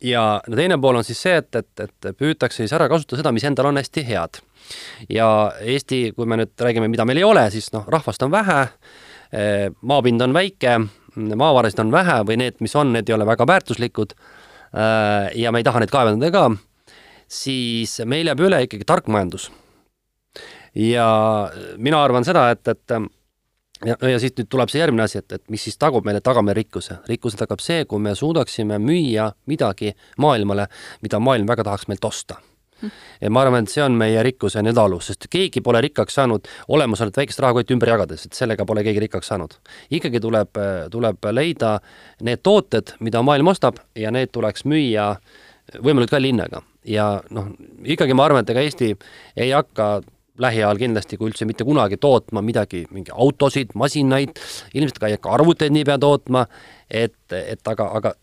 ja 0.00 0.22
no 0.48 0.56
teine 0.56 0.78
pool 0.80 0.96
on 0.96 1.04
siis 1.04 1.20
see, 1.20 1.36
et, 1.36 1.56
et, 1.56 1.80
et 1.84 2.16
püütakse 2.16 2.62
siis 2.62 2.72
ära 2.72 2.88
kasutada 2.88 3.20
seda, 3.20 3.32
mis 3.34 3.44
endal 3.44 3.68
on 3.68 3.80
hästi 3.80 4.04
head. 4.08 4.40
ja 5.12 5.26
Eesti, 5.60 6.12
kui 6.16 6.26
me 6.26 6.38
nüüd 6.40 6.54
räägime, 6.60 6.88
mida 6.88 7.04
meil 7.04 7.20
ei 7.20 7.26
ole, 7.28 7.42
siis 7.52 7.68
noh, 7.74 7.84
rahvast 7.92 8.22
on 8.24 8.32
vähe, 8.32 8.60
äh, 9.36 9.66
maapind 9.82 10.24
on 10.24 10.36
väike, 10.36 10.78
maavarasid 11.14 11.82
on 11.84 11.92
vähe 11.92 12.22
või 12.24 12.38
need, 12.40 12.56
mis 12.64 12.76
on, 12.80 12.94
need 12.96 13.10
ei 13.10 13.16
ole 13.18 13.26
väga 13.28 13.46
väärtuslikud 13.50 14.14
äh, 14.16 15.28
ja 15.36 15.52
me 15.52 15.60
ei 15.60 15.68
taha 15.68 15.84
neid 15.84 15.92
kaevandada 15.92 16.32
ka, 16.32 16.46
siis 17.28 17.98
meil 18.08 18.32
jääb 18.32 18.40
üle 18.48 18.64
ikkagi 18.64 18.88
tark 18.88 19.12
majandus. 19.12 19.50
ja 20.74 21.06
mina 21.76 22.00
arvan 22.02 22.24
seda, 22.24 22.48
et, 22.56 22.64
et 22.68 22.96
ja, 23.84 23.96
ja 24.08 24.22
siit 24.22 24.38
nüüd 24.40 24.50
tuleb 24.52 24.72
see 24.72 24.80
järgmine 24.82 25.04
asi, 25.06 25.20
et, 25.20 25.36
et 25.38 25.44
mis 25.52 25.62
siis 25.68 25.78
tagub 25.80 26.06
meile, 26.06 26.22
tagame 26.24 26.54
rikkuse. 26.56 27.00
rikkuse 27.10 27.38
tagab 27.40 27.62
see, 27.64 27.84
kui 27.90 28.02
me 28.02 28.14
suudaksime 28.18 28.78
müüa 28.82 29.30
midagi 29.50 29.94
maailmale, 30.18 30.68
mida 31.02 31.20
maailm 31.20 31.48
väga 31.48 31.66
tahaks 31.70 31.88
meilt 31.88 32.04
osta 32.04 32.40
ja 33.20 33.30
ma 33.30 33.42
arvan, 33.44 33.64
et 33.64 33.72
see 33.72 33.82
on 33.84 33.96
meie 33.98 34.22
rikkuse 34.26 34.62
nüüd 34.64 34.78
alus, 34.80 35.08
sest 35.10 35.28
keegi 35.32 35.62
pole 35.64 35.80
rikkaks 35.84 36.18
saanud 36.18 36.48
olemasolevat 36.74 37.22
väikest 37.22 37.40
rahakotti 37.44 37.76
ümber 37.76 37.92
jagades, 37.94 38.26
et 38.26 38.36
sellega 38.36 38.66
pole 38.68 38.84
keegi 38.86 39.04
rikkaks 39.06 39.30
saanud. 39.32 39.56
ikkagi 39.94 40.20
tuleb, 40.20 40.60
tuleb 40.90 41.30
leida 41.32 41.78
need 42.22 42.42
tooted, 42.42 42.96
mida 43.00 43.22
maailm 43.22 43.52
ostab 43.54 43.80
ja 43.96 44.12
need 44.14 44.32
tuleks 44.34 44.66
müüa 44.68 45.14
võimalikult 45.80 46.16
kalli 46.16 46.32
hinnaga. 46.32 46.62
ja 46.84 47.22
noh, 47.30 47.52
ikkagi 47.84 48.14
ma 48.14 48.26
arvan, 48.28 48.44
et 48.44 48.50
ega 48.50 48.64
Eesti 48.64 48.92
ei 49.36 49.50
hakka 49.50 50.02
lähiajal 50.38 50.80
kindlasti, 50.80 51.18
kui 51.18 51.30
üldse 51.30 51.46
mitte 51.46 51.66
kunagi 51.66 51.98
tootma 52.00 52.42
midagi, 52.44 52.84
mingi 52.94 53.14
autosid, 53.14 53.74
masinaid, 53.78 54.34
ilmselt 54.74 54.98
ka 55.00 55.10
ei 55.10 55.18
hakka 55.18 55.34
arvuteid 55.36 55.74
niipea 55.74 55.98
tootma, 56.02 56.44
et, 56.90 57.16
et 57.30 57.70
aga, 57.70 57.88
aga, 58.00 58.14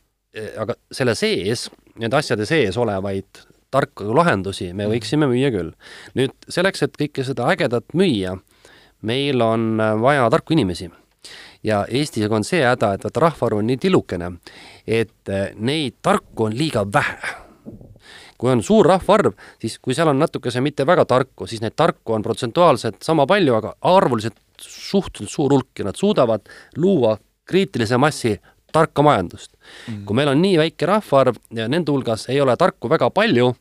aga 0.64 0.76
selle 0.92 1.16
sees, 1.16 1.70
nende 2.02 2.20
asjade 2.20 2.48
sees 2.50 2.78
olevaid 2.80 3.46
tarku 3.72 4.12
lahendusi 4.16 4.72
me 4.76 4.88
võiksime 4.92 5.30
müüa 5.32 5.52
küll. 5.54 5.72
nüüd 6.20 6.34
selleks, 6.52 6.84
et 6.84 6.98
kõike 7.00 7.24
seda 7.28 7.48
ägedat 7.54 7.96
müüa, 7.96 8.36
meil 9.08 9.42
on 9.46 9.78
vaja 10.04 10.28
tarku 10.34 10.58
inimesi. 10.58 10.90
Ja 11.64 11.86
Eestis 11.88 12.26
on 12.34 12.44
see 12.44 12.64
häda, 12.66 12.96
et 12.96 13.06
vaata 13.06 13.22
rahvaarv 13.22 13.62
on 13.62 13.68
nii 13.70 13.78
tillukene, 13.80 14.32
et 14.88 15.32
neid 15.56 16.00
tarku 16.02 16.50
on 16.50 16.58
liiga 16.58 16.84
vähe 16.94 17.51
kui 18.42 18.50
on 18.50 18.64
suur 18.66 18.88
rahvaarv, 18.90 19.36
siis 19.62 19.78
kui 19.80 19.94
seal 19.94 20.10
on 20.10 20.18
natukese 20.20 20.64
mitte 20.66 20.86
väga 20.90 21.06
tarku, 21.06 21.46
siis 21.48 21.62
neid 21.62 21.76
tarku 21.78 22.16
on 22.16 22.26
protsentuaalselt 22.26 23.02
sama 23.06 23.28
palju, 23.30 23.58
aga 23.60 23.76
arvuliselt 23.94 24.40
suhteliselt 24.62 25.34
suur 25.34 25.54
hulk 25.54 25.80
ja 25.80 25.86
nad 25.86 26.00
suudavad 26.00 26.50
luua 26.78 27.18
kriitilise 27.50 27.98
massi 28.02 28.36
tarka 28.72 29.04
majandust 29.04 29.52
mm.. 29.54 30.04
kui 30.08 30.16
meil 30.16 30.32
on 30.32 30.42
nii 30.42 30.58
väike 30.62 30.88
rahvaarv 30.90 31.38
ja 31.58 31.68
nende 31.72 31.92
hulgas 31.92 32.28
ei 32.32 32.42
ole 32.42 32.56
tarku 32.58 32.90
väga 32.90 33.10
palju, 33.14 33.52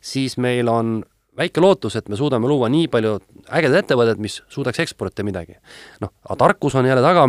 siis 0.00 0.38
meil 0.38 0.68
on 0.72 1.00
väike 1.40 1.62
lootus, 1.62 1.96
et 1.96 2.08
me 2.08 2.18
suudame 2.18 2.48
luua 2.48 2.68
nii 2.72 2.88
palju 2.92 3.18
ägedat 3.56 3.84
ettevõtet, 3.84 4.20
mis 4.20 4.40
suudaks 4.48 4.82
eksportida 4.84 5.24
midagi. 5.26 5.56
noh, 6.00 6.12
aga 6.24 6.36
tarkus 6.44 6.74
on 6.74 6.88
jälle 6.88 7.04
taga 7.04 7.28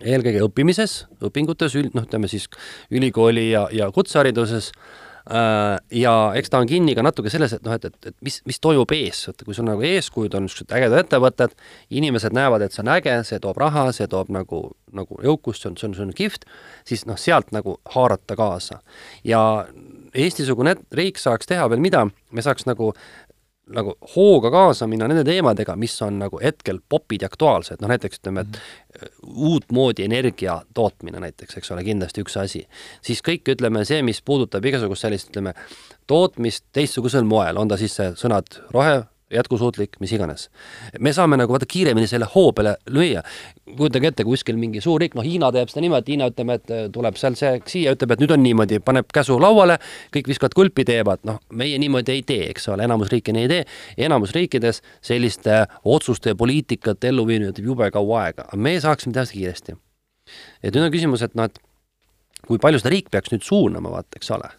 eelkõige 0.00 0.42
õppimises, 0.46 1.06
õpingutes, 1.22 1.76
noh, 1.94 2.06
ütleme 2.06 2.30
siis 2.30 2.48
ülikooli 2.90 3.50
ja, 3.50 3.66
ja 3.72 3.90
kutsehariduses 3.92 4.72
ja 5.30 6.14
eks 6.34 6.50
ta 6.50 6.58
on 6.58 6.66
kinni 6.66 6.96
ka 6.98 7.04
natuke 7.06 7.30
selles, 7.30 7.52
et 7.54 7.62
noh, 7.62 7.76
et, 7.76 7.84
et, 7.86 8.10
et 8.10 8.16
mis, 8.26 8.40
mis 8.48 8.58
toimub 8.58 8.90
ees, 8.96 9.20
et 9.30 9.44
kui 9.46 9.54
sul 9.54 9.68
nagu 9.68 9.84
eeskujud 9.86 10.34
on 10.34 10.46
niisugused 10.48 10.74
ägedad 10.74 11.04
ettevõtted, 11.04 11.54
inimesed 11.94 12.34
näevad, 12.34 12.64
et 12.66 12.74
see 12.74 12.82
on 12.82 12.90
äge, 12.96 13.14
see 13.28 13.38
toob 13.42 13.60
raha, 13.62 13.88
see 13.94 14.08
toob 14.10 14.32
nagu, 14.34 14.64
nagu 14.92 15.22
jõukust, 15.22 15.62
see 15.62 15.70
on, 15.70 15.78
see 15.78 15.90
on, 15.90 15.96
see 15.98 16.06
on 16.08 16.14
kihvt, 16.22 16.46
siis 16.88 17.06
noh, 17.06 17.20
sealt 17.20 17.54
nagu 17.54 17.78
haarata 17.94 18.38
kaasa. 18.38 18.82
ja 19.24 19.42
Eesti-sugune 20.12 20.74
riik 20.92 21.16
saaks 21.16 21.48
teha 21.48 21.64
veel 21.72 21.80
mida, 21.80 22.02
me 22.36 22.42
saaks 22.44 22.66
nagu 22.68 22.90
nagu 23.76 23.94
hooga 24.14 24.50
kaasa 24.52 24.86
minna 24.90 25.08
nende 25.10 25.24
teemadega, 25.26 25.76
mis 25.80 25.94
on 26.04 26.18
nagu 26.22 26.40
hetkel 26.42 26.80
popid 26.88 27.24
ja 27.24 27.30
aktuaalsed, 27.30 27.80
noh 27.82 27.92
näiteks 27.92 28.22
ütleme, 28.22 28.44
et 28.46 28.58
äh, 28.58 29.12
uutmoodi 29.26 30.06
energia 30.06 30.60
tootmine 30.74 31.22
näiteks, 31.22 31.58
eks 31.60 31.72
ole, 31.74 31.84
kindlasti 31.86 32.24
üks 32.24 32.36
asi. 32.40 32.66
siis 33.04 33.22
kõik, 33.24 33.46
ütleme, 33.56 33.84
see, 33.88 34.02
mis 34.06 34.22
puudutab 34.24 34.64
igasugust 34.68 35.06
sellist, 35.06 35.32
ütleme, 35.32 35.54
tootmist 36.10 36.64
teistsugusel 36.72 37.24
moel, 37.28 37.58
on 37.60 37.70
ta 37.70 37.80
siis 37.80 37.96
see 37.98 38.12
sõnad 38.18 38.60
rohe, 38.74 39.02
jätkusuutlik, 39.32 39.96
mis 40.00 40.12
iganes. 40.12 40.48
me 41.00 41.12
saame 41.12 41.36
nagu 41.36 41.52
vaata 41.52 41.66
kiiremini 41.68 42.06
selle 42.06 42.26
hoo 42.34 42.52
peale 42.52 42.76
lüüa. 42.90 43.22
kujutage 43.76 44.06
ette, 44.12 44.24
kuskil 44.24 44.56
mingi 44.56 44.80
suur 44.80 45.00
riik, 45.00 45.14
noh 45.14 45.24
Hiina 45.24 45.52
teeb 45.52 45.70
seda 45.72 45.84
niimoodi, 45.84 46.12
Hiina 46.12 46.28
ütleme, 46.30 46.58
et 46.60 46.70
äh, 46.70 46.84
tuleb 46.92 47.16
seal 47.20 47.36
see 47.38 47.52
siia, 47.66 47.94
ütleb, 47.96 48.14
et 48.14 48.22
nüüd 48.22 48.34
on 48.36 48.42
niimoodi, 48.44 48.80
paneb 48.84 49.08
käsu 49.14 49.38
lauale, 49.40 49.78
kõik 50.14 50.30
viskavad 50.32 50.56
kulpi, 50.58 50.84
teevad, 50.88 51.24
noh, 51.28 51.40
meie 51.56 51.78
niimoodi 51.80 52.16
ei 52.16 52.24
tee, 52.26 52.48
eks 52.52 52.68
ole, 52.72 52.86
enamus 52.88 53.12
riike 53.12 53.34
nii 53.34 53.46
ei 53.46 53.52
tee. 53.52 53.66
enamus 54.08 54.34
riikides 54.36 54.82
selliste 55.00 55.64
otsuste 55.84 56.34
ja 56.34 56.38
poliitikate 56.38 57.12
elluviimine 57.12 57.52
võtab 57.52 57.70
jube 57.72 57.90
kaua 57.94 58.24
aega, 58.26 58.48
aga 58.48 58.62
me 58.68 58.78
saaksime 58.80 59.14
teha 59.16 59.26
seda 59.28 59.38
kiiresti. 59.38 59.76
et 60.62 60.74
nüüd 60.74 60.86
on 60.86 60.92
küsimus, 60.94 61.22
et 61.22 61.38
noh, 61.38 61.48
et 61.48 61.62
kui 62.46 62.58
palju 62.58 62.82
seda 62.82 62.92
riik 62.92 63.10
peaks 63.10 63.32
nüüd 63.32 63.46
suunama, 63.46 63.90
vaata, 63.90 64.20
eks 64.20 64.30
ole 64.36 64.50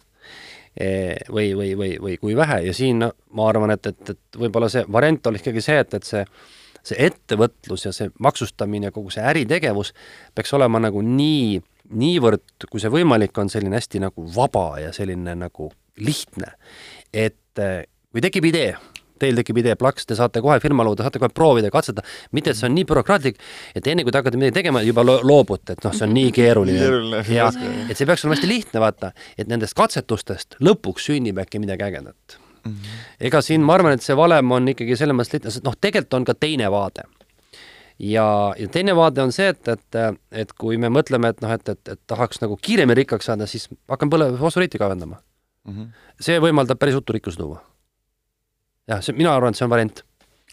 või, 0.74 1.52
või, 1.54 1.70
või, 1.78 1.90
või 2.02 2.16
kui 2.18 2.36
vähe 2.36 2.64
ja 2.66 2.72
siin 2.74 3.04
ma 3.04 3.48
arvan, 3.48 3.70
et, 3.76 3.86
et, 3.86 4.10
et 4.10 4.38
võib-olla 4.40 4.66
see 4.72 4.82
variant 4.90 5.26
oleks 5.30 5.44
ikkagi 5.44 5.62
see, 5.62 5.76
et, 5.84 5.94
et 5.94 6.08
see 6.08 6.24
see 6.84 7.06
ettevõtlus 7.06 7.86
ja 7.86 7.92
see 7.96 8.10
maksustamine, 8.22 8.90
kogu 8.92 9.12
see 9.12 9.24
äritegevus 9.24 9.94
peaks 10.36 10.52
olema 10.56 10.80
nagu 10.84 11.00
nii, 11.04 11.60
niivõrd, 11.96 12.66
kui 12.70 12.82
see 12.82 12.92
võimalik 12.92 13.36
on, 13.40 13.50
selline 13.52 13.78
hästi 13.78 14.02
nagu 14.04 14.26
vaba 14.34 14.66
ja 14.82 14.92
selline 14.96 15.36
nagu 15.38 15.70
lihtne. 15.96 16.54
et 17.12 17.62
eh, 17.62 17.86
kui 18.12 18.20
tekib 18.24 18.50
idee, 18.50 18.74
teil 19.24 19.40
tekib 19.40 19.58
idee 19.64 19.74
plaks, 19.80 20.06
te 20.06 20.18
saate 20.18 20.44
kohe 20.44 20.60
firma 20.62 20.84
luua, 20.86 21.00
te 21.00 21.08
saate 21.08 21.22
kohe 21.22 21.32
proovida, 21.34 21.72
katsetada, 21.74 22.04
mitte 22.36 22.52
et 22.52 22.60
see 22.60 22.68
on 22.68 22.76
nii 22.76 22.86
bürokraatlik, 22.92 23.40
et 23.74 23.90
enne 23.90 24.04
kui 24.04 24.12
te 24.14 24.20
hakkate 24.20 24.38
midagi 24.40 24.58
tegema, 24.60 24.84
juba 24.84 25.04
lo 25.06 25.18
loobute, 25.24 25.74
et 25.78 25.84
noh, 25.88 25.96
see 25.96 26.06
on 26.06 26.14
nii 26.14 26.30
keeruline. 26.36 27.24
Ja 27.32 27.50
et 27.88 27.96
see 27.96 28.06
peaks 28.06 28.24
olema 28.26 28.38
hästi 28.38 28.52
lihtne, 28.52 28.84
vaata, 28.84 29.14
et 29.40 29.50
nendest 29.50 29.76
katsetustest 29.78 30.60
lõpuks 30.64 31.10
sünnib 31.10 31.40
äkki 31.42 31.62
midagi 31.64 31.88
ägedat 31.90 32.40
Mhm. 32.64 33.00
ega 33.28 33.42
siin 33.44 33.60
ma 33.60 33.74
arvan, 33.76 33.92
et 33.92 34.04
see 34.04 34.16
valem 34.16 34.52
on 34.56 34.70
ikkagi 34.72 34.96
selles 34.96 35.16
mõttes 35.16 35.36
lihtne, 35.36 35.52
sest 35.52 35.66
noh, 35.66 35.74
tegelikult 35.76 36.14
on 36.16 36.24
ka 36.24 36.34
teine 36.34 36.70
vaade. 36.72 37.04
ja, 37.98 38.24
ja 38.58 38.68
teine 38.72 38.94
vaade 38.96 39.22
on 39.22 39.32
see, 39.32 39.50
et, 39.52 39.68
et, 39.68 39.98
et 40.32 40.52
kui 40.58 40.78
me 40.80 40.88
mõtleme, 40.88 41.28
et 41.30 41.44
noh, 41.44 41.52
et, 41.54 41.68
et, 41.68 41.92
et 41.94 42.00
tahaks 42.10 42.40
nagu 42.42 42.56
kiiremini 42.56 43.02
rikkaks 43.02 43.28
saada, 43.30 43.46
siis 43.46 43.68
hakkame 43.90 44.10
põle-, 44.16 44.32
fosforiiti 44.40 44.80
kaevandama. 44.80 45.20
Mhm. 45.68 45.92
see 46.20 46.40
võimaldab 46.40 46.80
päris 46.80 46.96
ruttu 46.96 47.14
rikkust 47.16 47.40
luua. 47.40 47.60
Jah, 48.90 49.00
see, 49.04 49.16
mina 49.16 49.34
arvan, 49.34 49.54
et 49.54 49.60
see 49.60 49.66
on 49.66 49.72
variant. 49.72 50.04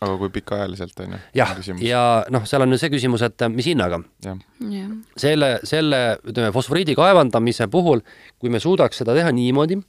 aga 0.01 0.17
kui 0.17 0.31
pikaajaliselt, 0.33 0.99
on 1.03 1.15
ju? 1.15 1.21
jah, 1.37 1.55
ja 1.85 2.03
noh, 2.33 2.45
seal 2.49 2.65
on 2.65 2.73
ju 2.73 2.81
see 2.81 2.91
küsimus, 2.93 3.23
et 3.27 3.47
mis 3.53 3.69
hinnaga. 3.69 4.01
selle, 5.19 5.53
selle, 5.67 6.01
ütleme, 6.25 6.51
fosforiidi 6.55 6.97
kaevandamise 6.97 7.67
puhul, 7.71 8.03
kui 8.39 8.53
me 8.53 8.61
suudaks 8.63 9.03
seda 9.03 9.17
teha 9.17 9.33
niimoodi, 9.35 9.81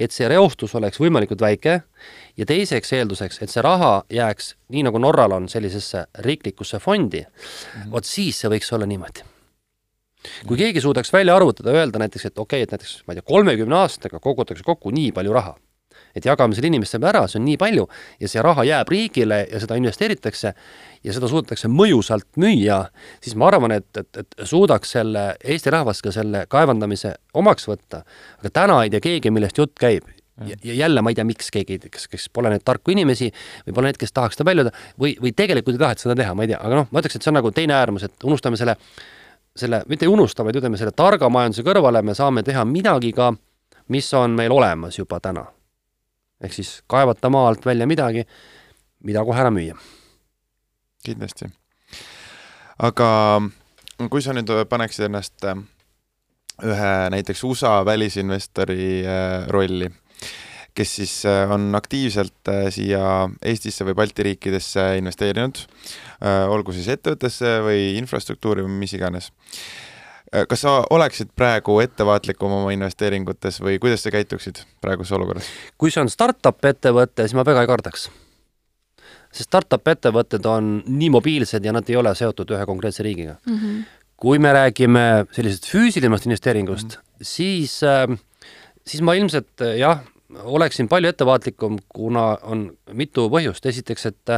et 0.00 0.14
see 0.14 0.28
reostus 0.30 0.74
oleks 0.78 1.00
võimalikult 1.00 1.42
väike 1.42 1.80
ja 2.38 2.46
teiseks 2.48 2.94
eelduseks, 2.96 3.42
et 3.42 3.52
see 3.52 3.64
raha 3.64 4.00
jääks, 4.12 4.54
nii 4.72 4.86
nagu 4.88 5.02
Norral 5.02 5.36
on, 5.36 5.48
sellisesse 5.50 6.06
riiklikusse 6.26 6.78
fondi 6.78 7.20
mm 7.20 7.28
-hmm. 7.28 7.90
vot 7.92 8.04
siis 8.04 8.40
see 8.40 8.50
võiks 8.50 8.72
olla 8.74 8.86
niimoodi. 8.86 9.24
kui 10.46 10.56
keegi 10.56 10.80
suudaks 10.80 11.12
välja 11.12 11.36
arvutada, 11.36 11.70
öelda 11.70 11.98
näiteks, 11.98 12.26
et 12.26 12.38
okei 12.38 12.62
okay,, 12.62 12.62
et 12.62 12.70
näiteks 12.70 13.02
ma 13.06 13.12
ei 13.12 13.20
tea, 13.20 13.22
kolmekümne 13.26 13.76
aastaga 13.76 14.20
kogutakse 14.20 14.64
kokku 14.64 14.90
nii 14.90 15.12
palju 15.12 15.32
raha, 15.32 15.56
et 16.14 16.26
jagame 16.26 16.56
selle 16.56 16.70
inimestele 16.70 17.08
ära, 17.10 17.26
see 17.30 17.40
on 17.40 17.46
nii 17.48 17.58
palju 17.60 17.86
ja 18.20 18.30
see 18.30 18.44
raha 18.44 18.64
jääb 18.66 18.92
riigile 18.92 19.42
ja 19.50 19.60
seda 19.62 19.78
investeeritakse 19.80 20.54
ja 21.04 21.16
seda 21.16 21.28
suudetakse 21.30 21.70
mõjusalt 21.72 22.28
müüa, 22.40 22.80
siis 23.24 23.36
ma 23.38 23.48
arvan, 23.50 23.74
et, 23.78 23.88
et, 23.96 24.22
et 24.22 24.46
suudaks 24.48 24.96
selle 24.96 25.26
Eesti 25.40 25.72
rahvas 25.72 26.02
ka 26.04 26.12
selle 26.14 26.44
kaevandamise 26.50 27.14
omaks 27.40 27.68
võtta. 27.68 28.02
aga 28.40 28.50
täna 28.52 28.80
ei 28.84 28.90
tea 28.92 29.04
keegi, 29.04 29.32
millest 29.32 29.58
jutt 29.58 29.76
käib. 29.80 30.08
ja, 30.46 30.56
ja 30.64 30.74
jälle 30.74 31.02
ma 31.02 31.10
ei 31.12 31.14
tea, 31.14 31.24
miks 31.28 31.50
keegi, 31.52 31.78
kes, 31.92 32.08
kes 32.08 32.28
pole 32.32 32.50
neid 32.52 32.64
tarku 32.64 32.92
inimesi 32.94 33.30
või 33.66 33.74
pole 33.76 33.90
neid, 33.90 34.00
kes 34.00 34.12
tahaks 34.12 34.38
seda 34.38 34.48
väljuda 34.50 34.72
või, 35.00 35.14
või 35.20 35.32
tegelikult 35.36 35.76
ei 35.76 35.84
taheta 35.84 36.06
seda 36.06 36.16
teha, 36.16 36.34
ma 36.34 36.46
ei 36.46 36.52
tea, 36.52 36.60
aga 36.60 36.82
noh, 36.82 36.90
ma 36.90 37.02
ütleks, 37.02 37.16
et 37.16 37.24
see 37.26 37.32
on 37.32 37.36
nagu 37.40 37.52
teine 37.52 37.76
äärmus, 37.76 38.06
et 38.08 38.24
unustame 38.24 38.56
selle, 38.56 38.76
selle, 39.56 39.82
mitte 39.88 40.08
ei 40.08 40.12
unusta, 40.12 40.44
vaid 40.44 40.56
ütleme, 40.56 40.80
selle 40.80 40.96
targa 40.96 41.28
majanduse 41.28 41.64
kõrvale 41.66 42.02
me 42.04 42.16
saame 42.16 42.44
teha 42.46 42.64
midagi 42.64 43.12
ka, 43.16 43.34
mis 43.92 44.08
on 44.16 44.36
meil 44.38 44.52
olemas 44.54 44.96
juba 44.98 45.20
täna. 45.20 45.44
Ehk 46.40 46.52
siis 46.56 46.80
kaevata 46.90 47.30
maa 47.30 47.48
alt 47.48 47.66
välja 47.66 47.86
midagi, 47.86 48.26
mida 49.04 49.24
kohe 49.24 49.40
ära 49.40 49.52
müüa 49.54 49.76
kindlasti. 51.04 51.48
aga 52.78 53.08
kui 54.12 54.22
sa 54.24 54.32
nüüd 54.36 54.50
paneksid 54.70 55.08
ennast 55.08 55.44
äh, 55.48 55.58
ühe 56.64 56.92
näiteks 57.12 57.42
USA 57.48 57.80
välisinvestori 57.84 59.02
äh, 59.04 59.48
rolli, 59.52 59.90
kes 60.76 60.94
siis 61.00 61.14
äh, 61.28 61.50
on 61.52 61.74
aktiivselt 61.76 62.52
siia 62.72 63.28
Eestisse 63.44 63.84
või 63.88 63.96
Balti 63.98 64.24
riikidesse 64.30 64.94
investeerinud, 65.00 65.64
olgu 66.52 66.72
siis 66.76 66.88
ettevõttesse 66.92 67.58
või 67.64 67.94
infrastruktuuri 68.00 68.64
või 68.66 68.82
mis 68.84 68.92
iganes. 68.96 69.30
Kas 70.30 70.60
sa 70.62 70.76
oleksid 70.90 71.32
praegu 71.36 71.80
ettevaatlikum 71.82 72.52
oma 72.60 72.72
investeeringutes 72.74 73.60
või 73.64 73.78
kuidas 73.82 74.04
sa 74.06 74.12
käituksid 74.14 74.62
praeguses 74.80 75.12
olukorras? 75.18 75.48
kui 75.78 75.90
see 75.90 76.02
on 76.02 76.10
startup 76.12 76.64
ettevõte, 76.64 77.24
siis 77.24 77.34
ma 77.38 77.46
väga 77.46 77.64
ei 77.64 77.70
kardaks 77.70 78.10
sest 79.30 79.48
startup 79.48 79.88
ettevõtted 79.90 80.46
on 80.50 80.76
nii 80.86 81.10
mobiilsed 81.14 81.64
ja 81.64 81.74
nad 81.74 81.88
ei 81.90 81.98
ole 81.98 82.12
seotud 82.18 82.50
ühe 82.54 82.66
konkreetse 82.66 83.06
riigiga 83.06 83.36
mm. 83.46 83.56
-hmm. 83.56 83.82
kui 84.16 84.38
me 84.38 84.52
räägime 84.52 85.26
sellisest 85.32 85.70
füüsilisest 85.70 86.26
investeeringust 86.26 86.96
mm, 86.96 87.00
-hmm. 87.00 87.24
siis, 87.34 87.80
siis 88.86 89.02
ma 89.02 89.14
ilmselt 89.14 89.66
jah, 89.78 90.02
oleksin 90.44 90.88
palju 90.88 91.08
ettevaatlikum, 91.08 91.78
kuna 91.88 92.38
on 92.42 92.70
mitu 92.92 93.28
põhjust, 93.30 93.66
esiteks, 93.66 94.06
et 94.06 94.34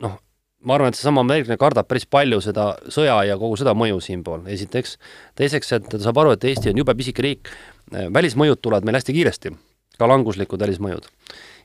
noh, 0.00 0.18
ma 0.66 0.74
arvan, 0.74 0.90
et 0.90 0.98
seesama 0.98 1.22
ameeriklane 1.22 1.58
kardab 1.60 1.88
päris 1.88 2.08
palju 2.10 2.40
seda 2.44 2.72
sõja 2.92 3.20
ja 3.28 3.38
kogu 3.38 3.58
seda 3.60 3.74
mõju 3.78 4.00
siinpool, 4.02 4.46
esiteks. 4.50 4.96
teiseks, 5.38 5.72
et 5.78 5.90
ta 5.92 6.02
saab 6.02 6.18
aru, 6.22 6.34
et 6.34 6.44
Eesti 6.44 6.72
on 6.72 6.82
jube 6.82 6.94
pisike 6.98 7.22
riik, 7.22 7.52
välismõjud 7.92 8.60
tulevad 8.62 8.86
meil 8.86 8.98
hästi 8.98 9.14
kiiresti, 9.14 9.52
ka 9.98 10.08
languslikud 10.10 10.60
välismõjud 10.60 11.06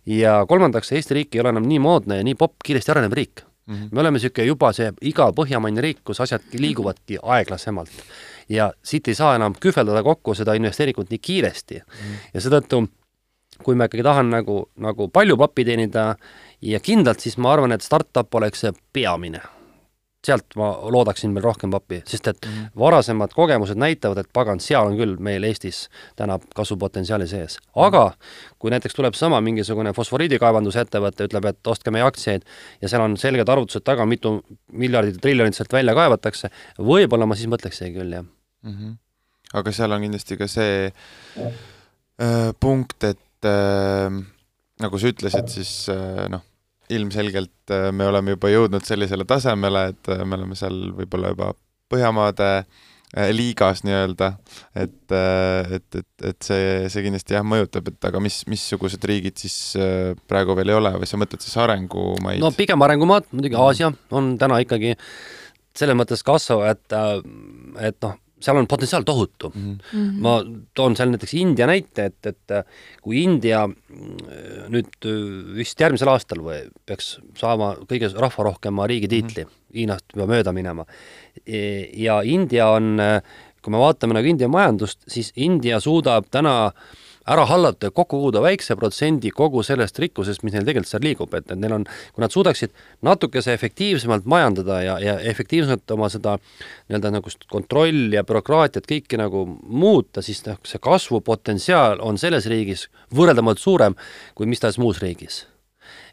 ja 0.06 0.46
kolmandaks, 0.50 0.92
Eesti 0.92 1.18
riik 1.18 1.36
ei 1.36 1.42
ole 1.42 1.54
enam 1.56 1.66
nii 1.70 1.80
moodne 1.82 2.20
ja 2.22 2.26
nii 2.26 2.38
popp, 2.38 2.60
kiiresti 2.66 2.94
arenev 2.94 3.14
riik 3.18 3.44
mm. 3.44 3.76
-hmm. 3.76 3.90
me 3.92 4.02
oleme 4.02 4.18
niisugune 4.18 4.48
juba 4.48 4.74
see 4.74 4.92
iga 5.02 5.32
põhjamaine 5.32 5.82
riik, 5.82 6.02
kus 6.04 6.22
asjad 6.22 6.42
liiguvadki 6.54 7.18
aeglasemalt. 7.22 7.92
ja 8.50 8.74
siit 8.84 9.08
ei 9.08 9.16
saa 9.16 9.36
enam 9.36 9.54
kühveldada 9.54 10.04
kokku 10.04 10.34
seda 10.36 10.54
investeeringut 10.54 11.10
nii 11.10 11.20
kiiresti 11.20 11.76
mm. 11.76 11.92
-hmm. 11.92 12.30
ja 12.34 12.42
seetõttu 12.42 12.88
kui 13.64 13.76
ma 13.76 13.86
ikkagi 13.86 14.04
tahan 14.04 14.30
nagu, 14.30 14.70
nagu 14.78 15.08
palju 15.08 15.38
pappi 15.38 15.66
teenida 15.66 16.16
ja 16.62 16.80
kindlalt, 16.80 17.20
siis 17.20 17.38
ma 17.38 17.54
arvan, 17.54 17.72
et 17.72 17.82
startup 17.82 18.36
oleks 18.36 18.66
see 18.66 18.74
peamine 18.94 19.42
sealt 20.26 20.54
ma 20.60 20.68
loodaksin 20.94 21.34
veel 21.34 21.46
rohkem 21.48 21.72
pappi, 21.74 22.02
sest 22.06 22.28
et 22.30 22.46
mm 22.46 22.52
-hmm. 22.52 22.80
varasemad 22.80 23.34
kogemused 23.34 23.78
näitavad, 23.78 24.18
et 24.18 24.30
pagan, 24.34 24.60
seal 24.60 24.88
on 24.88 24.98
küll 24.98 25.16
meil 25.20 25.44
Eestis 25.44 25.90
täna 26.16 26.40
kasvupotentsiaali 26.56 27.28
sees. 27.28 27.58
aga 27.76 28.14
kui 28.60 28.72
näiteks 28.72 28.94
tuleb 28.96 29.14
sama 29.14 29.42
mingisugune 29.42 29.94
fosforiidikaevandusettevõte, 29.94 31.26
ütleb, 31.26 31.46
et 31.46 31.68
ostke 31.68 31.92
meie 31.92 32.04
aktsiaid 32.06 32.42
ja 32.82 32.90
seal 32.90 33.02
on 33.02 33.18
selged 33.18 33.50
arvutused 33.50 33.84
taga, 33.84 34.06
mitu 34.06 34.44
miljardit 34.72 35.16
ja 35.16 35.22
triljonit 35.22 35.56
sealt 35.56 35.74
välja 35.74 35.94
kaevatakse, 35.94 36.50
võib-olla 36.78 37.26
ma 37.26 37.36
siis 37.36 37.50
mõtleksegi 37.50 37.98
küll, 37.98 38.14
jah 38.14 38.24
mm. 38.24 38.72
-hmm. 38.72 38.98
aga 39.54 39.72
seal 39.72 39.92
on 39.92 40.02
kindlasti 40.02 40.38
ka 40.38 40.48
see 40.48 40.94
äh, 41.42 42.54
punkt, 42.60 43.04
et 43.04 43.46
äh, 43.46 44.22
nagu 44.80 44.98
sa 44.98 45.08
ütlesid, 45.08 45.48
siis 45.48 45.90
äh, 45.90 46.30
noh, 46.30 46.42
ilmselgelt 46.96 47.74
äh, 47.74 47.90
me 47.96 48.08
oleme 48.10 48.36
juba 48.36 48.52
jõudnud 48.52 48.86
sellisele 48.88 49.26
tasemele, 49.30 49.90
et 49.94 50.14
äh, 50.14 50.24
me 50.26 50.40
oleme 50.40 50.58
seal 50.60 50.88
võib-olla 50.98 51.34
juba 51.34 51.52
Põhjamaade 51.92 52.48
äh, 52.56 53.30
liigas 53.36 53.82
nii-öelda, 53.84 54.30
et, 54.80 54.94
et, 55.12 55.98
et, 56.00 56.12
et 56.30 56.48
see, 56.48 56.70
see 56.94 57.04
kindlasti 57.04 57.36
jah, 57.36 57.44
mõjutab, 57.44 57.90
et 57.92 58.08
aga 58.08 58.22
mis, 58.24 58.38
missugused 58.48 59.04
riigid 59.12 59.42
siis 59.42 59.58
praegu 60.32 60.56
veel 60.56 60.72
ei 60.72 60.80
ole 60.80 60.94
või 61.02 61.10
sa 61.10 61.20
mõtled 61.20 61.44
siis 61.44 61.58
arengumaid? 61.60 62.40
no 62.40 62.54
pigem 62.56 62.88
arengumaad, 62.88 63.28
muidugi 63.36 63.60
Aasia 63.60 63.92
on 64.16 64.38
täna 64.40 64.62
ikkagi 64.64 64.96
selles 65.76 66.00
mõttes 66.00 66.24
kasvav, 66.28 66.64
et, 66.72 66.96
et 67.92 68.00
noh, 68.08 68.16
seal 68.42 68.60
on 68.60 68.68
potentsiaal 68.70 69.06
tohutu 69.08 69.52
mm. 69.54 69.78
-hmm. 69.78 70.22
ma 70.24 70.36
toon 70.74 70.96
seal 70.98 71.12
näiteks 71.14 71.34
India 71.40 71.68
näite, 71.68 72.06
et, 72.12 72.26
et 72.26 72.56
kui 73.02 73.24
India 73.24 73.68
nüüd 74.72 75.10
vist 75.56 75.80
järgmisel 75.80 76.12
aastal 76.12 76.44
või 76.46 76.64
peaks 76.86 77.20
saama 77.38 77.76
kõige 77.90 78.12
rahvarohkema 78.14 78.88
riigi 78.88 79.08
tiitli 79.08 79.44
mm, 79.44 79.50
-hmm. 79.50 79.58
Hiinast 79.72 80.06
juba 80.16 80.28
mööda 80.28 80.52
minema. 80.52 80.86
ja 81.96 82.22
India 82.28 82.68
on, 82.68 82.98
kui 83.64 83.72
me 83.72 83.80
vaatame 83.80 84.14
nagu 84.14 84.28
India 84.28 84.48
majandust, 84.48 85.00
siis 85.08 85.32
India 85.36 85.80
suudab 85.80 86.28
täna 86.32 86.66
äh, 86.66 86.74
ära 87.30 87.46
hallata 87.46 87.88
ja 87.88 87.92
kokku 87.92 88.18
koguda 88.18 88.42
väikse 88.42 88.76
protsendi 88.76 89.32
kogu 89.36 89.64
sellest 89.64 90.00
rikkusest, 90.02 90.44
mis 90.44 90.56
neil 90.56 90.66
tegelikult 90.66 90.90
seal 90.90 91.06
liigub, 91.06 91.34
et, 91.38 91.46
et 91.52 91.60
neil 91.60 91.76
on, 91.78 91.86
kui 92.16 92.24
nad 92.24 92.34
suudaksid 92.34 92.74
natukese 93.06 93.54
efektiivsemalt 93.54 94.26
majandada 94.26 94.82
ja, 94.86 94.98
ja 95.02 95.18
efektiivsemalt 95.34 95.96
oma 95.96 96.10
seda 96.14 96.38
nii-öelda 96.42 97.14
nagu 97.18 97.34
kontrolli 97.52 98.18
ja 98.18 98.26
bürokraatiat 98.28 98.90
kõiki 98.90 99.22
nagu 99.22 99.46
muuta, 99.62 100.26
siis 100.26 100.44
noh, 100.48 100.60
see 100.68 100.82
kasvupotentsiaal 100.82 102.02
on 102.02 102.18
selles 102.22 102.50
riigis 102.52 102.88
võrreldavalt 103.16 103.62
suurem 103.62 103.98
kui 104.36 104.50
mis 104.50 104.64
tahes 104.64 104.82
muus 104.82 105.02
riigis 105.04 105.46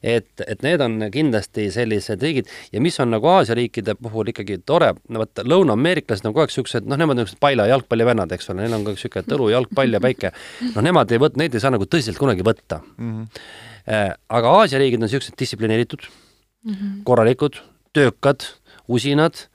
et, 0.02 0.28
et 0.46 0.62
need 0.62 0.82
on 0.84 0.96
kindlasti 1.12 1.68
sellised 1.74 2.22
riigid 2.22 2.50
ja 2.72 2.82
mis 2.82 2.98
on 3.02 3.10
nagu 3.14 3.28
Aasia 3.30 3.56
riikide 3.58 3.94
puhul 3.98 4.32
ikkagi 4.32 4.60
tore, 4.66 4.92
no 5.08 5.24
vot 5.24 5.42
lõuna-ameeriklased 5.42 6.26
on 6.28 6.34
kogu 6.34 6.44
aeg 6.44 6.52
niisugused, 6.52 6.86
noh, 6.88 7.00
nemad 7.00 7.16
on 7.16 7.24
niisugused 7.24 7.42
paila 7.42 7.68
jalgpallivennad, 7.70 8.32
eks 8.36 8.52
ole, 8.52 8.64
neil 8.64 8.78
on 8.78 8.86
ka 8.86 8.94
niisugune 8.94 9.28
tõlu, 9.32 9.50
jalgpall 9.54 9.98
ja 9.98 10.02
päike. 10.04 10.32
noh, 10.74 10.80
nemad 10.84 11.12
ei 11.14 11.22
võt-, 11.22 11.38
neid 11.40 11.54
ei 11.54 11.64
saa 11.64 11.74
nagu 11.74 11.88
tõsiselt 11.88 12.20
kunagi 12.20 12.46
võtta 12.46 12.80
mm. 12.84 13.12
-hmm. 13.12 14.16
aga 14.38 14.56
Aasia 14.62 14.82
riigid 14.82 15.02
on 15.02 15.08
niisugused 15.08 15.38
distsiplineeritud 15.38 16.08
mm, 16.08 16.72
-hmm. 16.72 16.96
korralikud, 17.04 17.62
töökad, 17.92 18.46
usinad 18.88 19.46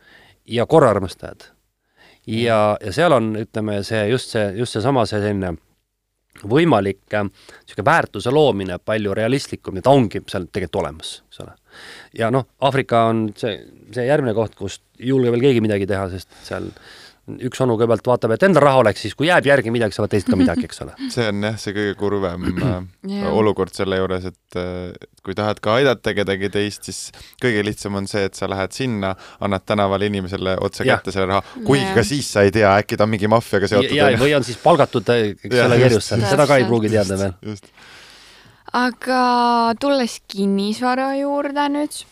ja 0.46 0.66
korraarmastajad. 0.66 1.50
ja, 2.28 2.78
ja 2.82 2.92
seal 2.92 3.12
on, 3.12 3.36
ütleme, 3.36 3.84
see 3.84 4.08
just 4.10 4.30
see, 4.36 4.52
just 4.58 4.74
seesama 4.74 5.06
see 5.06 5.20
selline 5.20 5.58
võimalik 6.42 7.14
niisugune 7.14 7.86
väärtuse 7.86 8.32
loomine 8.34 8.80
palju 8.84 9.14
realistlikum 9.16 9.78
ja 9.78 9.86
ta 9.86 9.94
ongi 9.94 10.24
seal 10.28 10.48
tegelikult 10.50 10.82
olemas, 10.82 11.14
eks 11.28 11.44
ole. 11.46 11.54
ja 12.18 12.32
noh, 12.34 12.48
Aafrika 12.66 13.06
on 13.12 13.28
see, 13.38 13.56
see 13.94 14.08
järgmine 14.08 14.34
koht, 14.38 14.56
kus 14.58 14.82
ei 15.00 15.12
julge 15.12 15.32
veel 15.34 15.46
keegi 15.48 15.64
midagi 15.64 15.88
teha, 15.90 16.08
sest 16.12 16.34
seal 16.44 16.72
üks 17.24 17.62
onu 17.64 17.78
kõigepealt 17.80 18.08
vaatab, 18.08 18.34
et 18.36 18.44
endal 18.44 18.66
raha 18.66 18.82
oleks, 18.82 19.06
siis 19.06 19.14
kui 19.16 19.30
jääb 19.30 19.46
järgi 19.48 19.72
midagi, 19.72 19.96
saavad 19.96 20.12
teised 20.12 20.28
ka 20.28 20.36
midagi, 20.40 20.66
eks 20.68 20.82
ole. 20.84 20.96
see 21.14 21.28
on 21.32 21.46
jah, 21.48 21.56
see 21.62 21.76
kõige 21.76 21.94
kurvem 22.00 22.44
yeah. 22.60 23.30
olukord 23.32 23.72
selle 23.76 24.00
juures, 24.02 24.28
et 24.28 24.60
kui 25.24 25.38
tahad 25.38 25.62
ka 25.64 25.78
aidata 25.80 26.14
kedagi 26.18 26.52
teist, 26.52 26.90
siis 26.90 27.32
kõige 27.42 27.64
lihtsam 27.64 27.96
on 28.02 28.10
see, 28.12 28.26
et 28.28 28.36
sa 28.36 28.50
lähed 28.52 28.76
sinna, 28.76 29.14
annad 29.44 29.64
tänavale 29.70 30.12
inimesele 30.12 30.58
otse 30.68 30.84
ja. 30.84 30.98
kätte 30.98 31.16
selle 31.16 31.32
raha, 31.32 31.60
kuigi 31.64 31.86
yeah. 31.86 31.98
ka 31.98 32.08
siis 32.12 32.32
sa 32.36 32.44
ei 32.44 32.52
tea, 32.56 32.76
äkki 32.84 33.00
ta 33.00 33.08
on 33.08 33.14
mingi 33.16 33.32
maffiaga 33.32 33.72
seotud. 33.72 33.96
ja, 33.96 34.12
või 34.20 34.36
on 34.36 34.48
siis 34.48 34.60
palgatud, 34.64 35.16
eks 35.16 35.60
ole, 35.68 35.80
kerjus 35.86 36.12
seal, 36.12 36.28
seda 36.28 36.48
ka 36.50 36.60
ei 36.60 36.68
pruugi 36.68 36.92
teada 36.92 37.20
veel. 37.24 37.62
aga 38.84 39.22
tulles 39.80 40.20
kinnisvara 40.28 41.14
juurde 41.22 41.72
nüüd 41.72 42.04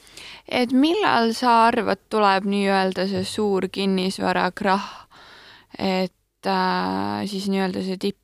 et 0.52 0.74
millal 0.76 1.32
sa 1.38 1.68
arvad, 1.70 2.02
tuleb 2.12 2.48
nii-öelda 2.52 3.08
see 3.10 3.24
suur 3.28 3.70
kinnisvarakrahh, 3.72 4.90
et 5.80 6.50
äh, 6.50 7.24
siis 7.32 7.48
nii-öelda 7.52 7.86
see 7.86 7.98
tipp? 8.02 8.20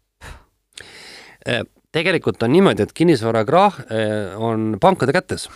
Äh, 1.47 1.63
tegelikult 1.95 2.43
on 2.43 2.51
niimoodi, 2.51 2.83
et 2.83 2.93
kinnisvarakrahh 2.93 3.81
äh, 3.87 4.35
on 4.35 4.75
pankade 4.81 5.15
kätes. 5.15 5.49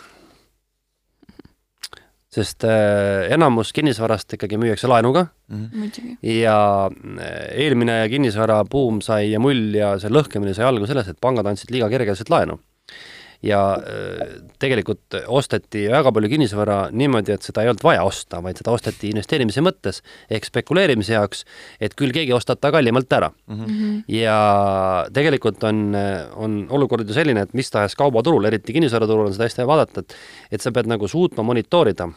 sest 2.31 2.63
äh, 2.63 3.27
enamus 3.35 3.73
kinnisvarast 3.75 4.37
ikkagi 4.37 4.55
müüakse 4.55 4.87
laenuga 4.87 5.25
mm. 5.51 5.65
-hmm. 5.65 6.17
ja 6.23 6.89
eelmine 7.51 8.07
kinnisvarabuum 8.09 9.01
sai 9.01 9.33
ja 9.33 9.39
mull 9.39 9.75
ja 9.75 9.97
see 9.99 10.07
lõhkemine 10.07 10.53
sai 10.55 10.63
alguse 10.65 10.93
sellest, 10.93 11.09
et 11.09 11.19
pangad 11.19 11.45
andsid 11.45 11.75
liiga 11.75 11.89
kergekäeliselt 11.89 12.31
laenu 12.31 12.55
ja 13.45 13.59
äh, 13.77 14.35
tegelikult 14.61 15.17
osteti 15.27 15.87
väga 15.91 16.11
palju 16.13 16.29
kinnisvara 16.31 16.77
niimoodi, 16.93 17.33
et 17.35 17.45
seda 17.45 17.63
ei 17.63 17.71
olnud 17.71 17.83
vaja 17.85 18.03
osta, 18.07 18.41
vaid 18.43 18.61
seda 18.61 18.73
osteti 18.73 19.09
investeerimise 19.11 19.63
mõttes 19.65 20.01
ehk 20.29 20.47
spekuleerimise 20.49 21.15
jaoks, 21.17 21.43
et 21.81 21.95
küll 21.97 22.13
keegi 22.15 22.35
ostab 22.37 22.61
ta 22.61 22.71
kallimalt 22.73 23.11
ära 23.17 23.31
mm. 23.31 23.65
-hmm. 23.65 23.99
ja 24.13 24.37
tegelikult 25.13 25.63
on, 25.63 25.97
on 26.35 26.61
olukord 26.69 27.07
ju 27.07 27.17
selline, 27.17 27.47
et 27.47 27.53
mis 27.57 27.71
tahes 27.71 27.95
kaubaturul, 27.95 28.45
eriti 28.45 28.73
kinnisvaraturul 28.73 29.31
on 29.31 29.33
seda 29.33 29.49
hästi 29.49 29.67
vaadata, 29.67 30.05
et 30.05 30.17
et 30.51 30.61
sa 30.61 30.71
pead 30.71 30.87
nagu 30.87 31.07
suutma 31.07 31.43
monitoorida, 31.43 32.09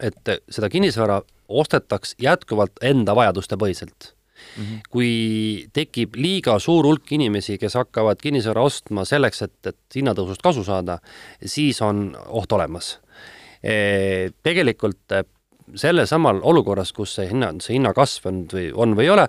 et 0.00 0.30
seda 0.50 0.68
kinnisvara 0.68 1.22
ostetaks 1.48 2.14
jätkuvalt 2.22 2.82
enda 2.82 3.14
vajaduste 3.14 3.56
põhiselt 3.56 4.17
Mm 4.58 4.64
-hmm. 4.64 4.80
kui 4.90 5.68
tekib 5.72 6.16
liiga 6.16 6.58
suur 6.58 6.86
hulk 6.86 7.12
inimesi, 7.12 7.58
kes 7.58 7.74
hakkavad 7.74 8.18
kinnisvara 8.22 8.62
ostma 8.62 9.04
selleks, 9.04 9.42
et, 9.42 9.66
et 9.66 9.78
hinnatõusust 9.94 10.42
kasu 10.42 10.64
saada, 10.64 10.98
siis 11.44 11.82
on 11.82 12.16
oht 12.26 12.52
olemas. 12.52 12.98
E, 13.62 14.30
tegelikult 14.42 15.14
selles 15.76 16.10
samal 16.10 16.40
olukorras, 16.46 16.92
kus 16.96 17.14
see 17.18 17.28
hinna, 17.30 17.50
see 17.62 17.76
hinnakasv 17.76 18.28
on 18.30 18.40
või 18.52 18.68
on 18.74 18.94
või 18.96 19.06
ei 19.06 19.12
ole, 19.12 19.26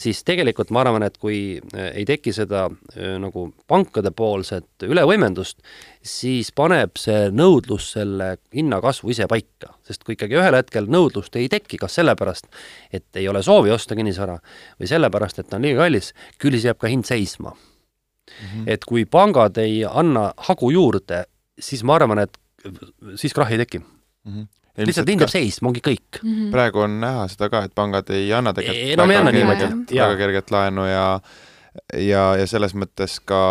siis 0.00 0.22
tegelikult 0.26 0.72
ma 0.72 0.82
arvan, 0.84 1.04
et 1.06 1.18
kui 1.20 1.58
äh, 1.58 1.90
ei 1.90 2.06
teki 2.08 2.34
seda 2.36 2.66
äh, 2.68 3.16
nagu 3.22 3.48
pankade 3.70 4.12
poolset 4.16 4.86
ülevõimendust, 4.86 5.60
siis 6.02 6.52
paneb 6.56 6.96
see 7.00 7.28
nõudlus 7.34 7.92
selle 7.96 8.36
hinnakasvu 8.54 9.12
ise 9.14 9.28
paika, 9.30 9.74
sest 9.92 10.06
kui 10.06 10.16
ikkagi 10.16 10.38
ühel 10.40 10.56
hetkel 10.56 10.88
nõudlust 10.90 11.36
ei 11.40 11.50
teki, 11.52 11.78
kas 11.82 11.98
sellepärast, 12.00 12.48
et 12.92 13.20
ei 13.20 13.28
ole 13.30 13.42
soovi 13.44 13.72
osta 13.74 13.96
kinnisvara 13.98 14.38
või 14.80 14.90
sellepärast, 14.90 15.42
et 15.42 15.50
ta 15.50 15.58
on 15.60 15.68
liiga 15.68 15.84
kallis, 15.84 16.12
küll 16.42 16.56
siis 16.56 16.70
jääb 16.70 16.80
ka 16.80 16.90
hind 16.90 17.08
seisma 17.08 17.52
mm. 17.52 18.48
-hmm. 18.48 18.64
et 18.74 18.84
kui 18.88 19.04
pangad 19.04 19.60
ei 19.62 19.82
anna 19.84 20.32
hagu 20.48 20.70
juurde, 20.70 21.24
siis 21.58 21.84
ma 21.84 21.98
arvan, 22.00 22.24
et 22.24 22.38
siis 23.14 23.34
krahhi 23.34 23.58
ei 23.58 23.64
teki 23.66 23.78
mm. 23.78 24.32
-hmm 24.32 24.50
lihtsalt 24.72 25.08
hind 25.08 25.20
jääb 25.20 25.28
seisma, 25.30 25.68
ongi 25.68 25.82
kõik 25.84 26.22
mm. 26.22 26.28
-hmm. 26.28 26.50
praegu 26.50 26.80
on 26.80 27.00
näha 27.00 27.26
seda 27.28 27.50
ka, 27.52 27.64
et 27.64 27.74
pangad 27.74 28.08
ei 28.10 28.32
anna 28.32 28.54
tegelikult 28.56 28.96
no, 28.96 29.08
väga, 29.08 29.32
kerget, 29.32 29.90
väga 29.92 30.16
kerget 30.16 30.50
laenu 30.50 30.86
ja 30.86 31.20
ja, 31.92 32.22
ja 32.36 32.46
selles 32.46 32.72
mõttes 32.74 33.18
ka 33.24 33.42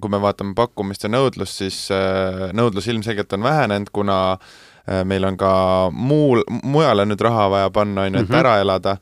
kui 0.00 0.10
me 0.12 0.20
vaatame 0.20 0.54
pakkumist 0.54 1.02
ja 1.02 1.08
nõudlust, 1.08 1.62
siis 1.62 1.88
äh, 1.90 2.52
nõudlus 2.52 2.88
ilmselgelt 2.88 3.32
on 3.32 3.42
vähenenud, 3.42 3.90
kuna 3.92 4.18
Äh, 4.36 4.60
meil 5.04 5.24
on 5.24 5.36
ka 5.38 5.52
muul, 5.92 6.42
mujale 6.62 7.04
nüüd 7.06 7.20
raha 7.22 7.46
vaja 7.52 7.70
panna, 7.74 8.06
on 8.06 8.16
ju, 8.16 8.22
et 8.24 8.28
mhm. 8.28 8.38
ära 8.40 8.56
elada 8.62 8.96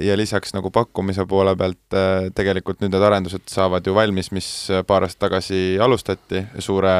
ja 0.00 0.16
lisaks 0.18 0.54
nagu 0.56 0.70
pakkumise 0.74 1.26
poole 1.28 1.54
pealt 1.58 1.96
äh, 1.96 2.28
tegelikult 2.34 2.82
nüüd 2.82 2.94
need 2.94 3.06
arendused 3.06 3.46
saavad 3.50 3.86
ju 3.86 3.94
valmis, 3.96 4.32
mis 4.34 4.48
paar 4.86 5.06
aastat 5.06 5.26
tagasi 5.28 5.62
alustati 5.82 6.44
suure 6.58 6.94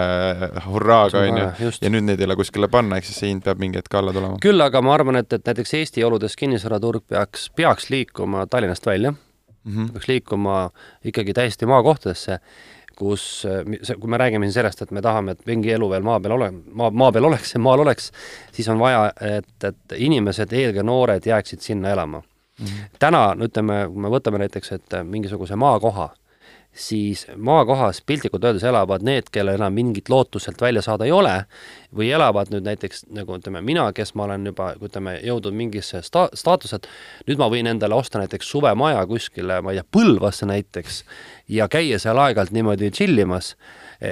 hurraaga, 0.67 1.25
on 1.27 1.43
ju, 1.43 1.73
ja 1.81 1.93
nüüd 1.93 2.09
neid 2.09 2.23
ei 2.23 2.29
ole 2.31 2.39
kuskile 2.39 2.71
panna, 2.73 2.99
ehk 2.99 3.09
siis 3.09 3.23
see 3.23 3.33
hind 3.33 3.45
peab 3.47 3.63
mingi 3.63 3.81
hetk 3.81 3.99
alla 3.99 4.15
tulema. 4.15 4.41
küll 4.43 4.65
aga 4.65 4.83
ma 4.85 4.97
arvan, 4.97 5.21
et, 5.23 5.33
et 5.33 5.53
näiteks 5.53 5.75
Eesti 5.81 6.05
oludes 6.07 6.37
kinnisvaraturg 6.39 7.07
peaks, 7.09 7.49
peaks 7.57 7.91
liikuma 7.93 8.47
Tallinnast 8.51 8.87
välja 8.87 9.15
mm, 9.65 9.73
-hmm. 9.73 9.93
peaks 9.93 10.09
liikuma 10.09 10.71
ikkagi 11.05 11.33
täiesti 11.33 11.67
maakohtadesse 11.67 12.39
kus, 13.03 13.25
kui 14.01 14.11
me 14.11 14.21
räägime 14.21 14.47
siin 14.49 14.61
sellest, 14.61 14.83
et 14.85 14.95
me 14.95 15.03
tahame, 15.05 15.37
et 15.37 15.47
mingi 15.49 15.73
elu 15.75 15.89
veel 15.91 16.07
maa 16.07 16.21
peal 16.23 16.37
ole, 16.39 16.51
maa, 16.73 16.91
maa 16.91 17.13
peal 17.15 17.29
oleks 17.31 17.55
ja 17.57 17.63
maal 17.63 17.85
oleks, 17.85 18.11
siis 18.55 18.69
on 18.73 18.81
vaja, 18.83 19.09
et, 19.39 19.53
et 19.69 19.97
inimesed, 19.99 20.53
eelkõige 20.53 20.87
noored, 20.87 21.27
jääksid 21.27 21.65
sinna 21.65 21.93
elama 21.93 22.23
mm. 22.23 22.67
-hmm. 22.67 22.99
täna, 22.99 23.23
no 23.35 23.49
ütleme, 23.51 23.85
kui 23.93 24.07
me 24.07 24.13
võtame 24.13 24.43
näiteks, 24.45 24.73
et 24.79 24.99
mingisuguse 25.05 25.57
maakoha, 25.57 26.11
siis 26.73 27.27
maakohas 27.37 28.01
piltlikult 28.07 28.45
öeldes 28.45 28.65
elavad 28.65 29.03
need, 29.05 29.29
kellel 29.33 29.59
enam 29.59 29.75
mingit 29.77 30.09
lootust 30.09 30.49
sealt 30.49 30.61
välja 30.61 30.83
saada 30.83 31.05
ei 31.05 31.13
ole, 31.13 31.35
või 31.97 32.09
elavad 32.17 32.49
nüüd 32.53 32.65
näiteks 32.65 33.05
nagu 33.13 33.37
ütleme, 33.37 33.61
mina, 33.61 33.85
kes 33.93 34.15
ma 34.17 34.25
olen 34.25 34.47
juba, 34.49 34.71
ütleme, 34.81 35.19
jõudnud 35.27 35.57
mingisse 35.59 36.01
sta-, 36.07 36.31
staatuselt, 36.35 36.89
nüüd 37.29 37.43
ma 37.43 37.51
võin 37.53 37.69
endale 37.69 37.99
osta 37.99 38.23
näiteks 38.23 38.49
suvemaja 38.55 39.05
kuskile, 39.11 39.61
ma 39.61 39.75
ei 39.75 39.83
tea, 39.83 39.89
Põlvasse 39.93 40.49
näiteks, 40.49 41.03
ja 41.53 41.69
käia 41.69 41.99
seal 42.01 42.17
aeg-ajalt 42.19 42.55
niimoodi 42.57 42.89
tšillimas 42.91 43.53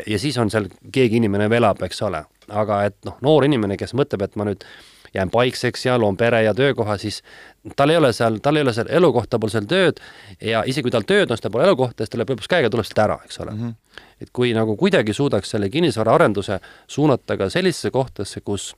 ja 0.06 0.18
siis 0.18 0.36
on 0.38 0.50
seal 0.52 0.68
keegi 0.92 1.18
inimene 1.20 1.48
veel 1.50 1.64
elab, 1.64 1.82
eks 1.82 2.02
ole. 2.02 2.24
aga 2.50 2.80
et 2.88 2.96
noh, 3.06 3.14
noor 3.22 3.44
inimene, 3.46 3.76
kes 3.78 3.92
mõtleb, 3.94 4.24
et 4.26 4.36
ma 4.36 4.48
nüüd 4.48 4.64
jään 5.14 5.30
paikseks 5.30 5.86
ja 5.86 5.98
loon 5.98 6.16
pere 6.16 6.42
ja 6.42 6.54
töökoha, 6.54 6.96
siis 6.98 7.22
tal 7.76 7.90
ei 7.90 7.96
ole 7.96 8.12
seal, 8.12 8.38
tal 8.42 8.56
ei 8.56 8.62
ole 8.62 8.72
seal 8.72 8.90
elukohta, 8.90 9.38
pole 9.38 9.50
seal 9.50 9.66
tööd 9.70 10.02
ja 10.40 10.62
isegi 10.66 10.86
kui 10.86 10.94
tal 10.94 11.06
tööd 11.08 11.30
on, 11.30 11.36
siis 11.36 11.46
tal 11.46 11.54
pole 11.54 11.66
elukohta, 11.68 12.04
siis 12.04 12.12
ta 12.12 12.20
läheb 12.20 12.34
lõpuks 12.34 12.50
käega, 12.50 12.70
tuleb 12.70 12.86
sealt 12.88 13.02
ära, 13.06 13.18
eks 13.24 13.40
ole 13.40 13.56
mm. 13.56 13.64
-hmm. 13.64 14.04
et 14.20 14.30
kui 14.32 14.54
nagu 14.56 14.76
kuidagi 14.76 15.16
suudaks 15.16 15.50
selle 15.50 15.70
kinnisvaraarenduse 15.70 16.60
suunata 16.86 17.36
ka 17.36 17.50
sellisesse 17.50 17.90
kohtasse, 17.90 18.40
kus 18.40 18.74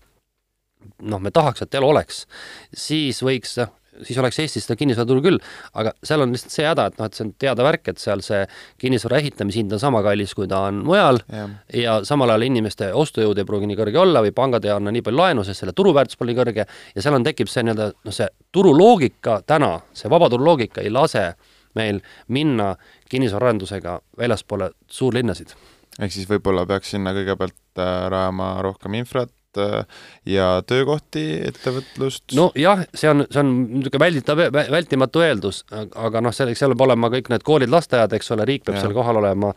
noh, 1.02 1.20
me 1.20 1.30
tahaks, 1.30 1.62
et 1.62 1.74
elu 1.74 1.88
oleks, 1.88 2.26
siis 2.74 3.22
võiks 3.22 3.56
noh, 3.60 3.72
siis 4.00 4.18
oleks 4.18 4.38
Eestis 4.42 4.66
seda 4.66 4.76
kinnisvaraturgu 4.80 5.24
küll, 5.26 5.38
aga 5.78 5.92
seal 6.04 6.24
on 6.24 6.32
lihtsalt 6.34 6.54
see 6.54 6.66
häda, 6.66 6.86
et 6.88 6.98
noh, 7.00 7.08
et 7.08 7.18
see 7.18 7.26
on 7.26 7.32
teada 7.44 7.66
värk, 7.66 7.92
et 7.92 8.02
seal 8.02 8.22
see 8.24 8.40
kinnisvara 8.80 9.20
ehitamishind 9.22 9.74
on 9.76 9.82
sama 9.82 10.02
kallis, 10.04 10.34
kui 10.38 10.48
ta 10.50 10.64
on 10.70 10.82
mujal. 10.86 11.20
Ja, 11.32 11.48
ja 11.76 11.96
samal 12.08 12.32
ajal 12.32 12.46
inimeste 12.48 12.92
ostujõud 12.98 13.38
ei 13.38 13.48
pruugi 13.48 13.68
nii 13.70 13.78
kõrge 13.78 14.00
olla 14.02 14.24
või 14.24 14.34
pangad 14.36 14.64
ei 14.68 14.74
anna 14.74 14.94
nii 14.94 15.04
palju 15.06 15.22
laenu, 15.22 15.46
sest 15.46 15.64
selle 15.64 15.76
turuväärtus 15.76 16.20
pole 16.20 16.32
nii 16.32 16.40
kõrge. 16.40 16.66
Ja 16.96 17.04
seal 17.04 17.18
on, 17.18 17.26
tekib 17.26 17.50
see 17.52 17.66
nii-öelda 17.66 17.90
noh, 17.92 18.16
see 18.16 18.30
turuloogika 18.54 19.40
täna, 19.46 19.74
see 19.96 20.10
vabaturuloogika 20.12 20.84
ei 20.84 20.92
lase 20.92 21.32
meil 21.78 22.00
minna 22.32 22.74
kinnisvaraarendusega 23.12 23.98
väljaspoole 24.20 24.72
suurlinnasid. 24.92 25.54
Ehk 26.00 26.12
siis 26.14 26.28
võib-olla 26.28 26.64
peaks 26.68 26.94
sinna 26.94 27.12
kõigepealt 27.16 27.80
äh, 27.80 27.94
rajama 28.12 28.54
rohkem 28.64 28.96
infrat, 28.96 29.32
Äh, 29.58 29.84
ja 30.26 30.46
töökohti, 30.66 31.22
ettevõtlust? 31.48 32.24
nojah, 32.36 32.84
see 32.94 33.10
on, 33.10 33.24
see 33.28 33.40
on 33.42 33.50
niisugune 33.68 34.00
välditav, 34.00 34.40
vältimatu 34.52 35.22
eeldus, 35.26 35.62
aga 35.72 36.22
noh, 36.24 36.32
selleks 36.32 36.62
seal 36.62 36.72
peab 36.72 36.84
olema 36.86 37.10
kõik 37.12 37.28
need 37.32 37.44
koolid, 37.44 37.72
lasteaiad, 37.72 38.14
eks 38.16 38.32
ole, 38.32 38.46
riik 38.48 38.64
peab 38.64 38.78
ja. 38.78 38.84
seal 38.84 38.94
kohal 38.96 39.18
olema 39.20 39.50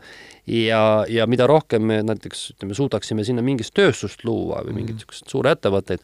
ja, 0.50 0.80
ja 1.08 1.28
mida 1.30 1.46
rohkem 1.48 1.86
me 1.88 2.00
näiteks 2.04 2.42
ütleme, 2.56 2.76
suudaksime 2.76 3.24
sinna 3.24 3.44
mingit 3.46 3.70
tööstust 3.76 4.26
luua 4.28 4.60
või 4.66 4.80
mingeid 4.80 4.98
niisuguseid 4.98 5.28
mm. 5.28 5.32
suuri 5.32 5.52
ettevõtteid, 5.54 6.02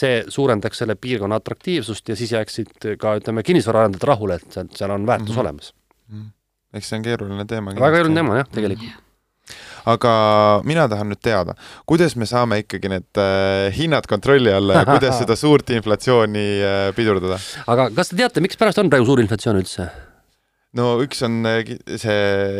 see 0.00 0.22
suurendaks 0.32 0.80
selle 0.84 0.96
piirkonna 1.00 1.40
atraktiivsust 1.42 2.08
ja 2.08 2.16
siis 2.18 2.32
jääksid 2.36 2.88
ka 3.02 3.18
ütleme, 3.20 3.44
kinnisvaraarendajad 3.44 4.08
rahule, 4.08 4.38
et 4.40 4.56
seal, 4.56 4.72
seal 4.78 4.94
on 4.94 5.04
väärtus 5.10 5.34
mm 5.34 5.34
-hmm. 5.34 5.44
olemas 5.44 5.74
mm. 6.08 6.22
-hmm. 6.22 6.32
eks 6.78 6.88
see 6.88 6.96
on 7.02 7.04
keeruline 7.10 7.44
teema. 7.44 7.76
väga 7.76 7.92
keeruline 7.98 8.22
teema 8.22 8.40
jah, 8.40 8.48
tegelikult 8.54 8.88
mm. 8.88 8.94
-hmm 8.94 9.07
aga 9.86 10.12
mina 10.68 10.88
tahan 10.90 11.12
nüüd 11.12 11.22
teada, 11.24 11.54
kuidas 11.88 12.16
me 12.18 12.26
saame 12.28 12.62
ikkagi 12.64 12.90
need 12.92 13.20
äh, 13.22 13.68
hinnad 13.76 14.08
kontrolli 14.10 14.52
alla 14.54 14.82
ja 14.82 14.88
kuidas 14.88 15.18
seda 15.22 15.36
suurt 15.38 15.70
inflatsiooni 15.74 16.46
äh, 16.58 16.82
pidurdada? 16.96 17.40
aga 17.66 17.88
kas 17.94 18.12
te 18.12 18.20
teate, 18.20 18.44
mikspärast 18.44 18.82
on 18.82 18.92
praegu 18.92 19.08
suur 19.08 19.22
inflatsioon 19.24 19.60
üldse? 19.62 19.88
no 20.78 20.88
üks 21.04 21.22
on 21.26 21.40
äh, 21.48 21.74
see 22.00 22.16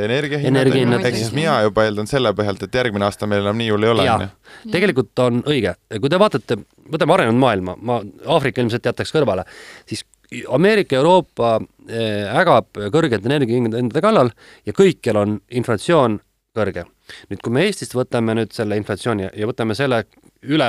energiahinnad 0.06 0.70
Energia, 0.70 1.00
ehk 1.00 1.18
siis 1.18 1.32
mina 1.36 1.58
juba 1.66 1.86
eeldan 1.88 2.08
selle 2.10 2.32
põhjalt, 2.36 2.62
et 2.64 2.78
järgmine 2.80 3.08
aasta 3.08 3.28
meil 3.30 3.44
enam 3.44 3.58
nii 3.60 3.72
hull 3.74 3.88
ei 3.88 3.94
ole, 3.94 4.28
tegelikult 4.72 5.24
on 5.24 5.42
õige, 5.48 5.74
kui 5.98 6.12
te 6.12 6.20
vaatate, 6.20 6.60
võtame 6.88 7.18
arenenud 7.18 7.42
maailma, 7.42 7.76
ma 7.80 8.00
Aafrika 8.36 8.64
ilmselt 8.64 8.88
jätaks 8.88 9.12
kõrvale, 9.14 9.44
siis 9.88 10.06
Ameerika, 10.52 10.96
Euroopa 10.98 11.54
äh, 11.88 12.28
ägab 12.36 12.76
kõrgete 12.92 13.30
energiahindade 13.30 14.02
kallal 14.04 14.32
ja 14.68 14.74
kõikjal 14.76 15.22
on 15.22 15.38
inflatsioon 15.48 16.18
kõrge. 16.56 16.84
Nüüd, 17.30 17.42
kui 17.42 17.54
me 17.54 17.64
Eestist 17.68 17.96
võtame 17.96 18.36
nüüd 18.38 18.54
selle 18.56 18.78
inflatsiooni 18.80 19.30
ja 19.32 19.48
võtame 19.48 19.76
selle 19.78 20.04
üle 20.48 20.68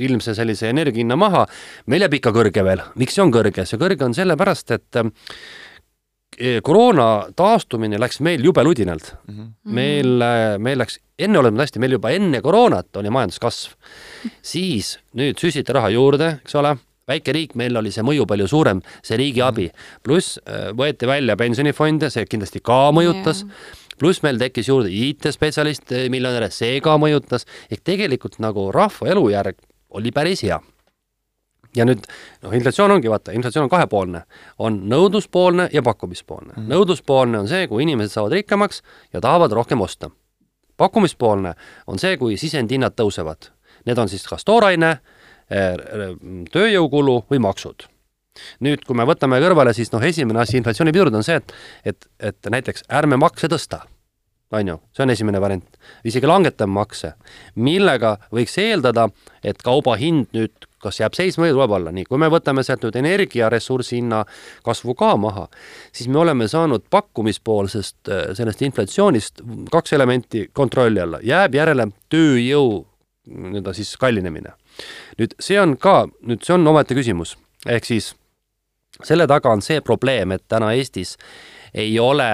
ilmse 0.00 0.34
sellise 0.36 0.70
energiahinna 0.72 1.16
maha, 1.20 1.44
meil 1.90 2.04
jääb 2.06 2.18
ikka 2.20 2.32
kõrge 2.34 2.64
veel. 2.64 2.82
miks 3.00 3.16
see 3.16 3.24
on 3.24 3.32
kõrge? 3.34 3.66
see 3.68 3.80
kõrge 3.80 4.06
on 4.06 4.16
sellepärast, 4.16 4.70
et 4.76 5.00
äh, 5.00 6.60
koroona 6.66 7.28
taastumine 7.36 8.00
läks 8.00 8.20
meil 8.24 8.44
jube 8.44 8.64
ludinalt 8.64 9.14
mm. 9.26 9.34
-hmm. 9.34 9.52
meil, 9.64 10.24
meil 10.58 10.78
läks, 10.78 10.98
enne 11.18 11.38
oleme 11.38 11.62
hästi, 11.62 11.78
meil 11.78 11.98
juba 11.98 12.10
enne 12.10 12.40
koroonat 12.40 12.96
oli 12.96 13.10
majanduskasv. 13.10 13.76
siis 14.54 14.98
nüüd 15.14 15.38
süstiti 15.38 15.72
raha 15.72 15.92
juurde, 15.94 16.38
eks 16.42 16.54
ole 16.54 16.76
väike 17.08 17.32
riik, 17.36 17.54
meil 17.54 17.76
oli 17.76 17.92
see 17.92 18.02
mõju 18.02 18.24
palju 18.26 18.46
suurem, 18.48 18.80
see 19.02 19.16
riigi 19.20 19.42
mhm. 19.42 19.48
abi, 19.48 19.70
pluss 20.02 20.38
võeti 20.72 21.06
välja 21.06 21.36
pensionifonde, 21.36 22.10
see 22.10 22.24
kindlasti 22.26 22.64
ka 22.64 22.88
mõjutas 22.96 23.44
yeah 23.44 23.80
pluss 24.00 24.22
meil 24.24 24.38
tekkis 24.40 24.68
juurde 24.68 24.90
IT-spetsialiste, 24.90 26.06
miljonäre, 26.12 26.50
see 26.54 26.80
ka 26.84 26.96
mõjutas, 27.00 27.48
ehk 27.70 27.84
tegelikult 27.84 28.38
nagu 28.42 28.70
rahva 28.74 29.10
elujärg 29.14 29.58
oli 29.94 30.12
päris 30.14 30.44
hea. 30.46 30.60
ja 31.74 31.82
nüüd 31.82 32.04
noh, 32.42 32.52
inflatsioon 32.54 32.92
ongi, 32.94 33.10
vaata, 33.10 33.32
inflatsioon 33.34 33.64
on 33.66 33.70
kahepoolne, 33.70 34.20
on 34.58 34.76
nõudluspoolne 34.90 35.68
ja 35.72 35.82
pakkumispoolne 35.82 36.52
mm. 36.52 36.62
-hmm. 36.62 36.70
nõudluspoolne 36.70 37.38
on 37.38 37.48
see, 37.48 37.66
kui 37.66 37.82
inimesed 37.82 38.14
saavad 38.14 38.32
rikkamaks 38.32 38.82
ja 39.12 39.20
tahavad 39.20 39.52
rohkem 39.52 39.80
osta. 39.80 40.10
pakkumispoolne 40.76 41.54
on 41.86 41.98
see, 41.98 42.16
kui 42.16 42.36
sisendhinnad 42.36 42.94
tõusevad. 42.94 43.50
Need 43.86 43.98
on 43.98 44.08
siis 44.08 44.26
kas 44.26 44.44
tooraine, 44.44 44.98
Eh, 45.52 45.76
tööjõukulu 46.52 47.18
või 47.28 47.40
maksud. 47.44 47.84
Nüüd, 48.64 48.84
kui 48.86 48.96
me 48.98 49.06
võtame 49.08 49.40
kõrvale, 49.42 49.74
siis 49.76 49.92
noh, 49.92 50.04
esimene 50.04 50.42
asi 50.42 50.58
inflatsiooni 50.60 50.94
pidurda 50.94 51.20
on 51.20 51.26
see, 51.26 51.40
et, 51.40 51.56
et, 51.84 52.08
et 52.30 52.52
näiteks 52.54 52.86
ärme 53.00 53.18
makse 53.20 53.50
tõsta, 53.50 53.84
on 54.54 54.68
ju, 54.68 54.76
see 54.94 55.02
on 55.04 55.10
esimene 55.10 55.40
variant. 55.42 55.78
isegi 56.06 56.28
langetame 56.28 56.74
makse, 56.74 57.14
millega 57.56 58.16
võiks 58.34 58.56
eeldada, 58.62 59.08
et 59.42 59.62
kauba 59.62 59.96
hind 60.00 60.30
nüüd 60.36 60.68
kas 60.84 61.00
jääb 61.00 61.14
seisma 61.16 61.46
või 61.46 61.54
tuleb 61.54 61.74
alla, 61.78 61.92
nii, 61.96 62.06
kui 62.08 62.20
me 62.20 62.28
võtame 62.32 62.64
sealt 62.66 62.84
nüüd 62.84 62.98
energiaressursi 63.00 63.98
hinna 63.98 64.22
kasvu 64.66 64.94
ka 64.98 65.14
maha, 65.20 65.46
siis 65.92 66.10
me 66.12 66.20
oleme 66.20 66.48
saanud 66.50 66.84
pakkumispoolsest 66.92 68.10
eh, 68.12 68.24
sellest 68.36 68.64
inflatsioonist 68.66 69.44
kaks 69.72 69.96
elementi 69.96 70.48
kontrolli 70.52 71.00
alla, 71.00 71.22
jääb 71.24 71.56
järele 71.56 71.88
tööjõu 72.12 72.82
nii-öelda 73.24 73.72
siis 73.72 73.94
kallinemine. 73.96 74.52
Nüüd 75.16 75.32
see 75.40 75.56
on 75.60 75.78
ka, 75.80 76.02
nüüd 76.28 76.44
see 76.44 76.56
on 76.58 76.68
omaette 76.68 76.96
küsimus, 76.96 77.38
ehk 77.64 77.88
siis 77.88 78.12
selle 79.02 79.26
taga 79.30 79.52
on 79.52 79.62
see 79.64 79.80
probleem, 79.84 80.34
et 80.36 80.44
täna 80.48 80.72
Eestis 80.76 81.16
ei 81.74 81.96
ole 81.98 82.28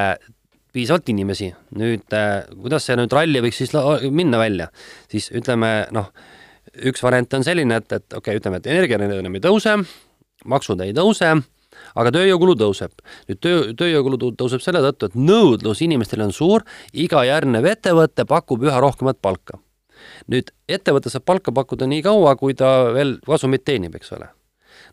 piisavalt 0.73 1.09
inimesi. 1.09 1.51
nüüd 1.79 2.15
äh, 2.15 2.45
kuidas 2.63 2.87
see 2.87 2.99
nüüd 2.99 3.13
ralli 3.13 3.43
võiks 3.43 3.63
siis 3.63 3.73
minna 4.11 4.39
välja, 4.39 4.69
siis 5.11 5.31
ütleme 5.35 5.89
noh, 5.95 6.11
üks 6.87 7.03
variant 7.03 7.33
on 7.35 7.47
selline, 7.47 7.81
et, 7.81 7.93
et 7.93 8.05
okei 8.13 8.19
okay,, 8.21 8.43
ütleme, 8.43 8.61
et 8.61 8.69
energia 8.71 9.01
enam 9.01 9.35
ei 9.35 9.43
tõuse, 9.43 9.79
maksud 10.45 10.85
ei 10.85 10.93
tõuse, 10.97 11.33
aga 11.95 12.13
tööjõukulu 12.15 12.55
tõuseb. 12.61 12.93
nüüd 13.29 13.41
töö, 13.41 13.73
tööjõukulu 13.75 14.21
tõuseb 14.39 14.63
selle 14.63 14.85
tõttu, 14.85 15.11
et 15.11 15.19
nõudlus 15.19 15.83
inimestel 15.83 16.23
on 16.27 16.33
suur, 16.33 16.67
iga 16.93 17.25
järgnev 17.25 17.67
ettevõte 17.67 18.29
pakub 18.29 18.63
üha 18.69 18.79
rohkemat 18.81 19.19
palka 19.23 19.59
nüüd 20.31 20.51
ettevõte 20.71 21.11
saab 21.13 21.27
palka 21.29 21.53
pakkuda 21.55 21.89
nii 21.91 22.05
kaua, 22.05 22.37
kui 22.41 22.55
ta 22.57 22.91
veel 22.95 23.19
kasumit 23.27 23.65
teenib, 23.67 23.97
eks 23.99 24.13
ole. 24.17 24.31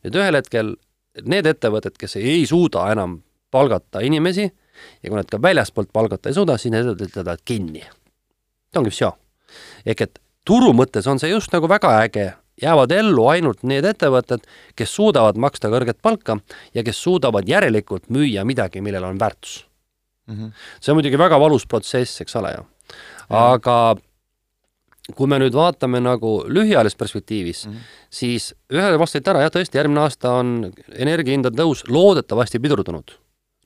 nüüd 0.06 0.18
ühel 0.19 0.38
hetkel 0.38 0.76
need 1.26 1.45
ettevõtted, 1.49 1.98
kes 1.98 2.18
ei 2.19 2.45
suuda 2.49 2.88
enam 2.91 3.22
palgata 3.52 4.03
inimesi 4.06 4.45
ja 4.45 5.10
kui 5.10 5.18
nad 5.18 5.30
ka 5.30 5.39
väljaspoolt 5.41 5.91
palgata 5.94 6.30
ei 6.30 6.38
suuda, 6.38 6.57
siis 6.57 6.73
need 6.73 6.85
ettevõtted 6.85 7.11
ütlevad 7.11 7.45
kinni. 7.45 7.84
see 8.72 8.81
ongi 8.81 8.94
vsjo. 8.94 9.14
ehk 9.85 10.02
et 10.02 10.19
turu 10.45 10.73
mõttes 10.73 11.07
on 11.07 11.19
see 11.19 11.31
just 11.31 11.53
nagu 11.53 11.69
väga 11.69 11.94
äge, 12.03 12.34
jäävad 12.61 12.91
ellu 12.91 13.27
ainult 13.27 13.64
need 13.64 13.85
ettevõtted, 13.85 14.44
kes 14.76 14.95
suudavad 14.95 15.38
maksta 15.38 15.69
kõrget 15.69 16.02
palka 16.02 16.39
ja 16.73 16.84
kes 16.84 17.02
suudavad 17.03 17.48
järelikult 17.48 18.10
müüa 18.10 18.45
midagi, 18.45 18.81
millel 18.81 19.03
on 19.03 19.19
väärtus 19.19 19.68
mm. 20.27 20.35
-hmm. 20.35 20.52
see 20.80 20.91
on 20.91 20.98
muidugi 20.98 21.18
väga 21.18 21.39
valus 21.39 21.68
protsess, 21.68 22.22
eks 22.22 22.35
ole 22.35 22.53
ju. 22.57 22.65
aga 23.30 23.95
kui 25.15 25.29
me 25.29 25.39
nüüd 25.39 25.55
vaatame 25.55 26.01
nagu 26.03 26.41
lühiajalises 26.51 26.97
perspektiivis 26.99 27.65
mm, 27.67 27.73
-hmm. 27.73 27.93
siis 28.09 28.53
ühele 28.73 28.99
vastasite 28.99 29.31
ära, 29.31 29.45
jah, 29.45 29.53
tõesti, 29.53 29.79
järgmine 29.79 30.03
aasta 30.03 30.34
on 30.41 30.71
energiahindade 30.95 31.55
tõus 31.55 31.85
loodetavasti 31.88 32.59
pidurdunud. 32.59 33.15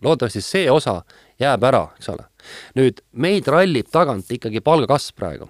loodetavasti 0.04 0.42
see 0.42 0.72
osa 0.72 1.02
jääb 1.40 1.64
ära, 1.64 1.88
eks 1.98 2.10
ole. 2.10 2.26
nüüd 2.76 3.02
meid 3.12 3.48
rallib 3.48 3.90
tagant 3.92 4.32
ikkagi 4.32 4.62
palgakasv 4.62 5.16
praegu. 5.16 5.50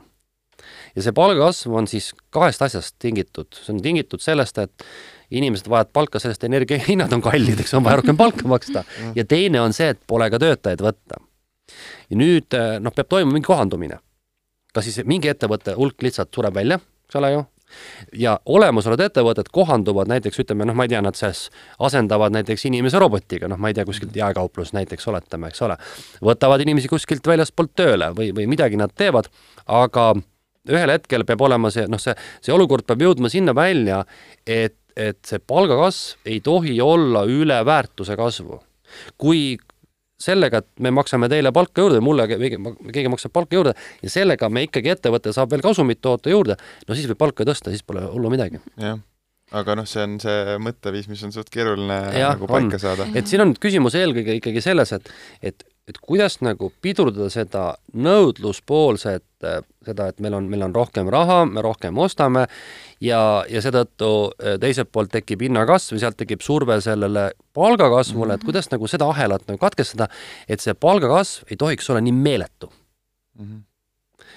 ja 0.95 1.01
see 1.01 1.11
palgakasv 1.11 1.73
on 1.73 1.87
siis 1.87 2.13
kahest 2.29 2.61
asjast 2.61 2.95
tingitud, 2.99 3.47
see 3.51 3.73
on 3.73 3.81
tingitud 3.81 4.21
sellest, 4.21 4.57
et 4.57 4.83
inimesed 5.31 5.67
vajavad 5.69 5.91
palka, 5.93 6.19
sellest 6.19 6.43
energiahinnad 6.43 7.13
on 7.13 7.21
kallid, 7.21 7.59
eks 7.59 7.73
on 7.73 7.83
vaja 7.83 7.99
rohkem 7.99 8.17
palka 8.17 8.47
maksta. 8.47 8.83
Mhm. 8.83 9.11
ja 9.15 9.25
teine 9.25 9.61
on 9.61 9.73
see, 9.73 9.89
et 9.89 9.99
pole 10.07 10.29
ka 10.29 10.39
töötajaid 10.39 10.79
võtta. 10.79 11.19
ja 12.09 12.17
nüüd 12.17 12.55
noh, 12.79 12.93
peab 12.95 13.07
toimuma 13.07 13.33
mingi 13.33 13.47
kohandumine 13.47 13.99
kas 14.75 14.87
siis 14.87 15.05
mingi 15.07 15.31
ettevõtte 15.31 15.75
hulk 15.77 16.03
lihtsalt 16.05 16.31
sureb 16.35 16.55
välja, 16.55 16.79
eks 17.07 17.19
ole 17.19 17.31
ju, 17.33 17.43
ja 18.17 18.35
olemasolevad 18.45 19.05
ettevõtted 19.05 19.51
kohanduvad 19.53 20.09
näiteks 20.11 20.41
ütleme, 20.43 20.65
noh, 20.67 20.75
ma 20.77 20.85
ei 20.87 20.93
tea, 20.93 21.01
nad 21.03 21.17
siis 21.17 21.47
asendavad 21.79 22.33
näiteks 22.35 22.65
inimese 22.69 22.99
robotiga, 23.01 23.49
noh, 23.51 23.59
ma 23.61 23.71
ei 23.71 23.77
tea, 23.77 23.85
kuskilt 23.87 24.15
jaekauplus 24.15 24.73
näiteks 24.77 25.07
oletame, 25.11 25.51
eks 25.51 25.63
ole. 25.67 25.77
võtavad 26.23 26.63
inimesi 26.63 26.91
kuskilt 26.91 27.27
väljastpoolt 27.27 27.73
tööle 27.75 28.11
või, 28.17 28.31
või 28.35 28.47
midagi 28.51 28.79
nad 28.79 28.93
teevad, 28.95 29.29
aga 29.67 30.11
ühel 30.69 30.93
hetkel 30.93 31.25
peab 31.27 31.41
olema 31.47 31.71
see, 31.73 31.87
noh, 31.89 32.01
see, 32.01 32.15
see 32.43 32.53
olukord 32.53 32.85
peab 32.87 33.01
jõudma 33.07 33.31
sinna 33.33 33.55
välja, 33.57 34.03
et, 34.45 34.77
et 34.95 35.19
see 35.27 35.39
palgakasv 35.39 36.29
ei 36.29 36.41
tohi 36.45 36.77
olla 36.83 37.25
üle 37.29 37.61
väärtuse 37.65 38.17
kasvu. 38.19 38.61
kui 39.17 39.57
sellega, 40.21 40.61
et 40.61 40.83
me 40.85 40.93
maksame 40.95 41.29
teile 41.31 41.53
palka 41.55 41.85
juurde, 41.85 42.01
mulle 42.03 42.27
keegi, 42.29 42.59
keegi 42.91 43.11
maksab 43.11 43.33
palka 43.35 43.57
juurde 43.57 43.75
ja 44.01 44.11
sellega 44.13 44.49
me 44.49 44.65
ikkagi, 44.67 44.93
ettevõte 44.95 45.33
saab 45.35 45.53
veel 45.53 45.63
kasumit 45.65 46.01
toota 46.01 46.33
juurde, 46.33 46.57
no 46.87 46.97
siis 46.97 47.09
võib 47.11 47.21
palka 47.21 47.47
tõsta, 47.47 47.73
siis 47.73 47.85
pole 47.87 48.05
hullu 48.11 48.31
midagi. 48.33 48.61
jah, 48.81 49.01
aga 49.57 49.75
noh, 49.79 49.89
see 49.89 50.05
on 50.05 50.17
see 50.23 50.57
mõtteviis, 50.63 51.09
mis 51.11 51.23
on 51.27 51.35
suht 51.35 51.51
keeruline 51.53 51.99
ja, 52.15 52.33
nagu 52.35 52.49
paika 52.49 52.77
on. 52.77 52.83
saada. 52.85 53.09
et 53.17 53.27
siin 53.29 53.43
on 53.45 53.55
küsimus 53.59 53.97
eelkõige 53.99 54.37
ikkagi 54.39 54.63
selles, 54.63 54.93
et, 54.97 55.13
et 55.51 55.65
et 55.91 55.99
kuidas 56.01 56.39
nagu 56.45 56.71
pidurdada 56.83 57.29
seda 57.33 57.63
nõudluspoolset, 57.93 59.25
seda, 59.85 60.07
et 60.11 60.19
meil 60.23 60.35
on, 60.37 60.49
meil 60.51 60.65
on 60.67 60.75
rohkem 60.75 61.09
raha, 61.11 61.41
me 61.49 61.63
rohkem 61.65 61.97
ostame 62.01 62.45
ja, 63.01 63.21
ja 63.49 63.63
seetõttu 63.63 64.11
eh, 64.37 64.59
teiselt 64.61 64.91
poolt 64.93 65.11
tekib 65.15 65.43
hinnakasv 65.47 65.97
ja 65.97 66.05
sealt 66.05 66.19
tekib 66.21 66.45
surve 66.45 66.77
sellele 66.83 67.31
palgakasvule, 67.57 68.35
et 68.35 68.41
mhm. 68.41 68.51
kuidas 68.51 68.71
nagu 68.73 68.89
seda 68.91 69.09
ahelat 69.11 69.47
nagu 69.49 69.61
katkestada, 69.61 70.09
et 70.47 70.63
see 70.63 70.77
palgakasv 70.77 71.51
ei 71.51 71.59
tohiks 71.59 71.91
olla 71.91 72.03
nii 72.05 72.15
meeletu 72.15 72.71
mm. 72.71 73.45
-hmm 73.45 73.67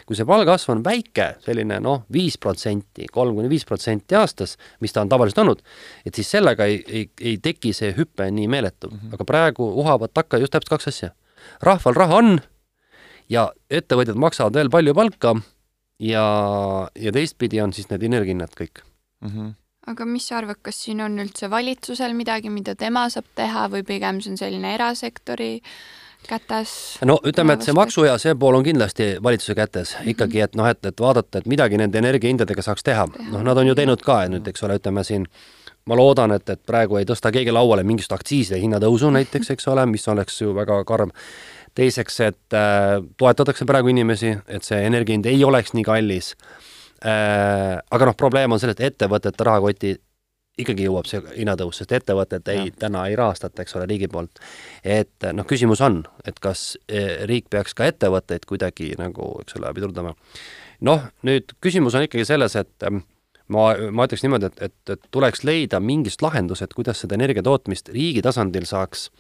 kui 0.07 0.17
see 0.19 0.27
palgakasv 0.29 0.73
on 0.75 0.83
väike, 0.85 1.29
selline 1.45 1.79
noh, 1.85 2.05
viis 2.13 2.37
protsenti, 2.41 3.09
kolm 3.13 3.37
kuni 3.39 3.49
viis 3.53 3.65
protsenti 3.69 4.17
aastas, 4.19 4.57
mis 4.85 4.93
ta 4.93 5.05
on 5.05 5.09
tavaliselt 5.13 5.41
olnud, 5.45 5.63
et 6.05 6.15
siis 6.15 6.31
sellega 6.37 6.69
ei, 6.69 6.81
ei, 6.89 7.05
ei 7.21 7.39
teki 7.43 7.73
see 7.77 7.95
hüpe 7.97 8.29
nii 8.31 8.49
meeletu 8.53 8.91
mm. 8.91 8.99
-hmm. 8.99 9.15
aga 9.17 9.25
praegu 9.25 9.69
uhavad 9.81 10.13
takka 10.15 10.41
just 10.43 10.53
täpselt 10.53 10.77
kaks 10.77 10.93
asja 10.93 11.11
rahval 11.63 11.95
raha 11.95 12.21
on 12.23 12.39
ja 13.29 13.49
ettevõtjad 13.71 14.19
maksavad 14.21 14.55
veel 14.55 14.71
palju 14.71 14.95
palka 14.95 15.35
ja, 15.99 16.25
ja 16.95 17.13
teistpidi 17.13 17.61
on 17.65 17.73
siis 17.73 17.91
need 17.91 18.03
energiahinnad 18.11 18.57
kõik 18.59 18.83
mm. 19.21 19.29
-hmm 19.29 19.53
aga 19.85 20.07
mis 20.09 20.29
sa 20.29 20.39
arvad, 20.41 20.61
kas 20.65 20.79
siin 20.87 21.03
on 21.05 21.19
üldse 21.21 21.51
valitsusel 21.53 22.15
midagi, 22.17 22.49
mida 22.53 22.75
tema 22.79 23.05
saab 23.13 23.27
teha 23.37 23.67
või 23.73 23.85
pigem 23.87 24.21
see 24.25 24.33
on 24.33 24.41
selline 24.41 24.75
erasektori 24.75 25.51
kätes? 26.29 26.73
no 27.05 27.19
ütleme, 27.27 27.57
et 27.57 27.67
see 27.67 27.77
maksu 27.77 28.07
ja 28.09 28.17
see 28.21 28.35
pool 28.41 28.57
on 28.59 28.65
kindlasti 28.65 29.11
valitsuse 29.23 29.55
kätes 29.55 29.95
mm 29.95 30.01
-hmm. 30.01 30.15
ikkagi, 30.15 30.41
et 30.41 30.57
noh, 30.57 30.69
et, 30.69 30.87
et 30.87 31.01
vaadata, 31.01 31.39
et 31.39 31.47
midagi 31.47 31.77
nende 31.77 31.99
energiahindadega 31.99 32.63
saaks 32.63 32.83
teha, 32.83 33.07
teha.. 33.13 33.31
noh, 33.31 33.43
nad 33.43 33.59
on 33.59 33.67
ju 33.67 33.75
teinud 33.75 34.03
ka 34.03 34.25
nüüd, 34.29 34.49
eks 34.49 34.63
ole, 34.63 34.79
ütleme 34.81 35.05
siin 35.05 35.27
ma 35.87 35.97
loodan, 35.99 36.33
et, 36.37 36.49
et 36.49 36.63
praegu 36.67 36.99
ei 37.01 37.09
tõsta 37.09 37.33
keegi 37.35 37.53
lauale 37.53 37.85
mingisugust 37.85 38.17
aktsiiside 38.17 38.61
hinnatõusu 38.63 39.11
näiteks, 39.15 39.53
eks 39.55 39.69
ole, 39.73 39.85
mis 39.91 40.07
oleks 40.09 40.41
ju 40.41 40.55
väga 40.57 40.83
karm. 40.89 41.13
teiseks, 41.75 42.21
et 42.21 42.55
äh, 42.55 43.03
toetatakse 43.19 43.67
praegu 43.67 43.91
inimesi, 43.91 44.37
et 44.47 44.63
see 44.63 44.79
energia 44.87 45.17
hind 45.17 45.27
ei 45.27 45.45
oleks 45.45 45.75
nii 45.75 45.85
kallis 45.85 46.35
äh,. 47.05 47.79
aga 47.91 48.07
noh, 48.07 48.17
probleem 48.17 48.53
on 48.53 48.61
selles, 48.61 48.79
et 48.79 48.93
ettevõtete 48.93 49.45
rahakoti 49.45 49.97
ikkagi 50.59 50.87
jõuab 50.87 51.09
see 51.11 51.23
hinnatõus, 51.35 51.81
sest 51.81 51.93
ettevõtet 51.97 52.49
ei, 52.53 52.69
täna 52.79 53.07
ei 53.11 53.17
rahastata, 53.19 53.65
eks 53.65 53.75
ole, 53.75 53.89
riigi 53.91 54.09
poolt. 54.09 54.39
et 54.85 55.27
noh, 55.33 55.47
küsimus 55.47 55.83
on, 55.83 56.05
et 56.27 56.39
kas 56.41 56.77
äh, 56.87 57.25
riik 57.29 57.51
peaks 57.51 57.75
ka 57.75 57.89
ettevõtteid 57.91 58.47
kuidagi 58.47 58.95
nagu, 59.01 59.33
eks 59.43 59.59
ole, 59.59 59.73
pidurdama. 59.75 60.15
noh, 60.81 61.09
nüüd 61.27 61.57
küsimus 61.61 61.99
on 61.99 62.07
ikkagi 62.07 62.25
selles, 62.29 62.57
et 62.57 62.87
äh, 62.87 63.03
ma, 63.49 63.71
ma 63.91 64.07
ütleks 64.09 64.25
niimoodi, 64.25 64.51
et, 64.51 64.63
et, 64.71 64.95
et 64.97 65.09
tuleks 65.15 65.45
leida 65.45 65.81
mingist 65.81 66.23
lahendused, 66.25 66.73
kuidas 66.77 67.03
seda 67.05 67.19
energia 67.19 67.45
tootmist 67.45 67.91
riigi 67.95 68.23
tasandil 68.25 68.69
saaks 68.69 69.11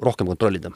rohkem 0.00 0.30
kontrollida 0.30 0.72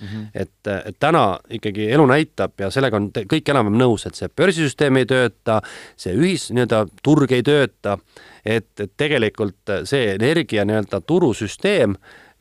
Mm 0.00 0.06
-hmm. 0.06 0.26
et, 0.34 0.50
et 0.84 0.96
täna 0.98 1.38
ikkagi 1.50 1.90
elu 1.92 2.06
näitab 2.06 2.52
ja 2.58 2.70
sellega 2.70 2.96
on 2.96 3.10
kõik 3.12 3.50
enam-vähem 3.52 3.76
nõus, 3.82 4.06
et 4.06 4.14
see 4.14 4.28
börsisüsteem 4.36 4.96
ei 4.96 5.04
tööta, 5.06 5.60
see 5.96 6.14
ühis, 6.16 6.46
nii-öelda 6.50 6.86
turg 7.02 7.32
ei 7.32 7.42
tööta, 7.42 7.98
et, 8.44 8.80
et 8.80 8.92
tegelikult 8.96 9.74
see 9.84 10.14
energia 10.14 10.64
nii-öelda 10.64 11.00
turusüsteem 11.00 11.98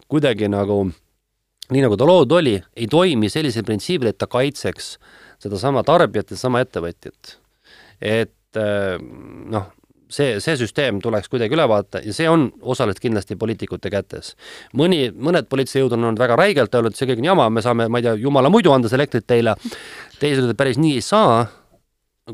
kuidagi 0.08 0.48
nagu, 0.48 0.92
nii 1.72 1.82
nagu 1.82 1.98
ta 1.98 2.08
loodud 2.08 2.38
oli, 2.40 2.56
ei 2.76 2.88
toimi 2.88 3.30
sellisel 3.30 3.68
printsiibil, 3.68 4.08
et 4.08 4.18
ta 4.18 4.28
kaitseks 4.28 4.98
sedasama 5.40 5.84
tarbijat 5.84 6.32
ja 6.32 6.38
sedasama 6.38 6.64
ettevõtjat. 6.64 7.38
et 8.02 8.32
noh, 8.58 9.68
see, 10.10 10.38
see 10.44 10.58
süsteem 10.60 11.00
tuleks 11.04 11.30
kuidagi 11.32 11.56
üle 11.56 11.66
vaadata 11.70 12.02
ja 12.06 12.14
see 12.16 12.30
on 12.30 12.48
osaliselt 12.62 13.02
kindlasti 13.04 13.38
poliitikute 13.40 13.92
kätes. 13.94 14.34
mõni, 14.78 15.10
mõned 15.14 15.50
poliitilised 15.52 15.84
jõud 15.84 15.98
on 15.98 16.10
olnud 16.10 16.22
väga 16.22 16.38
räigelt 16.40 16.76
öelnud, 16.76 16.98
see 16.98 17.10
kõik 17.10 17.22
on 17.24 17.30
jama, 17.32 17.50
me 17.54 17.64
saame, 17.66 17.90
ma 17.92 18.02
ei 18.02 18.08
tea, 18.08 18.16
jumala 18.24 18.52
muidu 18.54 18.74
anda 18.74 18.90
seda 18.90 19.04
elektrit 19.04 19.28
teile, 19.30 19.56
teised 20.20 20.44
ütlevad, 20.44 20.60
päris 20.60 20.82
nii 20.82 20.98
ei 20.98 21.06
saa, 21.06 21.44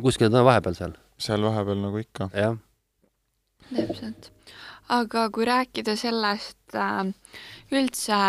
kuskil 0.01 0.31
ta 0.31 0.41
on 0.41 0.47
vahepeal 0.47 0.77
seal. 0.77 0.95
seal 1.21 1.43
vahepeal 1.45 1.83
nagu 1.83 2.01
ikka. 2.01 2.29
jah. 2.35 2.57
täpselt. 3.73 4.31
aga 4.95 5.29
kui 5.35 5.47
rääkida 5.49 5.97
sellest 5.99 6.79
äh, 6.79 7.03
üldse 7.73 8.21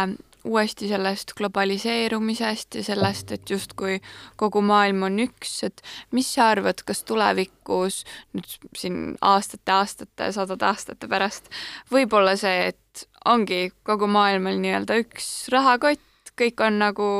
uuesti 0.46 0.88
sellest 0.88 1.34
globaliseerumisest 1.38 2.78
ja 2.78 2.84
sellest, 2.86 3.32
et 3.34 3.50
justkui 3.50 3.98
kogu 4.40 4.62
maailm 4.62 5.06
on 5.08 5.18
üks, 5.26 5.58
et 5.66 5.82
mis 6.14 6.28
sa 6.36 6.50
arvad, 6.54 6.82
kas 6.86 7.02
tulevikus 7.08 8.02
nüüd 8.36 8.56
siin 8.78 9.00
aastate, 9.20 9.72
aastate, 9.74 10.30
sadade 10.36 10.68
aastate 10.68 11.10
pärast 11.10 11.50
võib 11.92 12.14
olla 12.16 12.36
see, 12.38 12.70
et 12.72 13.06
ongi 13.26 13.70
kogu 13.86 14.08
maailmal 14.10 14.58
nii-öelda 14.62 15.00
üks 15.02 15.48
rahakott, 15.52 16.02
kõik 16.38 16.60
on 16.64 16.80
nagu 16.82 17.10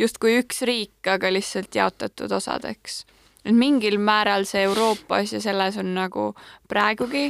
justkui 0.00 0.38
üks 0.40 0.62
riik, 0.66 0.98
aga 1.06 1.30
lihtsalt 1.32 1.74
jaotatud 1.74 2.32
osadeks. 2.32 3.04
et 3.44 3.52
mingil 3.52 3.98
määral 4.00 4.46
see 4.48 4.62
Euroopas 4.64 5.32
ja 5.32 5.40
selles 5.40 5.76
on 5.76 5.94
nagu 5.94 6.32
praegugi 6.68 7.28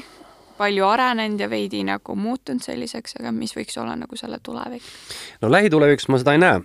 palju 0.58 0.86
arenenud 0.86 1.40
ja 1.40 1.48
veidi 1.50 1.82
nagu 1.86 2.16
muutunud 2.18 2.62
selliseks, 2.64 3.18
aga 3.20 3.32
mis 3.34 3.54
võiks 3.56 3.78
olla 3.80 3.96
nagu 3.98 4.16
selle 4.18 4.38
tulevik? 4.42 4.86
no 5.42 5.50
lähitulevikus 5.52 6.08
ma 6.12 6.20
seda 6.22 6.36
ei 6.36 6.42
näe, 6.42 6.62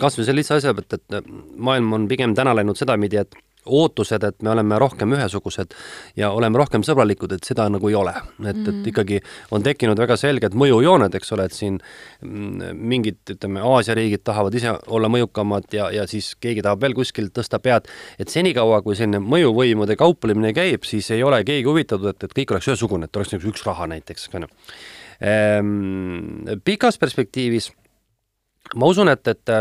kas 0.00 0.18
või 0.18 0.26
selle 0.26 0.40
lihtsa 0.42 0.60
asja 0.60 0.74
pealt, 0.76 0.98
et 0.98 1.32
maailm 1.56 1.92
on 1.98 2.08
pigem 2.10 2.34
täna 2.38 2.54
läinud 2.56 2.78
sedapidi, 2.78 3.22
et 3.24 3.38
ootused, 3.66 4.24
et 4.24 4.42
me 4.42 4.50
oleme 4.54 4.78
rohkem 4.80 5.12
ühesugused 5.16 5.74
ja 6.16 6.30
oleme 6.36 6.58
rohkem 6.60 6.84
sõbralikud, 6.86 7.34
et 7.36 7.46
seda 7.46 7.68
nagu 7.72 7.88
ei 7.90 7.96
ole. 7.98 8.14
et, 8.40 8.56
et 8.56 8.60
mhm. 8.68 8.84
ikkagi 8.92 9.20
on 9.54 9.64
tekkinud 9.64 9.98
väga 10.00 10.16
selged 10.20 10.56
mõjujooned, 10.58 11.14
eks 11.16 11.34
ole, 11.36 11.46
et 11.48 11.56
siin 11.56 11.80
mm, 12.22 12.76
mingid, 12.76 13.20
ütleme, 13.36 13.64
Aasia 13.64 13.96
riigid 13.98 14.24
tahavad 14.24 14.54
ise 14.56 14.74
olla 14.88 15.10
mõjukamad 15.12 15.68
ja, 15.76 15.90
ja 15.94 16.06
siis 16.10 16.32
keegi 16.40 16.64
tahab 16.66 16.80
veel 16.84 16.96
kuskilt 16.96 17.34
tõsta 17.36 17.60
pead, 17.62 17.90
et 18.18 18.32
senikaua, 18.32 18.80
kui 18.86 18.96
selline 18.98 19.22
mõjuvõimude 19.24 19.96
kauplemine 20.00 20.54
käib, 20.56 20.86
siis 20.88 21.10
ei 21.14 21.24
ole 21.26 21.42
keegi 21.44 21.68
huvitatud, 21.68 22.14
et, 22.14 22.28
et 22.28 22.36
kõik 22.40 22.56
oleks 22.56 22.70
ühesugune, 22.72 23.08
et 23.08 23.20
oleks 23.20 23.34
nagu 23.36 23.52
üks 23.52 23.66
raha 23.68 23.90
näiteks, 23.90 24.30
ju. 24.32 24.48
Ehm, 25.20 26.60
pikas 26.64 26.96
perspektiivis 26.98 27.68
ma 28.80 28.88
usun, 28.90 29.10
et, 29.12 29.26
et 29.28 29.52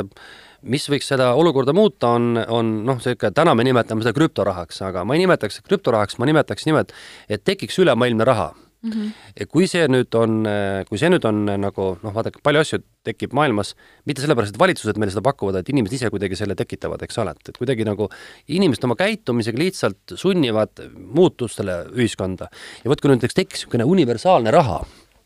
mis 0.62 0.88
võiks 0.92 1.10
seda 1.12 1.34
olukorda 1.40 1.74
muuta, 1.76 2.14
on, 2.18 2.34
on 2.48 2.72
noh, 2.88 3.00
niisugune, 3.00 3.34
täna 3.36 3.56
me 3.56 3.66
nimetame 3.68 4.06
seda 4.06 4.16
krüptorahaks, 4.18 4.82
aga 4.88 5.06
ma 5.08 5.16
ei 5.16 5.24
nimetaks 5.24 5.62
krüptorahaks, 5.68 6.20
ma 6.20 6.28
nimetaks 6.30 6.68
nimelt, 6.70 6.96
et 7.30 7.46
tekiks 7.48 7.80
ülemaailmne 7.80 8.28
raha 8.28 8.52
mm. 8.82 8.92
-hmm. 8.92 9.48
kui 9.48 9.68
see 9.68 9.88
nüüd 9.88 10.16
on, 10.20 10.44
kui 10.90 11.00
see 11.00 11.10
nüüd 11.12 11.26
on 11.28 11.42
nagu 11.62 11.88
noh, 12.04 12.14
vaadake, 12.16 12.42
palju 12.44 12.64
asju 12.64 12.82
tekib 13.08 13.34
maailmas, 13.38 13.74
mitte 14.10 14.24
sellepärast, 14.24 14.56
et 14.56 14.62
valitsused 14.62 15.00
meile 15.00 15.14
seda 15.14 15.24
pakuvad, 15.26 15.60
et 15.60 15.70
inimesed 15.72 15.98
ise 16.00 16.12
kuidagi 16.14 16.38
selle 16.40 16.56
tekitavad, 16.60 17.02
eks 17.04 17.20
ole, 17.24 17.36
et, 17.36 17.52
et 17.54 17.60
kuidagi 17.60 17.88
nagu 17.88 18.10
inimesed 18.48 18.88
oma 18.88 18.98
käitumisega 19.00 19.60
lihtsalt 19.60 20.16
sunnivad 20.16 20.84
muutustele 20.96 21.86
ühiskonda. 21.96 22.50
ja 22.84 22.92
vot, 22.92 23.02
kui 23.02 23.12
nüüd 23.12 23.22
näiteks 23.22 23.38
tekiks 23.38 23.60
niisugune 23.60 23.88
universaalne 23.88 24.52
raha, 24.52 24.82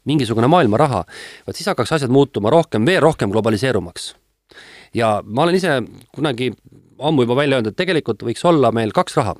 mingisugune 0.05 0.47
maailma 0.47 0.77
raha, 0.77 1.05
vot 1.47 1.55
siis 1.55 1.69
hakkaks 1.71 1.97
asjad 1.99 2.11
muutuma 2.11 2.51
rohkem, 2.53 2.85
veel 2.85 3.01
rohkem 3.01 3.31
globaliseerumaks 3.31 4.13
ja 4.93 5.21
ma 5.25 5.45
olen 5.45 5.55
ise 5.55 5.81
kunagi 6.15 6.51
ammu 6.99 7.25
juba 7.25 7.35
välja 7.35 7.59
öelnud, 7.59 7.73
et 7.73 7.79
tegelikult 7.79 8.23
võiks 8.23 8.43
olla 8.47 8.71
meil 8.71 8.93
kaks 8.95 9.17
raha 9.19 9.35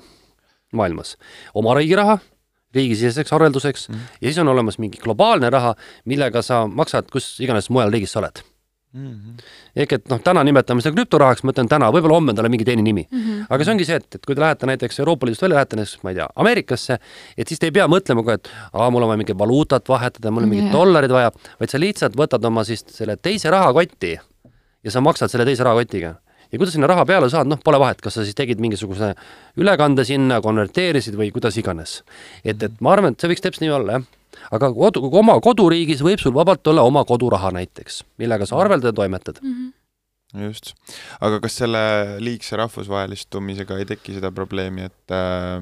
maailmas. 0.73 1.17
oma 1.53 1.75
riigi 1.77 1.95
raha, 1.95 2.17
riigisiseseks 2.73 3.33
arvelduseks 3.33 3.89
mm 3.89 3.95
-hmm. 3.95 4.17
ja 4.21 4.27
siis 4.27 4.37
on 4.37 4.47
olemas 4.47 4.79
mingi 4.79 4.97
globaalne 4.97 5.49
raha, 5.49 5.75
millega 6.05 6.41
sa 6.41 6.67
maksad 6.67 7.11
kus 7.11 7.39
iganes 7.39 7.69
mujal 7.69 7.91
riigis 7.91 8.11
sa 8.11 8.19
oled 8.19 8.43
mm. 8.93 9.13
-hmm. 9.13 9.43
ehk 9.75 9.93
et 9.93 10.09
noh, 10.09 10.21
täna 10.23 10.43
nimetame 10.43 10.81
seda 10.81 10.95
krüptorahaks, 10.95 11.43
ma 11.43 11.51
ütlen 11.51 11.69
täna, 11.69 11.91
võib-olla 11.91 12.19
homme 12.19 12.33
on 12.33 12.35
talle 12.35 12.49
mingi 12.49 12.65
teine 12.65 12.81
nimi 12.81 13.07
mm. 13.11 13.19
-hmm. 13.19 13.45
aga 13.49 13.63
see 13.63 13.73
ongi 13.73 13.85
see, 13.85 13.95
et, 13.95 14.15
et 14.15 14.25
kui 14.25 14.35
te 14.35 14.41
lähete 14.41 14.65
näiteks 14.65 14.99
Euroopa 14.99 15.25
Liidust 15.25 15.41
välja, 15.41 15.55
lähete 15.55 15.75
näiteks, 15.75 16.03
ma 16.03 16.09
ei 16.09 16.15
tea, 16.15 16.27
Ameerikasse, 16.35 16.97
et 17.37 17.47
siis 17.47 17.59
te 17.59 17.69
ei 17.69 17.71
pea 17.71 17.87
mõtlema 17.87 18.25
ka, 18.25 18.33
et 18.33 18.51
aa, 18.73 18.89
mul 18.89 19.03
on 19.03 19.13
vaja 19.13 19.17
mingit 19.17 19.37
valuutat 19.37 19.89
vahetada, 19.89 20.31
mul 20.31 20.43
on 20.43 20.49
mingid 20.49 20.69
yeah. 20.69 20.77
dollarid 20.77 21.11
vaja, 21.11 21.31
vaid 21.59 21.69
sa 21.69 21.79
lihtsalt 21.79 22.17
võtad 22.17 22.45
oma 22.45 22.63
siis 22.63 22.85
selle 22.89 23.17
teise 23.17 23.49
rahakotti 23.49 24.17
ja 24.83 24.93
sa 24.93 25.03
maksad 25.03 25.31
selle 25.31 25.45
teise 25.47 25.65
rahakotiga. 25.65 26.15
ja 26.51 26.59
kuidas 26.59 26.75
sinna 26.75 26.87
raha 26.87 27.05
peale 27.09 27.29
saad, 27.33 27.49
noh, 27.49 27.59
pole 27.63 27.79
vahet, 27.81 28.01
kas 28.01 28.17
sa 28.17 28.25
siis 28.25 28.37
tegid 28.37 28.61
mingisuguse 28.61 29.13
ülekande 29.57 30.05
sinna, 30.05 30.41
konverteerisid 30.41 31.17
või 31.19 31.31
kuidas 31.33 31.57
iganes. 31.57 32.01
et, 32.43 32.61
et 32.63 32.81
ma 32.81 32.93
arvan, 32.93 33.13
et 33.13 33.21
see 33.21 33.31
võiks 33.31 33.45
täpselt 33.45 33.65
nii 33.65 33.75
olla, 33.77 33.99
jah. 33.99 34.09
aga 34.57 34.73
kodu, 34.73 35.05
oma 35.21 35.39
koduriigis 35.41 36.03
võib 36.05 36.21
sul 36.21 36.35
vabalt 36.35 36.67
olla 36.67 36.85
oma 36.87 37.05
koduraha 37.05 37.53
näiteks, 37.59 38.03
millega 38.21 38.49
sa 38.49 38.59
arveldad 38.61 38.93
ja 38.93 38.99
toimetad 39.01 39.41
mm. 39.41 39.53
-hmm 39.53 39.71
just, 40.41 40.73
aga 41.21 41.39
kas 41.43 41.59
selle 41.61 41.83
liigse 42.23 42.57
rahvusvahelistumisega 42.57 43.77
ei 43.77 43.85
teki 43.85 44.15
seda 44.17 44.31
probleemi, 44.33 44.87
et 44.89 45.13
äh, 45.13 45.61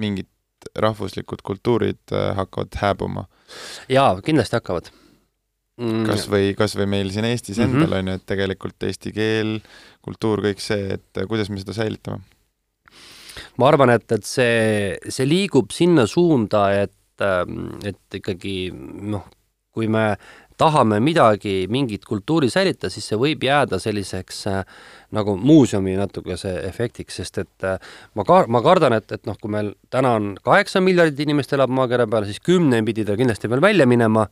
mingid 0.00 0.30
rahvuslikud 0.80 1.44
kultuurid 1.44 2.00
äh, 2.12 2.32
hakkavad 2.36 2.80
hääbuma? 2.80 3.26
jaa, 3.92 4.20
kindlasti 4.24 4.56
hakkavad 4.56 4.88
mm.. 5.80 6.04
kas 6.08 6.28
või, 6.30 6.52
kas 6.58 6.76
või 6.78 6.88
meil 6.96 7.12
siin 7.14 7.26
Eestis 7.28 7.58
mm 7.58 7.64
-hmm. 7.64 7.82
endal 7.82 7.98
on 7.98 8.12
ju, 8.12 8.20
et 8.20 8.26
tegelikult 8.26 8.88
eesti 8.88 9.12
keel, 9.14 9.56
kultuur, 10.04 10.44
kõik 10.44 10.62
see, 10.62 10.98
et 10.98 11.24
kuidas 11.28 11.50
me 11.50 11.62
seda 11.62 11.76
säilitame? 11.76 12.22
ma 13.58 13.68
arvan, 13.68 13.90
et, 13.90 14.06
et 14.12 14.26
see, 14.26 14.98
see 15.08 15.26
liigub 15.26 15.72
sinna 15.74 16.06
suunda, 16.06 16.68
et, 16.84 17.22
ähm, 17.22 17.74
et 17.84 18.20
ikkagi 18.20 18.70
noh, 18.74 19.26
kui 19.74 19.88
me 19.90 20.14
tahame 20.56 21.00
midagi, 21.02 21.66
mingit 21.70 22.04
kultuuri 22.06 22.46
säilitada, 22.50 22.90
siis 22.92 23.08
see 23.10 23.18
võib 23.18 23.42
jääda 23.42 23.80
selliseks 23.82 24.44
äh, 24.50 24.60
nagu 25.14 25.34
muuseumi 25.36 25.96
natukese 25.98 26.52
efektiks, 26.68 27.18
sest 27.18 27.40
et 27.42 27.66
äh, 27.66 27.80
ma 28.14 28.26
ka-, 28.28 28.46
ma 28.46 28.62
kardan, 28.62 28.94
et, 28.94 29.10
et 29.16 29.26
noh, 29.26 29.38
kui 29.40 29.50
meil 29.50 29.72
täna 29.90 30.14
on 30.20 30.36
kaheksa 30.46 30.82
miljardit 30.84 31.24
inimest 31.26 31.56
elab 31.58 31.74
maakera 31.74 32.06
peal, 32.06 32.28
siis 32.28 32.38
kümne 32.38 32.82
pidi 32.86 33.06
ta 33.06 33.18
kindlasti 33.18 33.50
veel 33.50 33.64
välja 33.64 33.88
minema 33.90 34.28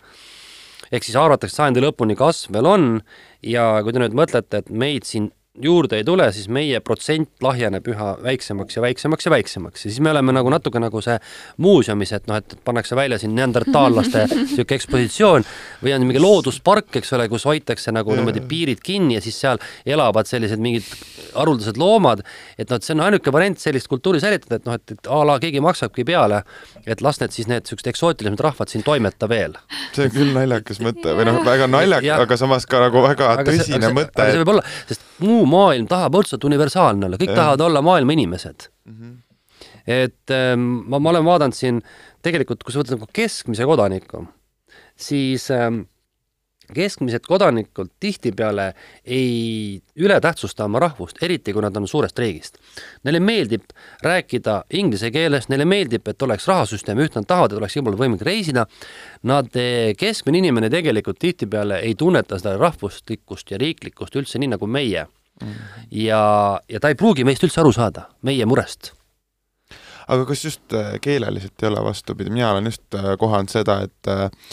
ehk 0.93 1.06
siis 1.06 1.16
arvatakse, 1.19 1.56
sajandi 1.56 1.82
lõpuni 1.85 2.16
kasv 2.19 2.52
veel 2.56 2.69
on. 2.69 2.89
Ja 3.43 3.81
kui 3.82 3.94
te 3.94 4.02
nüüd 4.02 4.16
mõtlete, 4.16 4.62
et 4.62 4.70
meid 4.70 5.09
siin 5.09 5.31
juurde 5.61 5.99
ei 6.01 6.05
tule, 6.05 6.24
siis 6.33 6.47
meie 6.49 6.79
protsent 6.81 7.43
lahjeneb 7.45 7.85
üha 7.93 8.07
väiksemaks 8.24 8.79
ja 8.79 8.83
väiksemaks 8.83 9.27
ja 9.27 9.33
väiksemaks 9.35 9.85
ja 9.85 9.91
siis 9.91 10.01
me 10.01 10.09
oleme 10.09 10.33
nagu 10.33 10.49
natuke 10.49 10.81
nagu 10.81 11.03
see 11.05 11.19
muuseumis, 11.61 12.15
et 12.16 12.31
noh, 12.31 12.39
et 12.41 12.55
pannakse 12.65 12.97
välja 12.97 13.19
siin 13.20 13.35
neandertaallaste 13.37 14.23
niisugune 14.31 14.79
ekspositsioon 14.79 15.45
või 15.83 15.93
on 15.93 16.07
mingi 16.09 16.23
looduspark, 16.24 16.89
eks 17.03 17.12
ole, 17.19 17.27
kus 17.29 17.45
hoitakse 17.45 17.93
nagu 17.93 18.16
niimoodi 18.16 18.41
piirid 18.49 18.81
kinni 18.81 19.19
ja 19.19 19.24
siis 19.24 19.43
seal 19.45 19.61
elavad 19.85 20.31
sellised 20.31 20.62
mingid 20.62 20.89
haruldased 21.35 21.77
loomad, 21.81 22.24
et 22.57 22.73
noh, 22.73 22.81
et 22.81 22.89
see 22.89 22.97
on 22.97 23.05
ainuke 23.05 23.37
variant 23.37 23.61
sellist 23.61 23.93
kultuuri 23.93 24.24
säilitada, 24.24 24.57
et 24.57 24.70
noh, 24.70 24.81
et, 24.81 24.97
et 24.97 25.12
a 25.12 25.20
la 25.29 25.37
keegi 25.43 25.61
maksabki 25.65 26.09
peale, 26.09 26.41
et 26.87 27.05
las 27.05 27.20
need 27.20 27.37
siis 27.37 27.51
need 27.53 27.66
niisugused 27.66 27.93
eksootilisemad 27.93 28.41
rahvad 28.49 28.73
siin 28.73 28.89
toimeta 28.89 29.29
veel. 29.29 29.61
see 29.93 30.09
on 30.09 30.16
küll 30.16 30.33
naljakas 30.33 30.81
mõte 30.81 31.12
või 31.12 31.29
noh, 31.29 31.43
väga 31.45 31.69
naljakas, 31.69 32.24
aga 32.24 32.41
samas 32.41 32.65
ka 32.65 32.81
nagu 32.87 33.05
väga 33.05 33.35
aga 33.37 33.49
tõsine 33.53 33.85
see, 33.85 33.97
mõte. 34.01 34.16
aga 34.16 34.33
see 34.33 34.41
võib 34.47 34.57
olla, 34.57 34.65
sest 34.89 35.09
muu 35.23 35.41
muu 35.43 35.51
maailm 35.51 35.89
tahab 35.90 36.20
õudselt 36.20 36.44
universaalne 36.48 37.09
olla, 37.09 37.20
kõik 37.20 37.35
ja. 37.35 37.40
tahavad 37.43 37.66
olla 37.66 37.82
maailma 37.82 38.14
inimesed 38.16 38.69
mm. 38.85 38.94
-hmm. 38.94 39.14
et 39.86 40.35
ähm, 40.36 40.69
ma, 40.86 40.98
ma 40.98 41.10
olen 41.10 41.24
vaadanud 41.24 41.59
siin 41.59 41.82
tegelikult, 42.23 42.62
kui 42.62 42.73
sa 42.74 42.82
võtad 42.82 42.97
nagu 42.97 43.10
keskmise 43.12 43.66
kodaniku, 43.66 44.27
siis 44.97 45.51
ähm, 45.51 45.82
keskmised 46.74 47.20
kodanikud 47.28 47.90
tihtipeale 48.01 48.74
ei 49.05 49.82
ületähtsusta 49.97 50.64
oma 50.64 50.78
rahvust, 50.78 51.23
eriti 51.23 51.52
kui 51.52 51.62
nad 51.62 51.77
on 51.77 51.89
suurest 51.89 52.19
riigist. 52.19 52.59
Neile 53.05 53.20
meeldib 53.20 53.64
rääkida 54.02 54.62
inglise 54.73 55.10
keeles, 55.10 55.48
neile 55.48 55.64
meeldib, 55.69 56.06
et 56.09 56.23
oleks 56.23 56.48
rahasüsteem 56.48 56.98
ühtne, 56.98 57.23
nad 57.23 57.31
tahavad, 57.31 57.52
et 57.52 57.62
oleks 57.62 57.78
pool 57.82 57.98
võimalik 57.98 58.27
reisida. 58.27 58.66
Nad, 59.23 59.51
eh, 59.56 59.94
keskmine 59.98 60.39
inimene 60.39 60.70
tegelikult 60.70 61.19
tihtipeale 61.19 61.82
ei 61.82 61.94
tunneta 61.94 62.39
seda 62.39 62.56
rahvuslikkust 62.56 63.51
ja 63.51 63.59
riiklikkust 63.59 64.16
üldse 64.16 64.39
nii 64.39 64.55
nagu 64.56 64.66
meie 64.66 65.06
ja, 65.90 66.24
ja 66.68 66.80
ta 66.80 66.92
ei 66.92 66.98
pruugi 66.98 67.24
meist 67.24 67.44
üldse 67.44 67.62
aru 67.62 67.72
saada, 67.74 68.09
meie 68.22 68.46
murest 68.46 68.92
aga 70.10 70.26
kas 70.26 70.44
just 70.44 70.74
äh, 70.76 70.94
keeleliselt 71.02 71.62
ei 71.62 71.68
ole 71.68 71.82
vastupidi, 71.84 72.30
mina 72.32 72.50
olen 72.52 72.68
just 72.70 72.96
äh, 72.96 73.12
kohanud 73.18 73.52
seda, 73.52 73.78
et 73.86 74.10
äh, 74.10 74.50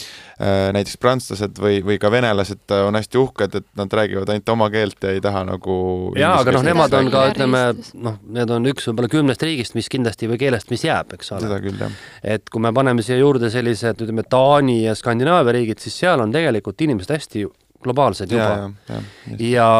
näiteks 0.75 0.97
prantslased 1.01 1.59
või, 1.59 1.79
või 1.85 1.97
ka 2.01 2.11
venelased 2.13 2.71
on 2.85 2.95
hästi 2.95 3.19
uhked, 3.19 3.57
et 3.59 3.67
nad 3.79 3.93
räägivad 3.99 4.31
ainult 4.31 4.53
oma 4.53 4.69
keelt 4.71 5.03
ja 5.03 5.13
ei 5.15 5.23
taha 5.23 5.43
nagu 5.49 5.75
jaa, 6.19 6.37
aga 6.43 6.53
noh, 6.55 6.65
nemad 6.65 6.95
on 6.95 7.11
ka, 7.11 7.25
ütleme, 7.33 7.63
noh, 8.05 8.19
need 8.37 8.53
on 8.55 8.69
üks 8.71 8.87
võib-olla 8.89 9.11
kümnest 9.11 9.43
riigist, 9.45 9.75
mis 9.77 9.91
kindlasti 9.91 10.29
või 10.31 10.39
keelest, 10.41 10.71
mis 10.73 10.85
jääb, 10.87 11.17
eks 11.17 11.33
ole. 11.35 11.47
seda 11.47 11.61
küll, 11.63 11.79
jah. 11.81 12.03
et 12.35 12.47
kui 12.49 12.63
me 12.63 12.73
paneme 12.75 13.05
siia 13.05 13.19
juurde 13.19 13.51
sellised, 13.53 14.05
ütleme, 14.05 14.23
Taani 14.29 14.83
ja 14.85 14.95
Skandinaavia 14.97 15.57
riigid, 15.59 15.81
siis 15.83 15.97
seal 16.05 16.23
on 16.23 16.35
tegelikult 16.35 16.87
inimesed 16.87 17.17
hästi 17.17 17.47
globaalsed 17.83 18.31
juba. 18.31 18.51
ja, 18.53 18.69
ja, 18.93 19.01
ja, 19.33 19.49
ja 19.49 19.71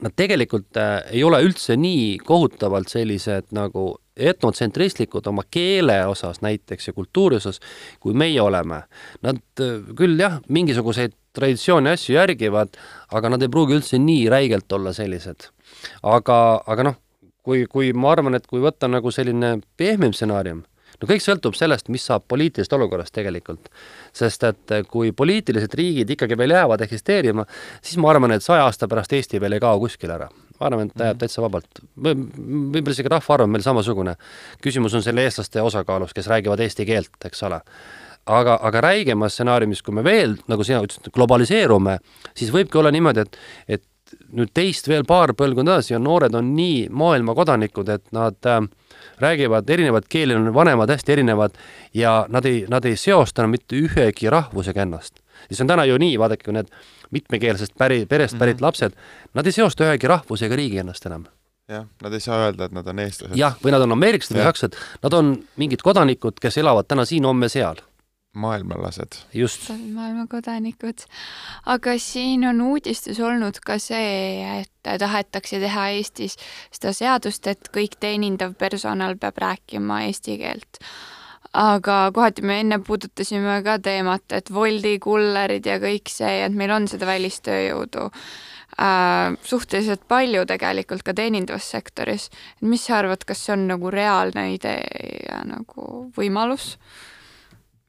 nad 0.00 0.14
tegelikult 0.16 0.76
äh, 0.80 1.02
ei 1.12 1.24
ole 1.24 1.42
üldse 1.44 1.76
nii 1.76 2.18
kohutavalt 2.24 2.88
sellised 2.92 3.50
nagu 3.56 3.92
etnotsentristlikud 4.20 5.26
oma 5.30 5.44
keele 5.50 5.96
osas 6.06 6.42
näiteks 6.44 6.90
ja 6.90 6.92
kultuuri 6.96 7.38
osas, 7.40 7.60
kui 8.00 8.16
meie 8.16 8.40
oleme. 8.42 8.82
Nad 9.26 9.42
äh, 9.60 9.78
küll 9.96 10.20
jah, 10.20 10.40
mingisuguseid 10.48 11.16
traditsioone 11.36 11.94
asju 11.94 12.16
järgivad, 12.16 12.74
aga 13.14 13.30
nad 13.30 13.42
ei 13.42 13.52
pruugi 13.52 13.76
üldse 13.78 14.00
nii 14.02 14.26
räigelt 14.32 14.72
olla 14.72 14.92
sellised. 14.96 15.50
aga, 16.02 16.38
aga 16.66 16.90
noh, 16.90 16.98
kui, 17.46 17.64
kui 17.70 17.92
ma 17.92 18.12
arvan, 18.14 18.34
et 18.34 18.46
kui 18.50 18.62
võtta 18.62 18.90
nagu 18.90 19.12
selline 19.14 19.58
pehmem 19.78 20.12
stsenaarium, 20.16 20.64
no 21.00 21.08
kõik 21.08 21.22
sõltub 21.24 21.56
sellest, 21.58 21.88
mis 21.88 22.04
saab 22.06 22.26
poliitilisest 22.28 22.74
olukorrast 22.76 23.14
tegelikult. 23.14 23.70
Sest 24.12 24.44
et 24.48 24.74
kui 24.90 25.12
poliitilised 25.16 25.74
riigid 25.78 26.10
ikkagi 26.16 26.38
veel 26.38 26.54
jäävad 26.56 26.84
eksisteerima, 26.86 27.44
siis 27.82 28.00
ma 28.02 28.10
arvan, 28.10 28.36
et 28.36 28.44
saja 28.44 28.66
aasta 28.66 28.88
pärast 28.90 29.12
Eesti 29.16 29.40
veel 29.40 29.58
ei 29.58 29.62
kao 29.62 29.78
kuskile 29.80 30.16
ära. 30.18 30.28
ma 30.60 30.66
arvan, 30.66 30.90
et 30.90 30.96
ta 30.96 31.10
jääb 31.10 31.16
mhm. 31.16 31.20
täitsa 31.24 31.42
vabalt. 31.42 31.82
võib-olla 31.96 32.96
isegi 32.96 33.14
rahvaarv 33.14 33.48
on 33.48 33.56
meil 33.56 33.64
samasugune. 33.66 34.16
küsimus 34.62 34.94
on 34.94 35.02
selle 35.02 35.24
eestlaste 35.24 35.62
osakaalus, 35.62 36.14
kes 36.14 36.28
räägivad 36.28 36.60
eesti 36.60 36.86
keelt, 36.86 37.16
eks 37.24 37.42
ole 37.48 37.60
aga, 38.30 38.58
aga 38.62 38.82
räigemas 38.84 39.34
stsenaariumis, 39.36 39.82
kui 39.82 39.94
me 39.96 40.04
veel, 40.04 40.36
nagu 40.50 40.64
sina 40.66 40.82
ütlesid, 40.84 41.10
globaliseerume, 41.14 41.98
siis 42.36 42.52
võibki 42.54 42.80
olla 42.80 42.92
niimoodi, 42.94 43.24
et, 43.24 43.38
et 43.78 44.16
nüüd 44.36 44.52
teist 44.54 44.88
veel 44.90 45.06
paar 45.08 45.32
põlvkonda 45.38 45.78
edasi 45.78 45.94
ja 45.94 46.02
noored 46.02 46.34
on 46.36 46.52
nii 46.56 46.88
maailma 46.92 47.34
kodanikud, 47.38 47.90
et 47.94 48.06
nad 48.16 48.50
äh, 48.50 48.62
räägivad 49.20 49.70
erinevat 49.70 50.08
keeli, 50.08 50.34
on 50.34 50.54
vanemad 50.54 50.90
hästi 50.90 51.12
erinevad 51.12 51.58
ja 51.94 52.26
nad 52.28 52.44
ei, 52.44 52.64
nad 52.68 52.84
ei 52.84 52.96
seosta 52.96 53.46
mitte 53.46 53.76
ühegi 53.76 54.30
rahvusega 54.30 54.82
ennast. 54.82 55.20
ja 55.50 55.56
see 55.56 55.64
on 55.64 55.68
täna 55.68 55.84
ju 55.84 55.98
nii, 55.98 56.18
vaadake, 56.18 56.44
kui 56.44 56.54
need 56.54 56.72
mitmekeelsest 57.10 57.74
päri, 57.78 58.06
perest 58.06 58.38
pärit 58.38 58.56
mm 58.56 58.58
-hmm. 58.58 58.66
lapsed, 58.66 58.92
nad 59.34 59.46
ei 59.46 59.52
seosta 59.52 59.84
ühegi 59.84 60.08
rahvuse 60.08 60.46
ega 60.46 60.56
riigi 60.56 60.78
ennast 60.78 61.06
enam 61.06 61.24
jah, 61.68 61.86
nad 62.02 62.12
ei 62.12 62.20
saa 62.20 62.44
öelda, 62.46 62.64
et 62.64 62.72
nad 62.72 62.86
on 62.86 62.98
eestlased. 62.98 63.36
jah, 63.36 63.56
või 63.64 63.70
nad 63.70 63.82
on 63.82 63.92
ameeriklased 63.92 64.36
või 64.36 64.44
sakslased, 64.44 64.76
nad 65.02 65.12
on 65.12 65.36
mingid 65.56 65.82
kodanikud, 65.82 66.40
kes 66.40 66.58
elavad 66.58 66.86
täna 66.88 67.04
siin, 67.04 67.24
homme 67.24 67.48
seal 67.48 67.76
maailmalased. 68.32 69.12
just. 69.34 69.70
maailma 69.92 70.26
kodanikud. 70.30 70.98
aga 71.66 71.98
siin 71.98 72.44
on 72.48 72.60
uudistes 72.60 73.20
olnud 73.20 73.58
ka 73.66 73.78
see, 73.78 74.60
et 74.60 74.98
tahetakse 74.98 75.60
teha 75.60 75.88
Eestis 75.96 76.36
seda 76.70 76.92
seadust, 76.94 77.46
et 77.46 77.72
kõik 77.74 77.98
teenindav 78.00 78.54
personal 78.58 79.16
peab 79.18 79.38
rääkima 79.42 80.04
eesti 80.06 80.38
keelt. 80.38 80.78
aga 81.52 81.98
kohati 82.14 82.46
me 82.46 82.60
enne 82.60 82.78
puudutasime 82.86 83.62
ka 83.66 83.78
teemat, 83.82 84.24
et 84.32 84.50
Woldi 84.54 84.98
kullerid 85.02 85.66
ja 85.66 85.80
kõik 85.82 86.08
see, 86.08 86.44
et 86.44 86.54
meil 86.54 86.70
on 86.70 86.86
seda 86.88 87.10
välistööjõudu 87.10 88.06
äh, 88.06 89.34
suhteliselt 89.42 90.06
palju 90.08 90.46
tegelikult 90.46 91.02
ka 91.02 91.14
teenindavas 91.14 91.70
sektoris. 91.70 92.30
mis 92.60 92.86
sa 92.86 93.02
arvad, 93.02 93.26
kas 93.26 93.46
see 93.46 93.58
on 93.58 93.66
nagu 93.74 93.90
reaalne 93.90 94.52
idee 94.54 95.24
ja 95.26 95.42
nagu 95.42 96.12
võimalus? 96.14 96.76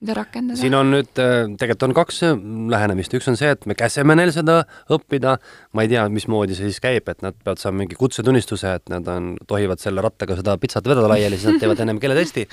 Mida 0.02 0.15
rakendada? 0.18 0.57
siin 0.60 0.76
on 0.78 0.90
nüüd, 0.94 1.11
äh, 1.22 1.44
tegelikult 1.60 1.86
on 1.88 1.95
kaks 1.95 2.22
äh, 2.26 2.40
lähenemist, 2.73 3.14
üks 3.18 3.30
on 3.30 3.38
see, 3.40 3.52
et 3.53 3.68
me 3.69 3.76
käseme 3.78 4.15
neil 4.18 4.34
seda 4.34 4.61
õppida, 4.91 5.36
ma 5.78 5.86
ei 5.86 5.91
tea, 5.91 6.07
mismoodi 6.14 6.57
see 6.57 6.72
siis 6.72 6.82
käib, 6.84 7.10
et 7.11 7.22
nad 7.26 7.38
peavad 7.38 7.61
saama 7.61 7.84
mingi 7.84 7.98
kutsetunnistuse, 7.99 8.73
et 8.82 8.91
nad 8.94 9.07
on, 9.14 9.34
tohivad 9.49 9.84
selle 9.84 10.03
rattaga 10.06 10.38
seda 10.40 10.57
pitsat 10.61 10.90
vedada 10.90 11.11
laiali, 11.11 11.38
siis 11.38 11.53
nad 11.53 11.61
teevad 11.61 11.84
ennem 11.86 12.02
keeletesti. 12.02 12.48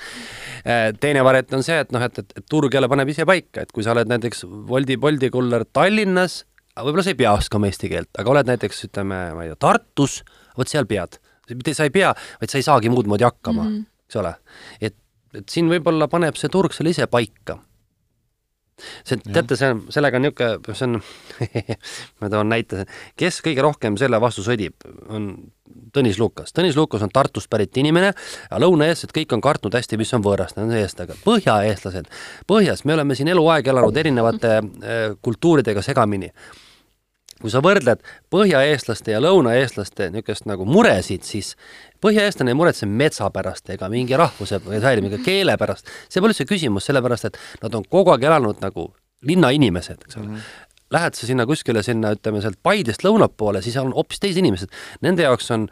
Äh, 0.64 0.90
teine 1.00 1.24
variant 1.26 1.56
on 1.58 1.64
see, 1.66 1.80
et 1.86 1.94
noh, 1.94 2.04
et, 2.04 2.20
et, 2.22 2.36
et 2.42 2.46
turg 2.50 2.74
jälle 2.74 2.90
paneb 2.92 3.14
ise 3.14 3.26
paika, 3.28 3.64
et 3.64 3.72
kui 3.74 3.86
sa 3.86 3.96
oled 3.96 4.12
näiteks 4.12 4.44
Woldi, 4.68 5.00
Bolti 5.00 5.32
kuller 5.32 5.64
Tallinnas, 5.72 6.42
võib-olla 6.78 7.06
sa 7.06 7.14
ei 7.14 7.18
pea 7.18 7.32
oskama 7.34 7.70
eesti 7.70 7.90
keelt, 7.90 8.12
aga 8.20 8.36
oled 8.36 8.52
näiteks 8.52 8.86
ütleme, 8.90 9.22
ma 9.34 9.46
ei 9.46 9.52
tea, 9.52 9.62
Tartus, 9.64 10.20
vot 10.58 10.70
seal 10.70 10.86
pead. 10.90 11.18
sa 11.72 11.88
ei 11.88 11.90
pea, 11.90 12.12
vaid 12.40 12.50
sa 12.52 12.58
ei 12.60 12.66
saagi 12.66 12.90
muud 12.92 13.06
moodi 13.08 13.24
hakkama 13.24 13.62
mm, 13.62 13.74
-hmm. 13.74 13.84
eks 14.06 14.16
ole. 14.20 14.34
et 14.80 14.94
et 15.36 15.48
siin 15.52 15.70
võib-olla 15.70 16.08
paneb 16.10 16.38
see 16.38 16.50
turg 16.52 16.74
selle 16.76 16.94
ise 16.94 17.06
paika. 17.10 17.58
see, 18.78 19.18
teate, 19.18 19.56
see 19.58 19.72
on, 19.74 19.80
sellega 19.90 20.20
on 20.20 20.26
niisugune, 20.28 20.74
see 20.78 20.86
on 20.86 20.98
ma 22.22 22.30
toon 22.30 22.52
näite, 22.52 22.84
kes 23.18 23.40
kõige 23.42 23.64
rohkem 23.66 23.96
selle 23.98 24.20
vastu 24.22 24.46
sõdib, 24.46 24.86
on 25.08 25.32
Tõnis 25.92 26.18
Lukas. 26.20 26.52
Tõnis 26.52 26.76
Lukas 26.76 27.02
on 27.04 27.10
Tartust 27.12 27.48
pärit 27.50 27.76
inimene 27.80 28.12
lõunaeestlased 28.50 29.12
kõik 29.14 29.32
on 29.36 29.42
kartnud 29.44 29.74
hästi, 29.74 29.98
mis 30.00 30.12
on 30.16 30.22
võõrast, 30.24 30.56
nad 30.58 30.68
on 30.68 30.76
eestlased, 30.78 31.20
põhjaeestlased, 31.24 32.08
põhjas 32.50 32.84
me 32.84 32.94
oleme 32.96 33.16
siin 33.18 33.30
eluaeg 33.32 33.68
elanud 33.72 34.00
erinevate 34.00 34.54
äh, 34.58 35.18
kultuuridega 35.24 35.82
segamini 35.84 36.32
kui 37.42 37.52
sa 37.52 37.62
võrdled 37.64 38.02
põhjaeestlaste 38.32 39.14
ja 39.14 39.20
lõunaeestlaste 39.22 40.10
niisugust 40.14 40.48
nagu 40.50 40.66
muresid, 40.68 41.26
siis 41.26 41.54
põhjaeestlane 42.04 42.54
ei 42.54 42.58
muretse 42.58 42.86
metsa 42.86 43.30
pärast 43.34 43.70
ega 43.74 43.90
mingi 43.92 44.16
rahvuse 44.18 44.60
säilimisega, 44.64 45.22
keele 45.24 45.56
pärast. 45.60 45.90
see 46.08 46.22
pole 46.22 46.34
üldse 46.34 46.48
küsimus, 46.48 46.88
sellepärast 46.88 47.30
et 47.30 47.38
nad 47.62 47.74
on 47.74 47.86
kogu 47.88 48.14
aeg 48.14 48.26
elanud 48.30 48.62
nagu 48.64 48.90
linnainimesed, 49.22 50.02
eks 50.06 50.16
ole 50.16 50.26
mm. 50.26 50.34
-hmm. 50.34 50.64
Lähed 50.90 51.14
sa 51.14 51.26
sinna 51.26 51.44
kuskile 51.46 51.82
sinna, 51.82 52.14
ütleme 52.16 52.40
sealt 52.40 52.56
Paidest 52.62 53.02
lõuna 53.04 53.26
poole, 53.28 53.60
siis 53.62 53.76
on 53.76 53.92
hoopis 53.92 54.20
teised 54.20 54.38
inimesed. 54.40 54.70
Nende 55.04 55.22
jaoks 55.22 55.50
on 55.50 55.66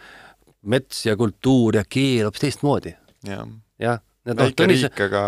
mets 0.61 1.07
ja 1.07 1.17
kultuur 1.17 1.77
ja 1.77 1.85
keel 1.89 2.27
hoopis 2.29 2.41
teistmoodi. 2.41 2.93
jah 3.25 3.47
ja, 3.79 3.99
väike 4.27 4.57
Tõnis, 4.59 4.83
riik, 4.83 5.01
aga 5.07 5.23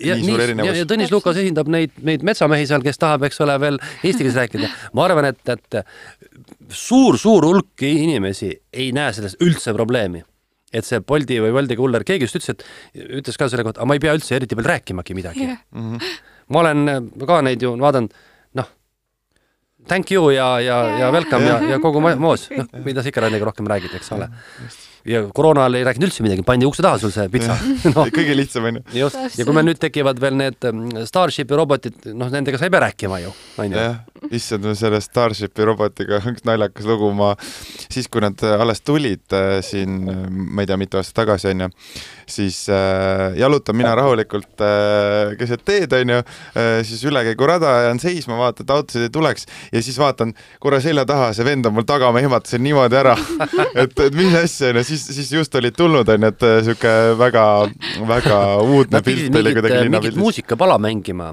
ja, 0.00 0.16
nii 0.16 0.30
suur 0.30 0.42
erinevus. 0.44 0.78
ja 0.80 0.88
Tõnis 0.88 1.12
Lukas 1.12 1.38
esindab 1.42 1.68
neid, 1.72 1.92
neid 2.06 2.24
metsamehi 2.26 2.66
seal, 2.68 2.82
kes 2.84 3.00
tahab, 3.00 3.26
eks 3.28 3.40
ole, 3.44 3.56
veel 3.60 3.78
eesti 4.00 4.24
keeles 4.24 4.38
rääkida. 4.38 4.70
ma 4.96 5.04
arvan, 5.04 5.28
et, 5.30 5.52
et 5.52 5.80
suur-suur 6.80 7.46
hulk 7.50 7.84
inimesi 7.86 8.50
ei 8.72 8.90
näe 8.96 9.12
selles 9.16 9.36
üldse 9.44 9.74
probleemi. 9.76 10.24
et 10.72 10.86
see 10.86 11.00
Bolti 11.02 11.40
või 11.42 11.50
Wolti 11.50 11.76
kuller, 11.76 12.04
keegi 12.06 12.28
just 12.28 12.36
ütles, 12.38 12.52
et 12.54 13.08
ütles 13.20 13.36
ka 13.36 13.48
selle 13.50 13.64
kohta, 13.66 13.82
aga 13.82 13.90
ma 13.90 13.96
ei 13.98 14.02
pea 14.02 14.14
üldse 14.14 14.36
eriti 14.36 14.54
veel 14.58 14.68
rääkimagi 14.70 15.16
midagi 15.18 15.42
yeah.. 15.42 15.64
Mm 15.74 15.96
-hmm. 15.96 16.20
ma 16.54 16.60
olen 16.60 17.10
ka 17.26 17.40
neid 17.42 17.62
ju 17.62 17.74
vaadanud, 17.80 18.14
noh, 18.54 18.68
thank 19.88 20.12
you 20.14 20.30
ja, 20.30 20.60
ja 20.60 20.78
yeah., 20.86 21.00
ja 21.00 21.10
welcome 21.10 21.44
yeah. 21.44 21.62
ja, 21.62 21.70
ja 21.74 21.78
kogu 21.82 22.00
moos, 22.26 22.46
noh, 22.54 22.70
mida 22.84 23.02
sa 23.02 23.10
ikka 23.10 23.26
nendega 23.26 23.50
rohkem 23.50 23.66
räägid, 23.66 23.98
eks 23.98 24.12
ole 24.14 24.30
ja 25.08 25.22
koroona 25.34 25.64
ajal 25.64 25.78
ei 25.80 25.86
rääkinud 25.88 26.08
üldse 26.08 26.24
midagi, 26.24 26.44
pandi 26.46 26.68
ukse 26.68 26.84
taha 26.84 27.00
sul 27.00 27.14
see 27.14 27.28
pitsa. 27.32 27.56
No. 27.90 28.04
kõige 28.12 28.34
lihtsam 28.36 28.66
onju. 28.68 28.82
just, 28.94 29.18
ja 29.38 29.44
kui 29.46 29.54
meil 29.56 29.66
nüüd 29.70 29.80
tekivad 29.80 30.18
veel 30.20 30.36
need 30.36 30.66
ähm, 30.68 30.82
Starshipi 31.08 31.56
robotid, 31.56 31.96
noh, 32.14 32.28
nendega 32.32 32.58
sa 32.60 32.68
ei 32.68 32.72
pea 32.72 32.82
rääkima 32.84 33.20
ju, 33.22 33.32
onju. 33.62 33.78
jah, 33.80 33.96
issand, 34.36 34.68
selle 34.78 35.00
Starshipi 35.02 35.66
robotiga 35.66 36.20
üks 36.30 36.44
naljakas 36.46 36.88
lugu, 36.88 37.10
ma 37.16 37.32
siis, 37.40 38.08
kui 38.12 38.22
nad 38.24 38.42
alles 38.52 38.84
tulid 38.84 39.36
äh, 39.36 39.58
siin, 39.64 40.02
ma 40.28 40.64
ei 40.64 40.70
tea, 40.70 40.78
mitu 40.80 41.00
aastat 41.00 41.22
tagasi 41.22 41.50
onju, 41.54 41.70
siis 42.30 42.62
äh, 42.72 43.38
jalutan 43.40 43.78
mina 43.80 43.94
rahulikult 43.98 44.62
äh, 44.64 45.34
keset 45.40 45.64
teed 45.66 45.92
onju 45.96 46.20
äh,, 46.20 46.80
siis 46.86 47.02
ülekäigurada 47.08 47.72
jään 47.88 48.00
seisma, 48.02 48.38
vaatan, 48.38 48.66
et 48.66 48.70
autosid 48.70 49.06
ei 49.08 49.12
tuleks. 49.12 49.46
Ja 49.72 49.82
siis 49.82 49.98
vaatan 49.98 50.34
korra 50.60 50.80
selja 50.80 51.04
taha, 51.08 51.32
see 51.36 51.46
vend 51.46 51.66
on 51.66 51.76
mul 51.76 51.86
taga, 51.88 52.10
ma 52.12 52.22
ehmatasin 52.22 52.62
niimoodi 52.64 53.00
ära. 53.00 53.16
Et, 53.80 53.92
et 54.02 54.14
mis 54.16 54.32
asja 54.34 54.70
onju 54.72 54.82
siis, 54.90 55.06
siis 55.18 55.30
just 55.38 55.54
olid 55.60 55.76
tulnud, 55.76 56.08
onju, 56.16 56.32
et 56.34 56.48
äh, 56.48 56.56
sihuke 56.66 56.96
väga, 57.20 57.44
väga 58.08 58.40
uudne 58.64 59.04
pilt 59.06 59.30
oli 59.42 59.54
kuidagi 59.56 59.86
linnapilt. 59.86 60.12
mingit 60.12 60.20
muusikapala 60.20 60.78
mängima 60.82 61.30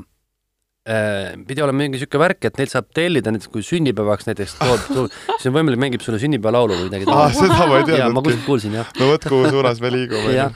äh, 0.87 1.35
pidi 1.47 1.63
olema 1.63 1.83
mingi 1.83 1.99
sihuke 2.01 2.19
värk, 2.21 2.47
et 2.47 2.59
neid 2.59 2.71
saab 2.71 2.89
tellida 2.95 3.31
näiteks 3.33 3.51
kui 3.51 3.65
sünnipäevaks 3.65 4.27
näiteks 4.29 4.55
toob, 4.59 5.13
siis 5.35 5.49
on 5.49 5.55
võimalik, 5.57 5.81
mängib 5.83 6.03
sulle 6.05 6.19
sünnipäevalaulu 6.21 6.77
või 6.79 6.89
midagi. 6.89 7.07
aa, 7.11 7.29
seda 7.35 7.67
ma 7.69 7.79
ei 7.81 7.87
teadnud. 7.89 8.15
ma 8.15 8.23
kuskilt 8.25 8.45
kuulsin, 8.47 8.77
jah. 8.79 8.91
no 8.99 9.09
vot, 9.11 9.27
kuhu 9.33 9.51
suunas 9.53 9.81
me 9.83 9.91
liigume 9.93 10.49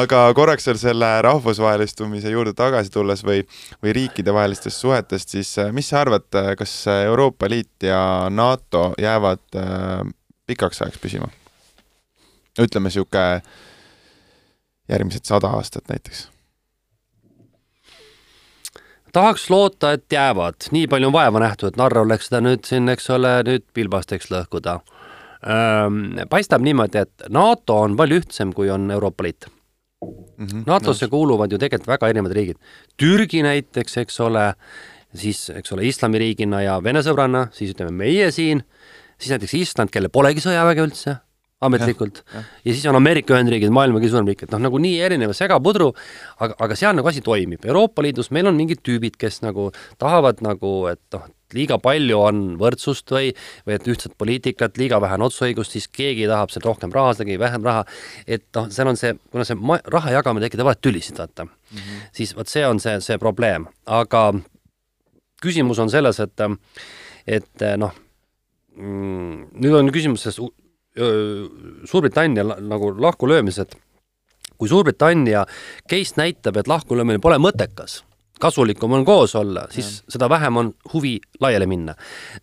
aga 0.00 0.22
korraks 0.38 0.68
veel 0.70 0.80
selle 0.80 1.10
rahvusvahelistumise 1.28 2.32
juurde 2.32 2.54
tagasi 2.58 2.92
tulles 2.94 3.24
või, 3.26 3.42
või 3.84 3.96
riikidevahelistest 4.02 4.84
suhetest, 4.86 5.36
siis 5.36 5.52
äh, 5.60 5.72
mis 5.76 5.90
sa 5.92 6.02
arvad, 6.04 6.28
kas 6.58 6.78
Euroopa 6.98 7.50
Liit 7.50 7.88
ja 7.88 8.00
NATO 8.32 8.92
jäävad 9.00 9.44
äh, 9.58 10.00
pikaks 10.48 10.82
ajaks 10.84 11.02
püsima? 11.02 11.28
Ütleme 12.58 12.90
sihuke 12.90 13.42
järgmised 14.88 15.28
sada 15.28 15.52
aastat 15.58 15.88
näiteks 15.92 16.28
tahaks 19.12 19.50
loota, 19.50 19.92
et 19.92 20.04
jäävad, 20.12 20.68
nii 20.70 20.86
palju 20.90 21.08
on 21.08 21.12
vaeva 21.12 21.40
nähtud, 21.42 21.72
et 21.72 21.78
Narva 21.80 22.04
oleks 22.04 22.28
seda 22.28 22.40
nüüd 22.44 22.66
siin, 22.68 22.88
eks 22.92 23.08
ole, 23.14 23.38
nüüd 23.46 23.64
pilbasteks 23.74 24.30
lõhkuda. 24.32 24.78
paistab 26.30 26.64
niimoodi, 26.66 27.04
et 27.06 27.28
NATO 27.32 27.80
on 27.84 27.96
palju 27.96 28.20
ühtsem, 28.22 28.52
kui 28.54 28.70
on 28.70 28.90
Euroopa 28.90 29.24
Liit. 29.24 29.46
mm 30.38 30.46
-hmm. 30.46 30.62
NATO-sse 30.66 31.08
kuuluvad 31.08 31.52
ju 31.52 31.58
tegelikult 31.58 31.88
väga 31.88 32.08
erinevad 32.08 32.32
riigid. 32.32 32.56
Türgi 32.96 33.42
näiteks, 33.42 33.96
eks 33.96 34.20
ole, 34.20 34.54
siis 35.14 35.50
eks 35.50 35.72
ole 35.72 35.84
islamiriigina 35.84 36.62
ja 36.62 36.82
Vene 36.82 37.00
sõbranna, 37.00 37.48
siis 37.52 37.74
ütleme 37.74 37.90
meie 37.90 38.30
siin, 38.30 38.62
siis 39.18 39.30
näiteks 39.30 39.54
Island, 39.54 39.90
kellel 39.90 40.10
polegi 40.10 40.40
sõjaväge 40.40 40.82
üldse 40.82 41.16
ametlikult 41.64 42.20
ja, 42.34 42.42
siis 42.66 42.84
on 42.86 42.96
Ameerika 42.98 43.34
Ühendriigid, 43.34 43.72
maailma 43.74 43.98
kõige 43.98 44.12
suurem 44.12 44.28
riik, 44.30 44.44
et 44.46 44.52
noh, 44.54 44.60
nagu 44.68 44.78
nii 44.82 45.00
erinev 45.02 45.32
segapudru, 45.36 45.88
aga, 46.38 46.54
aga 46.64 46.76
seal 46.78 46.94
nagu 46.94 47.10
asi 47.10 47.22
toimib. 47.24 47.64
Euroopa 47.66 48.04
Liidus 48.04 48.30
meil 48.34 48.46
on 48.50 48.58
mingid 48.58 48.84
tüübid, 48.86 49.18
kes 49.18 49.40
nagu 49.42 49.72
tahavad 49.98 50.42
nagu, 50.44 50.72
et 50.92 51.02
noh, 51.16 51.26
liiga 51.56 51.78
palju 51.82 52.20
on 52.20 52.42
võrdsust 52.60 53.10
või, 53.14 53.32
või 53.66 53.76
et 53.78 53.88
ühtset 53.90 54.14
poliitikat, 54.20 54.78
liiga 54.78 55.00
vähe 55.02 55.16
on 55.18 55.26
otsusõigust, 55.26 55.74
siis 55.74 55.88
keegi 55.90 56.28
tahab 56.30 56.52
sealt 56.52 56.68
rohkem 56.68 56.92
raha, 56.94 57.16
keegi 57.18 57.40
vähem 57.40 57.64
raha. 57.66 57.86
et 58.26 58.44
noh, 58.54 58.68
seal 58.74 58.92
on 58.92 59.00
see, 59.00 59.14
kuna 59.32 59.46
see 59.48 59.58
ma-, 59.58 59.80
raha 59.90 60.12
jagamine 60.18 60.46
tekitab 60.46 60.68
alati 60.68 60.84
tülisid, 60.86 61.18
vaata 61.18 61.48
mm, 61.48 61.50
-hmm. 61.78 62.06
siis 62.12 62.36
vot 62.36 62.48
see 62.48 62.66
on 62.66 62.80
see, 62.80 63.00
see 63.00 63.18
probleem, 63.18 63.66
aga 63.86 64.32
küsimus 65.42 65.78
on 65.78 65.90
selles, 65.90 66.20
et, 66.20 66.46
et 67.26 67.66
noh, 67.76 67.94
mm, 68.76 69.50
nüüd 69.58 69.74
on 69.80 69.90
küsimus 69.94 70.22
selles 70.28 70.38
Suurbritannia 71.88 72.44
nagu 72.44 72.92
lahkulöömises, 73.00 73.66
et 73.66 73.78
kui 74.58 74.68
Suurbritannia 74.68 75.44
case 75.90 76.18
näitab, 76.18 76.58
et 76.58 76.70
lahkulöömine 76.70 77.22
pole 77.22 77.38
mõttekas 77.42 78.02
kasulikum 78.38 78.92
on 78.92 79.04
koos 79.04 79.34
olla, 79.34 79.66
siis 79.70 79.86
ja. 79.98 80.12
seda 80.14 80.28
vähem 80.30 80.56
on 80.56 80.72
huvi 80.92 81.16
laiali 81.40 81.66
minna. 81.66 81.94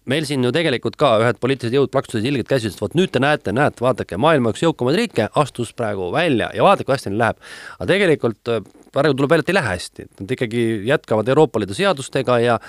meil 0.06 0.26
siin 0.26 0.44
ju 0.44 0.52
tegelikult 0.52 0.98
ka 1.00 1.14
ühed 1.24 1.40
poliitilised 1.42 1.78
jõud 1.78 1.92
plaksusid 1.92 2.28
ilgelt 2.28 2.50
käsi, 2.50 2.72
et 2.72 2.82
vot 2.82 2.98
nüüd 3.00 3.14
te 3.14 3.22
näete, 3.24 3.54
näete, 3.56 3.84
vaadake, 3.84 4.18
maailma 4.18 4.52
üks 4.54 4.64
jõukamaid 4.66 5.00
riike 5.00 5.30
astus 5.36 5.74
praegu 5.74 6.12
välja 6.14 6.50
ja 6.56 6.66
vaadake, 6.68 6.88
kui 6.88 6.98
hästi 6.98 7.14
neil 7.14 7.24
läheb. 7.24 7.40
aga 7.80 7.90
tegelikult 7.94 8.52
praegu 8.92 9.16
tuleb 9.16 9.32
välja, 9.36 9.48
et 9.48 9.54
ei 9.54 9.60
lähe 9.60 9.72
hästi, 9.72 10.10
nad 10.20 10.36
ikkagi 10.38 10.66
jätkavad 10.90 11.32
Euroopa 11.32 11.64
Liidu 11.64 11.78
seadustega 11.78 12.40
ja 12.44 12.60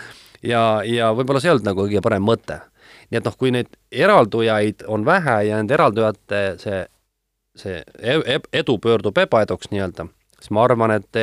ja, 0.43 0.63
ja 0.87 1.13
võib-olla 1.17 1.43
see 1.43 1.51
ei 1.51 1.57
olnud 1.57 1.71
nagu 1.71 1.87
kõige 1.87 2.03
parem 2.05 2.27
mõte. 2.27 2.61
Nii 3.11 3.21
et 3.21 3.27
noh, 3.29 3.39
kui 3.39 3.53
neid 3.55 3.71
eraldujaid 3.93 4.87
on 4.91 5.07
vähe 5.07 5.39
ja 5.49 5.61
nende 5.61 5.77
eraldujate 5.77 6.43
see, 6.63 6.83
see 7.59 7.81
e-, 8.01 8.23
e-, 8.37 8.45
edu 8.61 8.79
pöördub 8.83 9.19
ebaeduks 9.23 9.71
nii-öelda, 9.73 10.09
siis 10.41 10.53
ma 10.55 10.65
arvan, 10.67 10.97
et 10.99 11.21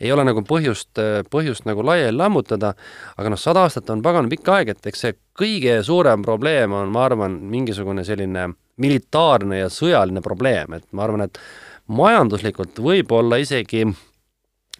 ei 0.00 0.12
ole 0.14 0.24
nagu 0.28 0.44
põhjust, 0.46 1.00
põhjust 1.30 1.66
nagu 1.68 1.82
laiali 1.86 2.16
lammutada, 2.16 2.74
aga 3.18 3.34
noh, 3.34 3.40
sada 3.40 3.66
aastat 3.66 3.90
on 3.90 4.02
pagan 4.04 4.30
pikk 4.30 4.52
aeg, 4.54 4.74
et 4.74 4.90
eks 4.90 5.04
see 5.04 5.16
kõige 5.38 5.80
suurem 5.86 6.22
probleem 6.26 6.74
on, 6.76 6.92
ma 6.94 7.06
arvan, 7.08 7.40
mingisugune 7.50 8.06
selline 8.06 8.48
militaarne 8.78 9.64
ja 9.64 9.72
sõjaline 9.72 10.22
probleem, 10.22 10.78
et 10.78 10.86
ma 10.94 11.06
arvan, 11.06 11.26
et 11.26 11.40
majanduslikult 11.88 12.78
võib-olla 12.84 13.40
isegi 13.42 13.86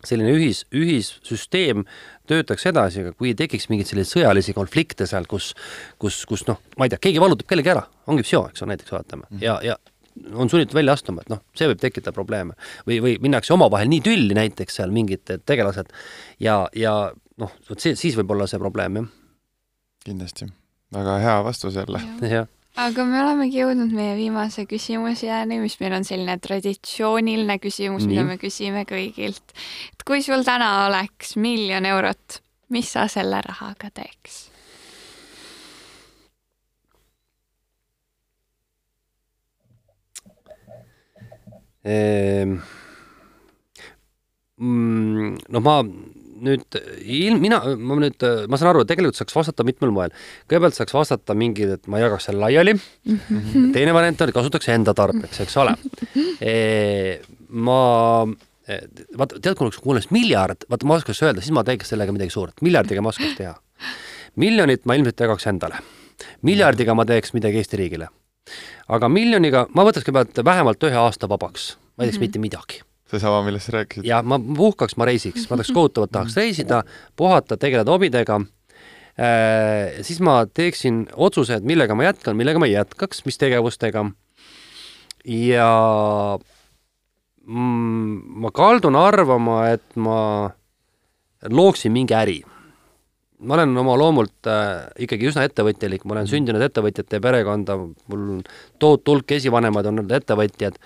selline 0.06 0.31
ühis, 0.36 0.62
ühissüsteem 0.74 1.85
töötaks 2.28 2.66
edasi, 2.70 3.05
aga 3.05 3.14
kui 3.18 3.34
tekiks 3.38 3.68
mingeid 3.72 3.90
selliseid 3.90 4.18
sõjalisi 4.18 4.55
konflikte 4.56 5.06
seal, 5.09 5.28
kus, 5.30 5.52
kus, 6.00 6.22
kus 6.28 6.44
noh, 6.48 6.60
ma 6.78 6.88
ei 6.88 6.92
tea, 6.94 7.02
keegi 7.09 7.22
vallutab 7.22 7.48
kellegi 7.50 7.72
ära, 7.74 7.84
ongi 8.10 8.26
psühho, 8.26 8.48
eks 8.50 8.64
ole, 8.64 8.74
näiteks 8.74 8.94
vaatame 8.94 9.24
mm 9.24 9.36
-hmm. 9.36 9.44
ja, 9.44 9.60
ja 9.62 9.78
on 10.34 10.50
sunnitud 10.50 10.74
välja 10.74 10.92
astuma, 10.92 11.22
et 11.22 11.30
noh, 11.30 11.42
see 11.55 11.68
võib 11.70 11.80
tekitada 11.80 12.14
probleeme. 12.14 12.55
või, 12.86 13.00
või 13.02 13.16
minnakse 13.22 13.55
omavahel 13.55 13.88
nii 13.88 14.00
tülli 14.00 14.34
näiteks 14.34 14.80
seal 14.80 14.90
mingid 14.90 15.24
tegelased 15.46 15.92
ja, 16.40 16.68
ja 16.74 17.12
noh, 17.36 17.52
vot 17.70 17.80
see, 17.80 17.96
siis 17.96 18.16
võib 18.16 18.30
olla 18.30 18.46
see 18.46 18.59
probleem, 18.59 18.96
jah. 18.96 19.10
kindlasti, 20.05 20.48
väga 20.92 21.18
hea 21.18 21.42
vastus 21.44 21.74
jälle. 21.74 22.02
jah 22.20 22.46
aga 22.78 23.05
me 23.09 23.18
olemegi 23.22 23.59
jõudnud 23.59 23.94
meie 23.94 24.14
viimase 24.18 24.64
küsimuseni, 24.70 25.59
mis 25.62 25.78
meil 25.80 25.96
on 25.98 26.06
selline 26.06 26.36
traditsiooniline 26.42 27.59
küsimus, 27.62 28.06
mida 28.10 28.24
me 28.26 28.38
küsime 28.40 28.84
kõigilt. 28.88 29.56
et 29.92 30.05
kui 30.06 30.22
sul 30.22 30.44
täna 30.46 30.86
oleks 30.86 31.36
miljon 31.36 31.88
eurot, 31.88 32.40
mis 32.70 32.92
sa 32.94 33.09
selle 33.10 33.42
rahaga 33.44 33.90
teeks? 33.90 34.46
Noh, 44.59 45.60
ma 45.62 45.76
nüüd 46.44 46.78
ilm, 47.02 47.40
mina, 47.43 47.60
ma 47.77 47.98
nüüd, 48.02 48.24
ma 48.51 48.60
saan 48.60 48.73
aru, 48.73 48.85
et 48.85 48.90
tegelikult 48.90 49.19
saaks 49.19 49.36
vastata 49.36 49.66
mitmel 49.66 49.93
moel. 49.94 50.15
kõigepealt 50.51 50.78
saaks 50.78 50.97
vastata 50.97 51.36
mingi, 51.39 51.69
et 51.78 51.89
ma 51.90 52.02
jagaks 52.02 52.28
selle 52.28 52.43
laiali 52.44 52.74
mm. 52.74 53.19
-hmm. 53.28 53.70
teine 53.77 53.94
variant 53.97 54.20
on, 54.20 54.28
et 54.28 54.36
kasutaks 54.36 54.69
enda 54.74 54.94
tarbeks, 54.94 55.40
eks 55.44 55.56
ole 55.62 55.74
e,. 56.40 57.20
ma, 57.48 57.81
e, 58.69 58.81
vaata, 59.19 59.40
tead, 59.40 59.56
kui 59.59 59.94
oleks 59.94 60.10
miljard, 60.15 60.69
vaata, 60.70 60.86
ma 60.86 60.98
oskaks 61.01 61.23
öelda, 61.27 61.44
siis 61.44 61.55
ma 61.56 61.65
teeks 61.65 61.94
sellega 61.94 62.15
midagi 62.15 62.35
suurt. 62.35 62.62
miljardiga 62.62 63.02
ma 63.02 63.15
oskaks 63.15 63.36
teha. 63.39 63.55
miljonit 64.36 64.85
ma 64.86 64.94
ilmselt 64.94 65.20
jagaks 65.20 65.47
endale. 65.47 65.82
miljardiga 66.43 66.94
ma 66.94 67.05
teeks 67.05 67.35
midagi 67.35 67.62
Eesti 67.62 67.77
riigile 67.77 68.09
aga 68.89 69.09
miljoniga 69.12 69.66
ma 69.74 69.85
võtaks 69.85 70.06
kõigepealt 70.06 70.44
vähemalt 70.44 70.85
ühe 70.89 70.97
aasta 70.97 71.28
vabaks, 71.28 71.77
ma 71.97 72.05
ei 72.05 72.09
teeks 72.09 72.19
mm 72.19 72.23
-hmm. 72.23 72.28
mitte 72.28 72.39
midagi 72.39 72.88
seesama, 73.12 73.40
millest 73.47 73.68
sa 73.68 73.78
rääkisid? 73.78 74.06
jah, 74.09 74.24
ma 74.26 74.39
puhkaks, 74.39 74.97
ma 75.01 75.09
reisiks, 75.09 75.47
ma 75.48 75.56
tahaks 75.56 75.72
kohutavalt 75.76 76.12
tahaks 76.14 76.36
reisida, 76.39 76.82
puhata, 77.16 77.59
tegeleda 77.60 77.94
hobidega. 77.94 78.40
Äh,, 79.18 79.98
siis 80.06 80.20
ma 80.24 80.43
teeksin 80.47 81.06
otsuse, 81.16 81.59
et 81.59 81.66
millega 81.66 81.97
ma 81.98 82.06
jätkan, 82.06 82.36
millega 82.39 82.60
ma 82.62 82.68
ei 82.68 82.76
jätkaks, 82.76 83.24
mis 83.26 83.40
tegevustega. 83.40 84.05
Ja 85.28 85.72
mm, 87.48 88.20
ma 88.44 88.52
kaldun 88.55 88.97
arvama, 88.98 89.64
et 89.74 89.98
ma 89.98 90.20
looksin 91.51 91.93
mingi 91.94 92.14
äri. 92.14 92.39
Ma 93.39 93.55
olen 93.55 93.76
oma 93.78 93.94
loomult 93.98 94.48
äh, 94.51 94.89
ikkagi 95.06 95.28
üsna 95.30 95.44
ettevõtjalik, 95.47 96.02
ma 96.05 96.16
olen 96.16 96.30
sündinud 96.30 96.62
ettevõtjate 96.66 97.20
perekonda, 97.22 97.76
mul 98.10 98.40
tohutu 98.82 99.14
hulk 99.14 99.36
esivanemad 99.36 99.86
on 99.86 100.02
olnud 100.02 100.16
ettevõtjad 100.16 100.78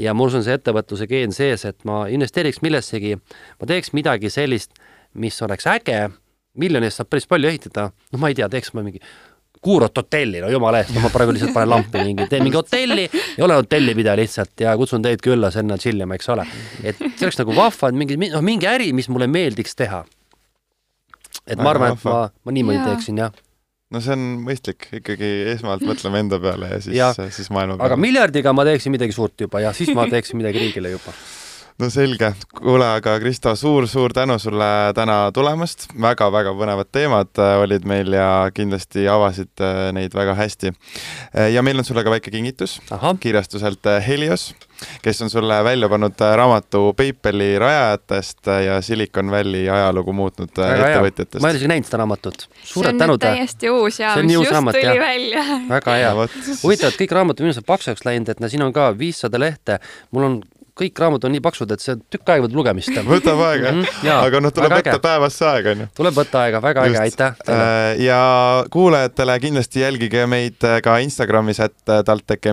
ja 0.00 0.14
mul 0.16 0.32
on 0.34 0.44
see 0.44 0.56
ettevõtluse 0.56 1.08
geen 1.10 1.34
sees, 1.36 1.66
et 1.68 1.84
ma 1.88 2.04
investeeriks 2.12 2.62
millessegi, 2.64 3.16
ma 3.60 3.68
teeks 3.68 3.92
midagi 3.96 4.30
sellist, 4.32 4.72
mis 5.20 5.36
oleks 5.44 5.66
äge, 5.70 5.98
miljoni 6.60 6.88
eest 6.88 7.00
saab 7.00 7.10
päris 7.10 7.28
palju 7.30 7.50
ehitada, 7.50 7.90
noh, 8.12 8.22
ma 8.22 8.30
ei 8.30 8.38
tea, 8.38 8.48
teeks 8.52 8.72
ma 8.76 8.84
mingi 8.86 9.02
kuurot 9.60 9.98
hotelli, 10.00 10.40
no 10.40 10.48
jumala 10.48 10.80
eest, 10.80 10.94
ma 10.96 11.10
praegu 11.12 11.34
lihtsalt 11.36 11.52
panen 11.52 11.68
lampi 11.74 12.04
mingi, 12.06 12.26
teen 12.30 12.46
mingi 12.46 12.56
hotelli 12.56 13.04
ja 13.10 13.44
olen 13.44 13.60
hotellipidaja 13.60 14.16
lihtsalt 14.22 14.64
ja 14.64 14.72
kutsun 14.80 15.04
teid 15.04 15.20
külla 15.24 15.50
sinna 15.52 15.76
chill 15.80 16.00
ima, 16.00 16.16
eks 16.16 16.32
ole. 16.32 16.46
et 16.82 16.96
see 17.02 17.26
oleks 17.28 17.42
nagu 17.42 17.56
vahva, 17.58 17.92
et 17.92 18.00
mingi, 18.00 18.16
noh, 18.24 18.44
mingi 18.46 18.70
äri, 18.70 18.94
mis 18.96 19.10
mulle 19.12 19.28
meeldiks 19.28 19.76
teha. 19.76 20.04
Et 21.50 21.58
ma 21.60 21.74
arvan, 21.74 21.96
et 21.96 22.04
ma, 22.06 22.18
ma 22.44 22.54
niimoodi 22.54 22.82
teeksin, 22.86 23.20
jah 23.20 23.36
no 23.90 24.02
see 24.04 24.14
on 24.14 24.24
mõistlik, 24.46 24.88
ikkagi 25.00 25.30
esmalt 25.54 25.84
mõtleme 25.86 26.22
enda 26.24 26.38
peale 26.42 26.72
ja 26.74 26.80
siis, 26.84 27.34
siis 27.36 27.50
maailma 27.50 27.76
peale. 27.76 27.90
aga 27.90 28.00
miljardiga 28.00 28.54
ma 28.56 28.66
teeksin 28.68 28.94
midagi 28.94 29.16
suurt 29.16 29.46
juba 29.46 29.62
ja 29.64 29.74
siis 29.76 29.92
ma 29.96 30.06
teeksin 30.10 30.40
midagi 30.40 30.62
riigile 30.62 30.94
juba 30.94 31.14
no 31.80 31.88
selge, 31.92 32.32
kuule, 32.56 32.86
aga 32.98 33.14
Kristo 33.22 33.52
suur,, 33.56 33.86
suur-suur 33.88 34.12
tänu 34.12 34.38
sulle 34.38 34.68
täna 34.96 35.16
tulemast 35.34 35.86
väga,, 35.94 36.28
väga-väga 36.32 36.52
põnevad 36.58 36.90
teemad 36.92 37.40
äh, 37.40 37.54
olid 37.62 37.86
meil 37.88 38.12
ja 38.12 38.28
kindlasti 38.54 39.06
avasid 39.08 39.62
äh, 39.64 39.88
neid 39.96 40.14
väga 40.16 40.34
hästi. 40.38 40.72
Äh, 41.32 41.50
ja 41.54 41.62
meil 41.64 41.80
on 41.80 41.86
sulle 41.86 42.04
ka 42.04 42.12
väike 42.12 42.32
kingitus 42.34 42.78
Aha. 42.92 43.14
kirjastuselt 43.20 43.88
Helios, 44.06 44.50
kes 45.04 45.22
on 45.24 45.32
sulle 45.32 45.60
välja 45.64 45.88
pannud 45.92 46.20
raamatu 46.20 46.92
PayPali 46.96 47.52
rajajatest 47.62 48.52
ja 48.66 48.80
Silicon 48.84 49.32
Valley 49.32 49.68
ajalugu 49.70 50.12
muutnud 50.16 50.52
väga 50.56 50.92
ettevõtjatest. 50.92 51.40
ma 51.40 51.48
ei 51.48 51.56
ole 51.56 51.62
isegi 51.62 51.72
näinud 51.74 51.90
seda 51.90 52.02
raamatut. 52.04 52.48
suured 52.74 53.00
tänud. 53.00 53.20
täiesti 53.24 53.72
uus 53.72 54.00
ja 54.00 54.14
mis 54.20 54.36
just 54.36 54.52
raamat, 54.52 54.76
tuli 54.76 54.86
jah. 54.86 55.04
välja. 55.06 55.44
väga 55.68 55.98
hea. 55.98 56.14
huvitav, 56.62 56.92
et 56.92 57.02
kõik 57.04 57.18
raamatud 57.20 57.46
minu 57.46 57.56
arust 57.56 57.68
paksuks 57.68 58.08
läinud, 58.08 58.28
et 58.28 58.40
no 58.40 58.52
siin 58.52 58.68
on 58.68 58.72
ka 58.76 58.90
viissada 58.98 59.40
lehte, 59.40 59.80
mul 60.12 60.28
on 60.28 60.40
kõik 60.80 61.02
raamatud 61.02 61.28
on 61.28 61.34
nii 61.36 61.42
paksud, 61.44 61.72
et 61.74 61.82
see 61.84 61.96
tükk 62.12 62.32
aega 62.32 62.46
võtab 62.46 62.58
lugemist. 62.60 63.00
võtab 63.06 63.42
aega 63.48 63.72
mm, 63.72 63.82
-hmm, 63.84 64.12
aga 64.14 64.42
noh, 64.44 64.54
tuleb 64.54 64.76
võtta 64.78 64.98
päevas 65.02 65.36
see 65.40 65.48
aeg, 65.50 65.70
onju. 65.74 65.88
tuleb 66.00 66.16
võtta 66.20 66.44
aega, 66.44 66.62
väga 66.64 66.86
äge, 66.88 67.02
aitäh 67.04 67.38
teile. 67.44 67.66
Äh, 67.66 68.02
ja 68.06 68.20
kuulajatele 68.72 69.38
kindlasti 69.42 69.84
jälgige 69.84 70.26
meid 70.30 70.66
äh, 70.66 70.80
ka 70.84 70.98
Instagramis, 71.04 71.60
et 71.60 71.92
äh, 71.92 72.02
TalTech 72.06 72.50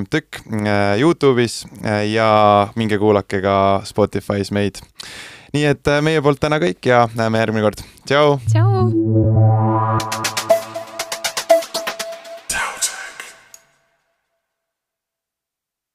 Youtube'is 0.98 1.64
ja 2.12 2.30
minge 2.76 3.00
kuulake 3.02 3.42
ka 3.44 3.58
Spotify's 3.88 4.52
meid. 4.52 4.82
nii 5.56 5.66
et 5.66 5.94
meie 6.04 6.22
poolt 6.22 6.42
täna 6.44 6.60
kõik 6.62 6.90
ja 6.92 7.06
näeme 7.16 7.40
järgmine 7.44 7.70
kord. 7.70 7.86
tšau. 8.06 8.40
tšau. 8.52 10.37